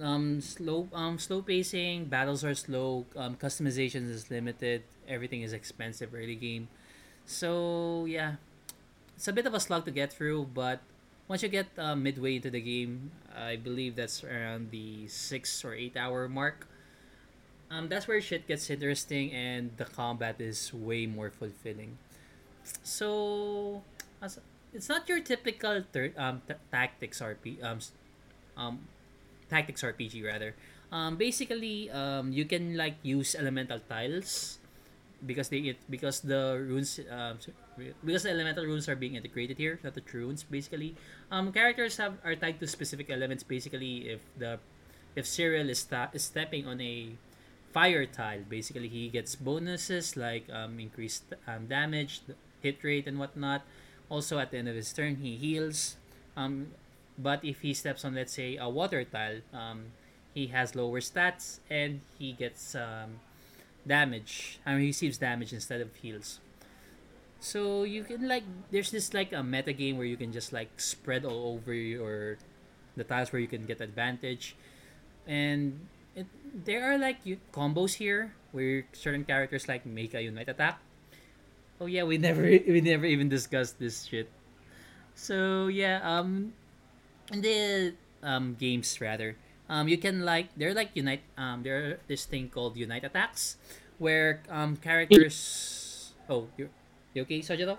Um, 0.00 0.42
slow 0.42 0.88
um 0.92 1.18
slow 1.18 1.40
pacing, 1.40 2.06
battles 2.06 2.44
are 2.44 2.54
slow, 2.54 3.06
um, 3.16 3.36
customizations 3.36 4.10
is 4.10 4.30
limited, 4.30 4.82
everything 5.08 5.40
is 5.40 5.54
expensive 5.54 6.12
early 6.14 6.36
game. 6.36 6.68
So 7.24 8.04
yeah, 8.04 8.36
it's 9.16 9.26
a 9.28 9.32
bit 9.32 9.46
of 9.46 9.54
a 9.54 9.60
slug 9.60 9.86
to 9.86 9.90
get 9.90 10.12
through, 10.12 10.50
but 10.52 10.80
once 11.28 11.42
you 11.42 11.48
get 11.48 11.66
uh, 11.78 11.96
midway 11.96 12.36
into 12.36 12.50
the 12.50 12.60
game, 12.60 13.10
I 13.34 13.56
believe 13.56 13.96
that's 13.96 14.22
around 14.22 14.70
the 14.70 15.08
six 15.08 15.64
or 15.64 15.72
eight 15.72 15.96
hour 15.96 16.28
mark 16.28 16.68
um, 17.70 17.88
that's 17.88 18.06
where 18.06 18.20
shit 18.20 18.46
gets 18.46 18.70
interesting 18.70 19.32
and 19.32 19.70
the 19.76 19.84
combat 19.84 20.40
is 20.40 20.72
way 20.72 21.06
more 21.06 21.30
fulfilling. 21.30 21.98
So, 22.82 23.82
it's 24.72 24.88
not 24.88 25.08
your 25.08 25.20
typical 25.20 25.82
third 25.92 26.16
um 26.18 26.42
t- 26.46 26.54
tactics 26.70 27.20
RP 27.20 27.62
um 27.62 27.78
um 28.56 28.80
tactics 29.48 29.82
RPG 29.82 30.24
rather. 30.24 30.54
Um, 30.92 31.16
basically, 31.16 31.90
um, 31.90 32.32
you 32.32 32.44
can 32.44 32.76
like 32.76 32.96
use 33.02 33.34
elemental 33.34 33.80
tiles 33.88 34.58
because 35.24 35.48
they 35.48 35.74
it 35.74 35.78
because 35.88 36.20
the 36.20 36.60
runes 36.60 37.00
um 37.10 37.40
because 38.04 38.22
the 38.22 38.30
elemental 38.30 38.64
runes 38.64 38.88
are 38.88 38.96
being 38.96 39.16
integrated 39.16 39.58
here, 39.58 39.78
not 39.82 39.94
the 39.94 40.02
runes. 40.12 40.42
Basically, 40.44 40.94
um, 41.30 41.52
characters 41.52 41.96
have 41.96 42.18
are 42.24 42.36
tied 42.36 42.60
to 42.60 42.66
specific 42.66 43.10
elements. 43.10 43.42
Basically, 43.42 44.08
if 44.10 44.20
the 44.38 44.58
if 45.16 45.26
Cyril 45.26 45.70
is, 45.70 45.80
sta- 45.80 46.12
is 46.12 46.22
stepping 46.22 46.66
on 46.66 46.80
a 46.80 47.16
fire 47.72 48.06
tile. 48.06 48.44
Basically, 48.48 48.88
he 48.88 49.08
gets 49.08 49.34
bonuses 49.34 50.16
like 50.16 50.44
um, 50.52 50.78
increased 50.78 51.24
um, 51.48 51.66
damage, 51.66 52.20
hit 52.60 52.84
rate, 52.84 53.08
and 53.08 53.18
whatnot. 53.18 53.62
Also, 54.08 54.38
at 54.38 54.50
the 54.52 54.58
end 54.58 54.68
of 54.68 54.76
his 54.76 54.92
turn, 54.92 55.16
he 55.16 55.36
heals. 55.36 55.96
Um, 56.36 56.68
but 57.18 57.44
if 57.44 57.60
he 57.60 57.74
steps 57.74 58.04
on, 58.04 58.14
let's 58.14 58.32
say, 58.32 58.56
a 58.56 58.68
water 58.68 59.04
tile, 59.04 59.40
um, 59.52 59.92
he 60.34 60.48
has 60.48 60.74
lower 60.74 61.00
stats 61.00 61.60
and 61.70 62.00
he 62.18 62.32
gets 62.32 62.74
um, 62.74 63.20
damage. 63.86 64.60
I 64.66 64.72
mean, 64.72 64.80
he 64.80 64.86
receives 64.88 65.18
damage 65.18 65.52
instead 65.52 65.80
of 65.80 65.94
heals. 65.96 66.40
So 67.40 67.84
you 67.84 68.04
can 68.04 68.28
like, 68.28 68.44
there's 68.70 68.90
this 68.90 69.14
like 69.14 69.32
a 69.32 69.42
meta 69.42 69.72
game 69.72 69.96
where 69.98 70.06
you 70.06 70.16
can 70.16 70.32
just 70.32 70.52
like 70.52 70.80
spread 70.80 71.24
all 71.24 71.54
over 71.56 71.72
your 71.72 72.38
the 72.96 73.04
tiles 73.04 73.30
where 73.30 73.40
you 73.40 73.46
can 73.46 73.66
get 73.66 73.80
advantage, 73.80 74.56
and 75.26 75.86
it, 76.16 76.26
there 76.64 76.90
are 76.90 76.98
like 76.98 77.18
you, 77.24 77.36
combos 77.52 77.94
here 77.94 78.32
where 78.52 78.86
certain 78.92 79.24
characters 79.24 79.68
like 79.68 79.84
make 79.84 80.14
a 80.14 80.22
unite 80.22 80.48
attack. 80.48 80.80
Oh 81.78 81.86
yeah, 81.86 82.04
we 82.04 82.18
never 82.26 82.42
we 82.42 82.80
never 82.80 83.04
even 83.04 83.28
discussed 83.28 83.78
this 83.78 84.04
shit. 84.04 84.30
So 85.14 85.68
yeah, 85.68 86.00
um, 86.02 86.52
in 87.32 87.40
the 87.42 87.94
um 88.22 88.56
games 88.58 89.00
rather, 89.00 89.36
um, 89.68 89.88
you 89.88 89.98
can 89.98 90.24
like 90.24 90.48
they're 90.56 90.74
like 90.74 90.90
unite 90.94 91.22
um 91.36 91.62
there 91.62 91.98
this 92.08 92.24
thing 92.24 92.48
called 92.48 92.76
unite 92.76 93.04
attacks, 93.04 93.56
where 93.98 94.42
um 94.50 94.76
characters. 94.76 96.12
Oh, 96.28 96.48
you 96.56 96.68
you 97.14 97.22
okay, 97.22 97.40
Sajado? 97.40 97.78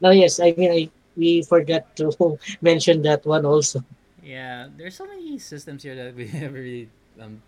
No, 0.00 0.10
yes, 0.10 0.40
I 0.40 0.52
mean, 0.56 0.70
I 0.72 0.90
we 1.16 1.42
forgot 1.42 1.94
to 1.96 2.38
mention 2.60 3.02
that 3.02 3.24
one 3.26 3.44
also. 3.44 3.82
Yeah, 4.22 4.68
there's 4.76 4.96
so 4.96 5.06
many 5.06 5.38
systems 5.38 5.82
here 5.82 5.94
that 5.96 6.14
we 6.14 6.26
never 6.32 6.54
really 6.54 6.88
um 7.20 7.42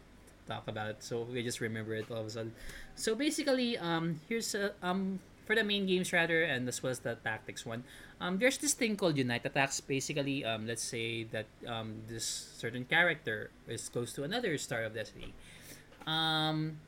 talk 0.48 0.66
about 0.68 0.88
it, 0.90 1.02
so 1.02 1.22
we 1.22 1.42
just 1.42 1.60
remember 1.60 1.94
it 1.94 2.10
all 2.10 2.18
of 2.18 2.26
a 2.26 2.30
sudden. 2.30 2.52
So 2.94 3.14
basically, 3.14 3.78
um, 3.78 4.20
here's 4.28 4.54
a, 4.54 4.72
um 4.82 5.20
for 5.44 5.54
the 5.54 5.64
main 5.64 5.86
games 5.86 6.12
rather, 6.12 6.42
and 6.42 6.68
as 6.68 6.82
well 6.82 6.90
as 6.90 7.00
the 7.00 7.16
tactics 7.22 7.66
one. 7.66 7.84
Um, 8.20 8.38
there's 8.38 8.58
this 8.58 8.74
thing 8.74 8.96
called 8.96 9.16
unite 9.16 9.44
attacks. 9.44 9.80
Basically, 9.80 10.44
um, 10.44 10.66
let's 10.66 10.82
say 10.82 11.24
that 11.34 11.46
um 11.66 12.02
this 12.08 12.24
certain 12.56 12.84
character 12.84 13.50
is 13.66 13.88
close 13.88 14.12
to 14.14 14.22
another 14.22 14.56
star 14.58 14.82
of 14.84 14.94
destiny. 14.94 15.34
Um, 16.06 16.78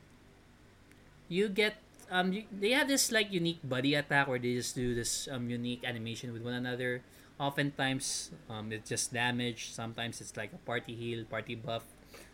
you 1.27 1.49
get 1.49 1.75
um 2.11 2.33
you, 2.33 2.43
they 2.51 2.71
have 2.71 2.87
this 2.87 3.11
like 3.11 3.31
unique 3.31 3.59
buddy 3.63 3.95
attack 3.95 4.27
where 4.27 4.39
they 4.39 4.53
just 4.53 4.75
do 4.75 4.93
this 4.93 5.27
um 5.31 5.49
unique 5.49 5.83
animation 5.83 6.33
with 6.33 6.43
one 6.43 6.53
another 6.53 7.01
oftentimes 7.39 8.31
um 8.49 8.71
it's 8.71 8.89
just 8.89 9.13
damage 9.13 9.71
sometimes 9.73 10.21
it's 10.21 10.37
like 10.37 10.53
a 10.53 10.61
party 10.69 10.93
heal 10.93 11.25
party 11.25 11.55
buff 11.55 11.83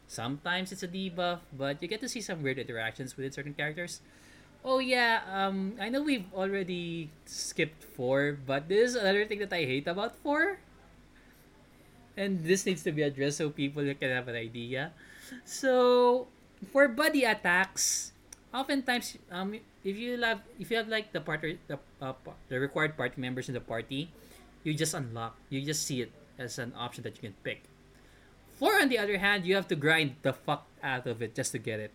sometimes 0.07 0.71
it's 0.71 0.83
a 0.83 0.87
debuff 0.87 1.39
but 1.55 1.81
you 1.81 1.87
get 1.87 2.01
to 2.01 2.09
see 2.09 2.21
some 2.21 2.43
weird 2.43 2.59
interactions 2.59 3.15
with 3.15 3.33
certain 3.33 3.53
characters 3.53 4.01
oh 4.63 4.79
yeah 4.79 5.21
um 5.29 5.73
i 5.79 5.89
know 5.89 6.01
we've 6.01 6.27
already 6.33 7.09
skipped 7.25 7.83
four 7.83 8.37
but 8.45 8.67
this 8.67 8.91
is 8.91 8.95
another 8.95 9.25
thing 9.25 9.39
that 9.39 9.51
i 9.53 9.65
hate 9.65 9.87
about 9.87 10.15
four 10.21 10.59
and 12.17 12.43
this 12.43 12.65
needs 12.65 12.83
to 12.83 12.91
be 12.91 13.01
addressed 13.01 13.37
so 13.37 13.49
people 13.49 13.83
can 13.95 14.09
have 14.09 14.27
an 14.27 14.35
idea 14.35 14.91
so 15.45 16.27
for 16.71 16.87
buddy 16.87 17.23
attacks 17.23 18.11
oftentimes 18.53 19.17
um 19.31 19.55
if 19.83 19.97
you 19.97 20.19
have 20.21 20.41
if 20.59 20.69
you 20.69 20.77
have 20.77 20.87
like 20.87 21.11
the 21.11 21.21
part 21.21 21.41
the 21.41 21.79
uh, 22.01 22.13
the 22.49 22.59
required 22.59 22.95
party 22.95 23.19
members 23.19 23.47
in 23.47 23.55
the 23.55 23.63
party 23.63 24.11
you 24.63 24.73
just 24.73 24.93
unlock 24.93 25.35
you 25.49 25.61
just 25.61 25.87
see 25.87 26.01
it 26.01 26.11
as 26.41 26.57
an 26.57 26.73
option 26.75 27.03
that 27.03 27.15
you 27.15 27.21
can 27.21 27.37
pick. 27.43 27.63
Four, 28.57 28.81
on 28.81 28.89
the 28.89 28.97
other 28.97 29.17
hand, 29.17 29.45
you 29.45 29.55
have 29.55 29.67
to 29.69 29.75
grind 29.75 30.15
the 30.21 30.33
fuck 30.33 30.67
out 30.83 31.07
of 31.07 31.21
it 31.21 31.35
just 31.35 31.51
to 31.53 31.59
get 31.59 31.79
it. 31.79 31.93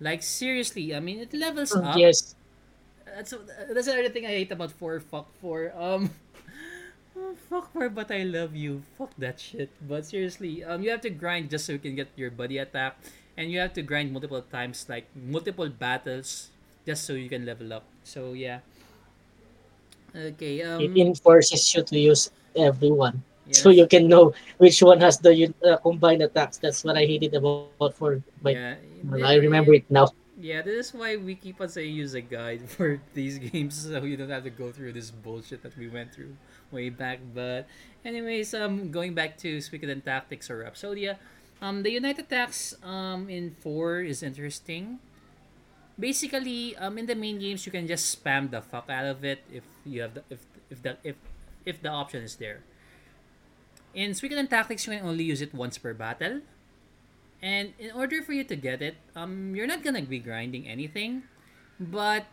Like 0.00 0.22
seriously, 0.22 0.94
I 0.94 1.00
mean, 1.00 1.20
it 1.20 1.32
levels 1.34 1.74
Mm, 1.74 1.84
up. 1.84 1.96
Yes. 1.96 2.34
That's 3.06 3.34
that's 3.72 3.88
another 3.88 4.08
thing 4.10 4.24
I 4.26 4.34
hate 4.44 4.52
about 4.52 4.72
four. 4.72 5.00
Fuck 5.00 5.28
four. 5.40 5.72
Um, 5.76 6.10
oh, 7.16 7.34
fuck 7.50 7.72
four, 7.72 7.88
but 7.90 8.10
I 8.10 8.22
love 8.24 8.54
you. 8.56 8.82
Fuck 8.98 9.12
that 9.18 9.40
shit. 9.40 9.70
But 9.82 10.06
seriously, 10.06 10.64
um, 10.64 10.82
you 10.82 10.90
have 10.90 11.02
to 11.02 11.10
grind 11.10 11.50
just 11.50 11.66
so 11.66 11.72
you 11.74 11.78
can 11.82 11.96
get 11.96 12.08
your 12.16 12.30
buddy 12.30 12.58
attack, 12.58 12.98
and 13.36 13.50
you 13.50 13.58
have 13.60 13.74
to 13.74 13.82
grind 13.82 14.12
multiple 14.12 14.42
times, 14.42 14.86
like 14.88 15.06
multiple 15.16 15.68
battles, 15.68 16.50
just 16.86 17.04
so 17.04 17.14
you 17.14 17.28
can 17.28 17.44
level 17.46 17.72
up. 17.72 17.84
So 18.04 18.32
yeah. 18.32 18.60
Okay. 20.14 20.60
It 20.78 20.90
Um. 20.90 20.96
enforces 20.96 21.72
you 21.74 21.82
to 21.84 21.98
use 21.98 22.30
everyone. 22.56 23.22
Yes. 23.50 23.66
So 23.66 23.74
you 23.74 23.90
can 23.90 24.06
know 24.06 24.32
which 24.62 24.78
one 24.78 25.02
has 25.02 25.18
the 25.18 25.34
uh, 25.66 25.76
combined 25.82 26.22
attacks. 26.22 26.58
That's 26.62 26.86
what 26.86 26.94
I 26.96 27.02
hated 27.02 27.34
about 27.34 27.98
for 27.98 28.22
my. 28.46 28.54
yeah. 28.54 28.78
I 29.26 29.42
remember 29.42 29.74
it 29.74 29.90
now. 29.90 30.14
Yeah, 30.38 30.62
this 30.62 30.88
is 30.88 30.94
why 30.94 31.18
we 31.18 31.34
keep 31.34 31.60
on 31.60 31.68
saying 31.68 31.92
use 31.92 32.14
a 32.14 32.22
guide 32.22 32.64
for 32.78 33.02
these 33.12 33.42
games 33.42 33.74
so 33.74 34.06
you 34.06 34.16
don't 34.16 34.30
have 34.30 34.46
to 34.46 34.54
go 34.54 34.70
through 34.70 34.94
this 34.94 35.10
bullshit 35.10 35.66
that 35.66 35.76
we 35.76 35.90
went 35.90 36.14
through 36.14 36.38
way 36.70 36.94
back. 36.94 37.18
But 37.34 37.66
anyways, 38.06 38.54
um 38.54 38.94
going 38.94 39.18
back 39.18 39.36
to 39.42 39.58
Suikoden 39.58 40.06
Tactics 40.06 40.46
or 40.46 40.62
Rhapsodia, 40.62 41.18
um 41.60 41.82
the 41.82 41.90
United 41.90 42.30
Attacks 42.30 42.78
um 42.86 43.26
in 43.28 43.58
four 43.58 44.00
is 44.00 44.22
interesting. 44.22 45.02
Basically, 45.98 46.78
um 46.78 46.96
in 46.96 47.04
the 47.10 47.18
main 47.18 47.42
games 47.42 47.66
you 47.66 47.72
can 47.74 47.90
just 47.90 48.06
spam 48.08 48.48
the 48.48 48.62
fuck 48.62 48.86
out 48.88 49.10
of 49.10 49.26
it 49.26 49.42
if 49.50 49.66
you 49.84 50.06
have 50.06 50.14
the 50.14 50.22
if 50.30 50.46
if 50.70 50.78
the 50.80 50.96
if 51.02 51.16
if 51.66 51.82
the 51.82 51.90
option 51.90 52.22
is 52.22 52.38
there. 52.38 52.62
In 53.94 54.12
Suikoden 54.12 54.48
Tactics 54.48 54.86
you 54.86 54.94
can 54.94 55.06
only 55.06 55.24
use 55.24 55.42
it 55.42 55.54
once 55.54 55.78
per 55.78 55.94
battle. 55.94 56.40
And 57.42 57.72
in 57.78 57.90
order 57.92 58.22
for 58.22 58.32
you 58.32 58.44
to 58.44 58.56
get 58.56 58.82
it, 58.82 58.96
um, 59.16 59.56
you're 59.56 59.66
not 59.66 59.82
gonna 59.82 60.02
be 60.02 60.18
grinding 60.18 60.68
anything, 60.68 61.24
but 61.80 62.26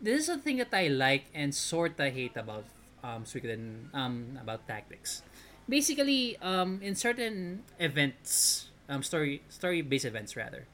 this 0.00 0.22
is 0.22 0.28
a 0.28 0.38
thing 0.38 0.58
that 0.58 0.72
I 0.72 0.88
like 0.88 1.26
and 1.34 1.54
sorta 1.54 2.10
hate 2.10 2.36
about 2.36 2.64
um 3.02 3.24
Suikoden 3.24 3.90
um 3.92 4.38
about 4.40 4.66
tactics. 4.68 5.22
Basically, 5.68 6.36
um, 6.40 6.78
in 6.82 6.94
certain 6.94 7.64
events, 7.80 8.68
um, 8.88 9.02
story 9.02 9.42
story 9.48 9.82
based 9.82 10.04
events 10.04 10.36
rather, 10.36 10.68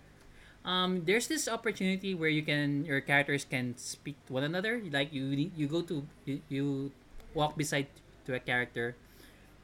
um, 0.65 1.07
there's 1.07 1.29
this 1.29 1.49
opportunity 1.49 2.13
where 2.15 2.29
you 2.29 2.43
can 2.43 2.85
your 2.85 3.01
characters 3.01 3.47
can 3.49 3.79
speak 3.79 4.19
to 4.27 4.35
one 4.35 4.45
another. 4.45 4.83
Like 4.85 5.15
you 5.15 5.51
you 5.57 5.67
go 5.67 5.81
to 5.89 6.05
you, 6.27 6.43
you 6.51 6.93
walk 7.33 7.57
beside 7.57 7.87
to 8.31 8.39
a 8.39 8.41
character. 8.41 8.95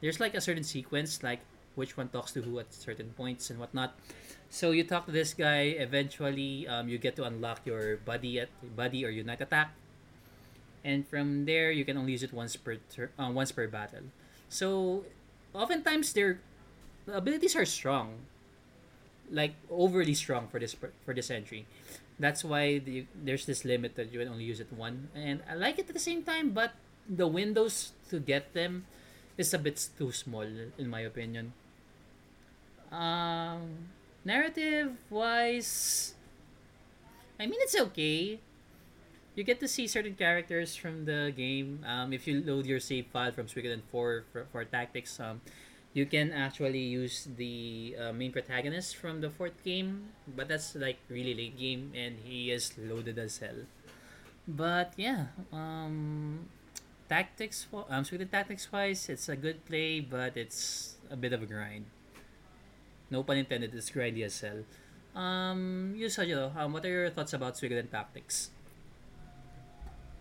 There's 0.02 0.18
like 0.18 0.34
a 0.34 0.42
certain 0.42 0.66
sequence 0.66 1.22
like 1.22 1.40
which 1.78 1.96
one 1.96 2.08
talks 2.08 2.32
to 2.32 2.42
who 2.42 2.58
at 2.58 2.74
certain 2.74 3.14
points 3.14 3.48
and 3.48 3.60
whatnot. 3.62 3.94
So 4.50 4.72
you 4.72 4.82
talk 4.82 5.06
to 5.06 5.12
this 5.12 5.32
guy. 5.34 5.78
Eventually, 5.78 6.66
um, 6.66 6.88
you 6.88 6.98
get 6.98 7.14
to 7.16 7.24
unlock 7.24 7.62
your 7.64 7.96
buddy 8.02 8.40
at 8.40 8.50
buddy 8.74 9.04
or 9.04 9.10
unite 9.10 9.40
attack, 9.40 9.70
and 10.82 11.06
from 11.06 11.44
there 11.44 11.70
you 11.70 11.84
can 11.84 11.96
only 11.96 12.12
use 12.12 12.22
it 12.22 12.32
once 12.32 12.56
per 12.56 12.78
tur- 12.90 13.12
uh, 13.18 13.30
once 13.30 13.52
per 13.52 13.68
battle. 13.68 14.10
So, 14.48 15.04
oftentimes 15.52 16.12
their 16.14 16.40
the 17.06 17.16
abilities 17.18 17.54
are 17.54 17.66
strong, 17.66 18.26
like 19.30 19.54
overly 19.70 20.14
strong 20.14 20.48
for 20.48 20.58
this 20.58 20.74
for 20.74 21.12
this 21.12 21.30
entry. 21.30 21.66
That's 22.18 22.40
why 22.40 22.78
the, 22.78 23.04
there's 23.12 23.44
this 23.44 23.66
limit 23.66 23.94
that 24.00 24.08
you 24.08 24.20
can 24.24 24.32
only 24.32 24.48
use 24.48 24.62
it 24.62 24.72
one, 24.72 25.12
and 25.12 25.42
I 25.44 25.54
like 25.54 25.78
it 25.78 25.90
at 25.90 25.94
the 25.94 26.00
same 26.00 26.22
time. 26.22 26.56
But 26.56 26.72
the 27.08 27.26
windows 27.26 27.92
to 28.10 28.20
get 28.20 28.52
them 28.54 28.86
is 29.36 29.52
a 29.54 29.58
bit 29.58 29.78
too 29.98 30.12
small, 30.12 30.46
in 30.78 30.88
my 30.88 31.00
opinion. 31.00 31.52
Um, 32.90 33.90
narrative 34.24 34.96
wise, 35.10 36.14
I 37.38 37.46
mean 37.46 37.60
it's 37.62 37.78
okay. 37.90 38.38
You 39.34 39.44
get 39.44 39.60
to 39.60 39.68
see 39.68 39.86
certain 39.86 40.14
characters 40.14 40.74
from 40.76 41.04
the 41.04 41.32
game. 41.36 41.84
Um, 41.84 42.12
if 42.12 42.26
you 42.26 42.40
load 42.40 42.64
your 42.64 42.80
save 42.80 43.06
file 43.12 43.32
from 43.32 43.46
Suikoden 43.46 43.82
4 43.92 44.24
for, 44.32 44.46
for 44.50 44.64
tactics, 44.64 45.20
um, 45.20 45.42
you 45.92 46.04
can 46.04 46.32
actually 46.32 46.80
use 46.80 47.28
the 47.36 47.96
uh, 48.00 48.12
main 48.12 48.32
protagonist 48.32 48.96
from 48.96 49.20
the 49.20 49.28
fourth 49.28 49.56
game, 49.64 50.12
but 50.36 50.48
that's 50.48 50.74
like 50.74 51.00
really 51.08 51.34
late 51.34 51.58
game, 51.58 51.92
and 51.94 52.16
he 52.24 52.50
is 52.50 52.72
loaded 52.76 53.18
as 53.18 53.38
hell. 53.38 53.64
But 54.46 54.92
yeah, 54.96 55.32
um, 55.52 56.48
tactics. 57.08 57.66
Um, 57.72 58.04
Suikoden 58.04 58.30
tactics 58.30 58.70
wise, 58.70 59.08
it's 59.08 59.28
a 59.28 59.36
good 59.36 59.64
play, 59.64 60.00
but 60.00 60.36
it's 60.36 60.96
a 61.10 61.16
bit 61.16 61.32
of 61.32 61.42
a 61.42 61.46
grind. 61.46 61.86
No 63.10 63.22
pun 63.22 63.38
intended. 63.38 63.74
It's 63.74 63.90
grindy 63.90 64.24
as 64.24 64.40
hell. 64.40 64.66
Um, 65.14 65.94
you 65.96 66.06
Sojiro, 66.06 66.54
um, 66.56 66.72
what 66.72 66.84
are 66.84 66.90
your 66.90 67.10
thoughts 67.10 67.32
about 67.32 67.54
Suikoden 67.54 67.90
tactics? 67.90 68.50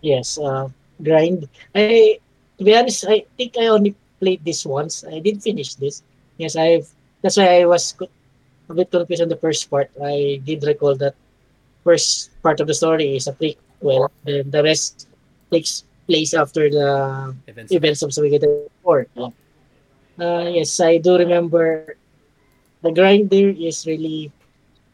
Yes. 0.01 0.37
Uh, 0.37 0.69
grind. 1.01 1.49
I 1.73 2.19
to 2.57 2.63
be 2.63 2.75
honest, 2.75 3.05
I 3.07 3.25
think 3.37 3.57
I 3.57 3.67
only 3.67 3.95
played 4.19 4.45
this 4.45 4.65
once. 4.65 5.03
I 5.03 5.19
didn't 5.19 5.41
finish 5.41 5.75
this. 5.75 6.03
Yes, 6.37 6.55
I've. 6.55 6.87
That's 7.21 7.37
why 7.37 7.61
I 7.61 7.65
was 7.65 7.95
a 8.69 8.73
bit 8.73 8.91
confused 8.91 9.21
on 9.21 9.29
the 9.29 9.37
first 9.37 9.69
part. 9.69 9.89
I 10.01 10.41
did 10.45 10.63
recall 10.63 10.95
that 11.01 11.15
first 11.83 12.29
part 12.41 12.59
of 12.59 12.67
the 12.67 12.73
story 12.73 13.15
is 13.15 13.27
a 13.27 13.33
prequel, 13.33 14.09
and 14.25 14.51
the 14.51 14.63
rest 14.63 15.07
takes 15.51 15.83
place 16.07 16.33
after 16.33 16.69
the 16.69 17.35
Events. 17.47 17.71
events 17.73 18.01
of 18.01 18.09
Suikoden 18.11 18.69
4. 18.83 19.07
Uh, 19.17 20.47
yes, 20.47 20.79
I 20.79 20.97
do 20.97 21.17
remember 21.17 21.97
the 22.81 22.91
grind 22.91 23.29
there 23.29 23.49
is 23.49 23.85
really 23.85 24.31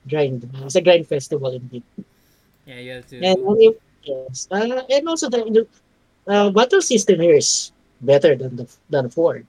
grind. 0.10 0.50
It's 0.66 0.76
a 0.76 0.82
grind 0.82 1.08
festival 1.08 1.52
indeed. 1.52 1.84
Yeah, 2.66 2.80
you 2.80 2.92
have 2.98 3.08
to. 3.12 3.20
And 3.22 3.38
only, 3.46 3.76
yes, 4.04 4.48
uh, 4.50 4.82
and 4.90 5.08
also 5.08 5.30
the, 5.30 5.68
uh, 6.28 6.50
battle 6.50 6.82
system 6.82 7.20
here 7.20 7.36
is 7.36 7.72
better 8.02 8.36
than 8.36 8.56
the 8.56 8.68
than 8.90 9.10
4, 9.10 9.44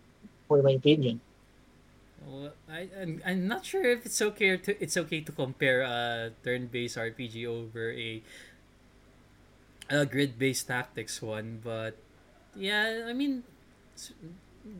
for 0.48 0.62
my 0.62 0.76
opinion. 0.76 1.20
Well, 2.26 2.52
I 2.68 2.88
I'm, 3.00 3.22
I'm 3.24 3.48
not 3.48 3.64
sure 3.64 3.84
if 3.84 4.04
it's 4.04 4.20
okay 4.20 4.56
to 4.56 4.72
it's 4.82 4.96
okay 4.96 5.20
to 5.20 5.32
compare 5.32 5.82
a 5.82 6.32
turn-based 6.44 6.96
RPG 6.96 7.46
over 7.46 7.92
a 7.92 8.22
a 9.92 10.06
grid-based 10.06 10.68
tactics 10.68 11.22
one, 11.22 11.60
but 11.62 11.96
yeah, 12.56 13.06
I 13.08 13.14
mean 13.14 13.44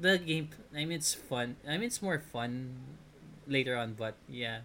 the 0.01 0.19
game. 0.19 0.51
I 0.75 0.85
mean 0.87 0.99
it's 0.99 1.15
fun. 1.15 1.57
I 1.69 1.73
mean 1.79 1.85
it's 1.89 2.03
more 2.03 2.19
fun 2.21 2.75
later 3.47 3.77
on, 3.77 3.95
but 3.95 4.17
yeah, 4.29 4.61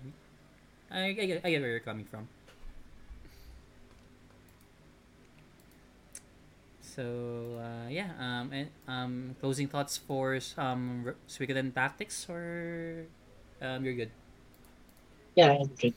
I, 0.92 1.08
I, 1.08 1.14
get, 1.14 1.42
I 1.46 1.52
get 1.52 1.62
where 1.62 1.72
you're 1.72 1.80
coming 1.80 2.06
from. 2.06 2.30
So 6.82 7.60
uh, 7.62 7.90
yeah, 7.90 8.12
um, 8.20 8.52
and 8.54 8.70
um, 8.88 9.36
closing 9.42 9.68
thoughts 9.68 9.98
for 9.98 10.40
um 10.58 11.04
R- 11.08 11.16
Suikoden 11.28 11.74
tactics, 11.74 12.28
or 12.30 13.06
um, 13.62 13.86
you're 13.86 13.96
good. 13.96 14.12
Yeah, 15.36 15.52
I'm 15.62 15.68
good. 15.76 15.94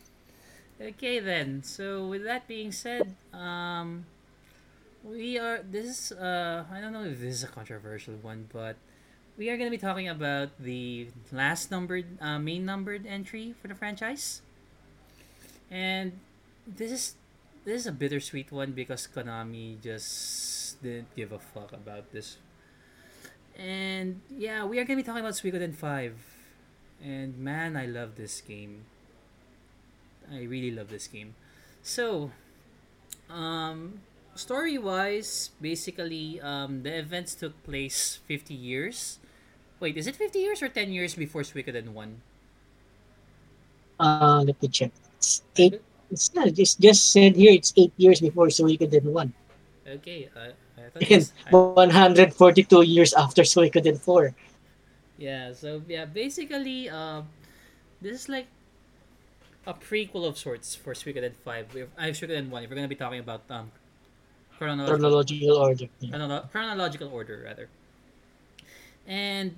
Okay 0.81 1.21
then. 1.21 1.63
So 1.63 2.07
with 2.09 2.25
that 2.25 2.49
being 2.49 2.73
said, 2.73 3.17
um, 3.33 4.07
we 5.05 5.39
are. 5.39 5.61
This 5.63 5.87
is 5.87 6.13
uh, 6.13 6.65
I 6.71 6.81
don't 6.81 6.93
know 6.93 7.05
if 7.05 7.21
this 7.21 7.35
is 7.35 7.45
a 7.45 7.49
controversial 7.49 8.15
one, 8.21 8.49
but 8.53 8.77
we 9.37 9.49
are 9.51 9.57
gonna 9.57 9.71
be 9.71 9.79
talking 9.79 10.09
about 10.09 10.51
the 10.59 11.09
last 11.33 11.71
numbered, 11.71 12.07
uh, 12.21 12.39
main 12.39 12.65
numbered 12.65 13.07
entry 13.07 13.55
for 13.61 13.69
the 13.69 13.75
franchise, 13.75 14.43
and 15.71 16.13
this 16.67 16.93
is 16.93 17.15
this 17.65 17.83
is 17.83 17.87
a 17.87 17.93
bittersweet 17.93 18.53
one 18.53 18.73
because 18.73 19.09
Konami 19.09 19.81
just 19.81 20.83
didn't 20.83 21.15
give 21.17 21.33
a 21.33 21.39
fuck 21.39 21.73
about 21.73 22.13
this. 22.13 22.37
And 23.59 24.21
yeah, 24.31 24.65
we 24.65 24.79
are 24.79 24.85
gonna 24.85 24.97
be 24.97 25.03
talking 25.03 25.21
about 25.21 25.35
Suikoden 25.35 25.75
Five, 25.75 26.17
and 27.03 27.39
man, 27.39 27.77
I 27.77 27.87
love 27.87 28.17
this 28.17 28.41
game. 28.41 28.85
I 30.31 30.43
really 30.45 30.71
love 30.71 30.89
this 30.89 31.09
game. 31.09 31.35
So, 31.83 32.31
um, 33.29 34.01
story 34.41 34.79
wise, 34.79 35.51
basically, 35.61 36.41
um, 36.41 36.83
the 36.83 36.99
events 36.99 37.35
took 37.35 37.55
place 37.63 38.21
50 38.27 38.55
years. 38.55 39.19
Wait, 39.81 39.97
is 39.97 40.07
it 40.07 40.17
50 40.17 40.39
years 40.41 40.63
or 40.63 40.69
10 40.69 40.93
years 40.93 41.15
before 41.15 41.43
Suikoden 41.43 41.93
1? 41.93 42.23
Uh, 44.01 44.43
let 44.47 44.61
me 44.63 44.69
check. 44.69 44.93
It's 45.19 45.43
eight. 45.57 45.81
It's 46.11 46.35
not 46.35 46.53
just 46.55 46.81
just 46.81 47.13
said 47.13 47.37
here. 47.37 47.53
It's 47.53 47.73
eight 47.77 47.93
years 47.97 48.21
before 48.21 48.49
Suikoden 48.49 49.05
one, 49.13 49.33
Okay, 49.87 50.29
I, 50.37 50.53
I 50.81 50.89
thought 50.91 51.09
and 51.11 51.11
was, 51.11 51.33
I, 51.47 51.57
one 51.75 51.91
hundred 51.91 52.35
forty 52.35 52.63
two 52.65 52.83
years 52.83 53.13
after 53.15 53.43
Suikoden 53.43 53.99
four. 54.01 54.35
yeah, 55.19 55.53
so 55.53 55.83
yeah, 55.89 56.05
basically, 56.07 56.89
um, 56.89 57.29
this 58.01 58.15
is 58.23 58.29
like 58.29 58.49
a 59.67 59.75
prequel 59.75 60.27
of 60.27 60.39
sorts 60.39 60.75
for 60.75 60.95
Suikoden 60.95 61.35
5. 61.35 61.77
If, 61.77 61.89
I 61.99 62.11
Suikoden 62.11 62.49
1, 62.51 62.63
if 62.65 62.71
we're 62.71 62.77
gonna 62.77 62.89
be 62.89 62.95
talking 62.97 63.21
about 63.21 63.45
um, 63.51 63.73
chronological 64.61 65.01
Chronological 65.01 65.57
order. 65.57 65.89
Yeah. 66.01 66.13
chronolo- 66.13 66.51
chronological 66.53 67.09
order 67.09 67.43
rather. 67.45 67.71
And 69.07 69.57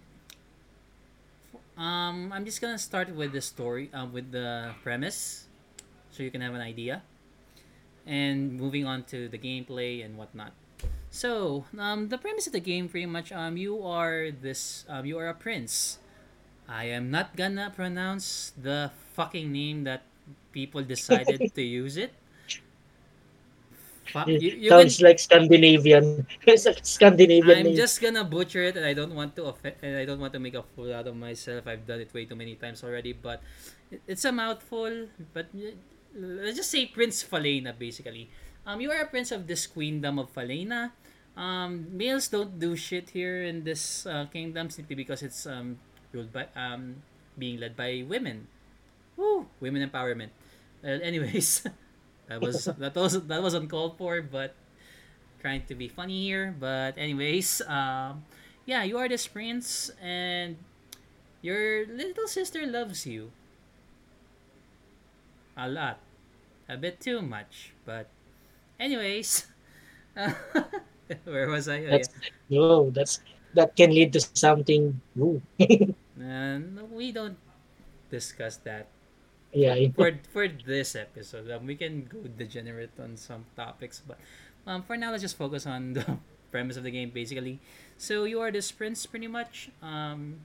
um, 1.78 2.32
I'm 2.32 2.44
just 2.44 2.60
gonna 2.60 2.78
start 2.78 3.10
with 3.14 3.32
the 3.32 3.40
story, 3.42 3.90
um, 3.92 4.12
with 4.12 4.32
the 4.32 4.74
premise, 4.82 5.46
so 6.10 6.22
you 6.22 6.30
can 6.30 6.40
have 6.42 6.54
an 6.54 6.62
idea, 6.62 7.02
and 8.06 8.54
moving 8.58 8.86
on 8.86 9.04
to 9.04 9.28
the 9.28 9.38
gameplay 9.38 10.04
and 10.04 10.16
whatnot. 10.18 10.52
So, 11.10 11.64
um, 11.78 12.08
the 12.08 12.18
premise 12.18 12.46
of 12.46 12.52
the 12.52 12.60
game, 12.60 12.88
pretty 12.88 13.06
much, 13.06 13.32
um, 13.32 13.56
you 13.56 13.82
are 13.84 14.30
this, 14.30 14.84
um, 14.88 15.06
you 15.06 15.18
are 15.18 15.28
a 15.28 15.34
prince. 15.34 15.98
I 16.68 16.86
am 16.86 17.10
not 17.10 17.36
gonna 17.36 17.72
pronounce 17.74 18.52
the 18.56 18.90
fucking 19.14 19.52
name 19.52 19.84
that 19.84 20.02
people 20.52 20.82
decided 20.82 21.54
to 21.54 21.62
use 21.82 21.96
it. 21.96 22.12
You, 24.26 24.39
you 24.39 24.72
can 24.72 24.90
sounds 24.90 25.01
like 25.01 25.18
Scandinavian. 25.18 26.26
It's 26.47 26.66
a 26.66 26.74
Scandinavian 26.82 27.64
I'm 27.64 27.72
name. 27.72 27.76
just 27.76 28.01
gonna 28.01 28.24
butcher 28.24 28.62
it, 28.62 28.76
and 28.76 28.84
I 28.86 28.93
don't 28.94 29.14
want 29.14 29.36
to 29.36 29.47
offend, 29.51 29.76
and 29.82 29.97
I 29.97 30.05
don't 30.05 30.20
want 30.20 30.32
to 30.34 30.40
make 30.40 30.55
a 30.55 30.62
fool 30.62 30.93
out 30.93 31.06
of 31.06 31.16
myself. 31.16 31.66
I've 31.66 31.86
done 31.86 32.01
it 32.01 32.12
way 32.14 32.24
too 32.24 32.36
many 32.36 32.55
times 32.56 32.82
already, 32.84 33.12
but 33.12 33.43
it's 34.06 34.24
a 34.24 34.32
mouthful. 34.32 35.09
But 35.32 35.48
let's 36.14 36.56
just 36.56 36.70
say 36.70 36.86
Prince 36.86 37.22
Falena, 37.24 37.72
basically. 37.76 38.30
Um, 38.66 38.80
you 38.80 38.90
are 38.90 39.01
a 39.02 39.06
prince 39.09 39.32
of 39.32 39.47
this 39.47 39.66
queendom 39.66 40.18
of 40.18 40.30
Falena. 40.32 40.93
Um, 41.36 41.89
males 41.90 42.28
don't 42.28 42.59
do 42.60 42.76
shit 42.76 43.10
here 43.10 43.43
in 43.43 43.64
this 43.64 44.06
uh, 44.06 44.26
kingdom 44.30 44.68
simply 44.70 44.94
because 44.94 45.22
it's 45.22 45.47
um 45.47 45.78
ruled 46.12 46.32
by 46.32 46.47
um 46.55 47.02
being 47.39 47.59
led 47.60 47.76
by 47.76 48.05
women. 48.06 48.47
Woo, 49.16 49.47
women 49.60 49.82
empowerment. 49.89 50.30
Well, 50.82 51.01
anyways, 51.02 51.66
that 52.28 52.40
was 52.40 52.65
that 52.66 52.94
was 52.94 53.20
that 53.27 53.43
was 53.43 53.55
uncalled 53.55 53.99
for, 53.99 54.23
but 54.23 54.55
trying 55.40 55.65
to 55.66 55.74
be 55.74 55.89
funny 55.89 56.24
here. 56.24 56.55
But 56.59 56.99
anyways, 56.99 57.62
um, 57.66 58.24
yeah, 58.66 58.82
you 58.85 58.99
are 58.99 59.09
this 59.09 59.27
prince, 59.27 59.90
and 60.01 60.57
your 61.43 61.86
little 61.86 62.28
sister 62.28 62.66
loves 62.66 63.07
you 63.07 63.32
a 65.57 65.69
lot, 65.69 65.99
a 66.69 66.77
bit 66.77 67.01
too 67.01 67.23
much. 67.23 67.73
But 67.85 68.09
anyways, 68.81 69.47
where 71.24 71.49
was 71.49 71.69
I? 71.69 71.85
Oh, 71.86 71.90
That's 71.90 72.09
yeah. 72.23 72.31
no, 72.49 72.90
that's 72.90 73.20
that 73.55 73.77
can 73.77 73.90
lead 73.90 74.12
to 74.15 74.20
something. 74.20 75.01
Uh, 76.19 76.59
no, 76.59 76.85
we 76.90 77.12
don't 77.12 77.39
discuss 78.11 78.57
that 78.59 78.89
yeah, 79.52 79.76
for 79.94 80.12
for 80.32 80.48
this 80.48 80.96
episode. 80.96 81.50
Um, 81.50 81.66
we 81.66 81.76
can 81.76 82.08
go 82.08 82.24
degenerate 82.24 82.96
on 82.98 83.16
some 83.16 83.44
topics, 83.56 84.00
but 84.00 84.18
um, 84.66 84.82
for 84.82 84.96
now, 84.96 85.10
let's 85.10 85.22
just 85.22 85.36
focus 85.36 85.66
on 85.66 85.92
the 85.92 86.18
premise 86.50 86.76
of 86.76 86.84
the 86.84 86.90
game. 86.90 87.10
Basically, 87.10 87.60
so 87.98 88.24
you 88.24 88.40
are 88.40 88.50
this 88.50 88.72
prince, 88.72 89.04
pretty 89.04 89.28
much. 89.28 89.70
Um, 89.82 90.40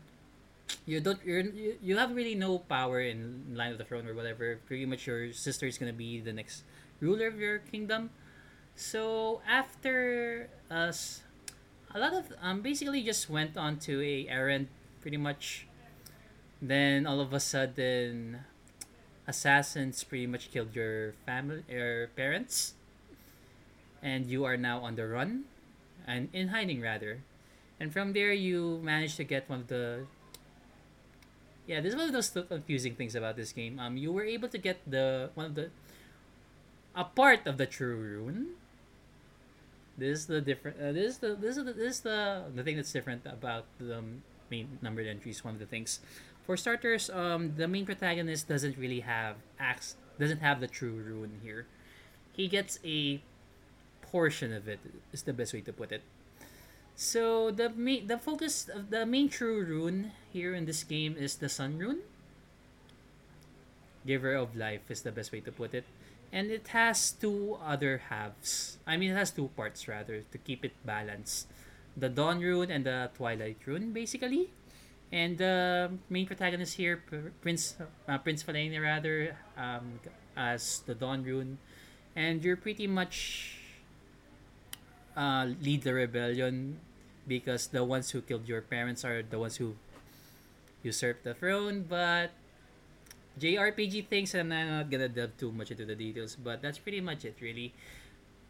you 0.86 1.00
don't 1.00 1.20
you're, 1.24 1.40
you 1.40 1.78
you 1.82 1.98
have 1.98 2.12
really 2.16 2.36
no 2.36 2.60
power 2.60 3.00
in 3.00 3.56
line 3.56 3.72
of 3.72 3.78
the 3.78 3.86
throne 3.86 4.08
or 4.08 4.14
whatever. 4.14 4.60
Pretty 4.68 4.86
much, 4.86 5.08
your 5.08 5.32
sister 5.32 5.66
is 5.66 5.78
gonna 5.78 5.96
be 5.96 6.20
the 6.20 6.34
next 6.34 6.64
ruler 7.00 7.28
of 7.28 7.40
your 7.40 7.60
kingdom. 7.60 8.10
So 8.76 9.42
after 9.48 10.50
us, 10.70 11.24
a 11.96 12.00
lot 12.00 12.14
of 12.14 12.34
um 12.42 12.62
basically 12.62 13.04
just 13.04 13.30
went 13.30 13.56
on 13.56 13.80
to 13.88 14.02
a 14.04 14.28
errand, 14.28 14.68
pretty 15.00 15.18
much. 15.18 15.68
Then 16.62 17.06
all 17.06 17.22
of 17.22 17.34
a 17.34 17.40
sudden, 17.40 18.42
assassins 19.28 20.04
pretty 20.04 20.26
much 20.26 20.52
killed 20.52 20.74
your 20.74 21.14
family, 21.26 21.64
your 21.70 22.08
parents, 22.16 22.74
and 24.02 24.26
you 24.26 24.46
are 24.46 24.58
now 24.58 24.80
on 24.80 24.96
the 24.96 25.06
run, 25.06 25.44
and 26.08 26.30
in 26.34 26.50
hiding 26.50 26.82
rather. 26.82 27.20
And 27.80 27.94
from 27.94 28.14
there, 28.14 28.32
you 28.32 28.80
managed 28.82 29.18
to 29.18 29.24
get 29.24 29.50
one 29.50 29.62
of 29.62 29.68
the 29.68 30.08
yeah. 31.68 31.82
This 31.82 31.94
is 31.94 32.00
one 32.00 32.08
of 32.08 32.14
those 32.14 32.32
confusing 32.32 32.96
things 32.96 33.14
about 33.14 33.36
this 33.36 33.52
game. 33.52 33.78
Um, 33.78 33.98
you 33.98 34.12
were 34.12 34.24
able 34.24 34.48
to 34.50 34.58
get 34.58 34.80
the 34.88 35.30
one 35.36 35.46
of 35.46 35.56
the 35.56 35.70
a 36.96 37.04
part 37.04 37.46
of 37.46 37.58
the 37.58 37.68
true 37.68 37.96
rune. 37.96 38.56
This 39.98 40.20
is 40.20 40.26
the 40.26 40.42
different. 40.42 40.82
Uh, 40.82 40.92
this 40.92 41.14
is 41.14 41.18
the 41.20 41.36
this 41.36 41.58
is 41.58 41.66
the 41.66 41.74
this 41.74 41.94
is 41.98 42.02
the 42.02 42.44
the 42.56 42.64
thing 42.64 42.78
that's 42.78 42.92
different 42.92 43.28
about 43.28 43.66
the 43.78 44.02
main 44.50 44.80
numbered 44.82 45.06
entries. 45.06 45.44
One 45.44 45.54
of 45.54 45.60
the 45.60 45.68
things. 45.68 46.00
For 46.48 46.56
starters, 46.56 47.12
um, 47.12 47.60
the 47.60 47.68
main 47.68 47.86
protagonist 47.86 48.48
doesn't 48.48 48.80
really 48.80 49.02
have 49.04 49.36
acts 49.60 50.00
doesn't 50.18 50.40
have 50.40 50.64
the 50.64 50.68
true 50.72 50.96
rune 50.96 51.44
here. 51.44 51.68
He 52.32 52.48
gets 52.48 52.80
a 52.88 53.22
portion 54.02 54.56
of 54.56 54.66
it. 54.68 54.80
Is 55.12 55.28
the 55.28 55.36
best 55.36 55.54
way 55.54 55.60
to 55.62 55.74
put 55.76 55.92
it. 55.92 56.02
So 56.96 57.52
the 57.52 57.70
main 57.70 58.08
the 58.08 58.18
focus 58.18 58.72
of 58.72 58.90
the 58.96 59.06
main 59.06 59.28
true 59.28 59.60
rune 59.60 60.16
here 60.32 60.56
in 60.56 60.64
this 60.64 60.88
game 60.88 61.20
is 61.20 61.36
the 61.36 61.52
sun 61.52 61.78
rune. 61.78 62.08
Giver 64.08 64.34
of 64.34 64.56
life 64.56 64.88
is 64.88 65.04
the 65.04 65.12
best 65.12 65.36
way 65.36 65.44
to 65.44 65.52
put 65.52 65.76
it. 65.76 65.84
And 66.32 66.48
it 66.48 66.72
has 66.72 67.12
two 67.12 67.60
other 67.60 68.08
halves. 68.08 68.80
I 68.88 68.96
mean, 68.96 69.12
it 69.12 69.20
has 69.20 69.36
two 69.36 69.52
parts 69.60 69.88
rather 69.88 70.24
to 70.24 70.38
keep 70.40 70.64
it 70.64 70.74
balanced. 70.88 71.52
The 71.96 72.08
dawn 72.08 72.40
rune 72.40 72.72
and 72.72 72.88
the 72.88 73.12
twilight 73.16 73.60
rune, 73.68 73.92
basically. 73.92 74.56
And 75.12 75.38
the 75.38 75.92
main 76.10 76.28
protagonist 76.28 76.76
here, 76.76 77.02
Prince 77.42 77.76
uh, 78.08 78.18
Prince 78.20 78.44
Falena, 78.44 78.82
rather, 78.82 79.38
um, 79.56 80.04
as 80.36 80.84
the 80.86 80.94
dawn 80.94 81.24
rune, 81.24 81.58
and 82.16 82.44
you're 82.44 82.60
pretty 82.60 82.88
much 82.88 83.56
uh, 85.16 85.48
lead 85.62 85.84
the 85.84 85.94
rebellion 85.94 86.80
because 87.26 87.68
the 87.68 87.84
ones 87.84 88.12
who 88.12 88.22
killed 88.22 88.48
your 88.48 88.62
parents 88.62 89.04
are 89.04 89.24
the 89.24 89.40
ones 89.40 89.56
who 89.56 89.76
usurped 90.84 91.24
the 91.24 91.34
throne. 91.34 91.86
But 91.88 92.32
JRPG 93.40 94.08
things, 94.08 94.34
and 94.36 94.54
I'm 94.54 94.70
not 94.70 94.90
gonna 94.90 95.10
delve 95.10 95.38
too 95.38 95.52
much 95.52 95.72
into 95.72 95.86
the 95.86 95.96
details, 95.96 96.36
but 96.36 96.62
that's 96.62 96.78
pretty 96.78 97.02
much 97.02 97.24
it, 97.24 97.38
really. 97.40 97.74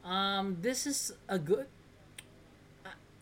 Um, 0.04 0.58
this 0.62 0.88
is 0.88 1.14
a 1.28 1.38
good. 1.38 1.68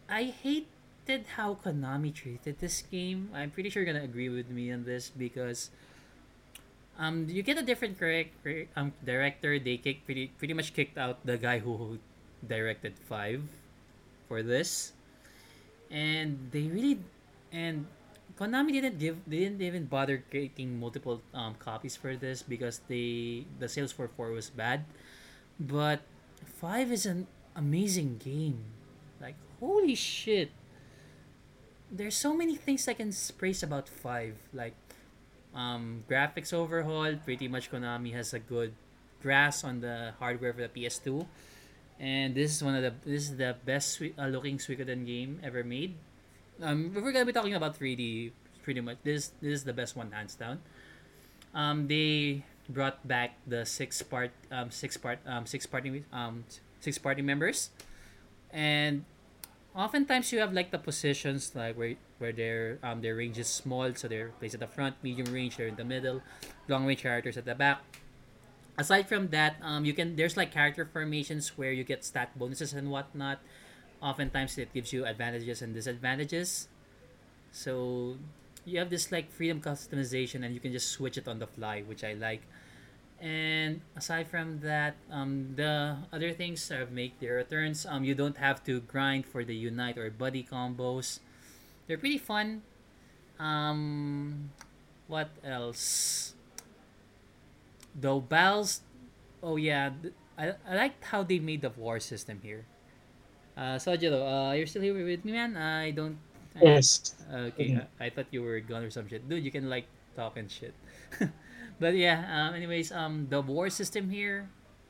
I, 0.08 0.34
I 0.44 0.64
hated 1.06 1.26
how 1.38 1.56
Konami 1.56 2.14
treated 2.14 2.58
this 2.60 2.82
game. 2.82 3.30
I'm 3.34 3.52
pretty 3.52 3.70
sure 3.70 3.84
you're 3.84 3.94
gonna 3.94 4.06
agree 4.06 4.30
with 4.30 4.50
me 4.50 4.72
on 4.72 4.86
this 4.86 5.10
because 5.10 5.70
um, 6.98 7.28
you 7.30 7.44
get 7.44 7.58
a 7.58 7.64
different 7.64 8.00
correct, 8.00 8.34
um 8.76 8.94
director. 9.06 9.60
They 9.60 9.78
kick 9.78 10.06
pretty 10.06 10.34
pretty 10.38 10.54
much 10.54 10.74
kicked 10.74 10.98
out 10.98 11.22
the 11.26 11.38
guy 11.38 11.60
who 11.60 12.00
directed 12.42 12.98
five 13.06 13.42
for 14.28 14.42
this, 14.42 14.94
and 15.92 16.50
they 16.52 16.74
really 16.74 17.00
and 17.54 17.86
Konami 18.40 18.74
didn't 18.74 18.98
give 18.98 19.22
they 19.28 19.46
didn't 19.46 19.62
even 19.62 19.86
bother 19.86 20.24
creating 20.30 20.80
multiple 20.80 21.22
um, 21.34 21.54
copies 21.62 21.96
for 21.96 22.16
this 22.18 22.42
because 22.42 22.82
they 22.90 23.46
the 23.60 23.70
sales 23.70 23.92
for 23.92 24.10
four 24.10 24.32
was 24.32 24.50
bad, 24.50 24.86
but 25.60 26.02
five 26.58 26.92
is 26.92 27.06
an 27.06 27.28
amazing 27.56 28.18
game. 28.18 28.66
Like 29.22 29.38
holy 29.60 29.96
shit! 29.96 30.50
There's 31.96 32.16
so 32.16 32.36
many 32.36 32.56
things 32.56 32.88
I 32.88 32.94
can 32.94 33.14
praise 33.38 33.64
about 33.64 33.88
five. 33.88 34.36
Like 34.54 34.76
um, 35.56 36.04
graphics 36.10 36.52
overhaul. 36.52 37.16
Pretty 37.24 37.48
much 37.48 37.72
Konami 37.72 38.12
has 38.14 38.34
a 38.34 38.40
good 38.40 38.74
grasp 39.24 39.64
on 39.64 39.80
the 39.80 40.14
hardware 40.20 40.54
for 40.54 40.62
the 40.62 40.70
PS2 40.70 41.26
and 42.00 42.36
this 42.36 42.56
is 42.56 42.64
one 42.64 42.76
of 42.76 42.84
the 42.84 42.94
this 43.06 43.30
is 43.32 43.38
the 43.38 43.56
best 43.66 44.02
uh, 44.20 44.28
looking 44.28 44.58
Suikoden 44.58 45.06
game 45.06 45.40
ever 45.44 45.64
made. 45.64 45.96
Um, 46.62 46.92
we're 46.94 47.12
gonna 47.12 47.26
be 47.26 47.34
talking 47.34 47.56
about 47.56 47.78
3D, 47.78 48.32
pretty 48.64 48.82
much 48.82 48.98
this 49.04 49.32
this 49.42 49.54
is 49.54 49.64
the 49.64 49.74
best 49.74 49.96
one 49.96 50.12
hands 50.12 50.36
down. 50.36 50.60
Um, 51.54 51.88
they 51.88 52.44
brought 52.68 53.08
back 53.08 53.38
the 53.48 53.66
six 53.66 54.02
part 54.02 54.32
um 54.52 54.72
six 54.72 54.98
part 54.98 55.20
um 55.26 55.46
six 55.46 55.66
party 55.66 56.04
um 56.12 56.44
six 56.80 56.98
party 56.98 57.22
members, 57.22 57.70
and 58.52 59.06
oftentimes 59.76 60.32
you 60.32 60.40
have 60.40 60.54
like 60.54 60.72
the 60.72 60.80
positions 60.80 61.52
like 61.54 61.78
where 61.78 61.96
where 62.18 62.32
their 62.32 62.80
um 62.84 63.02
their 63.02 63.16
range 63.16 63.38
is 63.38 63.48
small, 63.48 63.94
so 63.94 64.08
they're 64.08 64.30
placed 64.40 64.56
at 64.56 64.60
the 64.60 64.68
front, 64.68 64.96
medium 65.04 65.32
range 65.34 65.58
they're 65.58 65.68
in 65.68 65.76
the 65.76 65.86
middle, 65.86 66.22
long 66.68 66.86
range 66.86 67.02
characters 67.02 67.38
at 67.38 67.46
the 67.46 67.56
back 67.56 67.84
aside 68.78 69.08
from 69.08 69.30
that, 69.30 69.56
um, 69.62 69.86
you 69.86 69.94
can 69.94 70.16
there's 70.16 70.38
like 70.38 70.52
character 70.52 70.86
formations 70.86 71.58
where 71.58 71.72
you 71.72 71.84
get 71.84 72.04
stat 72.04 72.38
bonuses 72.38 72.74
and 72.74 72.92
whatnot. 72.92 73.40
Oftentimes, 74.02 74.58
it 74.58 74.74
gives 74.74 74.94
you 74.94 75.06
advantages 75.06 75.62
and 75.62 75.74
disadvantages. 75.74 76.68
So 77.52 78.18
you 78.66 78.80
have 78.80 78.90
this 78.90 79.12
like 79.12 79.32
freedom 79.32 79.62
customization, 79.62 80.44
and 80.44 80.54
you 80.54 80.60
can 80.60 80.72
just 80.72 80.92
switch 80.92 81.18
it 81.18 81.28
on 81.28 81.40
the 81.40 81.48
fly, 81.48 81.82
which 81.82 82.04
I 82.04 82.14
like. 82.14 82.44
And 83.22 83.82
aside 83.96 84.28
from 84.28 84.60
that, 84.62 84.96
um, 85.10 85.56
the 85.56 85.98
other 86.14 86.34
things 86.34 86.70
are 86.72 86.86
make 86.88 87.20
their 87.20 87.36
returns. 87.36 87.86
Um, 87.86 88.04
you 88.04 88.14
don't 88.16 88.38
have 88.38 88.64
to 88.66 88.82
grind 88.82 89.26
for 89.26 89.44
the 89.44 89.56
unite 89.56 89.98
or 89.98 90.10
buddy 90.12 90.44
combos. 90.44 91.20
They're 91.88 91.98
pretty 91.98 92.20
fun. 92.20 92.64
Um, 93.40 94.52
what 95.08 95.30
else? 95.44 96.34
Though 97.96 98.20
battles, 98.20 98.82
oh 99.44 99.56
yeah, 99.58 99.94
I, 100.38 100.54
I 100.68 100.76
liked 100.76 101.04
how 101.06 101.24
they 101.24 101.40
made 101.40 101.62
the 101.62 101.70
war 101.72 102.00
system 102.00 102.40
here. 102.44 102.66
Uh, 103.58 103.78
Sojiro, 103.78 104.20
uh, 104.52 104.54
you're 104.54 104.68
still 104.68 104.82
here 104.84 104.94
with 104.96 105.26
me, 105.26 105.32
man. 105.34 105.58
I 105.58 105.92
don't 105.92 106.18
I, 106.56 106.62
Yes. 106.62 107.16
okay, 107.32 107.70
Mhm. 107.70 107.88
I, 108.00 108.06
I 108.06 108.10
thought 108.10 108.28
you 108.32 108.44
were 108.44 108.60
gone 108.62 108.84
or 108.84 108.92
some 108.92 109.08
shit. 109.08 109.28
Dude, 109.30 109.44
you 109.44 109.52
can 109.52 109.70
like 109.70 109.88
talk 110.16 110.38
and 110.38 110.52
shit. 110.52 110.74
but 111.80 111.96
yeah, 111.96 112.26
um, 112.30 112.56
anyways, 112.56 112.92
um, 112.92 113.28
the 113.30 113.42
war 113.42 113.70
system 113.70 114.10
here 114.10 114.50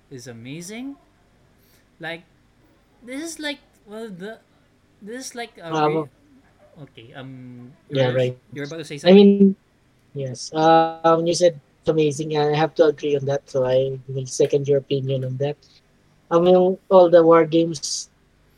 is 0.09 0.27
amazing. 0.27 0.97
Like, 1.99 2.23
this 3.01 3.21
is 3.23 3.39
like, 3.39 3.59
well, 3.85 4.09
the 4.09 4.39
this 5.01 5.27
is 5.27 5.35
like 5.35 5.57
a 5.57 5.71
Um, 5.73 6.09
okay. 6.81 7.13
Um, 7.13 7.73
yeah, 7.89 8.11
you're 8.11 8.15
right. 8.15 8.37
you're 8.53 8.65
about 8.65 8.77
to 8.77 8.85
say 8.85 8.97
something. 8.97 9.13
I 9.13 9.17
mean, 9.17 9.55
yes. 10.13 10.53
Um, 10.53 11.25
you 11.25 11.33
said 11.33 11.59
it's 11.79 11.89
amazing. 11.89 12.37
I 12.37 12.55
have 12.55 12.73
to 12.75 12.85
agree 12.85 13.15
on 13.15 13.25
that. 13.25 13.29
So 13.49 13.65
I 13.65 13.99
will 14.07 14.25
second 14.25 14.67
your 14.67 14.77
opinion 14.79 15.23
on 15.25 15.37
that. 15.37 15.57
i 16.31 16.39
mean 16.39 16.77
all 16.89 17.09
the 17.09 17.21
war 17.23 17.45
games 17.45 18.09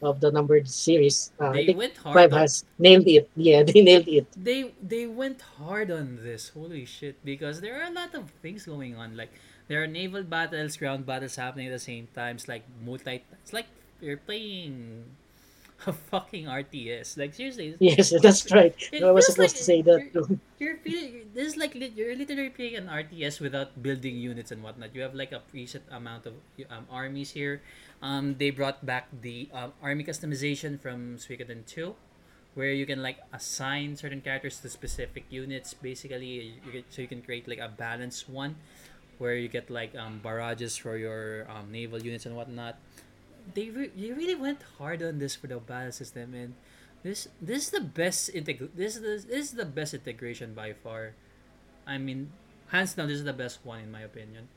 of 0.02 0.20
the 0.22 0.32
numbered 0.32 0.68
series, 0.70 1.32
uh, 1.40 1.54
I 1.54 1.66
They 1.66 1.66
think 1.66 1.78
went 1.78 1.98
hard 1.98 2.16
five 2.16 2.34
on 2.34 2.40
has 2.40 2.66
nailed 2.78 3.08
it. 3.08 3.30
Yeah, 3.36 3.64
they 3.68 3.82
nailed 3.82 4.08
it. 4.08 4.28
they 4.36 4.72
they 4.82 5.06
went 5.08 5.42
hard 5.58 5.90
on 5.92 6.20
this. 6.24 6.50
Holy 6.50 6.86
shit! 6.86 7.18
Because 7.26 7.62
there 7.62 7.80
are 7.82 7.88
a 7.90 7.94
lot 7.94 8.14
of 8.16 8.30
things 8.42 8.66
going 8.66 8.96
on. 8.96 9.18
Like 9.18 9.32
there 9.68 9.82
are 9.84 9.88
naval 9.88 10.24
battles, 10.24 10.78
ground 10.78 11.06
battles 11.06 11.36
happening 11.36 11.68
at 11.68 11.74
the 11.74 11.80
same 11.84 12.08
time. 12.14 12.36
It's 12.38 12.48
like 12.48 12.64
multi. 12.84 13.24
It's 13.44 13.54
like 13.54 13.68
you're 14.02 14.18
playing 14.18 15.06
a 15.86 15.94
fucking 16.12 16.46
RTS. 16.46 17.18
Like 17.18 17.34
seriously, 17.34 17.76
Yes, 17.80 18.14
that's 18.22 18.50
right. 18.52 18.74
I 19.02 19.12
was 19.12 19.28
feels 19.28 19.38
like 19.38 19.50
supposed 19.52 19.58
to 19.58 19.64
say 19.64 19.82
that 19.84 20.10
you're, 20.14 20.26
too. 20.26 20.40
you're 20.60 20.78
feeling. 20.78 21.30
This 21.34 21.54
is 21.54 21.58
like 21.58 21.76
you're 21.76 22.16
literally 22.16 22.50
playing 22.50 22.76
an 22.76 22.88
RTS 22.88 23.40
without 23.40 23.82
building 23.82 24.16
units 24.18 24.52
and 24.52 24.64
whatnot. 24.64 24.96
You 24.96 25.02
have 25.02 25.14
like 25.14 25.32
a 25.32 25.42
preset 25.54 25.82
amount 25.92 26.26
of 26.26 26.34
um, 26.70 26.86
armies 26.90 27.32
here. 27.32 27.62
Um, 28.02 28.36
they 28.38 28.50
brought 28.50 28.86
back 28.86 29.08
the 29.22 29.50
um, 29.54 29.74
army 29.82 30.04
customization 30.04 30.80
from 30.80 31.18
Suikoden 31.18 31.66
two 31.66 31.96
where 32.56 32.74
you 32.74 32.86
can 32.86 33.04
like 33.04 33.20
assign 33.34 33.96
certain 33.96 34.20
characters 34.22 34.58
to 34.60 34.70
specific 34.70 35.26
units 35.30 35.76
basically 35.76 36.58
you 36.66 36.72
get, 36.72 36.86
so 36.90 37.02
you 37.04 37.08
can 37.08 37.22
create 37.22 37.48
like 37.48 37.60
a 37.60 37.70
balanced 37.70 38.28
one 38.28 38.56
where 39.18 39.36
you 39.36 39.48
get 39.48 39.70
like 39.70 39.96
um, 39.96 40.20
barrages 40.24 40.76
for 40.78 40.98
your 40.98 41.46
um, 41.50 41.72
naval 41.72 42.02
units 42.02 42.26
and 42.26 42.36
whatnot 42.36 42.78
they, 43.54 43.70
re- 43.70 43.92
they 43.96 44.12
really 44.12 44.36
went 44.36 44.62
hard 44.78 45.02
on 45.04 45.20
this 45.20 45.36
for 45.36 45.48
the 45.48 45.58
battle 45.58 45.92
system 45.92 46.34
and 46.34 46.54
this 47.04 47.28
this 47.42 47.66
is 47.66 47.70
the 47.72 47.82
best 47.82 48.34
integ- 48.34 48.74
this 48.76 48.96
is 48.96 49.02
the, 49.02 49.16
this 49.30 49.46
is 49.52 49.54
the 49.54 49.66
best 49.66 49.94
integration 49.94 50.54
by 50.54 50.74
far. 50.74 51.14
I 51.88 51.98
mean 51.98 52.32
hands 52.70 52.94
down 52.94 53.08
this 53.08 53.20
is 53.20 53.26
the 53.26 53.34
best 53.34 53.60
one 53.66 53.82
in 53.82 53.92
my 53.92 54.02
opinion. 54.02 54.48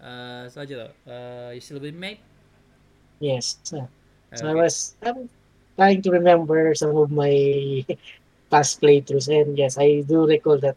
Uh 0.00 0.48
Sojiro, 0.52 0.90
uh 1.06 1.50
you 1.54 1.60
still 1.60 1.80
with 1.80 1.94
me? 1.94 2.20
Yes. 3.20 3.58
So 3.62 3.88
I 4.46 4.54
was 4.54 4.96
I'm 5.02 5.28
trying 5.76 6.02
to 6.02 6.10
remember 6.10 6.74
some 6.74 6.96
of 6.96 7.10
my 7.10 7.84
past 8.50 8.80
playthroughs, 8.80 9.28
and 9.28 9.56
yes, 9.58 9.78
I 9.78 10.02
do 10.02 10.26
recall 10.26 10.58
that 10.60 10.76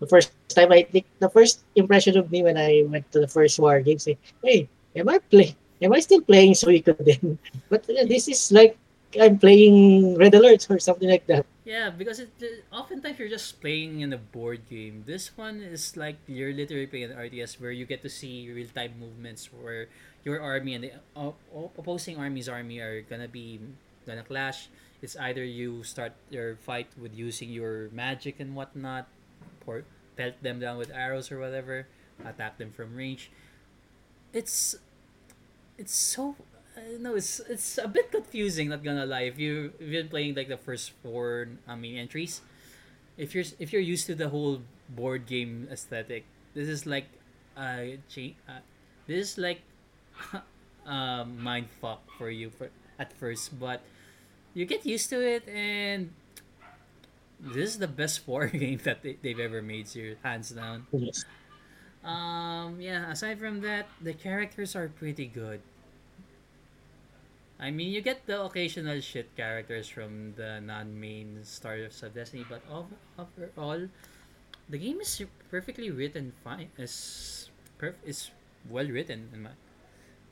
the 0.00 0.06
first 0.06 0.32
time 0.48 0.72
I 0.72 0.82
think 0.82 1.06
the 1.18 1.30
first 1.30 1.64
impression 1.74 2.16
of 2.16 2.30
me 2.30 2.42
when 2.42 2.56
I 2.56 2.84
went 2.86 3.10
to 3.12 3.20
the 3.20 3.28
first 3.28 3.58
war 3.58 3.80
game, 3.80 3.98
say, 3.98 4.18
"Hey, 4.42 4.68
am 4.96 5.08
I 5.08 5.18
play? 5.18 5.56
Am 5.82 5.92
I 5.92 6.00
still 6.00 6.22
playing 6.22 6.54
Suikoden?" 6.54 7.38
But 7.70 7.86
uh, 7.90 8.06
this 8.06 8.28
is 8.28 8.52
like 8.52 8.78
I'm 9.16 9.38
playing 9.38 10.16
Red 10.20 10.34
Alert 10.34 10.68
or 10.68 10.78
something 10.78 11.08
like 11.08 11.24
that. 11.32 11.46
Yeah, 11.64 11.88
because 11.88 12.20
it, 12.20 12.32
oftentimes 12.72 13.16
you're 13.18 13.32
just 13.32 13.60
playing 13.60 14.00
in 14.00 14.12
a 14.12 14.20
board 14.20 14.68
game. 14.68 15.04
This 15.06 15.32
one 15.36 15.60
is 15.60 15.96
like 15.96 16.16
you're 16.28 16.52
literally 16.52 16.86
playing 16.86 17.12
an 17.12 17.16
RTS 17.16 17.60
where 17.60 17.72
you 17.72 17.84
get 17.84 18.02
to 18.04 18.12
see 18.12 18.48
real 18.52 18.68
time 18.68 19.00
movements 19.00 19.48
where 19.52 19.88
your 20.24 20.40
army 20.40 20.74
and 20.76 20.84
the 20.84 20.92
opposing 21.76 22.16
army's 22.16 22.48
army 22.48 22.80
are 22.80 23.00
gonna 23.04 23.28
be 23.28 23.60
gonna 24.04 24.24
clash. 24.24 24.68
It's 25.00 25.16
either 25.16 25.44
you 25.44 25.84
start 25.84 26.12
your 26.28 26.56
fight 26.56 26.88
with 27.00 27.16
using 27.16 27.48
your 27.48 27.88
magic 27.92 28.40
and 28.40 28.56
whatnot, 28.56 29.08
pelt 30.16 30.42
them 30.42 30.60
down 30.60 30.78
with 30.78 30.90
arrows 30.90 31.30
or 31.30 31.38
whatever, 31.38 31.86
attack 32.24 32.58
them 32.58 32.70
from 32.70 32.94
range. 32.94 33.30
It's 34.32 34.76
it's 35.78 35.94
so 35.94 36.36
don't 36.98 37.02
know 37.02 37.14
it's 37.14 37.40
it's 37.48 37.78
a 37.78 37.88
bit 37.88 38.10
confusing 38.10 38.68
not 38.68 38.82
gonna 38.82 39.06
lie 39.06 39.30
if 39.30 39.38
you 39.38 39.72
if 39.78 39.88
you're 39.88 40.04
playing 40.04 40.34
like 40.34 40.48
the 40.48 40.56
first 40.56 40.92
four 41.02 41.48
I 41.66 41.76
mean 41.76 41.96
entries 41.96 42.40
if 43.16 43.34
you're 43.34 43.44
if 43.58 43.72
you're 43.72 43.82
used 43.82 44.06
to 44.06 44.14
the 44.14 44.28
whole 44.28 44.62
board 44.88 45.26
game 45.26 45.68
aesthetic 45.70 46.24
this 46.54 46.68
is 46.68 46.86
like 46.86 47.06
uh, 47.56 47.98
uh 48.48 48.62
this 49.06 49.32
is 49.32 49.38
like 49.38 49.62
um 50.86 51.38
mind 51.42 51.68
fuck 51.80 52.02
for 52.16 52.30
you 52.30 52.50
for 52.50 52.70
at 52.98 53.12
first 53.12 53.58
but 53.58 53.82
you 54.54 54.64
get 54.64 54.86
used 54.86 55.10
to 55.10 55.20
it 55.20 55.46
and 55.48 56.10
this 57.40 57.70
is 57.74 57.78
the 57.78 57.88
best 57.88 58.26
war 58.26 58.46
game 58.52 58.78
that 58.84 59.02
they, 59.02 59.16
they've 59.22 59.38
ever 59.40 59.62
made 59.62 59.86
hands 60.22 60.50
down 60.50 60.86
Yes. 60.92 61.24
um 62.04 62.80
yeah 62.80 63.10
aside 63.10 63.38
from 63.38 63.60
that 63.62 63.86
the 64.00 64.12
characters 64.14 64.74
are 64.76 64.88
pretty 64.88 65.26
good 65.26 65.60
I 67.58 67.70
mean, 67.70 67.90
you 67.90 68.00
get 68.00 68.26
the 68.26 68.40
occasional 68.42 69.00
shit 69.00 69.34
characters 69.36 69.88
from 69.88 70.34
the 70.36 70.60
non-main 70.60 71.42
Stars 71.42 72.02
of 72.02 72.14
Destiny, 72.14 72.46
but 72.48 72.62
ov- 72.70 72.94
overall, 73.18 73.88
the 74.68 74.78
game 74.78 75.00
is 75.00 75.20
perfectly 75.50 75.90
written. 75.90 76.32
Fine, 76.44 76.70
is 76.78 77.50
perf- 77.80 77.98
is 78.06 78.30
well 78.70 78.86
written 78.86 79.28
in 79.34 79.42
my. 79.42 79.50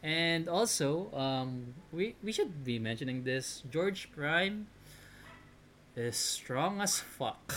And 0.04 0.48
also, 0.48 1.10
um, 1.14 1.74
we 1.90 2.14
we 2.22 2.30
should 2.30 2.62
be 2.62 2.78
mentioning 2.78 3.24
this. 3.24 3.64
Georg 3.70 3.98
Prime 4.14 4.68
is 5.96 6.16
strong 6.16 6.80
as 6.80 7.00
fuck. 7.00 7.54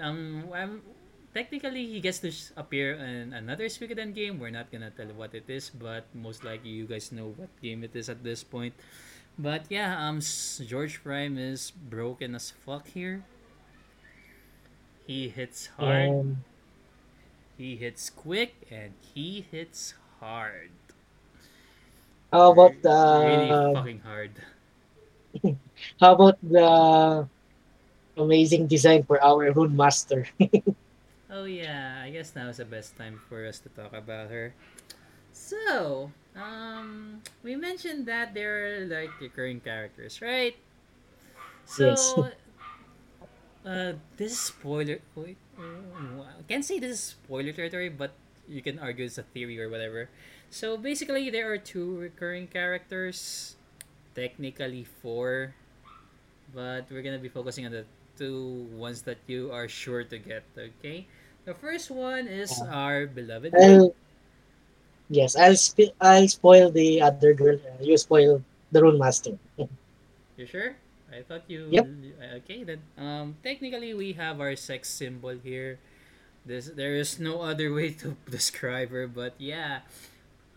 Um, 0.00 0.48
I'm, 0.54 0.82
technically 1.34 1.86
he 1.86 2.00
gets 2.00 2.18
to 2.20 2.30
appear 2.56 2.94
in 2.94 3.32
another 3.32 3.66
Suikoden 3.66 4.14
game. 4.14 4.38
We're 4.38 4.50
not 4.54 4.70
gonna 4.70 4.90
tell 4.90 5.08
what 5.14 5.34
it 5.34 5.48
is, 5.48 5.70
but 5.70 6.06
most 6.14 6.44
likely 6.44 6.70
you 6.70 6.86
guys 6.86 7.12
know 7.12 7.34
what 7.36 7.50
game 7.62 7.82
it 7.84 7.94
is 7.94 8.08
at 8.08 8.22
this 8.22 8.42
point. 8.44 8.74
But 9.38 9.66
yeah, 9.70 9.96
um, 10.08 10.20
Georg 10.20 10.92
Prime 11.02 11.38
is 11.38 11.70
broken 11.70 12.34
as 12.34 12.50
fuck 12.50 12.88
here. 12.88 13.24
He 15.06 15.28
hits 15.28 15.66
hard, 15.78 16.14
And 16.14 16.44
he 17.56 17.76
hits 17.76 18.10
quick, 18.10 18.66
and 18.70 18.94
he 19.00 19.42
hits 19.50 19.94
hard. 20.18 20.70
how 22.32 22.52
about 22.52 22.76
R- 22.86 23.24
really 23.24 23.52
the 23.52 23.62
fucking 23.72 24.00
hard. 24.00 24.32
How 26.00 26.14
about 26.14 26.38
the 26.42 27.28
amazing 28.16 28.66
design 28.66 29.02
for 29.04 29.22
our 29.22 29.50
Rune 29.52 29.76
Master? 29.76 30.26
Oh 31.30 31.44
yeah, 31.44 32.02
I 32.02 32.10
guess 32.10 32.34
now 32.34 32.48
is 32.48 32.58
the 32.58 32.64
best 32.64 32.96
time 32.98 33.20
for 33.28 33.46
us 33.46 33.58
to 33.60 33.68
talk 33.70 33.92
about 33.94 34.30
her. 34.30 34.52
So, 35.32 36.10
um, 36.34 37.22
we 37.42 37.54
mentioned 37.56 38.06
that 38.06 38.34
there 38.34 38.82
are 38.82 38.86
like 38.86 39.10
recurring 39.20 39.60
characters, 39.60 40.20
right? 40.20 40.56
Yes. 41.78 42.14
So, 42.14 42.28
uh, 43.66 43.92
this 44.16 44.32
is 44.32 44.38
spoiler. 44.38 44.98
Wait, 45.14 45.36
uh, 45.58 46.22
I 46.22 46.42
can't 46.48 46.64
say 46.64 46.78
this 46.78 46.92
is 46.92 47.00
spoiler 47.00 47.52
territory, 47.52 47.88
but 47.88 48.12
you 48.48 48.62
can 48.62 48.78
argue 48.78 49.04
it's 49.04 49.18
a 49.18 49.22
theory 49.22 49.60
or 49.60 49.68
whatever. 49.68 50.08
So 50.50 50.76
basically, 50.76 51.30
there 51.30 51.50
are 51.52 51.58
two 51.58 51.96
recurring 51.98 52.48
characters, 52.48 53.56
technically 54.20 54.84
four, 54.84 55.56
but 56.52 56.84
we're 56.92 57.00
gonna 57.00 57.22
be 57.22 57.32
focusing 57.32 57.64
on 57.64 57.72
the 57.72 57.88
two 58.20 58.68
ones 58.76 59.00
that 59.08 59.16
you 59.24 59.48
are 59.48 59.68
sure 59.68 60.04
to 60.04 60.18
get. 60.20 60.44
Okay, 60.52 61.08
the 61.48 61.56
first 61.56 61.88
one 61.88 62.28
is 62.28 62.52
Uh, 62.52 62.68
our 62.68 63.08
beloved 63.08 63.56
I'll, 63.56 63.96
yes, 65.08 65.36
I'll 65.36 65.56
sp- 65.56 65.96
I'll 66.00 66.28
spoil 66.28 66.68
the 66.68 67.00
other 67.00 67.32
girl. 67.32 67.56
Uh, 67.56 67.80
you 67.80 67.96
spoil 67.96 68.44
the 68.72 68.82
Rune 68.84 69.00
Master. 69.00 69.40
You 70.40 70.48
sure? 70.48 70.72
I 71.12 71.20
thought 71.20 71.44
you. 71.52 71.68
Yep. 71.68 71.84
Okay, 72.40 72.64
then. 72.64 72.80
Um, 72.96 73.36
technically, 73.44 73.92
we 73.92 74.16
have 74.16 74.40
our 74.40 74.56
sex 74.56 74.88
symbol 74.88 75.36
here. 75.36 75.76
This 76.48 76.72
there 76.72 76.96
is 76.96 77.20
no 77.20 77.44
other 77.44 77.68
way 77.76 77.92
to 78.00 78.16
describe 78.30 78.88
her, 78.88 79.04
but 79.04 79.36
yeah. 79.36 79.84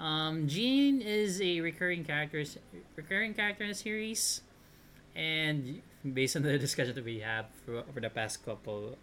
Um, 0.03 0.47
Jeane 0.49 0.99
is 0.99 1.39
a 1.39 1.61
recurring 1.61 2.03
character, 2.03 2.43
recurring 2.97 3.33
character 3.33 3.63
in 3.63 3.69
the 3.69 3.75
series, 3.75 4.41
and 5.15 5.81
based 6.03 6.35
on 6.35 6.41
the 6.41 6.57
discussion 6.67 6.93
that 6.93 7.05
we 7.05 7.19
have 7.19 7.45
for, 7.65 7.83
for 7.93 8.01
the 8.01 8.09
past 8.09 8.43
couple 8.43 8.97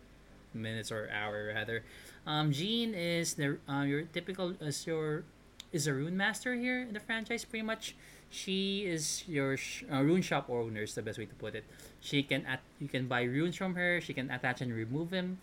minutes 0.52 0.93
or 0.93 1.09
hour 1.09 1.52
rather, 1.55 1.85
um, 2.27 2.52
Jeane 2.52 2.93
is 2.93 3.32
the 3.32 3.56
uh, 3.66 3.81
your 3.81 4.02
typical 4.12 4.52
is 4.60 4.86
your 4.86 5.24
is 5.72 5.86
a 5.86 5.94
rune 5.94 6.18
master 6.18 6.55
here 6.55 6.82
in 6.82 6.93
the 6.93 7.01
franchise 7.01 7.47
pretty 7.47 7.64
much. 7.64 7.97
She 8.28 8.85
is 8.85 9.24
your 9.27 9.56
sh- 9.56 9.85
uh, 9.90 10.02
rune 10.02 10.20
shop 10.20 10.51
owner 10.51 10.82
is 10.82 10.94
the 10.94 11.01
best 11.01 11.18
way 11.18 11.24
to 11.24 11.35
put 11.36 11.55
it. 11.55 11.64
She 12.02 12.22
can 12.22 12.44
at 12.44 12.60
you 12.78 12.89
can 12.89 13.09
buy 13.09 13.22
runes 13.22 13.56
from 13.56 13.74
her. 13.74 14.02
She 14.02 14.12
can 14.12 14.31
attach 14.31 14.60
and 14.60 14.70
remove 14.70 15.09
them 15.09 15.39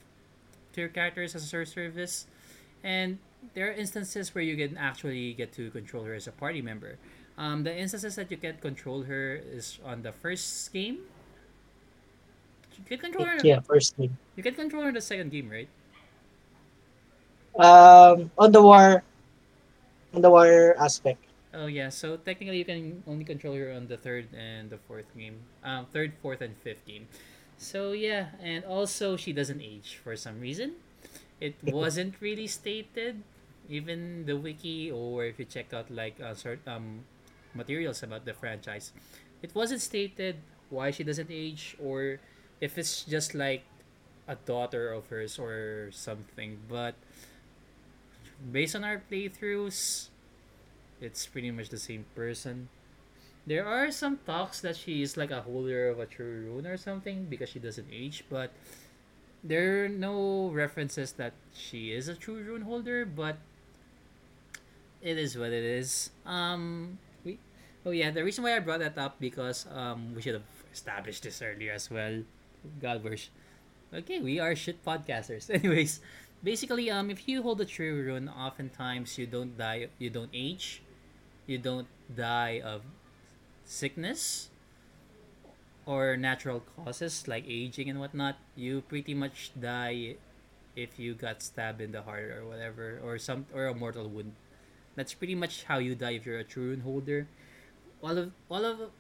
to 0.73 0.81
your 0.81 0.89
characters 0.89 1.33
as 1.33 1.51
a 1.51 1.65
service, 1.65 2.27
and 2.83 3.17
there 3.53 3.67
are 3.69 3.71
instances 3.73 4.33
where 4.33 4.43
you 4.43 4.55
can 4.55 4.77
actually 4.77 5.33
get 5.33 5.53
to 5.53 5.69
control 5.71 6.03
her 6.03 6.13
as 6.13 6.27
a 6.27 6.31
party 6.31 6.61
member. 6.61 6.97
Um, 7.37 7.63
the 7.63 7.75
instances 7.75 8.15
that 8.15 8.31
you 8.31 8.37
can 8.37 8.57
control 8.57 9.03
her 9.03 9.35
is 9.35 9.79
on 9.85 10.01
the 10.01 10.11
first 10.11 10.73
game. 10.73 11.05
You 12.77 12.85
can 12.85 12.99
control 12.99 13.25
her. 13.25 13.37
Yeah, 13.43 13.59
first 13.61 13.97
game. 13.97 14.17
You 14.35 14.43
can 14.43 14.53
control 14.53 14.83
her 14.83 14.89
in 14.89 14.95
the 14.95 15.01
second 15.01 15.31
game, 15.31 15.49
right? 15.49 15.69
Um, 17.57 18.29
on 18.37 18.51
the 18.51 18.61
war, 18.61 19.03
on 20.13 20.21
the 20.21 20.29
war 20.29 20.75
aspect. 20.77 21.23
Oh 21.53 21.65
yeah, 21.65 21.89
so 21.89 22.17
technically 22.17 22.57
you 22.57 22.65
can 22.65 23.01
only 23.07 23.25
control 23.25 23.55
her 23.55 23.73
on 23.73 23.87
the 23.87 23.97
third 23.97 24.29
and 24.37 24.69
the 24.69 24.77
fourth 24.77 25.09
game. 25.17 25.41
Um, 25.63 25.87
third, 25.89 26.13
fourth, 26.21 26.41
and 26.41 26.55
fifth 26.57 26.85
game. 26.85 27.07
So 27.57 27.93
yeah, 27.93 28.37
and 28.41 28.63
also 28.65 29.17
she 29.17 29.33
doesn't 29.33 29.61
age 29.61 29.97
for 30.03 30.15
some 30.15 30.39
reason. 30.39 30.77
It 31.39 31.55
wasn't 31.63 32.15
really 32.19 32.47
stated, 32.47 33.21
even 33.69 34.25
the 34.25 34.37
wiki 34.37 34.91
or 34.91 35.25
if 35.25 35.39
you 35.39 35.45
check 35.45 35.73
out 35.73 35.89
like 35.91 36.19
uh, 36.21 36.33
sort 36.33 36.59
um 36.67 37.05
materials 37.53 38.03
about 38.03 38.25
the 38.25 38.33
franchise, 38.33 38.91
it 39.41 39.53
wasn't 39.53 39.81
stated 39.81 40.37
why 40.69 40.91
she 40.91 41.03
doesn't 41.03 41.29
age 41.31 41.75
or 41.81 42.19
if 42.59 42.77
it's 42.77 43.03
just 43.03 43.33
like 43.33 43.63
a 44.27 44.35
daughter 44.35 44.91
of 44.91 45.07
hers 45.07 45.39
or 45.39 45.89
something. 45.91 46.59
But 46.67 46.95
based 48.51 48.75
on 48.75 48.83
our 48.83 49.01
playthroughs, 49.09 50.09
it's 51.01 51.25
pretty 51.27 51.51
much 51.51 51.69
the 51.69 51.77
same 51.77 52.05
person. 52.15 52.69
There 53.45 53.65
are 53.65 53.91
some 53.91 54.19
talks 54.25 54.59
that 54.61 54.75
she 54.75 55.01
is 55.01 55.15
like 55.15 55.31
a 55.31 55.41
holder 55.41 55.87
of 55.89 55.99
a 55.99 56.05
true 56.05 56.51
rune 56.51 56.67
or 56.67 56.77
something 56.77 57.25
because 57.25 57.49
she 57.49 57.59
doesn't 57.59 57.87
age, 57.91 58.25
but 58.29 58.51
there 59.47 59.85
are 59.85 59.89
no 59.89 60.49
references 60.49 61.13
that 61.13 61.33
she 61.53 61.91
is 61.91 62.07
a 62.07 62.15
true 62.15 62.43
rune 62.43 62.61
holder, 62.63 63.05
but 63.05 63.37
it 65.01 65.17
is 65.17 65.37
what 65.37 65.51
it 65.51 65.63
is. 65.63 66.09
Um, 66.25 66.99
we, 67.23 67.39
oh 67.85 67.91
yeah, 67.91 68.11
the 68.11 68.23
reason 68.23 68.43
why 68.43 68.55
I 68.55 68.59
brought 68.59 68.79
that 68.79 68.97
up 68.97 69.19
because 69.19 69.65
um 69.71 70.13
we 70.15 70.21
should 70.21 70.33
have 70.35 70.49
established 70.73 71.23
this 71.23 71.41
earlier 71.41 71.73
as 71.73 71.89
well. 71.89 72.23
God, 72.81 73.01
sh- 73.15 73.31
okay. 73.93 74.19
We 74.19 74.39
are 74.39 74.55
shit 74.55 74.83
podcasters. 74.83 75.49
Anyways, 75.53 76.01
basically, 76.43 76.91
um, 76.91 77.09
if 77.09 77.27
you 77.27 77.41
hold 77.41 77.61
a 77.61 77.65
true 77.65 78.03
rune, 78.03 78.27
oftentimes 78.27 79.17
you 79.17 79.27
don't 79.27 79.57
die. 79.57 79.87
You 79.99 80.09
don't 80.09 80.31
age. 80.33 80.81
You 81.47 81.57
don't 81.57 81.87
die 82.11 82.59
of 82.59 82.83
sickness 83.63 84.49
or 85.87 86.17
natural 86.17 86.61
causes 86.61 87.27
like 87.27 87.45
aging 87.47 87.89
and 87.89 87.99
whatnot. 87.99 88.37
You 88.55 88.81
pretty 88.83 89.15
much 89.15 89.51
die 89.59 90.17
if 90.75 90.99
you 90.99 91.15
got 91.15 91.41
stabbed 91.41 91.81
in 91.81 91.91
the 91.91 92.03
heart 92.03 92.31
or 92.31 92.45
whatever, 92.45 92.99
or 93.03 93.17
some 93.19 93.47
or 93.55 93.67
a 93.67 93.75
mortal 93.75 94.09
wound. 94.09 94.33
That's 94.95 95.13
pretty 95.13 95.35
much 95.35 95.65
how 95.65 95.79
you 95.79 95.95
die 95.95 96.19
if 96.19 96.25
you're 96.25 96.39
a 96.39 96.45
true 96.45 96.69
rune 96.75 96.81
holder. 96.81 97.27
All 98.03 98.17
of 98.17 98.33
all 98.49 98.65
of 98.65 98.91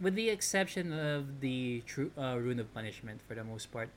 with 0.00 0.14
the 0.14 0.30
exception 0.30 0.92
of 0.92 1.40
the 1.40 1.82
true 1.86 2.12
uh, 2.18 2.38
rune 2.40 2.60
of 2.60 2.72
punishment 2.74 3.22
for 3.28 3.34
the 3.34 3.44
most 3.44 3.72
part. 3.72 3.90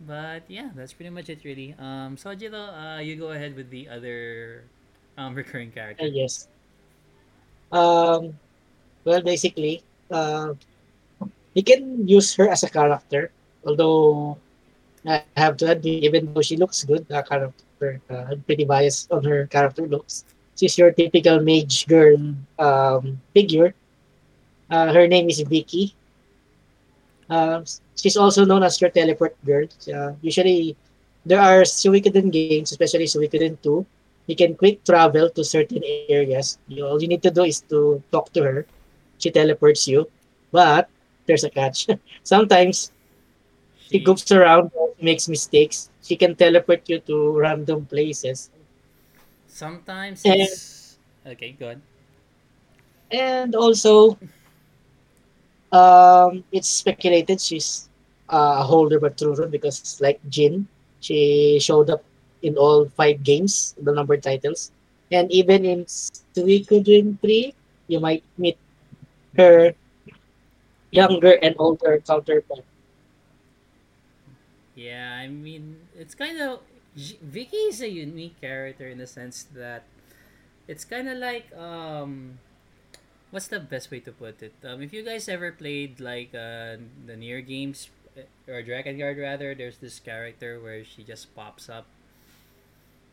But 0.00 0.44
yeah, 0.48 0.70
that's 0.74 0.92
pretty 0.92 1.10
much 1.10 1.28
it 1.30 1.44
really. 1.44 1.74
Um, 1.78 2.16
so 2.16 2.34
Jilo, 2.34 2.68
uh, 2.74 3.00
you 3.00 3.16
go 3.16 3.30
ahead 3.32 3.56
with 3.56 3.70
the 3.70 3.88
other 3.88 4.70
um 5.16 5.34
recurring 5.40 5.72
Uh, 6.00 6.04
character. 6.04 6.06
yes. 6.06 6.48
Um, 7.72 8.38
well, 9.04 9.22
basically, 9.22 9.82
uh, 10.10 10.54
you 11.54 11.62
can 11.62 12.06
use 12.06 12.34
her 12.34 12.48
as 12.50 12.62
a 12.62 12.70
character. 12.70 13.30
Although 13.66 14.38
I 15.06 15.22
have 15.36 15.56
to 15.58 15.70
admit, 15.70 16.04
even 16.04 16.34
though 16.34 16.42
she 16.42 16.56
looks 16.56 16.84
good, 16.84 17.06
the 17.08 17.22
character, 17.22 18.00
uh, 18.10 18.34
I'm 18.34 18.42
pretty 18.42 18.64
biased 18.64 19.10
on 19.10 19.24
her 19.24 19.46
character 19.46 19.86
looks. 19.86 20.24
She's 20.56 20.76
your 20.78 20.92
typical 20.92 21.40
mage 21.40 21.86
girl 21.86 22.34
um, 22.58 23.20
figure. 23.32 23.74
Uh, 24.70 24.92
her 24.92 25.06
name 25.08 25.28
is 25.30 25.42
Viki. 25.42 25.94
Uh, 27.28 27.62
she's 27.96 28.16
also 28.16 28.44
known 28.44 28.62
as 28.62 28.80
your 28.80 28.90
teleport 28.90 29.34
girl. 29.44 29.66
Uh, 29.88 30.12
usually, 30.20 30.76
there 31.24 31.40
are 31.40 31.62
Suikoden 31.62 32.30
games, 32.30 32.70
especially 32.70 33.06
Suikoden 33.06 33.60
2. 33.62 33.86
You 34.26 34.36
can 34.36 34.54
quick 34.56 34.84
travel 34.84 35.28
to 35.30 35.44
certain 35.44 35.82
areas. 35.84 36.58
You, 36.68 36.86
all 36.86 37.00
you 37.00 37.08
need 37.08 37.22
to 37.22 37.30
do 37.30 37.44
is 37.44 37.60
to 37.68 38.02
talk 38.12 38.32
to 38.32 38.42
her. 38.42 38.66
She 39.18 39.30
teleports 39.30 39.88
you. 39.88 40.08
But 40.52 40.88
there's 41.26 41.44
a 41.44 41.50
catch. 41.50 41.86
Sometimes 42.22 42.92
she 43.90 44.02
goofs 44.02 44.34
around, 44.34 44.70
makes 45.00 45.28
mistakes. 45.28 45.90
She 46.02 46.16
can 46.16 46.34
teleport 46.34 46.88
you 46.88 47.00
to 47.00 47.38
random 47.38 47.86
places. 47.86 48.50
sometimes 49.46 50.24
And, 50.24 50.40
it's 50.40 50.98
okay. 51.26 51.52
Good. 51.52 51.80
and 53.10 53.54
also, 53.54 54.18
um, 55.72 56.44
it's 56.52 56.68
speculated 56.68 57.40
she's 57.40 57.88
uh, 58.28 58.58
a 58.60 58.62
holder 58.62 58.98
true 59.10 59.34
rune 59.34 59.50
because, 59.50 60.00
like 60.00 60.20
Jeane, 60.28 60.66
she 61.00 61.58
showed 61.60 61.90
up 61.90 62.04
in 62.42 62.56
all 62.56 62.88
five 62.96 63.22
games, 63.22 63.74
the 63.80 63.92
numbered 63.92 64.22
titles. 64.22 64.72
And 65.10 65.30
even 65.30 65.64
in 65.64 65.84
Suikoden 65.84 67.20
3, 67.20 67.54
you 67.88 68.00
might 68.00 68.24
meet 68.38 68.58
her 69.36 69.74
younger 70.94 71.32
and 71.42 71.54
older 71.58 72.00
counterpart. 72.06 72.64
Yeah, 74.74 75.14
I 75.20 75.28
mean, 75.28 75.86
it's 75.96 76.14
kind 76.14 76.40
of 76.40 76.60
Viki 76.96 77.68
is 77.70 77.80
a 77.80 77.88
unique 77.90 78.40
character 78.40 78.88
in 78.88 78.98
the 78.98 79.06
sense 79.06 79.44
that 79.54 79.84
it's 80.68 80.84
kind 80.84 81.08
of 81.08 81.18
like 81.18 81.50
um 81.56 82.38
what's 83.30 83.48
the 83.48 83.60
best 83.60 83.90
way 83.90 84.00
to 84.00 84.12
put 84.12 84.42
it? 84.42 84.54
Um, 84.64 84.82
if 84.82 84.92
you 84.92 85.02
guys 85.02 85.28
ever 85.28 85.52
played 85.52 86.00
like 86.00 86.34
uh, 86.34 86.78
the 87.06 87.14
NieR 87.18 87.46
games 87.46 87.90
uh, 88.16 88.22
or 88.52 88.62
Drakengard 88.62 89.20
rather, 89.20 89.54
there's 89.54 89.78
this 89.78 89.98
character 90.00 90.60
where 90.60 90.84
she 90.84 91.02
just 91.04 91.34
pops 91.34 91.68
up. 91.68 91.86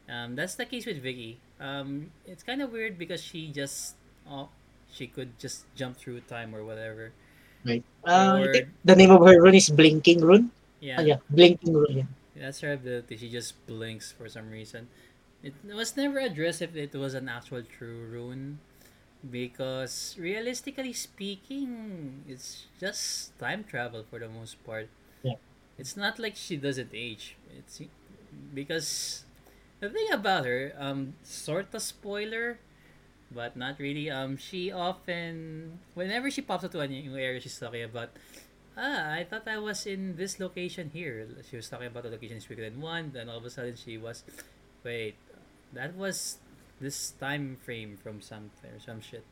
Um, 0.10 0.36
that's 0.36 0.56
the 0.56 0.66
case 0.66 0.86
with 0.86 1.04
Viki. 1.04 1.38
Um, 1.60 2.12
it's 2.26 2.44
kind 2.44 2.62
of 2.62 2.72
weird 2.72 2.98
because 2.98 3.24
she 3.24 3.48
just 3.48 3.96
oh, 4.30 4.50
she 4.92 5.08
could 5.08 5.40
just 5.40 5.66
jump 5.76 5.98
through 5.98 6.22
time 6.22 6.54
or 6.56 6.64
whatever. 6.64 7.14
Right. 7.66 7.84
Uh, 8.06 8.42
I 8.42 8.52
think 8.52 8.70
the 8.84 8.96
name 8.96 9.12
of 9.12 9.22
her 9.26 9.38
rune 9.42 9.56
is 9.56 9.70
Blinking 9.70 10.22
Rune. 10.22 10.50
Ah, 10.96 11.02
yeah, 11.02 11.02
yeah, 11.02 11.20
Blinking 11.30 11.74
Rune. 11.74 11.98
Yeah. 11.98 12.10
that's 12.36 12.62
her 12.62 12.74
ability. 12.74 13.18
She 13.18 13.30
just 13.30 13.54
blinks 13.68 14.12
for 14.12 14.28
some 14.30 14.50
reason. 14.50 14.90
It 15.44 15.54
was 15.66 15.98
never 15.98 16.20
addressed 16.20 16.62
if 16.62 16.76
it 16.76 16.94
was 16.94 17.14
an 17.14 17.30
actual 17.30 17.64
true 17.64 18.06
rune 18.10 18.60
because 19.30 20.16
realistically 20.18 20.94
speaking, 20.94 22.24
it's 22.28 22.66
just 22.80 23.38
time 23.38 23.64
travel 23.64 24.04
for 24.10 24.20
the 24.20 24.30
most 24.30 24.64
part. 24.66 24.90
Yeah. 25.24 25.38
It's 25.78 25.98
not 25.98 26.18
like 26.20 26.36
she 26.36 26.58
doesn't 26.58 26.90
age. 26.94 27.36
It's 27.58 27.82
because 28.54 29.24
the 29.80 29.90
thing 29.90 30.10
about 30.12 30.46
her, 30.46 30.74
um, 30.78 31.14
sort 31.24 31.74
of 31.74 31.82
spoiler, 31.82 32.60
but 33.34 33.56
not 33.56 33.80
really. 33.80 34.10
Um, 34.10 34.38
she 34.38 34.72
often, 34.72 35.80
whenever 35.94 36.30
she 36.30 36.42
pops 36.42 36.64
up 36.64 36.72
to 36.72 36.80
a 36.80 36.88
new 36.88 37.16
area, 37.16 37.40
she's 37.40 37.58
talking 37.58 37.84
about, 37.84 38.10
ah, 38.78 39.14
I 39.14 39.24
thought 39.24 39.48
I 39.48 39.58
was 39.58 39.86
in 39.86 40.16
this 40.16 40.40
location 40.40 40.92
here. 40.94 41.28
She 41.50 41.56
was 41.56 41.70
talking 41.70 41.88
about 41.88 42.04
the 42.04 42.10
location 42.10 42.38
in 42.38 42.44
Suikoden 42.44 42.78
1, 42.78 43.12
then 43.14 43.30
all 43.30 43.38
of 43.38 43.46
a 43.46 43.50
sudden 43.50 43.76
she 43.76 43.98
was, 43.98 44.24
wait, 44.84 45.16
that 45.74 45.96
was 45.96 46.38
this 46.80 47.12
time 47.20 47.58
frame 47.64 47.98
from 48.02 48.22
something 48.22 48.72
or 48.72 48.80
some 48.80 49.02
shit. 49.02 49.24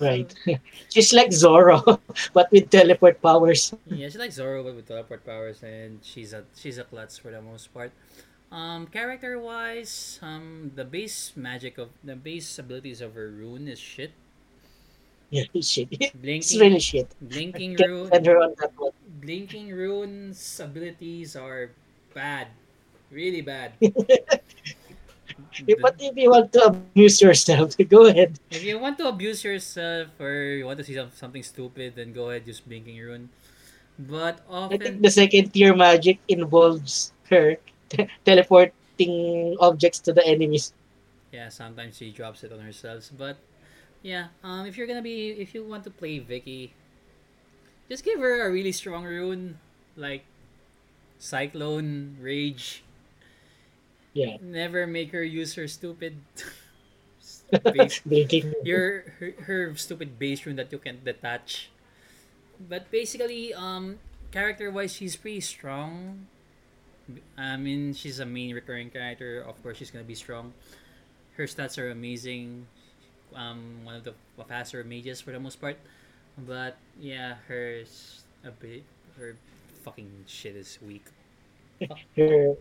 Right. 0.00 0.32
She's 0.88 1.12
like 1.12 1.32
Zoro, 1.32 2.00
but 2.32 2.50
with 2.50 2.70
teleport 2.70 3.20
powers. 3.20 3.74
yeah, 3.86 4.06
she's 4.08 4.16
like 4.16 4.32
Zoro 4.32 4.64
but 4.64 4.74
with 4.74 4.88
teleport 4.88 5.24
powers, 5.24 5.62
and 5.62 6.00
she's 6.02 6.32
a 6.32 6.44
she's 6.56 6.78
a 6.78 6.84
klutz 6.84 7.18
for 7.18 7.30
the 7.30 7.42
most 7.42 7.74
part. 7.74 7.92
Um, 8.52 8.86
character 8.86 9.38
wise, 9.38 10.18
um, 10.22 10.70
the 10.74 10.84
base 10.84 11.32
magic 11.34 11.78
of 11.78 11.90
the 12.04 12.14
base 12.14 12.58
abilities 12.58 13.00
of 13.02 13.14
her 13.14 13.28
rune 13.28 13.66
is 13.68 13.78
shit. 13.78 14.12
Yeah, 15.30 15.44
shit. 15.60 15.88
It's 15.90 16.14
Blinking, 16.14 16.60
really 16.60 16.78
shit. 16.80 17.10
Blinking 17.20 17.76
rune, 17.82 18.08
her 18.24 18.38
on 18.38 18.54
that 18.62 18.70
one. 18.78 18.94
blinking 19.20 19.74
runes 19.74 20.38
abilities 20.62 21.34
are 21.34 21.70
bad, 22.14 22.48
really 23.10 23.42
bad. 23.42 23.72
But 25.82 25.98
The- 25.98 26.06
if 26.08 26.16
you 26.16 26.30
want 26.30 26.52
to 26.54 26.60
abuse 26.72 27.20
yourself, 27.20 27.76
go 27.90 28.06
ahead. 28.06 28.38
If 28.50 28.62
you 28.62 28.78
want 28.78 28.96
to 28.98 29.08
abuse 29.08 29.44
yourself 29.44 30.08
or 30.20 30.32
you 30.56 30.64
want 30.64 30.78
to 30.78 30.84
see 30.84 30.94
some, 30.94 31.10
something 31.12 31.42
stupid, 31.42 31.94
then 31.96 32.12
go 32.12 32.30
ahead 32.30 32.46
use 32.46 32.60
blinking 32.60 32.96
rune. 32.98 33.28
But 33.98 34.40
I 34.50 34.76
think 34.78 35.02
the 35.02 35.10
second 35.10 35.50
tier 35.52 35.74
magic 35.74 36.20
involves 36.28 37.12
her 37.28 37.56
teleporting 38.24 39.56
objects 39.60 39.98
to 40.00 40.12
the 40.12 40.24
enemies. 40.26 40.72
yeah, 41.32 41.48
sometimes 41.48 41.96
she 41.98 42.10
drops 42.10 42.44
it 42.44 42.52
on 42.52 42.60
herself. 42.60 43.10
But 43.16 43.36
yeah, 44.02 44.28
um, 44.44 44.66
if 44.66 44.76
you're 44.76 44.86
gonna 44.86 45.02
be, 45.02 45.30
if 45.30 45.54
you 45.54 45.64
want 45.64 45.84
to 45.84 45.90
play 45.90 46.20
Viki, 46.20 46.70
just 47.88 48.04
give 48.04 48.18
her 48.20 48.46
a 48.46 48.50
really 48.50 48.72
strong 48.72 49.04
rune, 49.04 49.58
like 49.96 50.24
Cyclone, 51.18 52.16
Rage. 52.20 52.82
Yeah. 54.14 54.36
Never 54.40 54.86
make 54.86 55.12
her 55.12 55.22
use 55.22 55.54
her 55.54 55.68
stupid 55.68 56.16
Base, 57.62 58.00
your 58.64 59.14
her, 59.20 59.34
her 59.46 59.76
stupid 59.76 60.18
base 60.18 60.44
rune 60.46 60.56
that 60.56 60.72
you 60.72 60.78
can't 60.78 61.04
detach. 61.04 61.70
But 62.58 62.90
basically, 62.90 63.54
um, 63.54 63.98
character 64.32 64.70
wise, 64.70 64.94
she's 64.94 65.14
pretty 65.14 65.40
strong. 65.40 66.26
I 67.38 67.56
mean, 67.56 67.94
she's 67.94 68.18
a 68.20 68.26
main 68.26 68.54
recurring 68.54 68.90
character. 68.90 69.40
Of 69.46 69.60
course, 69.62 69.78
she's 69.78 69.90
gonna 69.90 70.04
be 70.04 70.14
strong. 70.18 70.52
Her 71.36 71.44
stats 71.44 71.78
are 71.78 71.90
amazing. 71.90 72.66
Um, 73.34 73.84
one 73.84 73.94
of 73.96 74.04
the 74.04 74.14
faster 74.48 74.82
mages 74.84 75.20
for 75.20 75.30
the 75.32 75.40
most 75.40 75.60
part. 75.60 75.76
But 76.38 76.76
yeah, 76.98 77.36
her's 77.48 78.22
a 78.44 78.50
bit 78.50 78.84
her 79.16 79.36
fucking 79.84 80.10
shit 80.26 80.56
is 80.56 80.78
weak. 80.84 81.04
Her 82.16 82.56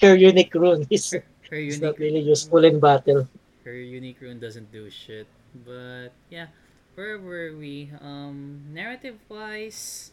her 0.00 0.14
unique 0.16 0.54
rune 0.54 0.86
is, 0.90 1.10
Her, 1.10 1.22
her 1.50 1.58
unique 1.58 1.82
not 1.82 1.98
really 1.98 2.20
useful 2.22 2.64
in 2.64 2.78
battle. 2.80 3.26
her 3.64 3.74
unique 3.74 4.20
rune 4.20 4.38
doesn't 4.38 4.70
do 4.72 4.90
shit. 4.90 5.26
But 5.66 6.10
yeah, 6.30 6.46
where 6.94 7.18
were 7.18 7.54
we? 7.58 7.90
Um, 8.00 8.62
narrative 8.72 9.18
wise, 9.28 10.10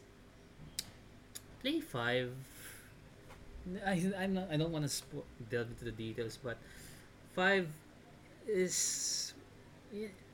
play 1.62 1.80
five. 1.80 2.34
I 3.86 4.12
I'm 4.18 4.34
not. 4.34 4.48
I 4.52 4.58
don't 4.58 4.72
want 4.72 4.86
to 4.86 4.92
spo- 4.92 5.28
delve 5.50 5.70
into 5.72 5.86
the 5.86 5.92
details, 5.96 6.38
but 6.42 6.58
five 7.36 7.68
is 8.48 9.34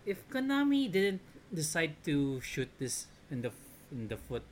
if 0.05 0.17
Konami 0.29 0.91
didn't 0.91 1.21
decide 1.53 1.95
to 2.05 2.39
shoot 2.41 2.69
this 2.79 3.07
in 3.31 3.41
the 3.41 3.51
in 3.91 4.07
the 4.07 4.17
foot 4.17 4.43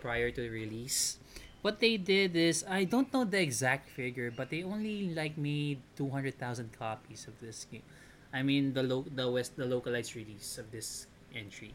prior 0.00 0.30
to 0.30 0.40
the 0.42 0.50
release, 0.50 1.18
what 1.62 1.80
they 1.80 1.96
did 1.96 2.36
is 2.36 2.64
I 2.68 2.84
don't 2.84 3.12
know 3.12 3.24
the 3.24 3.40
exact 3.40 3.88
figure, 3.90 4.30
but 4.30 4.50
they 4.50 4.62
only 4.64 5.14
like 5.14 5.38
made 5.38 5.80
two 5.96 6.10
hundred 6.10 6.38
thousand 6.38 6.72
copies 6.78 7.26
of 7.28 7.38
this 7.40 7.66
game. 7.70 7.84
I 8.32 8.42
mean 8.42 8.74
the 8.74 8.82
lo- 8.82 9.08
the 9.08 9.30
west 9.30 9.56
the 9.56 9.66
localized 9.66 10.16
release 10.16 10.58
of 10.58 10.70
this 10.72 11.06
entry. 11.34 11.72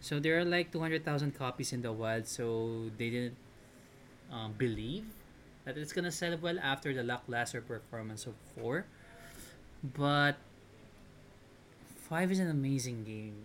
So 0.00 0.18
there 0.20 0.38
are 0.38 0.44
like 0.44 0.72
two 0.72 0.80
hundred 0.80 1.04
thousand 1.04 1.34
copies 1.38 1.72
in 1.72 1.82
the 1.82 1.92
wild. 1.92 2.26
So 2.26 2.90
they 2.98 3.10
didn't 3.10 3.36
um, 4.32 4.54
believe 4.58 5.04
that 5.68 5.76
it's 5.76 5.92
gonna 5.92 6.10
sell 6.10 6.32
well 6.40 6.56
after 6.64 6.96
the 6.96 7.04
lackluster 7.04 7.60
performance 7.60 8.24
of 8.24 8.32
four. 8.56 8.88
But 9.84 10.40
five 12.08 12.32
is 12.32 12.40
an 12.40 12.48
amazing 12.48 13.04
game. 13.04 13.36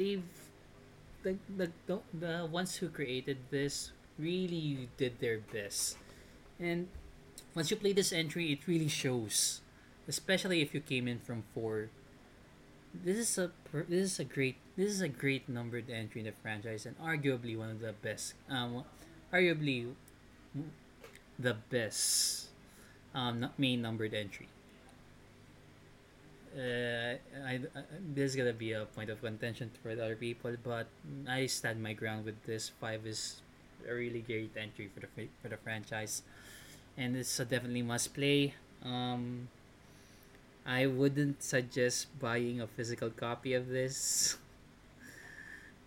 They've 0.00 0.24
the 1.22 1.36
the 1.52 1.68
the, 1.84 1.96
the 2.16 2.48
ones 2.48 2.80
who 2.80 2.88
created 2.88 3.36
this 3.52 3.92
really 4.16 4.88
did 4.96 5.20
their 5.20 5.44
best, 5.52 6.00
and 6.56 6.88
once 7.52 7.68
you 7.68 7.76
play 7.76 7.92
this 7.92 8.08
entry, 8.10 8.48
it 8.50 8.64
really 8.64 8.88
shows. 8.88 9.60
Especially 10.08 10.64
if 10.64 10.72
you 10.72 10.80
came 10.80 11.06
in 11.06 11.20
from 11.20 11.44
four. 11.52 11.92
This 12.94 13.18
is 13.18 13.36
a 13.36 13.52
this 13.88 14.16
is 14.16 14.18
a 14.18 14.24
great 14.24 14.56
this 14.80 14.88
is 14.88 15.02
a 15.02 15.12
great 15.12 15.44
numbered 15.44 15.90
entry 15.90 16.24
in 16.24 16.26
the 16.26 16.32
franchise 16.32 16.86
and 16.86 16.96
arguably 17.02 17.58
one 17.58 17.70
of 17.70 17.80
the 17.82 17.90
best 17.90 18.38
um 18.46 18.84
arguably 19.34 19.90
the 21.38 21.54
best 21.70 22.48
um 23.14 23.48
main 23.58 23.82
numbered 23.82 24.14
entry. 24.14 24.48
Uh, 26.54 27.18
I, 27.42 27.58
I, 27.74 27.82
this 28.14 28.30
is 28.30 28.36
gonna 28.36 28.52
be 28.52 28.72
a 28.72 28.86
point 28.86 29.10
of 29.10 29.20
contention 29.20 29.70
for 29.82 29.94
the 29.94 30.04
other 30.04 30.14
people, 30.14 30.54
but 30.62 30.86
I 31.26 31.46
stand 31.46 31.82
my 31.82 31.94
ground 31.94 32.24
with 32.24 32.38
this. 32.46 32.70
Five 32.80 33.06
is 33.06 33.42
a 33.88 33.92
really 33.92 34.20
great 34.22 34.54
entry 34.56 34.88
for 34.94 35.00
the 35.00 35.08
for 35.42 35.48
the 35.48 35.56
franchise, 35.58 36.22
and 36.96 37.16
it's 37.16 37.40
a 37.40 37.44
definitely 37.44 37.82
must 37.82 38.14
play. 38.14 38.54
Um, 38.84 39.48
I 40.66 40.86
wouldn't 40.86 41.42
suggest 41.42 42.06
buying 42.20 42.60
a 42.60 42.66
physical 42.66 43.10
copy 43.10 43.54
of 43.54 43.68
this. 43.68 44.38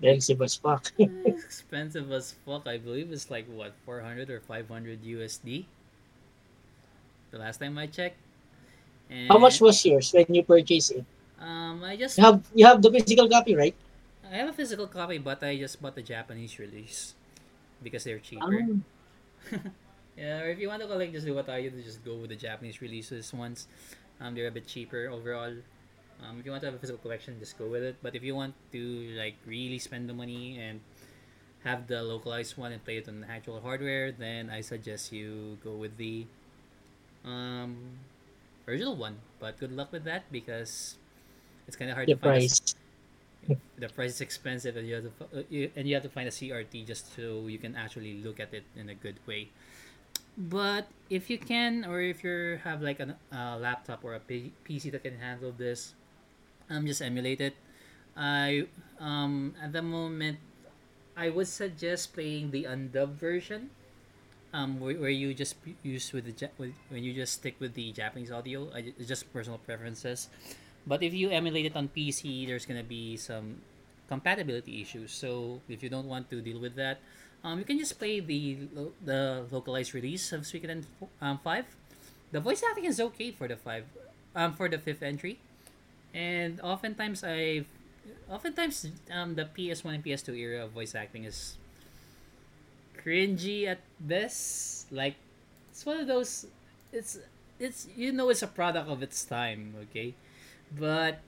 Expensive 0.01 0.41
as 0.41 0.55
fuck. 0.55 0.91
Expensive 0.99 2.11
as 2.11 2.33
fuck. 2.45 2.67
I 2.67 2.77
believe 2.77 3.11
it's 3.11 3.29
like 3.31 3.45
what 3.49 3.73
400 3.85 4.29
or 4.29 4.39
500 4.39 5.03
USD. 5.03 5.65
The 7.31 7.37
last 7.37 7.57
time 7.57 7.77
I 7.77 7.87
checked. 7.87 8.17
And 9.09 9.27
How 9.29 9.37
much 9.37 9.61
was 9.61 9.83
yours 9.85 10.11
when 10.13 10.25
you 10.29 10.43
purchased 10.43 10.91
it? 10.91 11.05
um 11.39 11.83
I 11.83 11.95
just 11.95 12.17
You 12.17 12.23
have 12.25 12.41
you 12.53 12.65
have 12.65 12.81
the 12.81 12.91
physical 12.91 13.29
copy, 13.29 13.55
right? 13.55 13.75
I 14.25 14.35
have 14.37 14.49
a 14.49 14.53
physical 14.53 14.87
copy 14.87 15.17
but 15.17 15.43
I 15.43 15.57
just 15.57 15.81
bought 15.81 15.95
the 15.95 16.01
Japanese 16.01 16.59
release 16.59 17.15
because 17.83 18.03
they're 18.03 18.19
cheaper. 18.19 18.45
Um, 18.45 18.83
Yeah, 20.17 20.41
or 20.41 20.49
if 20.49 20.57
you 20.57 20.67
want 20.67 20.81
to 20.81 20.87
collect 20.87 21.13
just 21.13 21.25
do 21.29 21.35
what 21.35 21.47
I 21.47 21.61
do, 21.69 21.77
just 21.81 22.03
go 22.03 22.17
with 22.17 22.29
the 22.33 22.35
Japanese 22.35 22.81
releases 22.81 23.29
ones. 23.33 23.67
Um, 24.19 24.33
they're 24.33 24.47
a 24.49 24.51
bit 24.51 24.65
cheaper 24.65 25.09
overall. 25.13 25.53
Um, 26.23 26.39
if 26.39 26.45
you 26.45 26.51
want 26.51 26.61
to 26.61 26.67
have 26.67 26.75
a 26.75 26.79
physical 26.79 26.99
collection, 26.99 27.37
just 27.39 27.57
go 27.57 27.67
with 27.67 27.83
it. 27.83 27.97
But 28.01 28.15
if 28.15 28.23
you 28.23 28.35
want 28.35 28.55
to 28.71 29.13
like 29.17 29.35
really 29.45 29.77
spend 29.77 30.09
the 30.09 30.13
money 30.13 30.59
and 30.59 30.81
have 31.63 31.87
the 31.87 32.01
localized 32.01 32.57
one 32.57 32.71
and 32.71 32.83
play 32.83 32.97
it 32.97 33.07
on 33.07 33.21
the 33.21 33.29
actual 33.29 33.59
hardware, 33.61 34.11
then 34.11 34.49
I 34.49 34.61
suggest 34.61 35.11
you 35.11 35.57
go 35.63 35.73
with 35.73 35.97
the 35.97 36.25
um, 37.25 37.99
original 38.67 38.95
one. 38.95 39.17
But 39.39 39.59
good 39.59 39.71
luck 39.71 39.91
with 39.91 40.03
that 40.05 40.31
because 40.31 40.97
it's 41.67 41.75
kind 41.75 41.91
of 41.91 41.95
hard 41.95 42.07
the 42.07 42.15
to 42.15 42.19
find. 42.19 42.35
A, 42.35 42.39
price. 42.39 42.75
the 43.77 43.89
price 43.89 44.15
is 44.15 44.21
expensive, 44.21 44.75
and 44.75 44.87
you 44.87 44.95
have 44.95 45.03
to 45.05 45.39
uh, 45.39 45.43
you, 45.49 45.71
and 45.75 45.87
you 45.87 45.93
have 45.93 46.03
to 46.03 46.09
find 46.09 46.27
a 46.27 46.31
CRT 46.31 46.85
just 46.85 47.15
so 47.15 47.47
you 47.47 47.57
can 47.57 47.75
actually 47.75 48.21
look 48.23 48.39
at 48.39 48.53
it 48.53 48.63
in 48.75 48.89
a 48.89 48.95
good 48.95 49.15
way. 49.25 49.49
But 50.37 50.87
if 51.09 51.29
you 51.29 51.37
can, 51.37 51.85
or 51.85 52.01
if 52.01 52.23
you 52.23 52.59
have 52.63 52.81
like 52.81 52.99
a 52.99 53.17
uh, 53.33 53.57
laptop 53.57 54.03
or 54.03 54.13
a 54.13 54.19
P- 54.19 54.53
PC 54.67 54.91
that 54.91 55.01
can 55.01 55.17
handle 55.17 55.51
this, 55.51 55.95
um, 56.69 56.85
just 56.85 57.01
emulate 57.01 57.41
it. 57.41 57.55
I 58.15 58.67
um 58.99 59.53
at 59.61 59.73
the 59.73 59.81
moment, 59.81 60.39
I 61.15 61.29
would 61.29 61.47
suggest 61.47 62.13
playing 62.13 62.51
the 62.51 62.65
undubbed 62.65 63.19
version. 63.19 63.69
Um, 64.53 64.79
where, 64.79 64.95
where 64.95 65.11
you 65.11 65.33
just 65.33 65.55
use 65.83 66.13
with 66.13 66.25
the 66.25 66.49
with, 66.57 66.73
when 66.89 67.03
you 67.03 67.13
just 67.13 67.33
stick 67.33 67.59
with 67.59 67.75
the 67.75 67.91
Japanese 67.91 68.31
audio. 68.31 68.71
I, 68.73 68.93
it's 68.97 69.07
just 69.07 69.31
personal 69.33 69.59
preferences. 69.59 70.29
But 70.87 71.03
if 71.03 71.13
you 71.13 71.29
emulate 71.29 71.65
it 71.67 71.75
on 71.75 71.89
PC, 71.89 72.47
there's 72.47 72.65
gonna 72.65 72.83
be 72.83 73.17
some 73.17 73.61
compatibility 74.07 74.81
issues. 74.81 75.11
So 75.11 75.59
if 75.67 75.83
you 75.83 75.89
don't 75.89 76.07
want 76.07 76.29
to 76.31 76.41
deal 76.41 76.59
with 76.59 76.75
that, 76.75 76.99
um, 77.43 77.59
you 77.59 77.65
can 77.65 77.77
just 77.77 77.99
play 77.99 78.19
the 78.19 78.57
the 79.03 79.45
localized 79.51 79.93
release 79.93 80.31
of 80.31 80.41
Suikoden 80.41 80.85
um, 81.21 81.39
five. 81.43 81.65
The 82.31 82.39
voice 82.39 82.63
acting 82.63 82.85
is 82.85 82.99
okay 82.99 83.31
for 83.31 83.47
the 83.47 83.55
five, 83.55 83.85
um, 84.35 84.53
for 84.53 84.67
the 84.67 84.77
fifth 84.77 85.03
entry, 85.03 85.39
and 86.13 86.59
oftentimes 86.61 87.23
I, 87.23 87.65
oftentimes 88.29 88.87
um 89.11 89.35
the 89.35 89.45
PS 89.45 89.83
one 89.83 89.95
and 89.95 90.03
PS 90.03 90.21
two 90.21 90.35
era 90.35 90.65
of 90.65 90.71
voice 90.71 90.95
acting 90.95 91.23
is 91.25 91.57
cringy 93.07 93.67
at 93.67 93.79
best. 93.99 94.91
Like 94.91 95.15
it's 95.71 95.85
one 95.85 95.99
of 95.99 96.07
those. 96.07 96.47
It's 96.91 97.19
it's 97.59 97.87
you 97.95 98.11
know 98.11 98.29
it's 98.29 98.43
a 98.43 98.51
product 98.51 98.89
of 98.89 99.01
its 99.01 99.23
time. 99.23 99.75
Okay, 99.89 100.13
but 100.75 101.19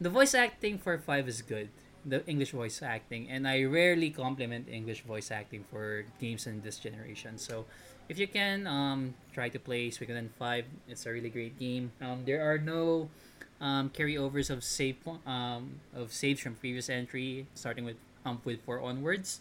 the 0.00 0.10
voice 0.10 0.34
acting 0.34 0.78
for 0.78 0.98
five 0.98 1.28
is 1.28 1.42
good. 1.42 1.68
The 2.04 2.24
English 2.24 2.52
voice 2.52 2.80
acting, 2.80 3.28
and 3.28 3.46
I 3.46 3.64
rarely 3.64 4.08
compliment 4.08 4.68
English 4.72 5.02
voice 5.04 5.30
acting 5.30 5.64
for 5.68 6.04
games 6.18 6.46
in 6.46 6.62
this 6.64 6.80
generation. 6.80 7.36
So, 7.36 7.66
if 8.08 8.16
you 8.16 8.26
can, 8.26 8.66
um, 8.66 9.12
try 9.36 9.52
to 9.52 9.60
play 9.60 9.92
Suikoden 9.92 10.32
Five. 10.40 10.64
It's 10.88 11.04
a 11.04 11.12
really 11.12 11.28
great 11.28 11.60
game. 11.60 11.92
Um, 12.00 12.24
there 12.24 12.40
are 12.40 12.56
no 12.56 13.12
um, 13.60 13.90
carryovers 13.90 14.50
of 14.50 14.64
save 14.64 14.96
um, 15.26 15.80
of 15.94 16.12
saves 16.12 16.40
from 16.40 16.54
previous 16.54 16.88
entry, 16.88 17.46
starting 17.54 17.84
with 17.84 17.96
um 18.24 18.40
with 18.44 18.62
four 18.62 18.80
onwards, 18.80 19.40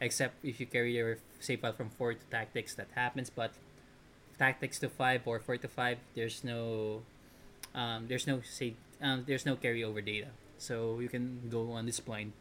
except 0.00 0.44
if 0.44 0.58
you 0.60 0.66
carry 0.66 0.96
your 0.96 1.18
save 1.40 1.60
file 1.60 1.72
from 1.72 1.90
four 1.90 2.14
to 2.14 2.24
tactics, 2.30 2.74
that 2.74 2.88
happens. 2.94 3.30
But 3.30 3.52
tactics 4.38 4.78
to 4.80 4.88
five 4.88 5.22
or 5.24 5.38
four 5.38 5.56
to 5.56 5.68
five, 5.68 5.98
there's 6.14 6.42
no 6.42 7.02
um, 7.74 8.06
there's 8.08 8.26
no 8.26 8.42
save 8.42 8.74
um, 9.00 9.24
there's 9.26 9.46
no 9.46 9.56
carryover 9.56 10.04
data. 10.04 10.28
So 10.58 10.98
you 11.00 11.08
can 11.08 11.48
go 11.50 11.72
on 11.72 11.86
this 11.86 12.00
point. 12.00 12.32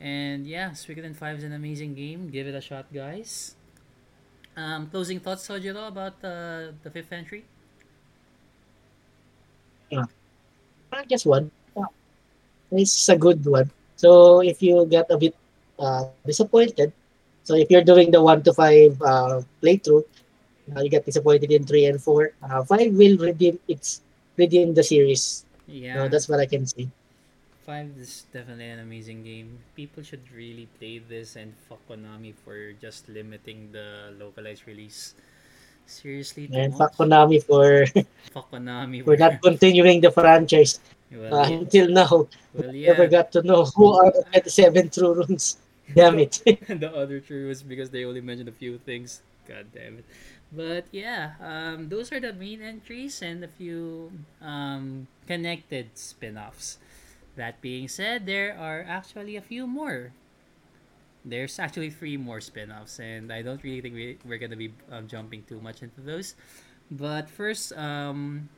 And 0.00 0.46
yeah 0.46 0.70
Suikoden 0.70 1.14
5 1.14 1.38
is 1.38 1.44
an 1.44 1.52
amazing 1.52 1.94
game. 1.94 2.30
Give 2.30 2.46
it 2.46 2.54
a 2.54 2.60
shot 2.60 2.86
guys. 2.92 3.54
Um, 4.56 4.88
closing 4.88 5.20
thoughts 5.20 5.46
Sojiro 5.46 5.88
about 5.88 6.24
uh, 6.24 6.72
the 6.82 6.90
fifth 6.90 7.12
entry 7.12 7.44
Uh, 9.92 10.06
just 11.08 11.26
one. 11.26 11.50
It's 12.72 13.08
a 13.08 13.16
good 13.16 13.44
one. 13.44 13.70
So 13.96 14.40
if 14.40 14.62
you 14.62 14.86
get 14.86 15.10
a 15.10 15.18
bit 15.18 15.34
uh, 15.78 16.04
disappointed, 16.24 16.92
so 17.42 17.54
if 17.56 17.70
you're 17.70 17.84
doing 17.84 18.10
the 18.10 18.22
one 18.22 18.42
to 18.44 18.52
five 18.54 19.00
uh, 19.02 19.42
playthrough, 19.62 20.04
uh, 20.76 20.80
you 20.80 20.88
get 20.88 21.04
disappointed 21.04 21.50
in 21.50 21.66
three 21.66 21.86
and 21.86 22.00
four. 22.00 22.32
Uh, 22.42 22.62
five 22.62 22.92
will 22.94 23.18
redeem 23.18 23.58
its 23.66 24.02
redeem 24.36 24.74
the 24.74 24.82
series. 24.82 25.44
yeah 25.66 25.94
No, 25.94 26.08
that's 26.08 26.28
what 26.28 26.40
I 26.40 26.46
can 26.46 26.66
say. 26.66 26.88
5 27.66 27.94
is 28.02 28.26
definitely 28.32 28.66
an 28.66 28.80
amazing 28.80 29.22
game 29.22 29.62
people 29.76 30.02
should 30.02 30.26
really 30.34 30.66
play 30.80 30.98
this 30.98 31.36
and 31.36 31.54
fuck 31.68 31.78
Konami 31.86 32.34
for 32.34 32.72
just 32.82 33.06
limiting 33.06 33.70
the 33.70 34.10
localized 34.18 34.66
release 34.66 35.14
Seriously, 35.90 36.46
too 36.48 36.54
And 36.54 36.76
fuck 36.76 36.94
Konami 36.96 37.42
for 37.42 37.86
Fuck 38.32 38.50
Konami. 38.50 39.04
for 39.04 39.16
not 39.16 39.42
continuing 39.42 40.00
the 40.00 40.10
franchise 40.10 40.78
well, 41.10 41.34
uh, 41.34 41.48
yeah. 41.48 41.56
until 41.58 41.88
now. 41.90 42.28
well, 42.54 42.72
Never 42.72 43.06
got 43.08 43.32
to 43.32 43.42
know 43.42 43.64
who 43.74 43.92
are 43.92 44.10
the 44.12 44.22
27 44.30 44.90
true 44.90 45.14
runes. 45.14 45.58
Damn 45.94 46.18
it. 46.20 46.38
the 46.46 46.90
other 46.94 47.18
true 47.18 47.50
is 47.50 47.62
because 47.62 47.90
they 47.90 48.04
only 48.04 48.20
mentioned 48.20 48.48
a 48.48 48.54
few 48.54 48.78
things. 48.78 49.22
God 49.48 49.66
damn 49.74 49.98
it. 49.98 50.04
But 50.52 50.86
yeah, 50.92 51.34
um, 51.42 51.88
those 51.88 52.12
are 52.12 52.20
the 52.20 52.32
main 52.32 52.62
entries 52.62 53.22
and 53.22 53.42
a 53.42 53.48
few 53.48 54.12
um, 54.42 55.06
connected 55.26 55.90
spin 55.98 56.38
offs. 56.38 56.78
That 57.36 57.60
being 57.60 57.88
said, 57.88 58.26
there 58.26 58.54
are 58.58 58.84
actually 58.86 59.36
a 59.36 59.42
few 59.42 59.66
more. 59.66 60.12
There's 61.24 61.58
actually 61.58 61.90
three 61.90 62.16
more 62.16 62.40
spin 62.40 62.72
offs, 62.72 62.98
and 62.98 63.32
I 63.32 63.42
don't 63.42 63.62
really 63.62 63.80
think 63.80 63.94
we, 63.94 64.18
we're 64.24 64.38
to 64.38 64.56
be 64.56 64.72
um, 64.90 65.06
jumping 65.06 65.44
too 65.44 65.60
much 65.60 65.82
into 65.82 66.00
those. 66.00 66.34
But 66.90 67.28
first, 67.28 67.76
um, 67.76 68.48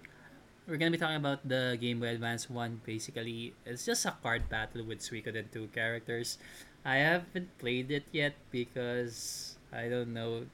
we're 0.67 0.79
to 0.79 0.91
be 0.91 1.03
talking 1.03 1.17
about 1.19 1.47
the 1.47 1.77
Game 1.81 1.99
Boy 1.99 2.15
Advance 2.15 2.49
one. 2.49 2.81
Basically, 2.87 3.53
it's 3.67 3.85
just 3.85 4.07
a 4.07 4.15
card 4.23 4.49
battle 4.49 4.85
with 4.85 5.01
Suikoden 5.01 5.51
2 5.51 5.69
characters. 5.75 6.39
I 6.85 6.97
haven't 7.03 7.51
played 7.59 7.91
it 7.91 8.05
yet 8.13 8.35
because 8.51 9.57
I 9.73 9.89
don't 9.89 10.15
know. 10.15 10.47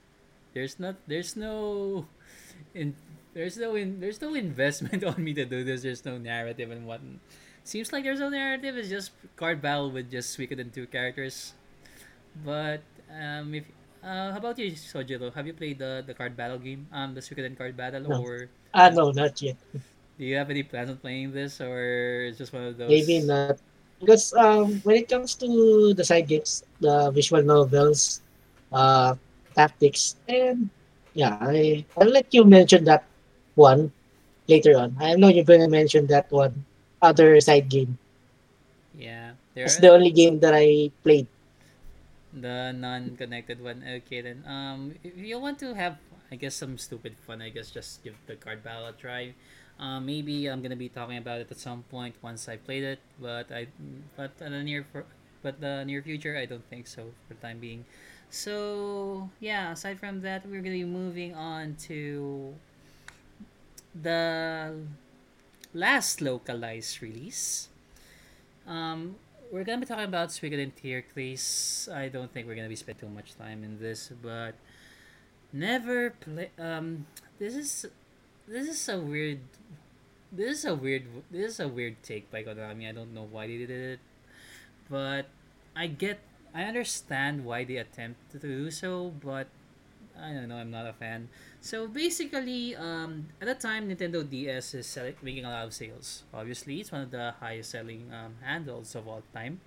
There's 0.55 0.81
not. 0.81 0.97
There's 1.07 1.37
no. 1.37 2.07
In 2.75 2.97
there's 3.35 3.57
no 3.57 3.77
in 3.77 4.01
there's 4.01 4.21
no 4.21 4.35
investment 4.35 5.05
on 5.09 5.23
me 5.23 5.33
to 5.35 5.45
do 5.45 5.65
this. 5.65 5.83
There's 5.83 6.05
no 6.05 6.19
narrative 6.19 6.71
and 6.71 6.87
what. 6.87 7.01
Seems 7.65 7.93
like 7.93 8.05
there's 8.05 8.21
no 8.21 8.29
narrative. 8.29 8.77
It's 8.77 8.89
just 8.89 9.13
card 9.37 9.61
battle 9.61 9.91
with 9.91 10.11
just 10.11 10.37
Suikoden 10.37 10.73
two 10.73 10.87
characters. 10.87 11.53
But 12.35 12.83
um, 13.11 13.55
if 13.55 13.65
uh, 14.03 14.33
how 14.33 14.39
about 14.39 14.59
you, 14.59 14.73
Sojiro? 14.73 15.33
Have 15.35 15.47
you 15.47 15.55
played 15.55 15.79
the 15.79 16.03
the 16.07 16.15
card 16.15 16.37
battle 16.37 16.59
game? 16.59 16.87
Um, 16.93 17.15
the 17.15 17.21
Suikoden 17.21 17.57
card 17.57 17.77
battle, 17.77 18.05
No. 18.07 18.23
or 18.23 18.49
ah, 18.75 18.91
no, 18.91 19.11
not 19.11 19.41
yet. 19.43 19.57
do 20.19 20.25
you 20.25 20.37
have 20.37 20.51
any 20.51 20.63
plans 20.63 20.91
on 20.91 20.97
playing 20.99 21.33
this, 21.33 21.61
or 21.61 22.27
it's 22.29 22.39
just 22.39 22.53
one 22.53 22.65
of 22.65 22.77
those? 22.77 22.89
Maybe 22.91 23.21
not. 23.21 23.59
Because 24.01 24.33
um, 24.35 24.79
when 24.87 24.97
it 24.97 25.09
comes 25.09 25.35
to 25.37 25.93
the 25.95 26.05
side 26.05 26.29
games, 26.29 26.63
the 26.81 27.11
visual 27.11 27.43
novels, 27.43 28.23
uh, 28.73 29.15
tactics, 29.55 30.17
and 30.29 30.71
yeah, 31.15 31.37
I, 31.41 31.85
I'll 31.99 32.09
let 32.11 32.33
you 32.33 32.45
mention 32.45 32.85
that 32.85 33.05
one 33.55 33.91
later 34.49 34.79
on. 34.79 34.97
I 35.01 35.15
know 35.17 35.29
you're 35.29 35.45
going 35.45 35.61
to 35.61 35.69
mention 35.69 36.07
that 36.09 36.31
one 36.31 36.65
other 37.03 37.41
side 37.41 37.69
game. 37.69 37.99
Yeah. 38.97 39.33
It's 39.55 39.77
the 39.79 39.91
only 39.91 40.11
game 40.11 40.39
that 40.41 40.55
I 40.55 40.91
played. 41.03 41.27
The 42.41 42.73
non-connected 42.73 43.63
one. 43.63 43.83
Okay, 44.03 44.21
then. 44.21 44.45
Um, 44.47 44.95
if 45.03 45.17
you 45.17 45.39
want 45.39 45.59
to 45.61 45.75
have, 45.75 45.99
I 46.31 46.37
guess, 46.37 46.55
some 46.55 46.79
stupid 46.79 47.17
fun, 47.27 47.43
I 47.43 47.49
guess 47.51 47.71
just 47.71 48.03
give 48.05 48.15
the 48.27 48.37
card 48.37 48.63
battle 48.63 48.87
a 48.87 48.93
try. 48.93 49.35
Um, 49.79 50.07
maybe 50.07 50.47
I'm 50.51 50.61
gonna 50.61 50.77
be 50.77 50.89
talking 50.89 51.19
about 51.19 51.41
it 51.41 51.51
at 51.51 51.59
some 51.59 51.85
point 51.87 52.17
once 52.21 52.49
I 52.49 52.57
played 52.57 52.83
it, 52.83 52.99
but 53.21 53.51
I, 53.53 53.69
but 54.17 54.33
in 54.41 54.51
the 54.51 54.63
near 54.63 54.85
for, 54.91 55.07
but 55.43 55.61
the 55.61 55.85
near 55.85 56.03
future, 56.03 56.37
I 56.37 56.47
don't 56.47 56.67
think 56.69 56.87
so 56.87 57.15
for 57.27 57.35
the 57.35 57.41
time 57.41 57.59
being. 57.59 57.87
So 58.29 59.31
yeah, 59.39 59.73
aside 59.73 60.01
from 60.01 60.21
that, 60.23 60.45
we're 60.47 60.63
gonna 60.63 60.83
be 60.83 60.85
moving 60.85 61.35
on 61.35 61.77
to 61.87 62.55
the 63.95 64.75
last 65.73 66.21
localized 66.21 67.01
release. 67.01 67.69
Um, 68.67 69.17
we're 69.51 69.65
gonna 69.65 69.81
be 69.81 69.87
talking 69.87 70.05
about 70.05 70.29
Suikoden 70.29 70.73
Tierkreis. 70.73 71.89
I 71.93 72.09
don't 72.09 72.33
think 72.33 72.47
we're 72.47 72.55
gonna 72.55 72.69
be 72.69 72.77
spending 72.77 73.09
too 73.09 73.15
much 73.15 73.37
time 73.37 73.65
in 73.65 73.79
this, 73.81 74.13
but 74.23 74.55
never 75.53 76.11
play. 76.11 76.51
Um, 76.59 77.07
this 77.39 77.55
is 77.55 77.87
this 78.47 78.69
is 78.69 78.89
a 78.89 79.01
weird. 79.01 79.41
This 80.33 80.59
is 80.59 80.65
a 80.65 80.75
weird. 80.75 81.05
This 81.31 81.53
is 81.53 81.61
a 81.61 81.69
weird 81.69 82.03
take 82.03 82.31
by 82.31 82.43
Konami. 82.45 82.89
I 82.89 82.93
don't 82.93 83.15
know 83.15 83.27
why 83.31 83.47
they 83.47 83.59
did 83.59 83.71
it, 83.71 84.01
but 84.91 85.27
I 85.75 85.87
get. 85.87 86.21
I 86.55 86.65
understand 86.65 87.45
why 87.45 87.65
they 87.65 87.77
attempt 87.77 88.33
to 88.33 88.39
do 88.39 88.71
so, 88.71 89.13
but 89.21 89.49
I 90.21 90.33
don't 90.33 90.49
know. 90.49 90.57
I'm 90.57 90.71
not 90.71 90.87
a 90.87 90.93
fan. 90.93 91.29
So 91.61 91.87
basically, 91.87 92.75
um, 92.77 93.29
at 93.41 93.47
the 93.47 93.55
time, 93.55 93.89
Nintendo 93.89 94.29
DS 94.29 94.75
is 94.75 94.87
sell- 94.87 95.13
making 95.23 95.45
a 95.45 95.51
lot 95.51 95.67
of 95.67 95.75
sales. 95.75 96.25
Obviously, 96.35 96.81
it's 96.81 96.93
one 96.93 97.03
of 97.03 97.11
the 97.11 97.35
highest 97.41 97.71
selling 97.71 98.11
um, 98.13 98.37
handles 98.43 98.95
of 98.95 99.07
all 99.07 99.23
time. 99.33 99.61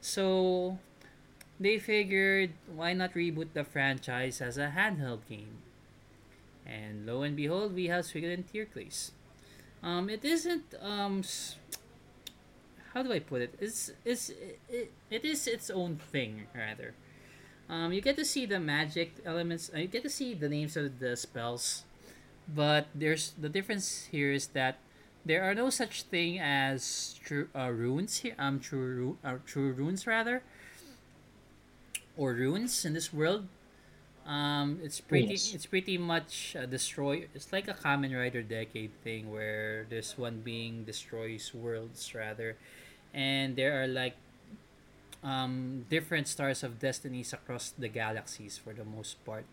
So 0.00 0.78
they 1.58 1.78
figured, 1.78 2.52
why 2.74 2.92
not 2.92 3.14
reboot 3.14 3.48
the 3.54 3.64
franchise 3.64 4.40
as 4.40 4.58
a 4.58 4.72
handheld 4.76 5.26
game? 5.28 5.58
And 6.66 7.06
lo 7.06 7.22
and 7.22 7.36
behold, 7.36 7.74
we 7.74 7.86
have 7.86 8.04
Suikoden 8.04 8.44
Tierkreis. 8.44 9.12
Um, 9.82 10.10
it 10.10 10.24
isn't 10.24 10.74
um, 10.82 11.22
how 12.94 13.02
do 13.02 13.12
I 13.12 13.18
put 13.18 13.42
it? 13.42 13.54
It's 13.60 13.92
it's 14.04 14.30
it, 14.70 14.90
it 15.10 15.24
is 15.24 15.46
its 15.46 15.70
own 15.70 15.96
thing 16.10 16.46
rather. 16.54 16.94
Um, 17.68 17.92
you 17.92 18.00
get 18.00 18.16
to 18.16 18.24
see 18.24 18.46
the 18.46 18.60
magic 18.60 19.14
elements. 19.24 19.70
Uh, 19.74 19.78
you 19.78 19.88
get 19.88 20.02
to 20.02 20.10
see 20.10 20.34
the 20.34 20.48
names 20.48 20.76
of 20.76 21.00
the 21.00 21.16
spells, 21.16 21.84
but 22.46 22.86
there's 22.94 23.32
the 23.38 23.48
difference 23.48 24.06
here 24.10 24.30
is 24.32 24.48
that 24.54 24.78
there 25.24 25.42
are 25.42 25.54
no 25.54 25.70
such 25.70 26.02
thing 26.02 26.38
as 26.38 27.18
true 27.24 27.48
uh, 27.54 27.70
runes 27.70 28.18
here. 28.18 28.34
Um, 28.38 28.60
true 28.60 29.18
uh, 29.24 29.42
true 29.44 29.72
runes 29.72 30.06
rather, 30.06 30.42
or 32.16 32.32
runes 32.32 32.84
in 32.84 32.94
this 32.94 33.12
world. 33.12 33.46
Um, 34.26 34.78
it's 34.82 35.00
pretty. 35.00 35.34
Yes. 35.34 35.54
It's 35.54 35.66
pretty 35.66 35.98
much 35.98 36.56
a 36.58 36.66
destroy. 36.66 37.26
It's 37.34 37.52
like 37.52 37.68
a 37.68 37.74
Kamen 37.74 38.14
Rider 38.14 38.42
Decade 38.42 38.90
thing 39.02 39.30
where 39.30 39.86
this 39.90 40.18
one 40.18 40.40
being 40.42 40.84
destroys 40.84 41.54
worlds 41.54 42.14
rather, 42.14 42.56
and 43.14 43.54
there 43.54 43.82
are 43.82 43.86
like 43.86 44.14
um, 45.22 45.86
different 45.88 46.28
stars 46.28 46.62
of 46.62 46.78
destinies 46.78 47.32
across 47.32 47.70
the 47.70 47.88
galaxies 47.88 48.58
for 48.58 48.72
the 48.72 48.84
most 48.84 49.24
part, 49.24 49.44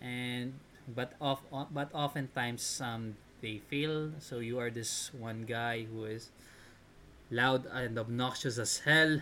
and 0.00 0.54
but 0.86 1.12
of 1.20 1.40
but 1.70 1.90
oftentimes 1.92 2.80
um, 2.80 3.16
they 3.40 3.58
fail. 3.68 4.12
So 4.18 4.38
you 4.38 4.58
are 4.58 4.70
this 4.70 5.10
one 5.12 5.44
guy 5.44 5.84
who 5.84 6.04
is 6.04 6.30
loud 7.30 7.66
and 7.66 7.98
obnoxious 7.98 8.58
as 8.58 8.78
hell, 8.80 9.20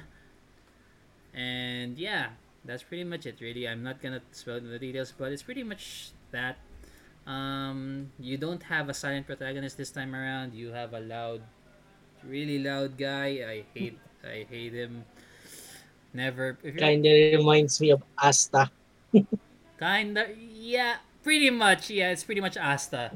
and 1.34 1.98
yeah, 1.98 2.36
that's 2.64 2.82
pretty 2.82 3.04
much 3.04 3.26
it. 3.26 3.40
Really, 3.40 3.68
I'm 3.68 3.82
not 3.82 4.02
gonna 4.02 4.22
spell 4.32 4.60
the 4.60 4.78
details, 4.78 5.12
but 5.16 5.32
it's 5.32 5.42
pretty 5.42 5.62
much 5.62 6.10
that. 6.30 6.58
Um, 7.26 8.12
you 8.20 8.36
don't 8.38 8.62
have 8.70 8.88
a 8.88 8.94
silent 8.94 9.26
protagonist 9.26 9.76
this 9.76 9.90
time 9.90 10.14
around. 10.14 10.54
You 10.54 10.70
have 10.70 10.94
a 10.94 11.00
loud, 11.00 11.42
really 12.22 12.62
loud 12.62 12.96
guy. 12.96 13.42
I 13.42 13.64
hate 13.74 13.98
I 14.22 14.46
hate 14.48 14.72
him. 14.72 15.04
Never. 16.14 16.56
Kind 16.78 17.04
of 17.04 17.12
reminds 17.12 17.80
me 17.80 17.90
of 17.90 18.02
Asta. 18.18 18.70
kinda, 19.78 20.28
yeah, 20.36 20.96
pretty 21.22 21.50
much. 21.50 21.90
Yeah, 21.90 22.10
it's 22.10 22.24
pretty 22.24 22.40
much 22.40 22.56
Asta 22.56 23.12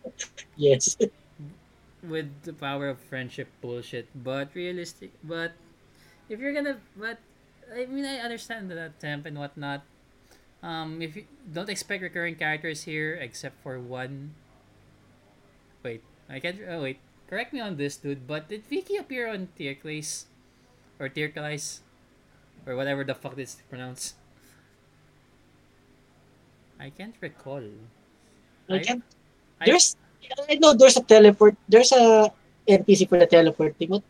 Yes. 0.56 0.96
with 2.02 2.28
the 2.42 2.52
power 2.52 2.88
of 2.88 2.98
friendship 2.98 3.48
bullshit. 3.60 4.08
But 4.14 4.50
realistic. 4.54 5.12
But 5.22 5.52
if 6.28 6.40
you're 6.40 6.52
gonna, 6.52 6.78
but 6.96 7.18
I 7.72 7.86
mean, 7.86 8.04
I 8.04 8.18
understand 8.18 8.70
the 8.70 8.86
attempt 8.90 9.26
and 9.26 9.38
whatnot. 9.38 9.82
Um, 10.62 11.00
if 11.00 11.16
you 11.16 11.24
don't 11.52 11.70
expect 11.70 12.02
recurring 12.02 12.34
characters 12.36 12.84
here, 12.84 13.14
except 13.14 13.62
for 13.62 13.78
one. 13.80 14.34
Wait, 15.82 16.02
I 16.28 16.40
can't. 16.40 16.58
Oh 16.68 16.82
wait, 16.82 16.98
correct 17.28 17.52
me 17.52 17.60
on 17.60 17.76
this, 17.76 17.96
dude. 17.96 18.26
But 18.26 18.48
did 18.48 18.68
Viki 18.68 18.98
appear 18.98 19.28
on 19.30 19.48
Tierkreis 19.58 20.26
or 20.98 21.08
Tierkreis 21.08 21.80
or 22.70 22.78
whatever 22.78 23.02
the 23.02 23.18
fuck 23.18 23.34
this 23.34 23.58
pronounced? 23.66 24.14
I 26.78 26.94
can't 26.94 27.18
recall. 27.18 27.66
I 28.70 28.78
I- 28.78 28.78
can 28.78 29.02
I- 29.58 29.66
There's, 29.66 29.98
I 30.48 30.54
know 30.62 30.72
there's 30.72 30.96
a 30.96 31.02
teleport. 31.02 31.58
There's 31.68 31.90
a 31.90 32.30
NPC 32.64 33.10
for 33.10 33.18
the 33.18 33.26
teleporting. 33.26 33.90
But 33.90 34.06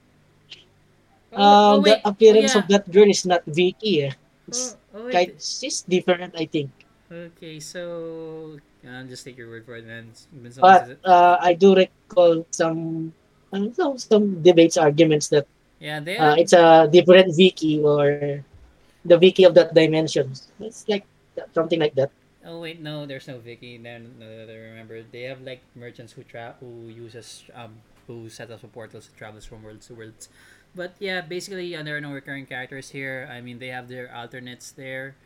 Oh, 1.32 1.40
oh, 1.40 1.74
um, 1.78 1.82
wait. 1.82 2.02
the 2.02 2.08
appearance 2.08 2.54
oh, 2.54 2.60
of 2.60 2.68
that 2.68 2.84
girl 2.90 3.08
is 3.08 3.24
not 3.24 3.42
Viki. 3.48 4.04
Eh. 4.04 4.12
yeah. 4.12 4.14
It's 4.46 4.76
Oh, 4.92 5.06
oh, 5.06 5.10
kind, 5.10 5.30
she's 5.38 5.82
different, 5.86 6.34
I 6.34 6.46
think. 6.46 6.70
Okay, 7.10 7.62
so 7.62 8.58
I'll 8.82 9.06
just 9.06 9.24
take 9.24 9.38
your 9.38 9.48
word 9.48 9.64
for 9.64 9.78
it, 9.78 9.86
man. 9.86 10.10
But 10.58 10.98
uh, 11.06 11.38
I 11.38 11.54
do 11.54 11.74
recall 11.78 12.46
some, 12.50 13.14
I 13.54 13.58
don't 13.58 13.78
know, 13.78 13.96
some 13.96 14.42
debates, 14.42 14.76
arguments 14.76 15.30
that 15.30 15.46
yeah, 15.80 15.98
they 15.98 16.18
uh, 16.18 16.36
it's 16.36 16.52
a 16.52 16.86
different 16.92 17.32
Viki 17.32 17.82
or 17.82 18.44
the 19.04 19.18
Viki 19.18 19.46
of 19.46 19.54
that 19.54 19.74
dimension. 19.74 20.32
It's 20.60 20.88
like 20.88 21.06
something 21.54 21.80
like 21.80 21.94
that. 21.94 22.10
Oh 22.44 22.60
wait, 22.60 22.80
no, 22.80 23.06
there's 23.06 23.28
no 23.28 23.38
Viki. 23.38 23.82
Then 23.82 24.16
no, 24.18 24.26
no, 24.26 24.46
no, 24.46 24.54
remember 24.54 25.02
they 25.02 25.22
have 25.22 25.40
like 25.42 25.60
merchants 25.74 26.12
who 26.12 26.22
tra- 26.24 26.56
who 26.60 26.88
uses 26.88 27.44
um 27.54 27.80
who 28.06 28.28
set 28.28 28.50
up 28.50 28.60
portals 28.72 29.06
to 29.06 29.12
travels 29.14 29.44
from 29.44 29.62
worlds 29.62 29.86
to 29.88 29.94
worlds. 29.94 30.28
But 30.74 30.94
yeah, 30.98 31.20
basically, 31.20 31.74
uh, 31.74 31.82
there 31.82 31.96
are 31.96 32.00
no 32.00 32.12
recurring 32.12 32.46
characters 32.46 32.90
here. 32.90 33.28
I 33.30 33.40
mean, 33.40 33.58
they 33.58 33.68
have 33.68 33.88
their 33.88 34.14
alternates 34.14 34.70
there. 34.72 35.16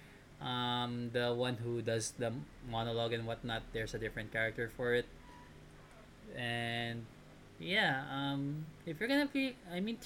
Um, 0.40 1.10
the 1.12 1.32
one 1.34 1.56
who 1.56 1.80
does 1.82 2.12
the 2.18 2.32
monologue 2.68 3.12
and 3.12 3.26
whatnot, 3.26 3.62
there's 3.72 3.94
a 3.94 3.98
different 3.98 4.32
character 4.32 4.70
for 4.76 4.94
it. 4.94 5.06
And 6.36 7.04
yeah, 7.60 8.04
um, 8.10 8.66
if 8.86 8.98
you're 8.98 9.08
gonna 9.08 9.30
be, 9.30 9.56
I 9.72 9.80
mean, 9.80 9.98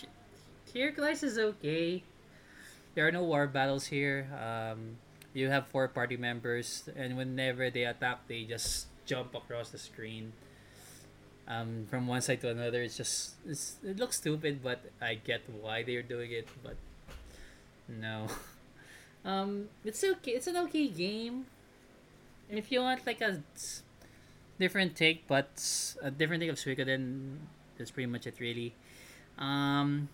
Tierkreis 0.72 1.22
is 1.22 1.38
okay. 1.38 2.02
There 2.98 3.06
are 3.06 3.14
no 3.14 3.22
war 3.22 3.46
battles 3.46 3.86
here. 3.86 4.26
Um, 4.34 4.98
you 5.30 5.54
have 5.54 5.68
four 5.68 5.86
party 5.86 6.16
members, 6.16 6.90
and 6.98 7.16
whenever 7.16 7.70
they 7.70 7.86
attack, 7.86 8.26
they 8.26 8.42
just 8.42 8.90
jump 9.06 9.38
across 9.38 9.70
the 9.70 9.78
screen 9.78 10.32
um, 11.46 11.86
from 11.88 12.08
one 12.08 12.22
side 12.22 12.40
to 12.40 12.50
another. 12.50 12.82
It's 12.82 12.96
just 12.96 13.38
it's, 13.46 13.76
it 13.86 14.02
looks 14.02 14.16
stupid, 14.16 14.64
but 14.64 14.82
I 15.00 15.14
get 15.14 15.42
why 15.62 15.84
they're 15.84 16.02
doing 16.02 16.32
it. 16.32 16.48
But 16.64 16.74
no, 17.86 18.26
um, 19.24 19.68
it's 19.84 20.02
okay. 20.02 20.32
It's 20.32 20.48
an 20.48 20.56
okay 20.66 20.88
game. 20.88 21.46
If 22.50 22.72
you 22.72 22.80
want 22.80 23.06
like 23.06 23.20
a 23.20 23.44
different 24.58 24.96
take, 24.96 25.22
but 25.28 25.54
a 26.02 26.10
different 26.10 26.42
take 26.42 26.50
of 26.50 26.58
Suikoden, 26.58 27.46
that's 27.78 27.92
pretty 27.92 28.10
much 28.10 28.26
it, 28.26 28.40
really. 28.40 28.74
Um, 29.38 30.08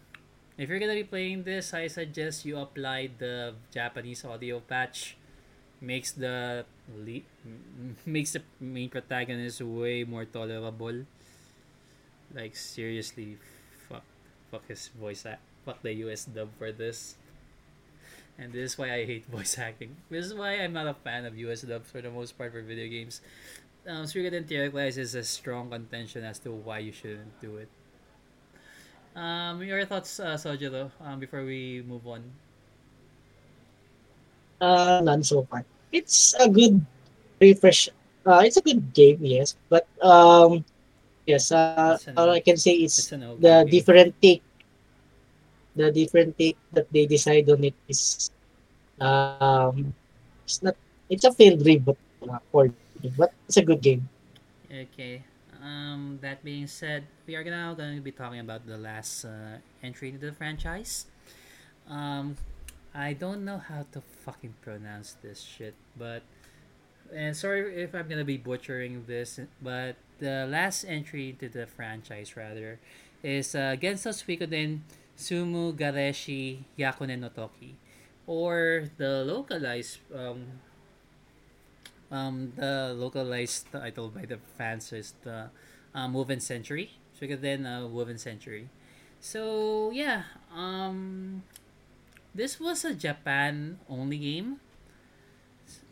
if 0.56 0.68
you're 0.68 0.78
gonna 0.78 0.94
be 0.94 1.04
playing 1.04 1.42
this, 1.42 1.74
I 1.74 1.88
suggest 1.88 2.44
you 2.44 2.58
apply 2.58 3.10
the 3.18 3.54
Japanese 3.72 4.24
audio 4.24 4.60
patch. 4.60 5.16
Makes 5.80 6.12
the 6.12 6.64
le- 6.94 7.26
makes 8.06 8.32
the 8.32 8.42
main 8.60 8.88
protagonist 8.88 9.60
way 9.60 10.04
more 10.04 10.24
tolerable. 10.24 11.04
Like 12.34 12.56
seriously, 12.56 13.36
fuck, 13.88 14.02
fuck 14.50 14.66
his 14.68 14.88
voice 14.88 15.26
act. 15.26 15.42
Fuck 15.66 15.82
the 15.82 15.92
US 16.06 16.24
dub 16.24 16.48
for 16.58 16.72
this. 16.72 17.16
And 18.38 18.52
this 18.52 18.72
is 18.72 18.78
why 18.78 18.94
I 18.94 19.04
hate 19.04 19.26
voice 19.30 19.58
acting. 19.58 19.96
This 20.10 20.26
is 20.26 20.34
why 20.34 20.58
I'm 20.62 20.72
not 20.72 20.86
a 20.86 20.94
fan 20.94 21.26
of 21.26 21.36
US 21.36 21.62
dubs 21.62 21.90
for 21.90 22.00
the 22.00 22.10
most 22.10 22.38
part 22.38 22.52
for 22.52 22.62
video 22.62 22.88
games. 22.88 23.20
Um, 23.86 24.06
Suikoden 24.06 24.46
Tierkreis 24.48 24.96
is 24.96 25.14
a 25.14 25.22
strong 25.22 25.68
contention 25.68 26.24
as 26.24 26.38
to 26.40 26.50
why 26.52 26.78
you 26.78 26.92
shouldn't 26.92 27.40
do 27.42 27.56
it. 27.58 27.68
Um, 29.14 29.62
your 29.62 29.84
thoughts, 29.84 30.18
uh, 30.20 30.36
Though, 30.70 30.90
um, 31.00 31.20
before 31.20 31.44
we 31.44 31.82
move 31.86 32.06
on? 32.06 32.32
Uh, 34.60 35.00
none 35.02 35.22
so 35.22 35.42
far. 35.44 35.64
It's 35.92 36.34
a 36.40 36.48
good 36.48 36.80
refresh. 37.40 37.88
Uh, 38.26 38.42
it's 38.44 38.56
a 38.56 38.62
good 38.62 38.92
game, 38.94 39.18
yes, 39.22 39.56
but 39.68 39.86
um, 40.02 40.64
yes. 41.26 41.52
Uh, 41.52 41.98
all 42.16 42.30
I 42.30 42.40
can 42.40 42.56
say 42.56 42.72
is 42.74 43.12
the 43.38 43.64
game. 43.64 43.66
different 43.68 44.14
take, 44.22 44.42
the 45.76 45.90
different 45.92 46.36
take 46.38 46.56
that 46.72 46.86
they 46.92 47.06
decide 47.06 47.48
on 47.50 47.64
it 47.64 47.74
is 47.88 48.30
um, 49.00 49.94
it's 50.44 50.62
not. 50.62 50.74
It's 51.10 51.24
a 51.24 51.32
failed 51.32 51.60
reboot 51.60 51.96
uh, 52.28 52.38
for 52.50 52.66
me, 52.68 53.10
but 53.16 53.32
it's 53.46 53.56
a 53.58 53.62
good 53.62 53.82
game. 53.82 54.08
Okay. 54.70 55.24
Um, 55.64 56.18
that 56.20 56.44
being 56.44 56.66
said, 56.66 57.04
we 57.26 57.36
are 57.36 57.44
now 57.44 57.72
going 57.72 57.96
to 57.96 58.02
be 58.02 58.12
talking 58.12 58.40
about 58.40 58.66
the 58.66 58.76
last 58.76 59.24
uh, 59.24 59.56
entry 59.82 60.10
into 60.10 60.26
the 60.26 60.32
franchise. 60.32 61.06
Um, 61.88 62.36
I 62.94 63.14
don't 63.14 63.46
know 63.46 63.56
how 63.56 63.86
to 63.92 64.02
fucking 64.24 64.54
pronounce 64.60 65.16
this 65.22 65.40
shit, 65.40 65.74
but 65.96 66.22
and 67.12 67.36
sorry 67.36 67.82
if 67.82 67.94
I'm 67.94 68.08
gonna 68.08 68.24
be 68.24 68.36
butchering 68.36 69.04
this, 69.06 69.40
but 69.60 69.96
the 70.20 70.46
last 70.48 70.84
entry 70.84 71.30
into 71.30 71.48
the 71.48 71.66
franchise 71.66 72.36
rather 72.36 72.78
is 73.22 73.54
uh, 73.54 73.76
Genso 73.80 74.14
Suikoden 74.14 74.80
Sumu 75.18 75.76
Gareshi 75.76 76.64
Yakunen 76.78 77.20
no 77.20 77.28
Toki, 77.28 77.74
or 78.26 78.90
the 78.96 79.24
localized 79.24 79.98
um, 80.14 80.60
um, 82.10 82.52
the 82.56 82.94
localized 82.96 83.70
title 83.72 84.08
by 84.08 84.24
the 84.26 84.38
fans 84.58 84.92
is 84.92 85.14
the 85.22 85.50
uh, 85.94 86.08
Woven 86.10 86.40
Century. 86.40 86.98
Suikoden 87.20 87.64
uh, 87.66 87.86
Woven 87.86 88.18
Century. 88.18 88.68
So 89.20 89.90
yeah, 89.92 90.24
um, 90.54 91.42
this 92.34 92.60
was 92.60 92.84
a 92.84 92.94
Japan 92.94 93.78
only 93.88 94.18
game. 94.18 94.60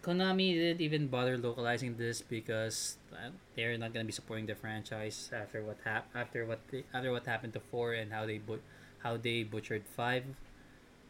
Konami 0.03 0.55
didn't 0.55 0.81
even 0.81 1.07
bother 1.07 1.39
localizing 1.39 1.97
this 1.97 2.21
because 2.23 2.99
uh, 3.13 3.31
they're 3.55 3.79
not 3.79 3.93
gonna 3.95 4.05
be 4.05 4.13
supporting 4.13 4.47
the 4.47 4.55
franchise 4.55 5.31
after 5.33 5.63
what 5.63 5.79
hap- 5.85 6.11
after 6.15 6.45
what 6.45 6.59
after 6.93 7.13
what 7.13 7.25
happened 7.27 7.53
to 7.53 7.61
four 7.61 7.93
and 7.95 8.13
how 8.13 8.27
they 8.27 8.39
but- 8.39 8.63
how 8.99 9.17
they 9.17 9.43
butchered 9.45 9.85
five 9.87 10.25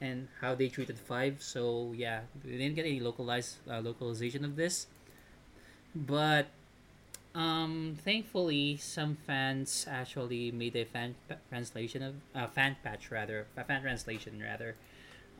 and 0.02 0.26
how 0.42 0.54
they 0.54 0.68
treated 0.68 0.98
five. 0.98 1.38
So 1.38 1.94
yeah, 1.94 2.26
we 2.44 2.58
didn't 2.58 2.74
get 2.74 2.86
any 2.86 2.98
localized 2.98 3.62
uh, 3.70 3.78
localization 3.80 4.44
of 4.44 4.56
this, 4.58 4.86
but 5.94 6.46
um, 7.34 7.96
thankfully 8.04 8.76
some 8.76 9.16
fans 9.16 9.86
actually 9.88 10.50
made 10.50 10.74
a 10.76 10.84
fan 10.84 11.14
pa- 11.28 11.40
translation 11.48 12.02
of 12.02 12.14
uh, 12.34 12.46
fan 12.48 12.76
patch 12.82 13.10
rather 13.10 13.46
a 13.56 13.64
fan 13.64 13.82
translation 13.82 14.42
rather, 14.42 14.74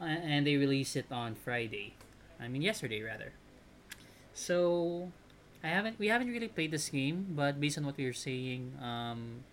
uh, 0.00 0.04
and 0.04 0.46
they 0.46 0.56
released 0.56 0.96
it 0.96 1.06
on 1.10 1.34
Friday. 1.34 1.94
I 2.40 2.46
mean 2.48 2.62
yesterday 2.62 3.02
rather. 3.02 3.32
So 4.34 5.10
I 5.62 5.68
haven't 5.68 5.98
we 5.98 6.08
haven't 6.08 6.28
really 6.30 6.48
played 6.48 6.70
this 6.70 6.88
game, 6.88 7.34
but 7.34 7.60
based 7.60 7.78
on 7.78 7.84
what 7.84 7.98
we're 7.98 8.14
saying, 8.14 8.72
um, 8.80 9.44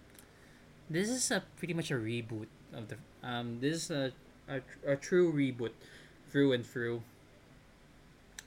this 0.90 1.10
is 1.10 1.32
a 1.32 1.44
pretty 1.58 1.74
much 1.74 1.92
a 1.92 1.96
reboot 1.96 2.48
of 2.74 2.88
the 2.88 2.98
um 3.24 3.58
this 3.60 3.76
is 3.76 3.92
a 3.92 4.12
a, 4.50 4.94
a 4.94 4.96
true 4.96 5.32
reboot 5.32 5.72
through 6.32 6.54
and 6.54 6.66
through. 6.66 7.02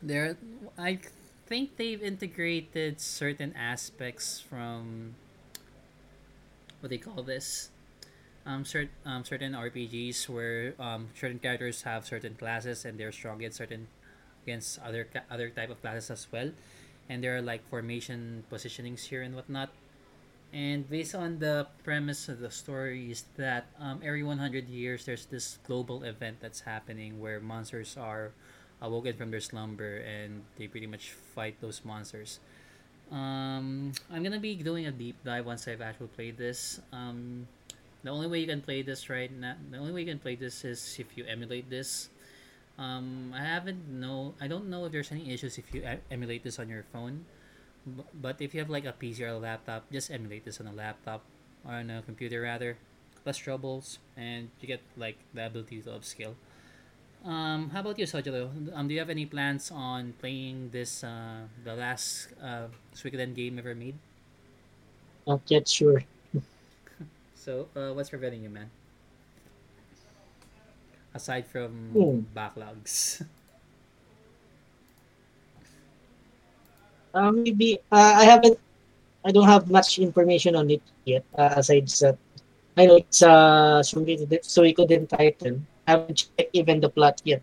There, 0.02 0.36
I 0.76 0.98
think 1.46 1.76
they've 1.76 2.02
integrated 2.02 3.00
certain 3.00 3.54
aspects 3.54 4.40
from 4.40 5.14
what 6.80 6.90
they 6.90 6.98
call 6.98 7.22
this 7.22 7.70
um, 8.44 8.64
cert, 8.64 8.88
um 9.06 9.22
certain 9.24 9.52
RPGs 9.54 10.28
where 10.28 10.74
um 10.80 11.08
certain 11.14 11.38
characters 11.38 11.82
have 11.82 12.04
certain 12.04 12.34
classes 12.34 12.84
and 12.84 12.98
they're 12.98 13.12
strong 13.12 13.38
against 13.38 13.58
certain 13.58 13.86
against 14.42 14.82
other 14.82 15.06
other 15.30 15.50
type 15.50 15.70
of 15.70 15.80
classes 15.80 16.10
as 16.10 16.26
well, 16.32 16.50
and 17.08 17.22
there 17.22 17.36
are 17.36 17.42
like 17.42 17.62
formation 17.70 18.42
positionings 18.50 19.06
here 19.06 19.22
and 19.22 19.36
whatnot. 19.36 19.70
And 20.52 20.88
based 20.88 21.14
on 21.14 21.38
the 21.38 21.66
premise 21.82 22.28
of 22.28 22.40
the 22.40 22.50
story 22.50 23.10
is 23.10 23.24
that 23.36 23.66
um, 23.80 24.00
every 24.04 24.22
100 24.22 24.68
years 24.68 25.06
there's 25.06 25.24
this 25.26 25.58
global 25.64 26.02
event 26.02 26.38
that's 26.40 26.60
happening 26.60 27.20
where 27.20 27.40
monsters 27.40 27.96
are 27.96 28.32
awoken 28.82 29.16
from 29.16 29.30
their 29.30 29.40
slumber 29.40 30.04
and 30.04 30.42
they 30.58 30.66
pretty 30.66 30.86
much 30.86 31.12
fight 31.34 31.56
those 31.62 31.80
monsters. 31.84 32.40
Um, 33.10 33.92
I'm 34.12 34.22
gonna 34.22 34.40
be 34.40 34.54
doing 34.56 34.86
a 34.86 34.92
deep 34.92 35.16
dive 35.24 35.46
once 35.46 35.66
I've 35.68 35.80
actually 35.80 36.08
played 36.08 36.36
this. 36.36 36.80
Um, 36.92 37.46
the 38.02 38.10
only 38.10 38.26
way 38.26 38.40
you 38.40 38.46
can 38.46 38.60
play 38.60 38.82
this 38.82 39.08
right 39.08 39.32
now, 39.32 39.56
the 39.70 39.78
only 39.78 39.92
way 39.92 40.00
you 40.00 40.06
can 40.08 40.18
play 40.18 40.34
this 40.34 40.64
is 40.64 40.96
if 40.98 41.16
you 41.16 41.24
emulate 41.24 41.70
this. 41.70 42.10
Um, 42.78 43.32
I 43.34 43.44
haven't 43.44 43.88
know, 43.88 44.34
I 44.40 44.48
don't 44.48 44.68
know 44.68 44.84
if 44.84 44.92
there's 44.92 45.12
any 45.12 45.30
issues 45.30 45.56
if 45.56 45.72
you 45.72 45.84
emulate 46.10 46.42
this 46.42 46.58
on 46.58 46.68
your 46.68 46.84
phone. 46.92 47.24
B- 47.86 48.04
but 48.14 48.40
if 48.40 48.54
you 48.54 48.60
have 48.60 48.70
like 48.70 48.84
a 48.86 48.92
PC 48.92 49.24
or 49.24 49.28
a 49.34 49.38
laptop, 49.38 49.90
just 49.92 50.10
emulate 50.10 50.44
this 50.44 50.60
on 50.60 50.66
a 50.66 50.72
laptop 50.74 51.22
or 51.64 51.74
on 51.74 51.90
a 51.90 52.02
computer 52.02 52.40
rather. 52.42 52.78
Less 53.26 53.38
troubles, 53.38 53.98
and 54.16 54.50
you 54.60 54.66
get 54.68 54.82
like 54.96 55.18
the 55.34 55.46
ability 55.46 55.82
to 55.82 55.90
upskill. 55.90 56.34
Um, 57.24 57.70
how 57.70 57.80
about 57.80 57.98
you, 57.98 58.06
Sojiro? 58.06 58.50
Um, 58.74 58.88
do 58.88 58.94
you 58.94 59.00
have 59.00 59.10
any 59.10 59.26
plans 59.26 59.70
on 59.70 60.14
playing 60.20 60.70
this, 60.70 61.04
uh, 61.04 61.48
the 61.64 61.74
last 61.74 62.28
uh, 62.42 62.68
Suikoden 62.94 63.34
game 63.34 63.58
ever 63.58 63.74
made? 63.74 63.96
Not 65.26 65.42
yet 65.50 65.68
sure. 65.68 66.02
So, 67.34 67.68
uh, 67.76 67.92
what's 67.92 68.10
preventing 68.10 68.42
you, 68.42 68.50
man? 68.50 68.70
Aside 71.14 71.46
Hmm. 71.92 72.20
from 72.26 72.28
backlogs. 72.34 73.24
Uh, 77.14 77.30
maybe 77.32 77.78
uh, 77.90 78.14
I 78.20 78.24
haven't. 78.24 78.58
I 79.24 79.32
don't 79.32 79.46
have 79.48 79.70
much 79.70 79.98
information 79.98 80.56
on 80.56 80.70
it 80.70 80.82
yet. 81.04 81.24
Uh, 81.36 81.54
aside 81.56 81.88
that, 82.00 82.18
I 82.76 82.86
know 82.86 82.96
it's 82.96 83.22
a 83.22 83.82
Suikoden 83.84 85.08
title. 85.08 85.60
I 85.86 85.90
haven't 85.92 86.16
checked 86.16 86.50
even 86.54 86.80
the 86.80 86.90
plot 86.90 87.20
yet. 87.24 87.42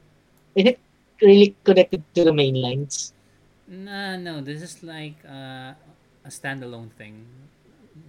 Is 0.55 0.65
it 0.65 0.79
really 1.21 1.55
connected 1.63 2.03
to 2.15 2.23
the 2.25 2.33
main 2.33 2.55
lines? 2.55 3.13
no, 3.67 4.17
no, 4.17 4.41
this 4.41 4.61
is 4.61 4.83
like 4.83 5.15
uh, 5.25 5.73
a 6.25 6.29
standalone 6.29 6.91
thing. 6.91 7.25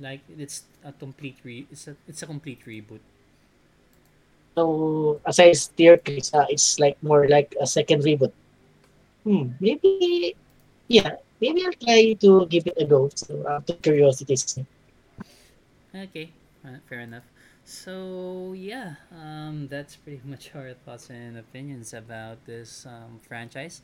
Like 0.00 0.20
it's 0.38 0.64
a 0.84 0.92
complete 0.92 1.38
re. 1.44 1.66
It's 1.70 1.88
a 1.88 1.96
it's 2.08 2.22
a 2.22 2.26
complete 2.26 2.64
reboot. 2.66 3.00
So 4.56 5.20
aside 5.26 5.56
staircase, 5.56 6.32
uh, 6.34 6.46
it's 6.48 6.78
like 6.78 6.96
more 7.02 7.28
like 7.28 7.54
a 7.60 7.66
second 7.66 8.02
reboot. 8.04 8.32
Hmm, 9.24 9.52
maybe 9.60 10.34
yeah, 10.88 11.16
maybe 11.40 11.64
I'll 11.64 11.72
try 11.72 12.12
to 12.14 12.46
give 12.48 12.66
it 12.66 12.74
a 12.78 12.86
go. 12.86 13.08
So 13.14 13.42
uh, 13.42 13.60
to 13.66 13.74
curiosity's 13.74 14.44
sake. 14.44 14.66
Okay, 15.94 16.30
uh, 16.64 16.78
fair 16.88 17.00
enough. 17.00 17.24
So 17.64 18.52
yeah, 18.56 18.96
um, 19.12 19.68
that's 19.70 19.96
pretty 19.96 20.20
much 20.26 20.50
our 20.54 20.72
thoughts 20.74 21.10
and 21.10 21.38
opinions 21.38 21.92
about 21.94 22.44
this 22.46 22.86
um, 22.86 23.18
franchise. 23.22 23.82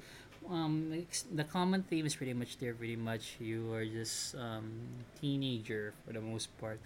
um 0.50 0.92
the 1.34 1.44
common 1.44 1.82
theme 1.82 2.06
is 2.06 2.14
pretty 2.14 2.34
much 2.34 2.58
there. 2.58 2.74
Pretty 2.74 2.96
much, 2.96 3.36
you 3.40 3.72
are 3.74 3.84
just 3.84 4.34
um 4.36 5.04
teenager 5.20 5.92
for 6.04 6.12
the 6.12 6.22
most 6.22 6.50
part, 6.58 6.78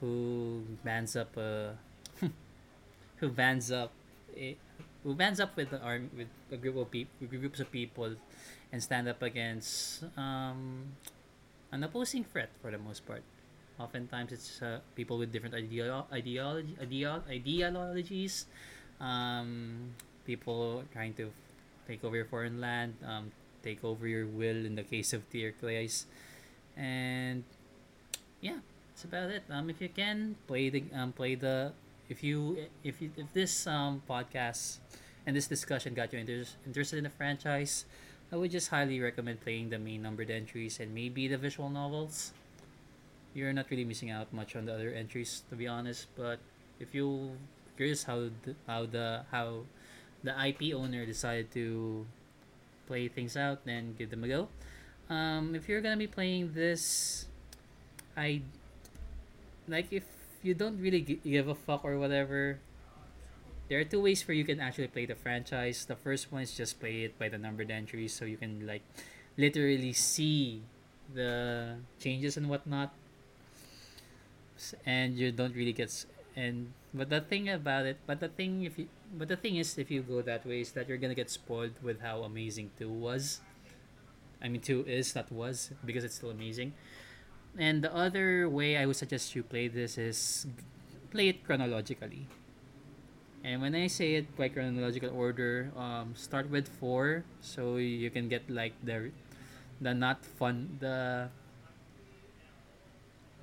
who 0.00 0.62
bands 0.84 1.16
up 1.16 1.36
a 1.36 1.76
who 3.20 3.28
bands 3.30 3.70
up 3.72 3.92
a, 4.36 4.56
who 5.04 5.14
bands 5.14 5.40
up 5.40 5.56
with 5.56 5.70
the 5.70 5.80
arm 5.80 6.10
with 6.16 6.28
a 6.52 6.56
group 6.56 6.76
of 6.76 6.90
people 6.90 7.26
groups 7.28 7.60
of 7.60 7.70
people 7.72 8.14
and 8.72 8.82
stand 8.82 9.08
up 9.08 9.22
against 9.22 10.04
um 10.16 10.92
an 11.72 11.82
opposing 11.84 12.24
threat 12.24 12.50
for 12.62 12.70
the 12.70 12.78
most 12.78 13.06
part. 13.06 13.22
Oftentimes, 13.78 14.32
it's 14.32 14.62
uh, 14.62 14.80
people 14.94 15.18
with 15.18 15.32
different 15.32 15.54
ideo- 15.54 16.08
ideology, 16.10 16.76
ideo- 16.80 17.20
ideologies, 17.28 18.46
um, 19.00 19.92
people 20.24 20.84
trying 20.92 21.12
to 21.14 21.30
take 21.86 22.02
over 22.02 22.16
your 22.16 22.24
foreign 22.24 22.60
land, 22.60 22.94
um, 23.04 23.30
take 23.62 23.84
over 23.84 24.08
your 24.08 24.26
will 24.26 24.64
in 24.64 24.76
the 24.76 24.82
case 24.82 25.12
of 25.12 25.28
Tierkreis. 25.28 26.06
And 26.76 27.44
yeah, 28.40 28.64
that's 28.88 29.04
about 29.04 29.30
it. 29.30 29.44
Um, 29.50 29.68
if 29.68 29.80
you 29.80 29.88
can 29.88 30.36
play 30.46 30.68
the 30.70 30.84
um, 30.94 31.12
play 31.12 31.34
the 31.34 31.72
if 32.08 32.22
you 32.22 32.56
if 32.84 33.02
you 33.02 33.10
if 33.16 33.32
this 33.34 33.66
um 33.66 34.02
podcast 34.08 34.78
and 35.26 35.36
this 35.36 35.46
discussion 35.46 35.94
got 35.94 36.12
you 36.12 36.18
inter- 36.20 36.48
interested 36.64 36.96
in 36.96 37.04
the 37.04 37.10
franchise, 37.10 37.84
I 38.32 38.36
would 38.36 38.50
just 38.50 38.68
highly 38.68 39.00
recommend 39.00 39.40
playing 39.40 39.70
the 39.70 39.78
main 39.78 40.02
numbered 40.02 40.30
entries 40.30 40.80
and 40.80 40.92
maybe 40.94 41.28
the 41.28 41.38
visual 41.38 41.70
novels. 41.70 42.32
You're 43.34 43.52
not 43.52 43.70
really 43.70 43.84
missing 43.84 44.10
out 44.10 44.32
much 44.32 44.56
on 44.56 44.66
the 44.66 44.74
other 44.74 44.90
entries, 44.90 45.42
to 45.50 45.54
be 45.54 45.68
honest. 45.68 46.08
But 46.16 46.40
if 46.80 46.94
you're 46.94 47.30
curious 47.76 48.02
how 48.02 48.30
the, 48.42 48.54
how 48.66 48.86
the 48.86 49.22
how 49.30 49.62
the 50.24 50.34
IP 50.34 50.74
owner 50.74 51.06
decided 51.06 51.52
to 51.52 52.06
play 52.86 53.06
things 53.06 53.36
out, 53.36 53.64
then 53.64 53.94
give 53.96 54.10
them 54.10 54.24
a 54.24 54.28
go. 54.28 54.48
Um, 55.08 55.54
if 55.54 55.68
you're 55.68 55.80
gonna 55.80 55.96
be 55.96 56.10
playing 56.10 56.52
this, 56.54 57.26
I 58.16 58.42
like 59.68 59.92
if 59.92 60.04
you 60.42 60.54
don't 60.54 60.80
really 60.80 61.00
give 61.00 61.46
a 61.46 61.54
fuck 61.54 61.84
or 61.84 61.98
whatever. 61.98 62.58
There 63.68 63.80
are 63.80 63.84
two 63.84 64.00
ways 64.00 64.22
where 64.26 64.34
you 64.34 64.44
can 64.44 64.60
actually 64.60 64.88
play 64.88 65.06
the 65.06 65.14
franchise. 65.18 65.84
The 65.84 65.96
first 65.96 66.30
one 66.30 66.42
is 66.42 66.54
just 66.54 66.78
play 66.78 67.02
it 67.02 67.18
by 67.18 67.28
the 67.28 67.38
numbered 67.38 67.70
entries, 67.70 68.14
so 68.14 68.24
you 68.24 68.36
can 68.36 68.66
like 68.66 68.82
literally 69.36 69.92
see 69.92 70.62
the 71.12 71.76
changes 71.98 72.36
and 72.36 72.48
whatnot, 72.48 72.94
and 74.84 75.18
you 75.18 75.32
don't 75.32 75.54
really 75.54 75.72
get 75.72 75.90
and 76.36 76.72
but 76.92 77.08
the 77.10 77.20
thing 77.20 77.48
about 77.48 77.86
it, 77.86 77.98
but 78.06 78.20
the 78.20 78.28
thing 78.28 78.62
if 78.62 78.78
you 78.78 78.88
but 79.18 79.28
the 79.28 79.36
thing 79.36 79.56
is 79.56 79.78
if 79.78 79.90
you 79.90 80.02
go 80.02 80.22
that 80.22 80.46
way 80.46 80.60
is 80.60 80.72
that 80.72 80.88
you're 80.88 80.98
gonna 80.98 81.14
get 81.14 81.30
spoiled 81.30 81.74
with 81.82 82.00
how 82.00 82.22
amazing 82.22 82.70
two 82.78 82.90
was. 82.90 83.40
I 84.42 84.48
mean 84.48 84.60
two 84.60 84.84
is 84.86 85.14
not 85.14 85.32
was 85.32 85.70
because 85.84 86.04
it's 86.04 86.14
still 86.14 86.30
amazing. 86.30 86.72
And 87.58 87.82
the 87.82 87.92
other 87.94 88.48
way 88.48 88.76
I 88.76 88.84
would 88.86 88.96
suggest 88.96 89.34
you 89.34 89.42
play 89.42 89.66
this 89.68 89.98
is 89.98 90.46
play 91.10 91.28
it 91.28 91.42
chronologically. 91.42 92.28
And 93.44 93.62
when 93.62 93.74
I 93.74 93.86
say 93.86 94.16
it 94.16 94.36
by 94.36 94.48
chronological 94.48 95.10
order, 95.14 95.70
um, 95.76 96.14
start 96.16 96.50
with 96.50 96.68
four 96.68 97.24
so 97.40 97.76
you 97.76 98.10
can 98.10 98.28
get 98.28 98.48
like 98.50 98.74
the 98.82 99.12
the 99.80 99.94
not 99.94 100.24
fun 100.24 100.78
the 100.80 101.28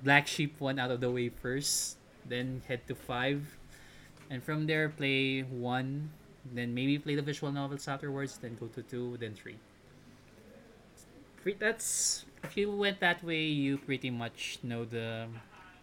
black 0.02 0.26
sheep 0.26 0.60
one 0.60 0.78
out 0.78 0.90
of 0.90 1.00
the 1.00 1.10
way 1.10 1.28
first, 1.30 1.96
then 2.28 2.60
head 2.68 2.86
to 2.86 2.94
five, 2.94 3.56
and 4.28 4.42
from 4.42 4.66
there 4.66 4.88
play 4.88 5.40
one, 5.40 6.10
then 6.52 6.74
maybe 6.74 6.98
play 6.98 7.14
the 7.14 7.22
visual 7.22 7.50
novels 7.50 7.88
afterwards, 7.88 8.36
then 8.38 8.56
go 8.60 8.66
to 8.68 8.82
two, 8.82 9.16
then 9.18 9.34
three. 9.34 9.56
That's 11.58 12.24
if 12.42 12.56
you 12.56 12.70
went 12.72 13.00
that 13.00 13.22
way, 13.24 13.44
you 13.44 13.78
pretty 13.78 14.10
much 14.10 14.58
know 14.62 14.84
the 14.84 15.28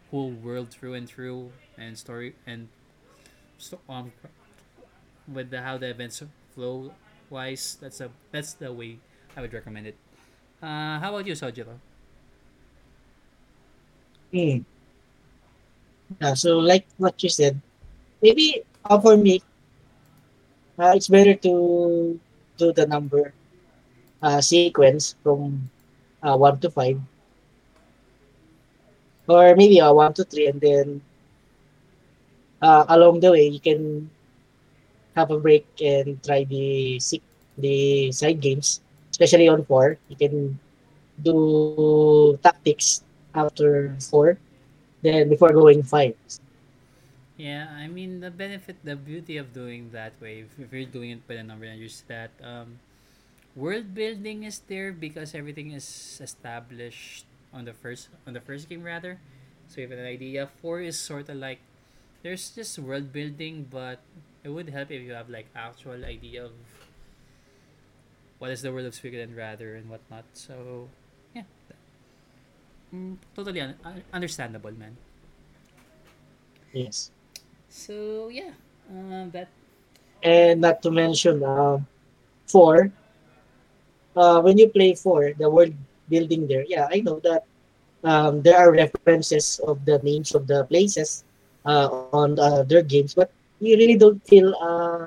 whole 0.10 0.32
world 0.32 0.70
through 0.70 0.94
and 0.96 1.08
through, 1.08 1.52
and 1.78 1.98
story 1.98 2.36
and 2.46 2.68
um 3.70 4.12
with 5.20 5.38
the 5.40 5.50
how 5.50 5.66
the 5.78 5.78
events 5.78 6.12
flow 6.54 6.92
wise. 7.30 7.78
That's 7.82 8.00
a 8.02 8.10
that's 8.32 8.54
the 8.54 8.72
way 8.72 8.98
I 9.36 9.42
would 9.42 9.54
recommend 9.54 9.88
it. 9.88 9.96
Uh, 10.62 11.00
how 11.00 11.10
about 11.16 11.26
you, 11.28 11.34
Sojiro? 11.34 11.78
Hmm. 14.32 14.64
Yeah, 16.22 16.34
so 16.34 16.60
like 16.60 16.86
what 16.98 17.22
you 17.24 17.30
said, 17.30 17.60
maybe 18.22 18.64
uh, 18.86 19.00
for 19.00 19.18
me, 19.18 19.42
uh, 20.80 20.94
it's 20.96 21.08
better 21.08 21.36
to 21.36 22.20
do 22.58 22.74
the 22.74 22.86
number 22.88 23.34
uh, 24.22 24.42
sequence 24.42 25.06
from 25.14 25.58
uh, 26.14 26.28
one 26.28 26.50
to 26.52 26.62
five, 26.70 27.00
or 29.28 29.56
maybe 29.56 29.80
uh, 29.80 29.94
one 29.94 30.14
to 30.14 30.24
three, 30.24 30.48
and 30.48 30.62
then 30.62 31.02
uh, 32.62 32.86
along 32.90 33.20
the 33.20 33.32
way 33.32 33.48
you 33.48 33.60
can 33.60 34.10
have 35.16 35.32
a 35.32 35.40
break 35.40 35.66
and 35.82 36.22
try 36.24 36.44
the 36.46 37.00
the 37.58 38.12
side 38.12 38.40
games, 38.40 38.82
especially 39.12 39.48
on 39.48 39.66
four. 39.66 39.98
You 40.08 40.16
can 40.16 40.60
do 41.22 42.38
tactics 42.44 43.04
after 43.34 43.96
four, 44.00 44.38
then 45.02 45.30
before 45.30 45.52
going 45.52 45.84
five. 45.84 46.16
Yeah, 47.38 47.74
I 47.74 47.88
mean 47.88 48.22
the 48.22 48.30
benefit, 48.30 48.78
the 48.84 48.96
beauty 48.96 49.38
of 49.38 49.54
doing 49.54 49.90
that 49.92 50.14
way, 50.22 50.46
if, 50.46 50.54
if 50.60 50.70
you're 50.72 50.86
doing 50.86 51.18
it 51.18 51.28
by 51.28 51.36
the 51.36 51.44
number 51.44 51.66
just 51.78 52.08
that 52.08 52.30
um, 52.44 52.78
world 53.56 53.94
building 53.94 54.44
is 54.44 54.62
there 54.70 54.94
because 54.94 55.34
everything 55.34 55.72
is 55.72 56.20
established 56.22 57.26
on 57.52 57.66
the 57.66 57.74
first 57.74 58.10
on 58.28 58.34
the 58.34 58.44
first 58.44 58.70
game 58.70 58.84
rather. 58.84 59.18
So 59.68 59.82
you 59.82 59.88
have 59.90 59.98
an 59.98 60.06
idea. 60.06 60.48
Four 60.62 60.82
is 60.86 61.00
sort 61.00 61.30
of 61.30 61.38
like 61.42 61.60
there's 62.24 62.50
just 62.52 62.78
world 62.80 63.12
building, 63.12 63.68
but 63.70 64.00
it 64.44 64.50
would 64.50 64.70
help 64.70 64.92
if 64.92 65.02
you 65.02 65.14
have 65.14 65.30
like 65.30 65.48
actual 65.56 66.04
idea 66.06 66.46
of 66.46 66.52
what 68.40 68.52
is 68.52 68.62
the 68.62 68.72
world 68.72 68.86
of 68.88 68.94
Suikoden 68.94 69.36
rather 69.36 69.76
and 69.76 69.90
whatnot. 69.90 70.26
So 70.34 70.90
yeah, 71.34 71.44
mm, 72.94 73.18
totally 73.36 73.62
un- 73.62 73.76
un- 73.84 74.04
understandable, 74.14 74.72
man. 74.72 74.98
Yes. 76.74 77.12
So 77.70 78.30
yeah, 78.30 78.54
uh, 78.90 79.28
that 79.32 79.50
And 80.24 80.62
not 80.62 80.82
to 80.84 80.92
mention, 80.92 81.44
uh, 81.44 81.80
four, 82.48 82.92
uh, 84.16 84.42
when 84.42 84.58
you 84.58 84.68
play 84.70 84.94
four, 84.96 85.34
the 85.38 85.50
world 85.50 85.74
building 86.10 86.48
there, 86.48 86.66
yeah, 86.68 86.88
I 86.92 87.02
know 87.02 87.20
that 87.24 87.44
um, 88.04 88.42
there 88.42 88.58
are 88.58 88.72
references 88.72 89.60
of 89.66 89.86
the 89.86 90.00
names 90.04 90.34
of 90.34 90.48
the 90.48 90.66
places 90.66 91.24
on 91.66 92.14
uh, 92.14 92.42
their 92.42 92.56
games, 92.56 92.96
but 92.96 93.10
you 93.60 93.62
really 93.62 93.76
don't 93.98 94.08
feel 94.12 94.42
uh, 94.50 95.06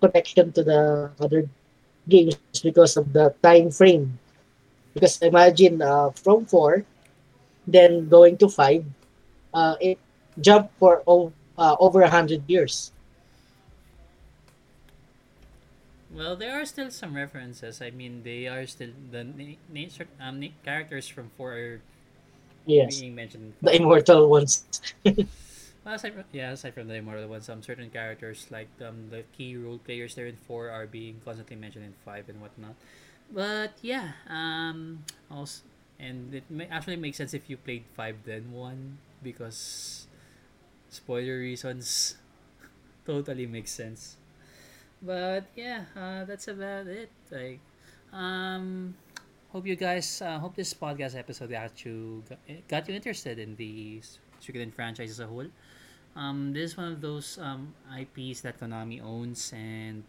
connection 0.00 0.52
to 0.52 0.62
the 0.62 1.10
other 1.20 1.48
games 2.08 2.60
because 2.62 2.96
of 2.96 3.12
the 3.12 3.34
time 3.42 3.70
frame. 3.70 4.18
Because 4.94 5.20
imagine 5.22 5.82
uh, 5.82 6.10
from 6.10 6.44
four, 6.46 6.84
then 7.66 8.08
going 8.08 8.36
to 8.38 8.48
five, 8.48 8.84
uh, 9.54 9.74
it 9.80 9.98
jumped 10.40 10.78
for 10.78 11.02
o- 11.06 11.32
uh, 11.58 11.76
over 11.80 12.02
a 12.02 12.10
hundred 12.10 12.44
years. 12.48 12.92
Well, 16.10 16.36
there 16.36 16.60
are 16.60 16.64
still 16.66 16.90
some 16.90 17.14
references. 17.16 17.80
I 17.82 17.90
mean, 17.90 18.22
they 18.22 18.46
are 18.46 18.66
still 18.66 18.90
the 19.10 19.24
na- 19.24 19.60
nature 19.68 20.08
um 20.20 20.40
na- 20.40 20.54
characters 20.64 21.08
from 21.08 21.30
four 21.36 21.52
are 21.54 21.80
Yes, 22.66 23.04
being 23.04 23.14
mentioned 23.14 23.54
the 23.62 23.74
immortal 23.76 24.28
ones. 24.28 24.64
Well, 25.86 25.94
aside 25.94 26.14
from, 26.14 26.24
yeah, 26.32 26.50
aside 26.50 26.74
from 26.74 26.88
the 26.88 26.98
immortal 26.98 27.28
ones, 27.28 27.46
some 27.46 27.62
certain 27.62 27.90
characters 27.94 28.50
like 28.50 28.66
um 28.82 29.06
the 29.06 29.22
key 29.38 29.54
role 29.54 29.78
players 29.78 30.18
there 30.18 30.26
in 30.26 30.34
four 30.34 30.66
are 30.66 30.82
being 30.82 31.22
constantly 31.22 31.54
mentioned 31.54 31.86
in 31.86 31.94
five 32.02 32.26
and 32.28 32.42
whatnot. 32.42 32.74
But 33.30 33.78
yeah, 33.86 34.18
um, 34.26 35.06
also 35.30 35.62
and 36.02 36.34
it 36.34 36.42
may 36.50 36.66
actually 36.66 36.98
makes 36.98 37.22
sense 37.22 37.38
if 37.38 37.46
you 37.46 37.54
played 37.56 37.86
five 37.94 38.18
then 38.26 38.50
one 38.50 38.98
because 39.22 40.10
spoiler 40.90 41.38
reasons 41.38 42.18
totally 43.06 43.46
makes 43.46 43.70
sense. 43.70 44.18
But 44.98 45.46
yeah, 45.54 45.86
uh, 45.94 46.26
that's 46.26 46.48
about 46.50 46.90
it. 46.90 47.14
Like, 47.30 47.62
um, 48.10 48.98
hope 49.54 49.70
you 49.70 49.78
guys, 49.78 50.18
uh, 50.18 50.42
hope 50.42 50.58
this 50.58 50.74
podcast 50.74 51.14
episode 51.14 51.54
got 51.54 51.78
you 51.86 52.26
got 52.66 52.90
you 52.90 52.94
interested 52.98 53.38
in 53.38 53.54
the 53.54 54.02
Suikoden 54.42 54.74
franchise 54.74 55.10
as 55.14 55.20
a 55.20 55.30
whole. 55.30 55.46
Um, 56.16 56.52
this 56.52 56.72
is 56.72 56.76
one 56.76 56.92
of 56.92 57.00
those 57.00 57.38
um, 57.38 57.74
IPs 57.92 58.40
that 58.40 58.58
Konami 58.58 59.04
owns, 59.04 59.52
and 59.52 60.02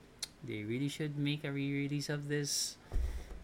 they 0.43 0.63
really 0.63 0.87
should 0.87 1.19
make 1.19 1.43
a 1.43 1.51
re-release 1.51 2.09
of 2.09 2.27
this. 2.27 2.77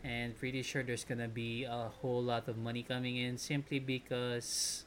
And 0.04 0.36
pretty 0.36 0.64
sure 0.64 0.84
there's 0.84 1.04
gonna 1.04 1.28
be 1.28 1.64
a 1.64 1.92
whole 2.02 2.24
lot 2.24 2.48
of 2.48 2.58
money 2.58 2.84
coming 2.84 3.16
in 3.16 3.38
simply 3.38 3.80
because 3.80 4.84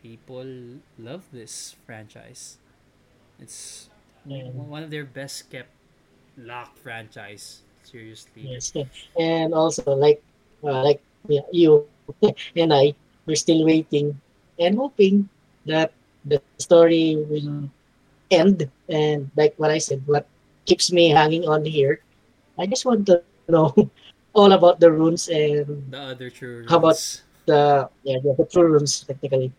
people 0.00 0.46
love 0.98 1.24
this 1.32 1.76
franchise. 1.84 2.56
It's 3.40 3.88
And 4.24 4.56
one 4.68 4.82
of 4.82 4.90
their 4.90 5.04
best 5.04 5.48
kept 5.50 5.70
locked 6.36 6.78
franchise 6.80 7.62
Seriously. 7.86 8.50
Yes, 8.50 8.74
and 9.14 9.54
also 9.54 9.94
like 9.94 10.18
uh, 10.66 10.82
like 10.82 10.98
yeah, 11.30 11.46
you 11.54 11.86
and 12.58 12.74
I, 12.74 12.98
we're 13.26 13.38
still 13.38 13.62
waiting 13.62 14.18
and 14.58 14.74
hoping 14.74 15.30
that 15.70 15.94
the 16.26 16.42
story 16.58 17.16
will 17.16 17.70
end. 18.30 18.68
And 18.88 19.30
like 19.36 19.54
what 19.56 19.70
I 19.70 19.78
said, 19.78 20.02
what 20.06 20.26
keeps 20.66 20.92
me 20.92 21.08
hanging 21.08 21.48
on 21.48 21.64
here, 21.64 22.02
I 22.58 22.66
just 22.66 22.84
want 22.84 23.06
to 23.06 23.22
know 23.48 23.72
all 24.34 24.52
about 24.52 24.80
the 24.80 24.90
runes 24.92 25.28
and 25.28 25.90
The 25.90 26.12
other 26.12 26.28
true 26.28 26.66
how 26.68 26.76
about 26.76 27.00
the 27.46 27.88
yeah 28.02 28.18
the, 28.20 28.34
the 28.36 28.44
true 28.44 28.66
runes 28.66 29.00
technically. 29.06 29.52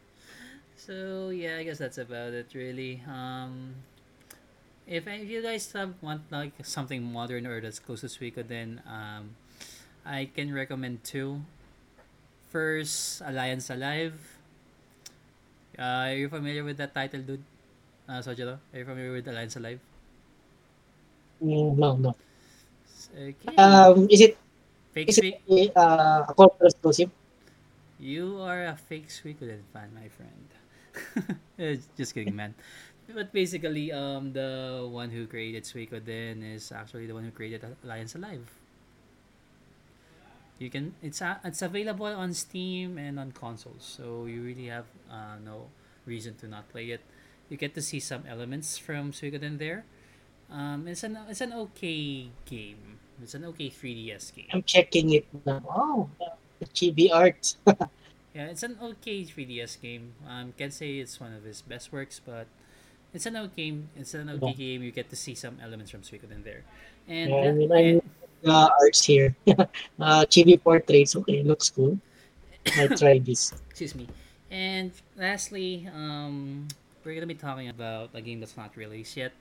So 0.76 1.30
yeah, 1.30 1.58
I 1.58 1.64
guess 1.64 1.80
that's 1.80 1.98
about 1.98 2.34
it 2.34 2.54
really. 2.54 3.02
Um, 3.08 3.76
if, 4.88 5.06
if 5.08 5.28
you 5.28 5.42
guys 5.42 5.72
have 5.74 5.96
want 6.02 6.32
like 6.32 6.54
something 6.64 7.04
modern 7.04 7.46
or 7.46 7.60
that's 7.60 7.80
close 7.80 8.02
to 8.02 8.08
Suiko, 8.08 8.48
then 8.48 8.82
um, 8.88 9.36
I 10.06 10.30
can 10.32 10.54
recommend 10.54 11.04
two. 11.04 11.44
First, 12.48 13.22
Alliance 13.26 13.70
Alive. 13.70 14.37
Uh, 15.78 16.10
are 16.10 16.14
you 16.16 16.30
familiar 16.30 16.64
with 16.64 16.78
that 16.78 16.94
title, 16.94 17.22
dude? 17.22 17.44
Uh, 18.10 18.20
Sojiro? 18.22 18.60
Are 18.74 18.80
you 18.80 18.86
familiar 18.86 19.12
with 19.14 19.28
Alliance 19.28 19.56
Alive? 19.58 19.80
Mm, 21.42 21.78
no, 21.78 21.96
no. 21.98 22.16
Okay. 23.16 23.56
Um, 23.58 24.08
is 24.10 24.22
it 24.22 24.38
Fake 24.94 25.10
is 25.10 25.18
it 25.20 25.72
uh, 25.76 26.26
a 26.28 26.34
corporate 26.34 26.74
exclusive? 26.74 27.12
You 28.00 28.40
are 28.42 28.66
a 28.66 28.76
fake 28.78 29.10
Suikoden 29.10 29.64
fan, 29.74 29.90
my 29.94 30.08
friend. 30.10 30.48
Eh, 31.60 31.78
Just 31.98 32.14
kidding, 32.14 32.36
man. 32.36 32.54
But 33.14 33.32
basically, 33.34 33.92
um, 33.92 34.34
the 34.34 34.86
one 34.90 35.10
who 35.10 35.28
created 35.28 35.64
Suikoden 35.64 36.44
is 36.44 36.72
actually 36.72 37.08
the 37.08 37.14
one 37.14 37.24
who 37.24 37.32
created 37.32 37.64
Alliance 37.84 38.16
Alive. 38.16 38.46
You 40.60 40.70
can 40.70 40.96
it's 41.02 41.22
a, 41.22 41.40
it's 41.44 41.62
available 41.62 42.06
on 42.08 42.34
Steam 42.34 42.98
and 42.98 43.20
on 43.20 43.32
consoles, 43.32 43.84
so 43.86 44.26
you 44.26 44.42
really 44.42 44.68
have 44.68 44.86
uh, 45.10 45.38
no 45.44 45.68
reason 46.06 46.36
to 46.42 46.48
not 46.48 46.70
play 46.70 46.90
it. 46.92 47.02
You 47.50 47.58
get 47.58 47.76
to 47.76 47.82
see 47.82 48.00
some 48.00 48.24
elements 48.28 48.78
from 48.78 49.12
Suikoden 49.12 49.60
there. 49.60 49.86
Um, 50.52 50.88
it's 50.88 51.04
an 51.04 51.18
it's 51.30 51.42
an 51.42 51.54
okay 51.54 52.30
game. 52.46 53.00
It's 53.22 53.36
an 53.36 53.46
okay 53.46 53.70
3DS 53.70 54.32
game. 54.32 54.52
I'm 54.52 54.64
checking 54.64 55.12
it 55.14 55.26
now. 55.46 55.62
Oh, 55.70 56.10
the 56.60 56.66
chibi 56.68 57.10
art. 57.14 57.56
Yeah, 58.34 58.48
it's 58.48 58.64
an 58.64 58.78
okay 58.82 59.26
3DS 59.26 59.76
game. 59.78 60.14
Um, 60.28 60.54
can 60.58 60.72
say 60.72 61.00
it's 61.00 61.20
one 61.20 61.34
of 61.34 61.44
his 61.44 61.62
best 61.62 61.92
works, 61.92 62.22
but 62.24 62.48
it's 63.14 63.26
an 63.26 63.38
okay 63.38 63.56
game. 63.72 63.90
It's 63.96 64.14
an 64.14 64.30
okay 64.30 64.54
Yeah, 64.54 64.54
game. 64.54 64.84
You 64.84 64.92
get 64.92 65.10
to 65.10 65.16
see 65.16 65.36
some 65.36 65.58
elements 65.62 65.92
from 65.92 66.02
Suikoden 66.02 66.44
there, 66.44 66.64
yeah, 67.24 67.36
and 67.36 67.44
I 67.50 67.52
mean, 67.52 67.72
I 67.72 67.84
and 67.84 68.02
the 68.42 68.72
arts 68.82 69.04
here. 69.04 69.36
uh, 69.48 70.26
chibi 70.28 70.62
portraits. 70.62 71.16
Okay, 71.16 71.44
looks 71.44 71.70
cool. 71.70 72.00
I 72.78 72.88
try 72.88 73.20
this. 73.20 73.54
excuse 73.70 73.96
me. 73.96 74.08
And 74.52 74.92
lastly, 75.16 75.90
um, 75.94 76.68
we're 77.04 77.16
gonna 77.16 77.28
be 77.28 77.36
talking 77.36 77.70
about 77.70 78.12
a 78.14 78.22
game 78.22 78.40
that's 78.40 78.58
not 78.58 78.76
released 78.76 79.18
yet. 79.18 79.34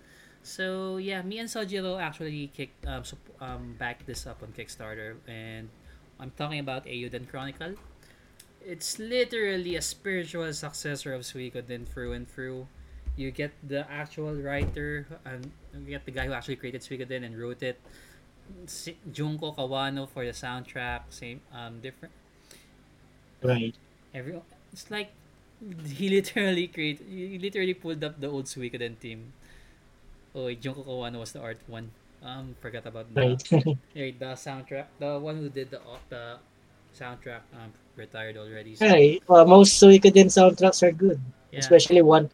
So 0.43 0.97
yeah, 0.99 1.23
me 1.23 1.39
and 1.39 1.49
Sojiro 1.49 2.01
actually 2.01 2.51
kicked 2.55 2.87
um, 2.87 3.03
um 3.41 3.75
backed 3.79 4.07
this 4.07 4.27
up 4.27 4.43
on 4.43 4.55
Kickstarter, 4.55 5.19
and 5.27 5.69
I'm 6.21 6.31
talking 6.39 6.59
about 6.59 6.87
Eiyuden 6.87 7.29
Chronicle. 7.29 7.75
It's 8.63 8.99
literally 8.99 9.77
a 9.77 9.83
spiritual 9.83 10.53
successor 10.53 11.15
of 11.15 11.23
Suikoden 11.23 11.87
through 11.87 12.13
and 12.13 12.27
through. 12.27 12.67
You 13.15 13.31
get 13.31 13.53
the 13.67 13.91
actual 13.91 14.35
writer, 14.35 15.07
and 15.25 15.51
you 15.75 15.91
get 15.91 16.05
the 16.05 16.11
guy 16.11 16.27
who 16.27 16.33
actually 16.33 16.57
created 16.57 16.83
Suikoden 16.83 17.25
and 17.25 17.39
wrote 17.39 17.63
it. 17.63 17.81
Si- 18.67 18.97
Junko 19.13 19.53
Kawano 19.53 20.09
for 20.09 20.25
the 20.25 20.33
soundtrack. 20.33 21.03
Same, 21.11 21.41
um, 21.53 21.81
different 21.81 22.13
Right. 23.43 23.75
every 24.15 24.41
it's 24.73 24.91
like 24.91 25.11
he 25.87 26.09
literally 26.09 26.67
created 26.69 27.07
he 27.09 27.39
literally 27.39 27.75
pulled 27.75 28.03
up 28.05 28.21
the 28.21 28.29
old 28.29 28.45
Suikoden 28.47 28.99
team. 29.01 29.33
Oh, 30.35 30.53
Junko 30.53 30.83
Kawano 30.83 31.21
was 31.21 31.33
the 31.33 31.41
art 31.41 31.59
one. 31.67 31.91
Um, 32.23 32.55
forgot 32.61 32.87
about 32.87 33.07
the 33.15 33.21
Right. 33.21 33.53
eh, 33.97 34.13
the 34.19 34.35
soundtrack. 34.37 34.87
The 34.99 35.19
one 35.19 35.37
who 35.37 35.49
did 35.49 35.71
the 35.71 35.81
au- 35.81 36.03
the 36.09 36.39
soundtrack 36.99 37.45
um 37.55 37.73
retired 37.97 38.37
already. 38.37 38.75
So 38.75 38.87
Hey, 38.89 39.21
uh, 39.29 39.45
most 39.45 39.81
Suikoden 39.81 40.29
soundtracks 40.33 40.83
are 40.83 40.93
good, 40.93 41.21
yeah, 41.53 41.61
especially 41.61 42.03
one 42.03 42.31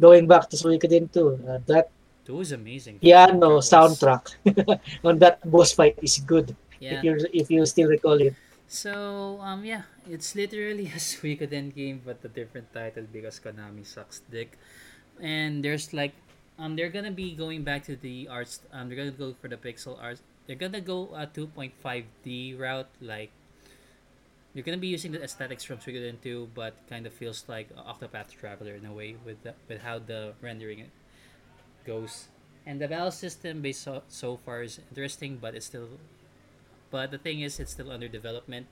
going 0.00 0.26
back 0.26 0.50
to 0.50 0.56
Suikoden 0.56 1.10
2. 1.12 1.40
Uh, 1.48 1.58
that 1.66 1.90
it 2.34 2.38
was 2.38 2.52
amazing. 2.52 2.98
Yeah, 3.00 3.26
piano 3.26 3.58
soundtrack 3.58 4.34
on 5.04 5.18
that 5.20 5.38
boss 5.48 5.72
fight 5.72 5.98
is 6.02 6.18
good. 6.18 6.56
Yeah. 6.80 6.98
If 6.98 7.04
you 7.04 7.12
if 7.32 7.46
you 7.50 7.66
still 7.66 7.88
recall 7.88 8.20
it. 8.20 8.34
So 8.68 9.38
um 9.42 9.64
yeah, 9.64 9.82
it's 10.08 10.34
literally 10.34 10.86
a 10.96 10.98
Suikoden 10.98 11.74
game 11.74 12.02
but 12.04 12.18
a 12.24 12.28
different 12.28 12.72
title 12.72 13.06
because 13.12 13.38
Konami 13.40 13.86
sucks 13.86 14.22
dick. 14.30 14.58
and 15.20 15.64
there's 15.64 15.92
like 15.92 16.12
um 16.58 16.76
they're 16.76 16.90
gonna 16.90 17.10
be 17.14 17.32
going 17.32 17.62
back 17.64 17.84
to 17.84 17.96
the 17.96 18.28
arts 18.28 18.60
um 18.72 18.88
they're 18.88 18.96
gonna 18.96 19.10
go 19.10 19.34
for 19.40 19.48
the 19.48 19.56
pixel 19.56 19.96
art 20.00 20.20
they're 20.46 20.56
gonna 20.56 20.80
go 20.80 21.08
a 21.16 21.26
2.5d 21.26 22.58
route 22.58 22.88
like 23.00 23.30
you're 24.54 24.64
gonna 24.64 24.76
be 24.76 24.88
using 24.88 25.12
the 25.12 25.22
aesthetics 25.22 25.64
from 25.64 25.78
Suikoden 25.78 26.20
2 26.22 26.50
but 26.54 26.74
kind 26.88 27.06
of 27.06 27.12
feels 27.12 27.44
like 27.48 27.68
Octopath 27.76 28.32
Traveler 28.32 28.74
in 28.74 28.86
a 28.86 28.92
way 28.92 29.16
with 29.24 29.42
the, 29.42 29.54
with 29.68 29.82
how 29.82 29.98
the 29.98 30.32
rendering 30.40 30.80
it 30.80 30.90
goes 31.86 32.26
and 32.66 32.80
the 32.80 32.88
battle 32.88 33.10
system 33.10 33.62
based 33.62 33.82
so, 33.82 34.02
so 34.08 34.36
far 34.36 34.62
is 34.62 34.80
interesting 34.90 35.38
but 35.40 35.54
it's 35.54 35.66
still 35.66 35.88
but 36.90 37.10
the 37.10 37.18
thing 37.18 37.40
is 37.40 37.60
it's 37.60 37.72
still 37.72 37.90
under 37.90 38.08
development 38.08 38.66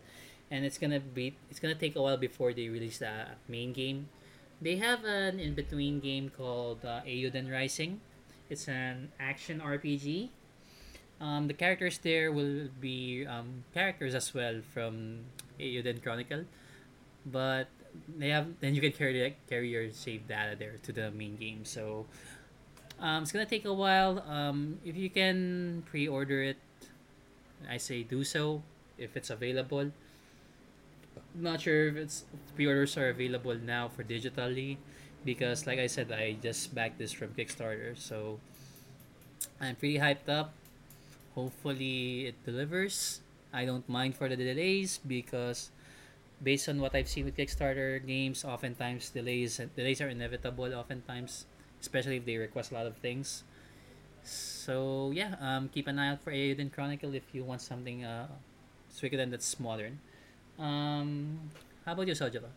and 0.51 0.65
it's 0.65 0.79
gonna 0.79 1.01
be 1.01 1.35
it's 1.51 1.61
gonna 1.61 1.75
take 1.75 1.97
a 1.97 2.03
while 2.03 2.17
before 2.17 2.53
they 2.53 2.69
release 2.69 2.99
the 2.99 3.27
main 3.49 3.73
game 3.73 4.09
they 4.61 4.77
have 4.77 5.05
an 5.05 5.41
in-between 5.41 6.01
game 6.01 6.31
called 6.31 6.85
uh, 6.85 7.03
Eiyuden 7.07 7.51
Rising. 7.51 8.01
It's 8.49 8.69
an 8.69 9.13
action 9.19 9.61
RPG. 9.61 10.31
Um, 11.21 11.49
the 11.49 11.55
characters 11.55 11.99
there 11.99 12.33
will 12.33 12.69
be 12.81 13.27
um, 13.27 13.65
characters 13.73 14.15
as 14.15 14.33
well 14.33 14.61
from 14.73 15.29
Eiyuden 15.59 16.03
Chronicle, 16.03 16.45
but 17.27 17.69
they 18.19 18.31
have 18.31 18.47
then 18.61 18.75
you 18.75 18.81
can 18.81 18.93
carry 18.93 19.37
carry 19.49 19.69
your 19.69 19.91
save 19.93 20.27
data 20.27 20.57
there 20.59 20.81
to 20.83 20.93
the 20.93 21.11
main 21.11 21.37
game. 21.37 21.65
So 21.65 22.07
um, 23.05 23.23
it's 23.23 23.33
gonna 23.33 23.45
take 23.45 23.69
a 23.69 23.73
while. 23.77 24.25
Um, 24.25 24.81
if 24.81 24.97
you 24.97 25.11
can 25.13 25.85
pre-order 25.85 26.43
it, 26.43 26.57
I 27.69 27.77
say 27.77 28.03
do 28.03 28.25
so 28.25 28.65
if 28.97 29.15
it's 29.15 29.29
available. 29.29 29.93
Not 31.37 31.61
sure 31.61 31.89
if 31.89 31.97
it's 31.97 32.25
pre-orders 32.57 32.97
are 32.97 33.11
available 33.11 33.55
now 33.61 33.89
for 33.93 34.03
digitally 34.03 34.79
because 35.25 35.67
like 35.67 35.79
I 35.79 35.87
said 35.87 36.13
I 36.13 36.41
just 36.41 36.75
backed 36.75 36.99
this 36.99 37.13
from 37.13 37.37
Kickstarter 37.37 37.97
so 37.99 38.41
I'm 39.61 39.77
pretty 39.77 39.99
hyped 39.99 40.29
up. 40.29 40.55
Hopefully 41.35 42.33
it 42.33 42.37
delivers. 42.47 43.21
I 43.53 43.67
don't 43.67 43.87
mind 43.89 44.17
for 44.17 44.29
the 44.29 44.37
delays 44.37 44.99
because 45.07 45.71
based 46.43 46.69
on 46.69 46.81
what 46.81 46.95
I've 46.95 47.09
seen 47.09 47.27
with 47.27 47.37
Kickstarter 47.37 48.01
games 48.01 48.45
oftentimes 48.45 49.11
delays 49.11 49.61
delays 49.77 50.01
are 50.01 50.09
inevitable 50.09 50.73
oftentimes 50.73 51.45
especially 51.85 52.17
if 52.17 52.25
they 52.25 52.41
request 52.41 52.73
a 52.73 52.75
lot 52.75 52.89
of 52.89 52.97
things 53.05 53.45
so 54.25 55.13
yeah 55.13 55.37
um, 55.45 55.69
keep 55.69 55.85
an 55.85 56.01
eye 56.01 56.17
out 56.17 56.21
for 56.25 56.33
Eiyuden 56.33 56.73
Chronicle 56.73 57.13
if 57.13 57.29
you 57.37 57.45
want 57.45 57.61
something 57.61 58.05
uh, 58.09 58.27
Suikoden 58.89 59.29
that's 59.29 59.61
modern 59.61 60.01
um, 60.59 61.51
how 61.85 61.93
about 61.93 62.07
you, 62.07 62.15
Sojiro? 62.15 62.49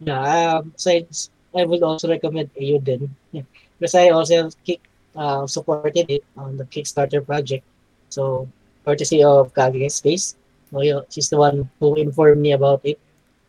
Yeah, 0.00 0.56
um, 0.56 0.70
besides, 0.70 1.30
I 1.54 1.64
would 1.64 1.82
also 1.82 2.08
recommend 2.08 2.54
Eiyuden. 2.54 3.10
Yeah. 3.32 3.42
Because 3.80 3.94
I 3.94 4.10
also 4.10 4.50
kick, 4.66 4.84
uh, 5.16 5.46
supported 5.46 6.04
it 6.10 6.22
on 6.36 6.58
the 6.58 6.68
Kickstarter 6.68 7.24
project. 7.24 7.64
So, 8.10 8.46
courtesy 8.84 9.24
of 9.24 9.54
Kage 9.54 9.88
Space. 9.88 10.36
Yeah, 10.70 11.00
she's 11.08 11.30
the 11.30 11.38
one 11.38 11.70
who 11.80 11.96
informed 11.96 12.42
me 12.42 12.52
about 12.52 12.84
it. 12.84 13.00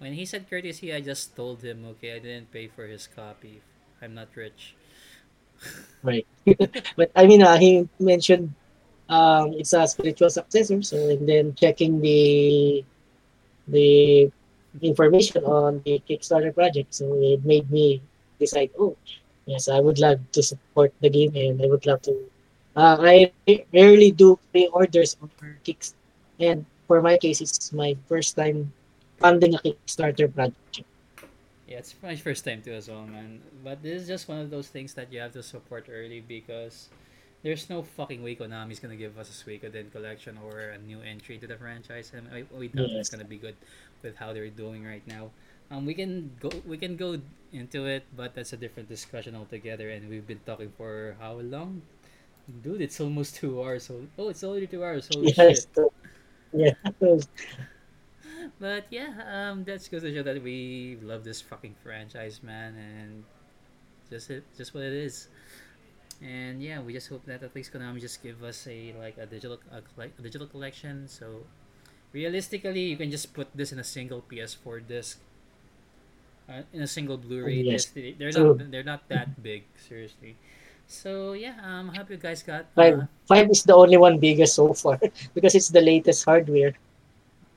When 0.01 0.17
he 0.17 0.25
said 0.25 0.49
courtesy, 0.49 0.89
I 0.89 0.97
just 0.97 1.37
told 1.37 1.61
him, 1.61 1.85
okay, 1.93 2.17
I 2.17 2.19
didn't 2.19 2.49
pay 2.49 2.65
for 2.65 2.89
his 2.89 3.05
copy. 3.05 3.61
I'm 4.01 4.17
not 4.17 4.33
rich. 4.33 4.73
Right. 6.01 6.25
but 6.97 7.13
I 7.13 7.29
mean, 7.29 7.45
uh, 7.45 7.61
he 7.61 7.85
mentioned 8.01 8.49
um, 9.05 9.53
it's 9.53 9.77
a 9.77 9.85
spiritual 9.85 10.33
successor. 10.33 10.81
So, 10.81 10.97
and 10.97 11.29
then 11.29 11.53
checking 11.53 12.01
the 12.01 12.81
the 13.69 14.31
information 14.81 15.45
on 15.45 15.85
the 15.85 16.01
Kickstarter 16.09 16.49
project. 16.49 16.97
So 16.97 17.05
it 17.21 17.45
made 17.45 17.69
me 17.69 18.01
decide, 18.41 18.73
oh, 18.81 18.97
yes, 19.45 19.69
I 19.69 19.77
would 19.77 20.01
love 20.01 20.17
to 20.33 20.41
support 20.41 20.97
the 20.97 21.13
game 21.13 21.37
and 21.37 21.61
I 21.61 21.69
would 21.69 21.85
love 21.85 22.01
to. 22.09 22.17
Uh, 22.73 22.97
I 22.97 23.31
rarely 23.69 24.09
do 24.09 24.39
pre-orders 24.49 25.13
on 25.21 25.29
Kicks, 25.61 25.93
and 26.39 26.65
for 26.87 27.05
my 27.05 27.21
case, 27.21 27.37
it's 27.37 27.69
my 27.69 27.93
first 28.09 28.33
time 28.33 28.73
funding 29.21 29.55
a 29.55 29.59
Kickstarter 29.59 30.33
project. 30.33 30.85
Yeah, 31.67 31.77
it's 31.79 31.95
my 32.03 32.15
first 32.15 32.43
time 32.43 32.61
too 32.61 32.73
as 32.73 32.89
well, 32.89 33.05
man. 33.07 33.41
But 33.63 33.81
this 33.81 34.01
is 34.03 34.07
just 34.07 34.27
one 34.27 34.39
of 34.39 34.49
those 34.49 34.67
things 34.67 34.93
that 34.95 35.11
you 35.13 35.19
have 35.21 35.33
to 35.33 35.43
support 35.43 35.87
early 35.89 36.21
because 36.21 36.89
There's 37.43 37.69
no 37.69 37.83
fucking 37.83 38.23
way 38.23 38.35
Konami's 38.39 38.79
gonna 38.79 38.95
give 38.97 39.19
us 39.19 39.27
a 39.27 39.35
Suikoden 39.35 39.91
collection 39.91 40.39
or 40.39 40.73
a 40.73 40.79
new 40.79 41.03
entry 41.03 41.37
to 41.39 41.47
the 41.47 41.59
franchise, 41.59 42.11
and 42.15 42.31
I, 42.31 42.47
we 42.55 42.71
doubt 42.71 42.95
it's 42.95 43.11
gonna 43.11 43.27
be 43.27 43.37
good 43.37 43.55
with 44.01 44.15
how 44.17 44.33
they're 44.33 44.49
doing 44.49 44.87
right 44.87 45.03
now. 45.07 45.31
Um, 45.71 45.85
we 45.85 45.93
can 45.93 46.35
go 46.39 46.63
we 46.65 46.77
can 46.79 46.97
go 46.97 47.19
into 47.53 47.85
it, 47.85 48.07
but 48.15 48.33
that's 48.33 48.53
a 48.53 48.57
different 48.57 48.89
discussion 48.89 49.35
altogether. 49.35 49.91
And 49.91 50.09
we've 50.09 50.25
been 50.27 50.41
talking 50.47 50.71
for 50.79 51.19
how 51.19 51.39
long, 51.43 51.83
dude? 52.63 52.81
It's 52.81 52.99
almost 53.01 53.35
two 53.37 53.61
hours. 53.61 53.85
So 53.87 54.07
oh, 54.17 54.29
it's 54.29 54.43
already 54.43 54.67
two 54.67 54.83
hours. 54.83 55.07
Holy 55.09 55.33
Yes. 55.37 55.67
shit! 55.67 55.67
Yeah. 56.53 56.73
But 58.59 58.85
yeah, 58.89 59.11
um, 59.27 59.63
that's 59.63 59.87
goes 59.87 60.01
to 60.03 60.13
show 60.13 60.23
that 60.23 60.41
we 60.41 60.97
love 61.01 61.23
this 61.23 61.41
fucking 61.41 61.75
franchise, 61.83 62.41
man, 62.43 62.75
and 62.77 63.23
just 64.09 64.29
it, 64.29 64.43
just 64.57 64.73
what 64.73 64.83
it 64.83 64.93
is. 64.93 65.27
And 66.21 66.61
yeah, 66.61 66.79
we 66.81 66.93
just 66.93 67.09
hope 67.09 67.25
that 67.25 67.43
at 67.43 67.55
least 67.55 67.73
Konami 67.73 67.99
just 67.99 68.21
give 68.21 68.43
us 68.43 68.67
a 68.67 68.93
like 68.99 69.17
a 69.17 69.25
digital 69.25 69.59
a, 69.71 69.81
collect, 69.81 70.19
a 70.19 70.23
digital 70.23 70.47
collection. 70.47 71.07
So 71.07 71.43
realistically, 72.13 72.81
you 72.93 72.97
can 72.97 73.11
just 73.11 73.33
put 73.33 73.49
this 73.55 73.71
in 73.71 73.79
a 73.79 73.83
single 73.87 74.21
PS4 74.21 74.79
disc, 74.81 75.19
uh, 76.49 76.61
in 76.73 76.81
a 76.81 76.87
single 76.87 77.17
Blu-ray 77.17 77.61
Yes. 77.61 77.85
disc. 77.85 77.93
They- 77.95 78.15
They're 78.17 78.31
True. 78.31 78.55
not 78.57 78.71
they're 78.71 78.83
not 78.87 79.07
that 79.09 79.41
big, 79.43 79.63
seriously. 79.77 80.35
So 80.87 81.33
yeah, 81.33 81.55
um, 81.63 81.89
I 81.91 81.97
hope 81.97 82.09
you 82.11 82.17
guys 82.17 82.43
got. 82.43 82.67
Uh, 82.75 82.75
Five 82.75 82.97
five 83.25 83.47
is 83.49 83.63
the 83.63 83.75
only 83.75 83.97
one 83.97 84.19
bigger 84.19 84.45
so 84.45 84.73
far 84.73 84.99
because 85.35 85.55
it's 85.55 85.69
the 85.69 85.81
latest 85.81 86.25
hardware. 86.25 86.73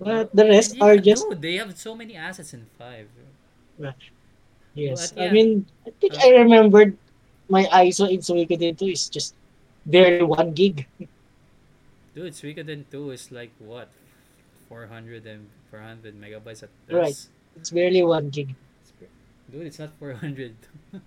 But 0.04 0.36
the 0.36 0.44
rest 0.44 0.76
yeah, 0.76 0.84
are 0.84 0.96
just 1.00 1.24
dude, 1.28 1.40
they 1.40 1.56
have 1.56 1.72
so 1.76 1.96
many 1.96 2.14
assets 2.16 2.52
in 2.52 2.66
five. 2.78 3.08
yes. 4.74 5.12
But 5.12 5.22
I 5.22 5.32
mean, 5.32 5.64
I 5.86 5.90
think 5.96 6.14
uh, 6.14 6.28
I 6.28 6.28
remembered 6.44 6.96
my 7.48 7.64
ISO 7.72 8.08
in 8.10 8.20
Suikoden 8.20 8.76
2 8.78 8.86
is 8.86 9.08
just 9.08 9.34
barely 9.86 10.24
one 10.24 10.52
gig. 10.52 10.86
Dude, 12.14 12.32
Suikoden 12.32 12.84
2 12.90 13.10
is 13.10 13.32
like 13.32 13.52
what? 13.58 13.88
400 14.68 15.26
and 15.26 15.48
400 15.70 16.14
megabytes 16.20 16.62
at 16.62 16.70
Right. 16.88 17.16
It's 17.56 17.70
barely 17.70 18.02
one 18.02 18.30
gig. 18.30 18.54
Dude, 19.50 19.66
it's 19.66 19.78
not 19.78 19.92
400. 19.98 20.56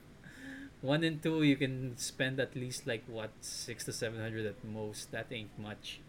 1 0.81 1.03
and 1.03 1.21
2, 1.23 1.43
you 1.43 1.55
can 1.55 1.97
spend 1.97 2.39
at 2.39 2.55
least 2.55 2.85
like 2.85 3.03
what? 3.07 3.31
6 3.41 3.85
to 3.85 3.93
700 3.93 4.45
at 4.45 4.63
most. 4.63 5.11
That 5.11 5.27
ain't 5.31 5.57
much. 5.57 5.99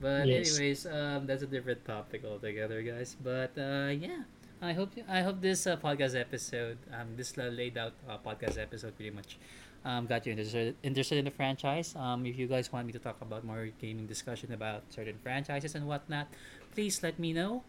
But 0.00 0.28
Yes. 0.28 0.58
anyways, 0.58 0.86
um, 0.86 1.26
that's 1.26 1.42
a 1.42 1.46
different 1.46 1.84
topic 1.84 2.24
altogether, 2.24 2.82
guys. 2.82 3.16
But 3.22 3.52
uh, 3.58 3.92
yeah, 3.92 4.24
I 4.62 4.72
hope 4.72 4.92
I 5.08 5.20
hope 5.22 5.40
this 5.40 5.66
uh, 5.66 5.76
podcast 5.76 6.16
episode, 6.18 6.78
um, 6.92 7.14
this 7.16 7.36
uh, 7.38 7.52
laid 7.52 7.76
out 7.78 7.92
uh, 8.08 8.18
podcast 8.18 8.58
episode, 8.58 8.96
pretty 8.96 9.12
much, 9.12 9.38
um, 9.84 10.06
got 10.06 10.24
you 10.26 10.32
interested 10.32 10.74
interested 10.82 11.18
in 11.18 11.24
the 11.26 11.30
franchise. 11.34 11.94
Um, 11.96 12.24
if 12.26 12.38
you 12.38 12.46
guys 12.48 12.72
want 12.72 12.86
me 12.86 12.92
to 12.96 12.98
talk 13.02 13.20
about 13.20 13.44
more 13.44 13.68
gaming 13.80 14.06
discussion 14.06 14.52
about 14.52 14.82
certain 14.90 15.18
franchises 15.22 15.74
and 15.76 15.86
whatnot, 15.86 16.28
please 16.74 17.02
let 17.02 17.18
me 17.18 17.32
know. 17.32 17.62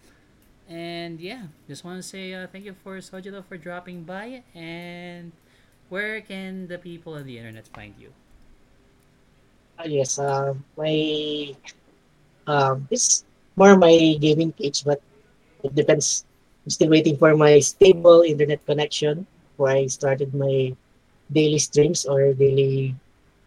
And 0.70 1.20
yeah, 1.20 1.52
just 1.68 1.84
want 1.84 2.00
to 2.00 2.08
say 2.08 2.34
uh, 2.34 2.48
thank 2.48 2.66
you 2.66 2.76
for 2.84 2.98
Sojiro 3.00 3.44
for 3.44 3.58
dropping 3.58 4.04
by. 4.04 4.44
And 4.56 5.32
where 5.90 6.22
can 6.22 6.68
the 6.68 6.78
people 6.78 7.14
on 7.16 7.26
the 7.26 7.38
internet 7.38 7.68
find 7.68 7.96
you? 8.00 8.14
Ah, 9.78 9.84
yes, 9.86 10.20
um, 10.20 10.64
my 10.78 11.56
um, 12.52 12.88
it's 12.92 13.24
more 13.56 13.78
my 13.78 13.96
gaming 14.20 14.52
page, 14.52 14.84
but 14.84 15.00
it 15.64 15.74
depends. 15.76 16.26
I'm 16.66 16.72
still 16.72 16.90
waiting 16.92 17.18
for 17.18 17.36
my 17.36 17.60
stable 17.60 18.22
internet 18.22 18.66
connection 18.66 19.26
where 19.58 19.76
I 19.78 19.88
started 19.88 20.34
my 20.34 20.76
daily 21.32 21.60
streams 21.60 22.06
or 22.06 22.34
daily 22.34 22.96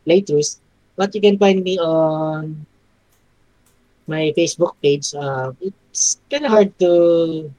playthroughs. 0.06 0.58
But 0.96 1.14
you 1.14 1.20
can 1.20 1.38
find 1.38 1.62
me 1.62 1.78
on 1.78 2.66
my 4.06 4.32
Facebook 4.36 4.74
page. 4.82 5.14
Uh, 5.14 5.52
it's 5.60 6.20
kind 6.30 6.44
of 6.46 6.50
hard 6.50 6.70
to 6.78 7.50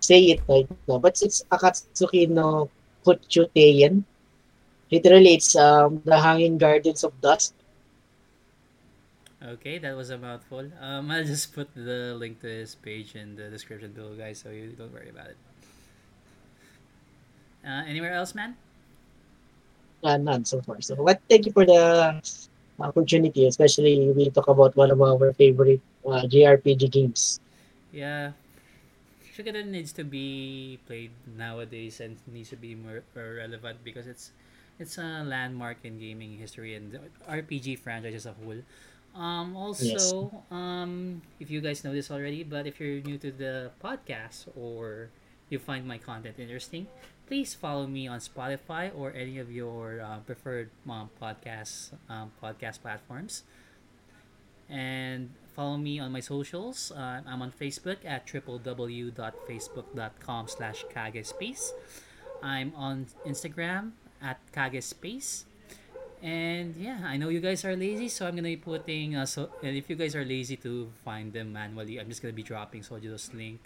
say 0.00 0.36
it 0.36 0.40
right 0.48 0.68
now, 0.86 0.98
but 0.98 1.18
it's 1.22 1.42
Akatsuki 1.50 2.28
no 2.28 2.70
Kuchuteien. 3.04 4.04
Literally, 4.90 5.34
it's 5.34 5.56
um, 5.56 6.02
the 6.04 6.18
Hanging 6.20 6.58
Gardens 6.58 7.02
of 7.02 7.12
Dusk. 7.20 7.55
Okay, 9.46 9.78
that 9.78 9.94
was 9.94 10.10
a 10.10 10.18
mouthful. 10.18 10.66
Um, 10.80 11.10
I'll 11.10 11.22
just 11.22 11.54
put 11.54 11.70
the 11.74 12.18
link 12.18 12.40
to 12.40 12.48
his 12.48 12.74
page 12.74 13.14
in 13.14 13.36
the 13.36 13.48
description 13.48 13.92
below, 13.92 14.14
guys, 14.18 14.42
so 14.42 14.50
you 14.50 14.74
don't 14.74 14.92
worry 14.92 15.10
about 15.10 15.30
it. 15.30 15.36
Uh, 17.64 17.82
anywhere 17.86 18.12
else, 18.14 18.34
man? 18.34 18.56
Uh, 20.02 20.16
none 20.16 20.44
so 20.44 20.60
far. 20.62 20.80
So, 20.80 20.96
but 20.98 21.20
thank 21.30 21.46
you 21.46 21.52
for 21.52 21.64
the 21.64 22.20
opportunity, 22.80 23.46
especially 23.46 24.10
we 24.12 24.30
talk 24.30 24.48
about 24.48 24.74
one 24.76 24.90
of 24.90 25.00
our 25.00 25.32
favorite 25.32 25.80
uh, 26.04 26.26
JRPG 26.26 26.90
games. 26.90 27.40
Yeah, 27.92 28.32
Suikoden 29.36 29.68
needs 29.68 29.92
to 29.92 30.04
be 30.04 30.78
played 30.86 31.10
nowadays 31.36 32.00
and 32.00 32.16
needs 32.26 32.50
to 32.50 32.56
be 32.56 32.74
more 32.74 33.04
more 33.14 33.36
relevant 33.36 33.84
because 33.84 34.06
it's 34.06 34.32
it's 34.78 34.98
a 34.98 35.24
landmark 35.24 35.84
in 35.84 35.98
gaming 35.98 36.36
history 36.36 36.74
and 36.74 36.98
RPG 37.28 37.78
franchise 37.78 38.14
as 38.14 38.26
a 38.26 38.32
whole. 38.32 38.60
Um, 39.16 39.56
Yes. 39.80 40.12
also, 40.12 40.44
um, 40.52 41.22
if 41.40 41.48
you 41.50 41.60
guys 41.64 41.82
know 41.84 41.92
this 41.92 42.10
already, 42.10 42.44
but 42.44 42.66
if 42.66 42.78
you're 42.78 43.00
new 43.00 43.16
to 43.18 43.32
the 43.32 43.70
podcast 43.82 44.44
or 44.56 45.08
you 45.48 45.58
find 45.58 45.86
my 45.88 45.96
content 45.96 46.36
interesting, 46.38 46.86
please 47.26 47.54
follow 47.54 47.86
me 47.86 48.06
on 48.06 48.18
Spotify 48.20 48.90
or 48.94 49.12
any 49.16 49.38
of 49.38 49.50
your 49.50 50.00
uh, 50.04 50.18
preferred 50.28 50.68
um, 50.88 51.08
podcast 51.20 51.92
um, 52.12 52.30
podcast 52.42 52.82
platforms 52.82 53.42
and 54.68 55.30
follow 55.54 55.78
me 55.78 55.98
on 55.98 56.12
my 56.12 56.20
socials. 56.20 56.92
Uh, 56.92 57.22
I'm 57.26 57.40
on 57.40 57.50
Facebook 57.52 58.04
at 58.04 58.26
www.facebook.com 58.26 60.48
slash 60.48 60.84
kagespace. 60.94 61.70
I'm 62.42 62.74
on 62.76 63.06
Instagram 63.24 63.92
at 64.20 64.38
kagespace. 64.52 65.44
And 66.22 66.74
yeah, 66.76 67.00
I 67.04 67.16
know 67.16 67.28
you 67.28 67.40
guys 67.40 67.64
are 67.64 67.76
lazy, 67.76 68.08
so 68.08 68.26
I'm 68.26 68.34
gonna 68.34 68.48
be 68.48 68.56
putting. 68.56 69.16
Uh, 69.16 69.26
so, 69.26 69.50
and 69.62 69.76
if 69.76 69.88
you 69.90 69.96
guys 69.96 70.16
are 70.16 70.24
lazy 70.24 70.56
to 70.64 70.90
find 71.04 71.32
them 71.32 71.52
manually, 71.52 72.00
I'm 72.00 72.08
just 72.08 72.22
gonna 72.22 72.34
be 72.34 72.42
dropping 72.42 72.82
Sojiro's 72.82 73.32
link 73.34 73.60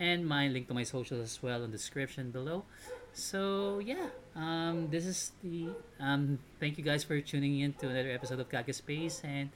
and 0.00 0.26
my 0.26 0.48
link 0.48 0.66
to 0.68 0.74
my 0.74 0.82
socials 0.82 1.22
as 1.22 1.42
well 1.42 1.62
in 1.62 1.70
the 1.70 1.78
description 1.78 2.30
below. 2.30 2.64
So 3.12 3.78
yeah, 3.78 4.10
um, 4.34 4.88
this 4.90 5.06
is 5.06 5.32
the 5.42 5.68
um. 6.00 6.38
Thank 6.58 6.78
you 6.78 6.84
guys 6.84 7.04
for 7.04 7.20
tuning 7.20 7.60
in 7.60 7.72
to 7.74 7.88
another 7.88 8.10
episode 8.10 8.40
of 8.40 8.50
Kage 8.50 8.74
Space, 8.74 9.22
and 9.22 9.50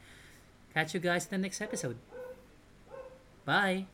Catch 0.75 0.95
you 0.95 1.01
guys 1.01 1.25
in 1.27 1.31
the 1.31 1.39
next 1.39 1.61
episode. 1.61 1.97
Bye. 3.45 3.87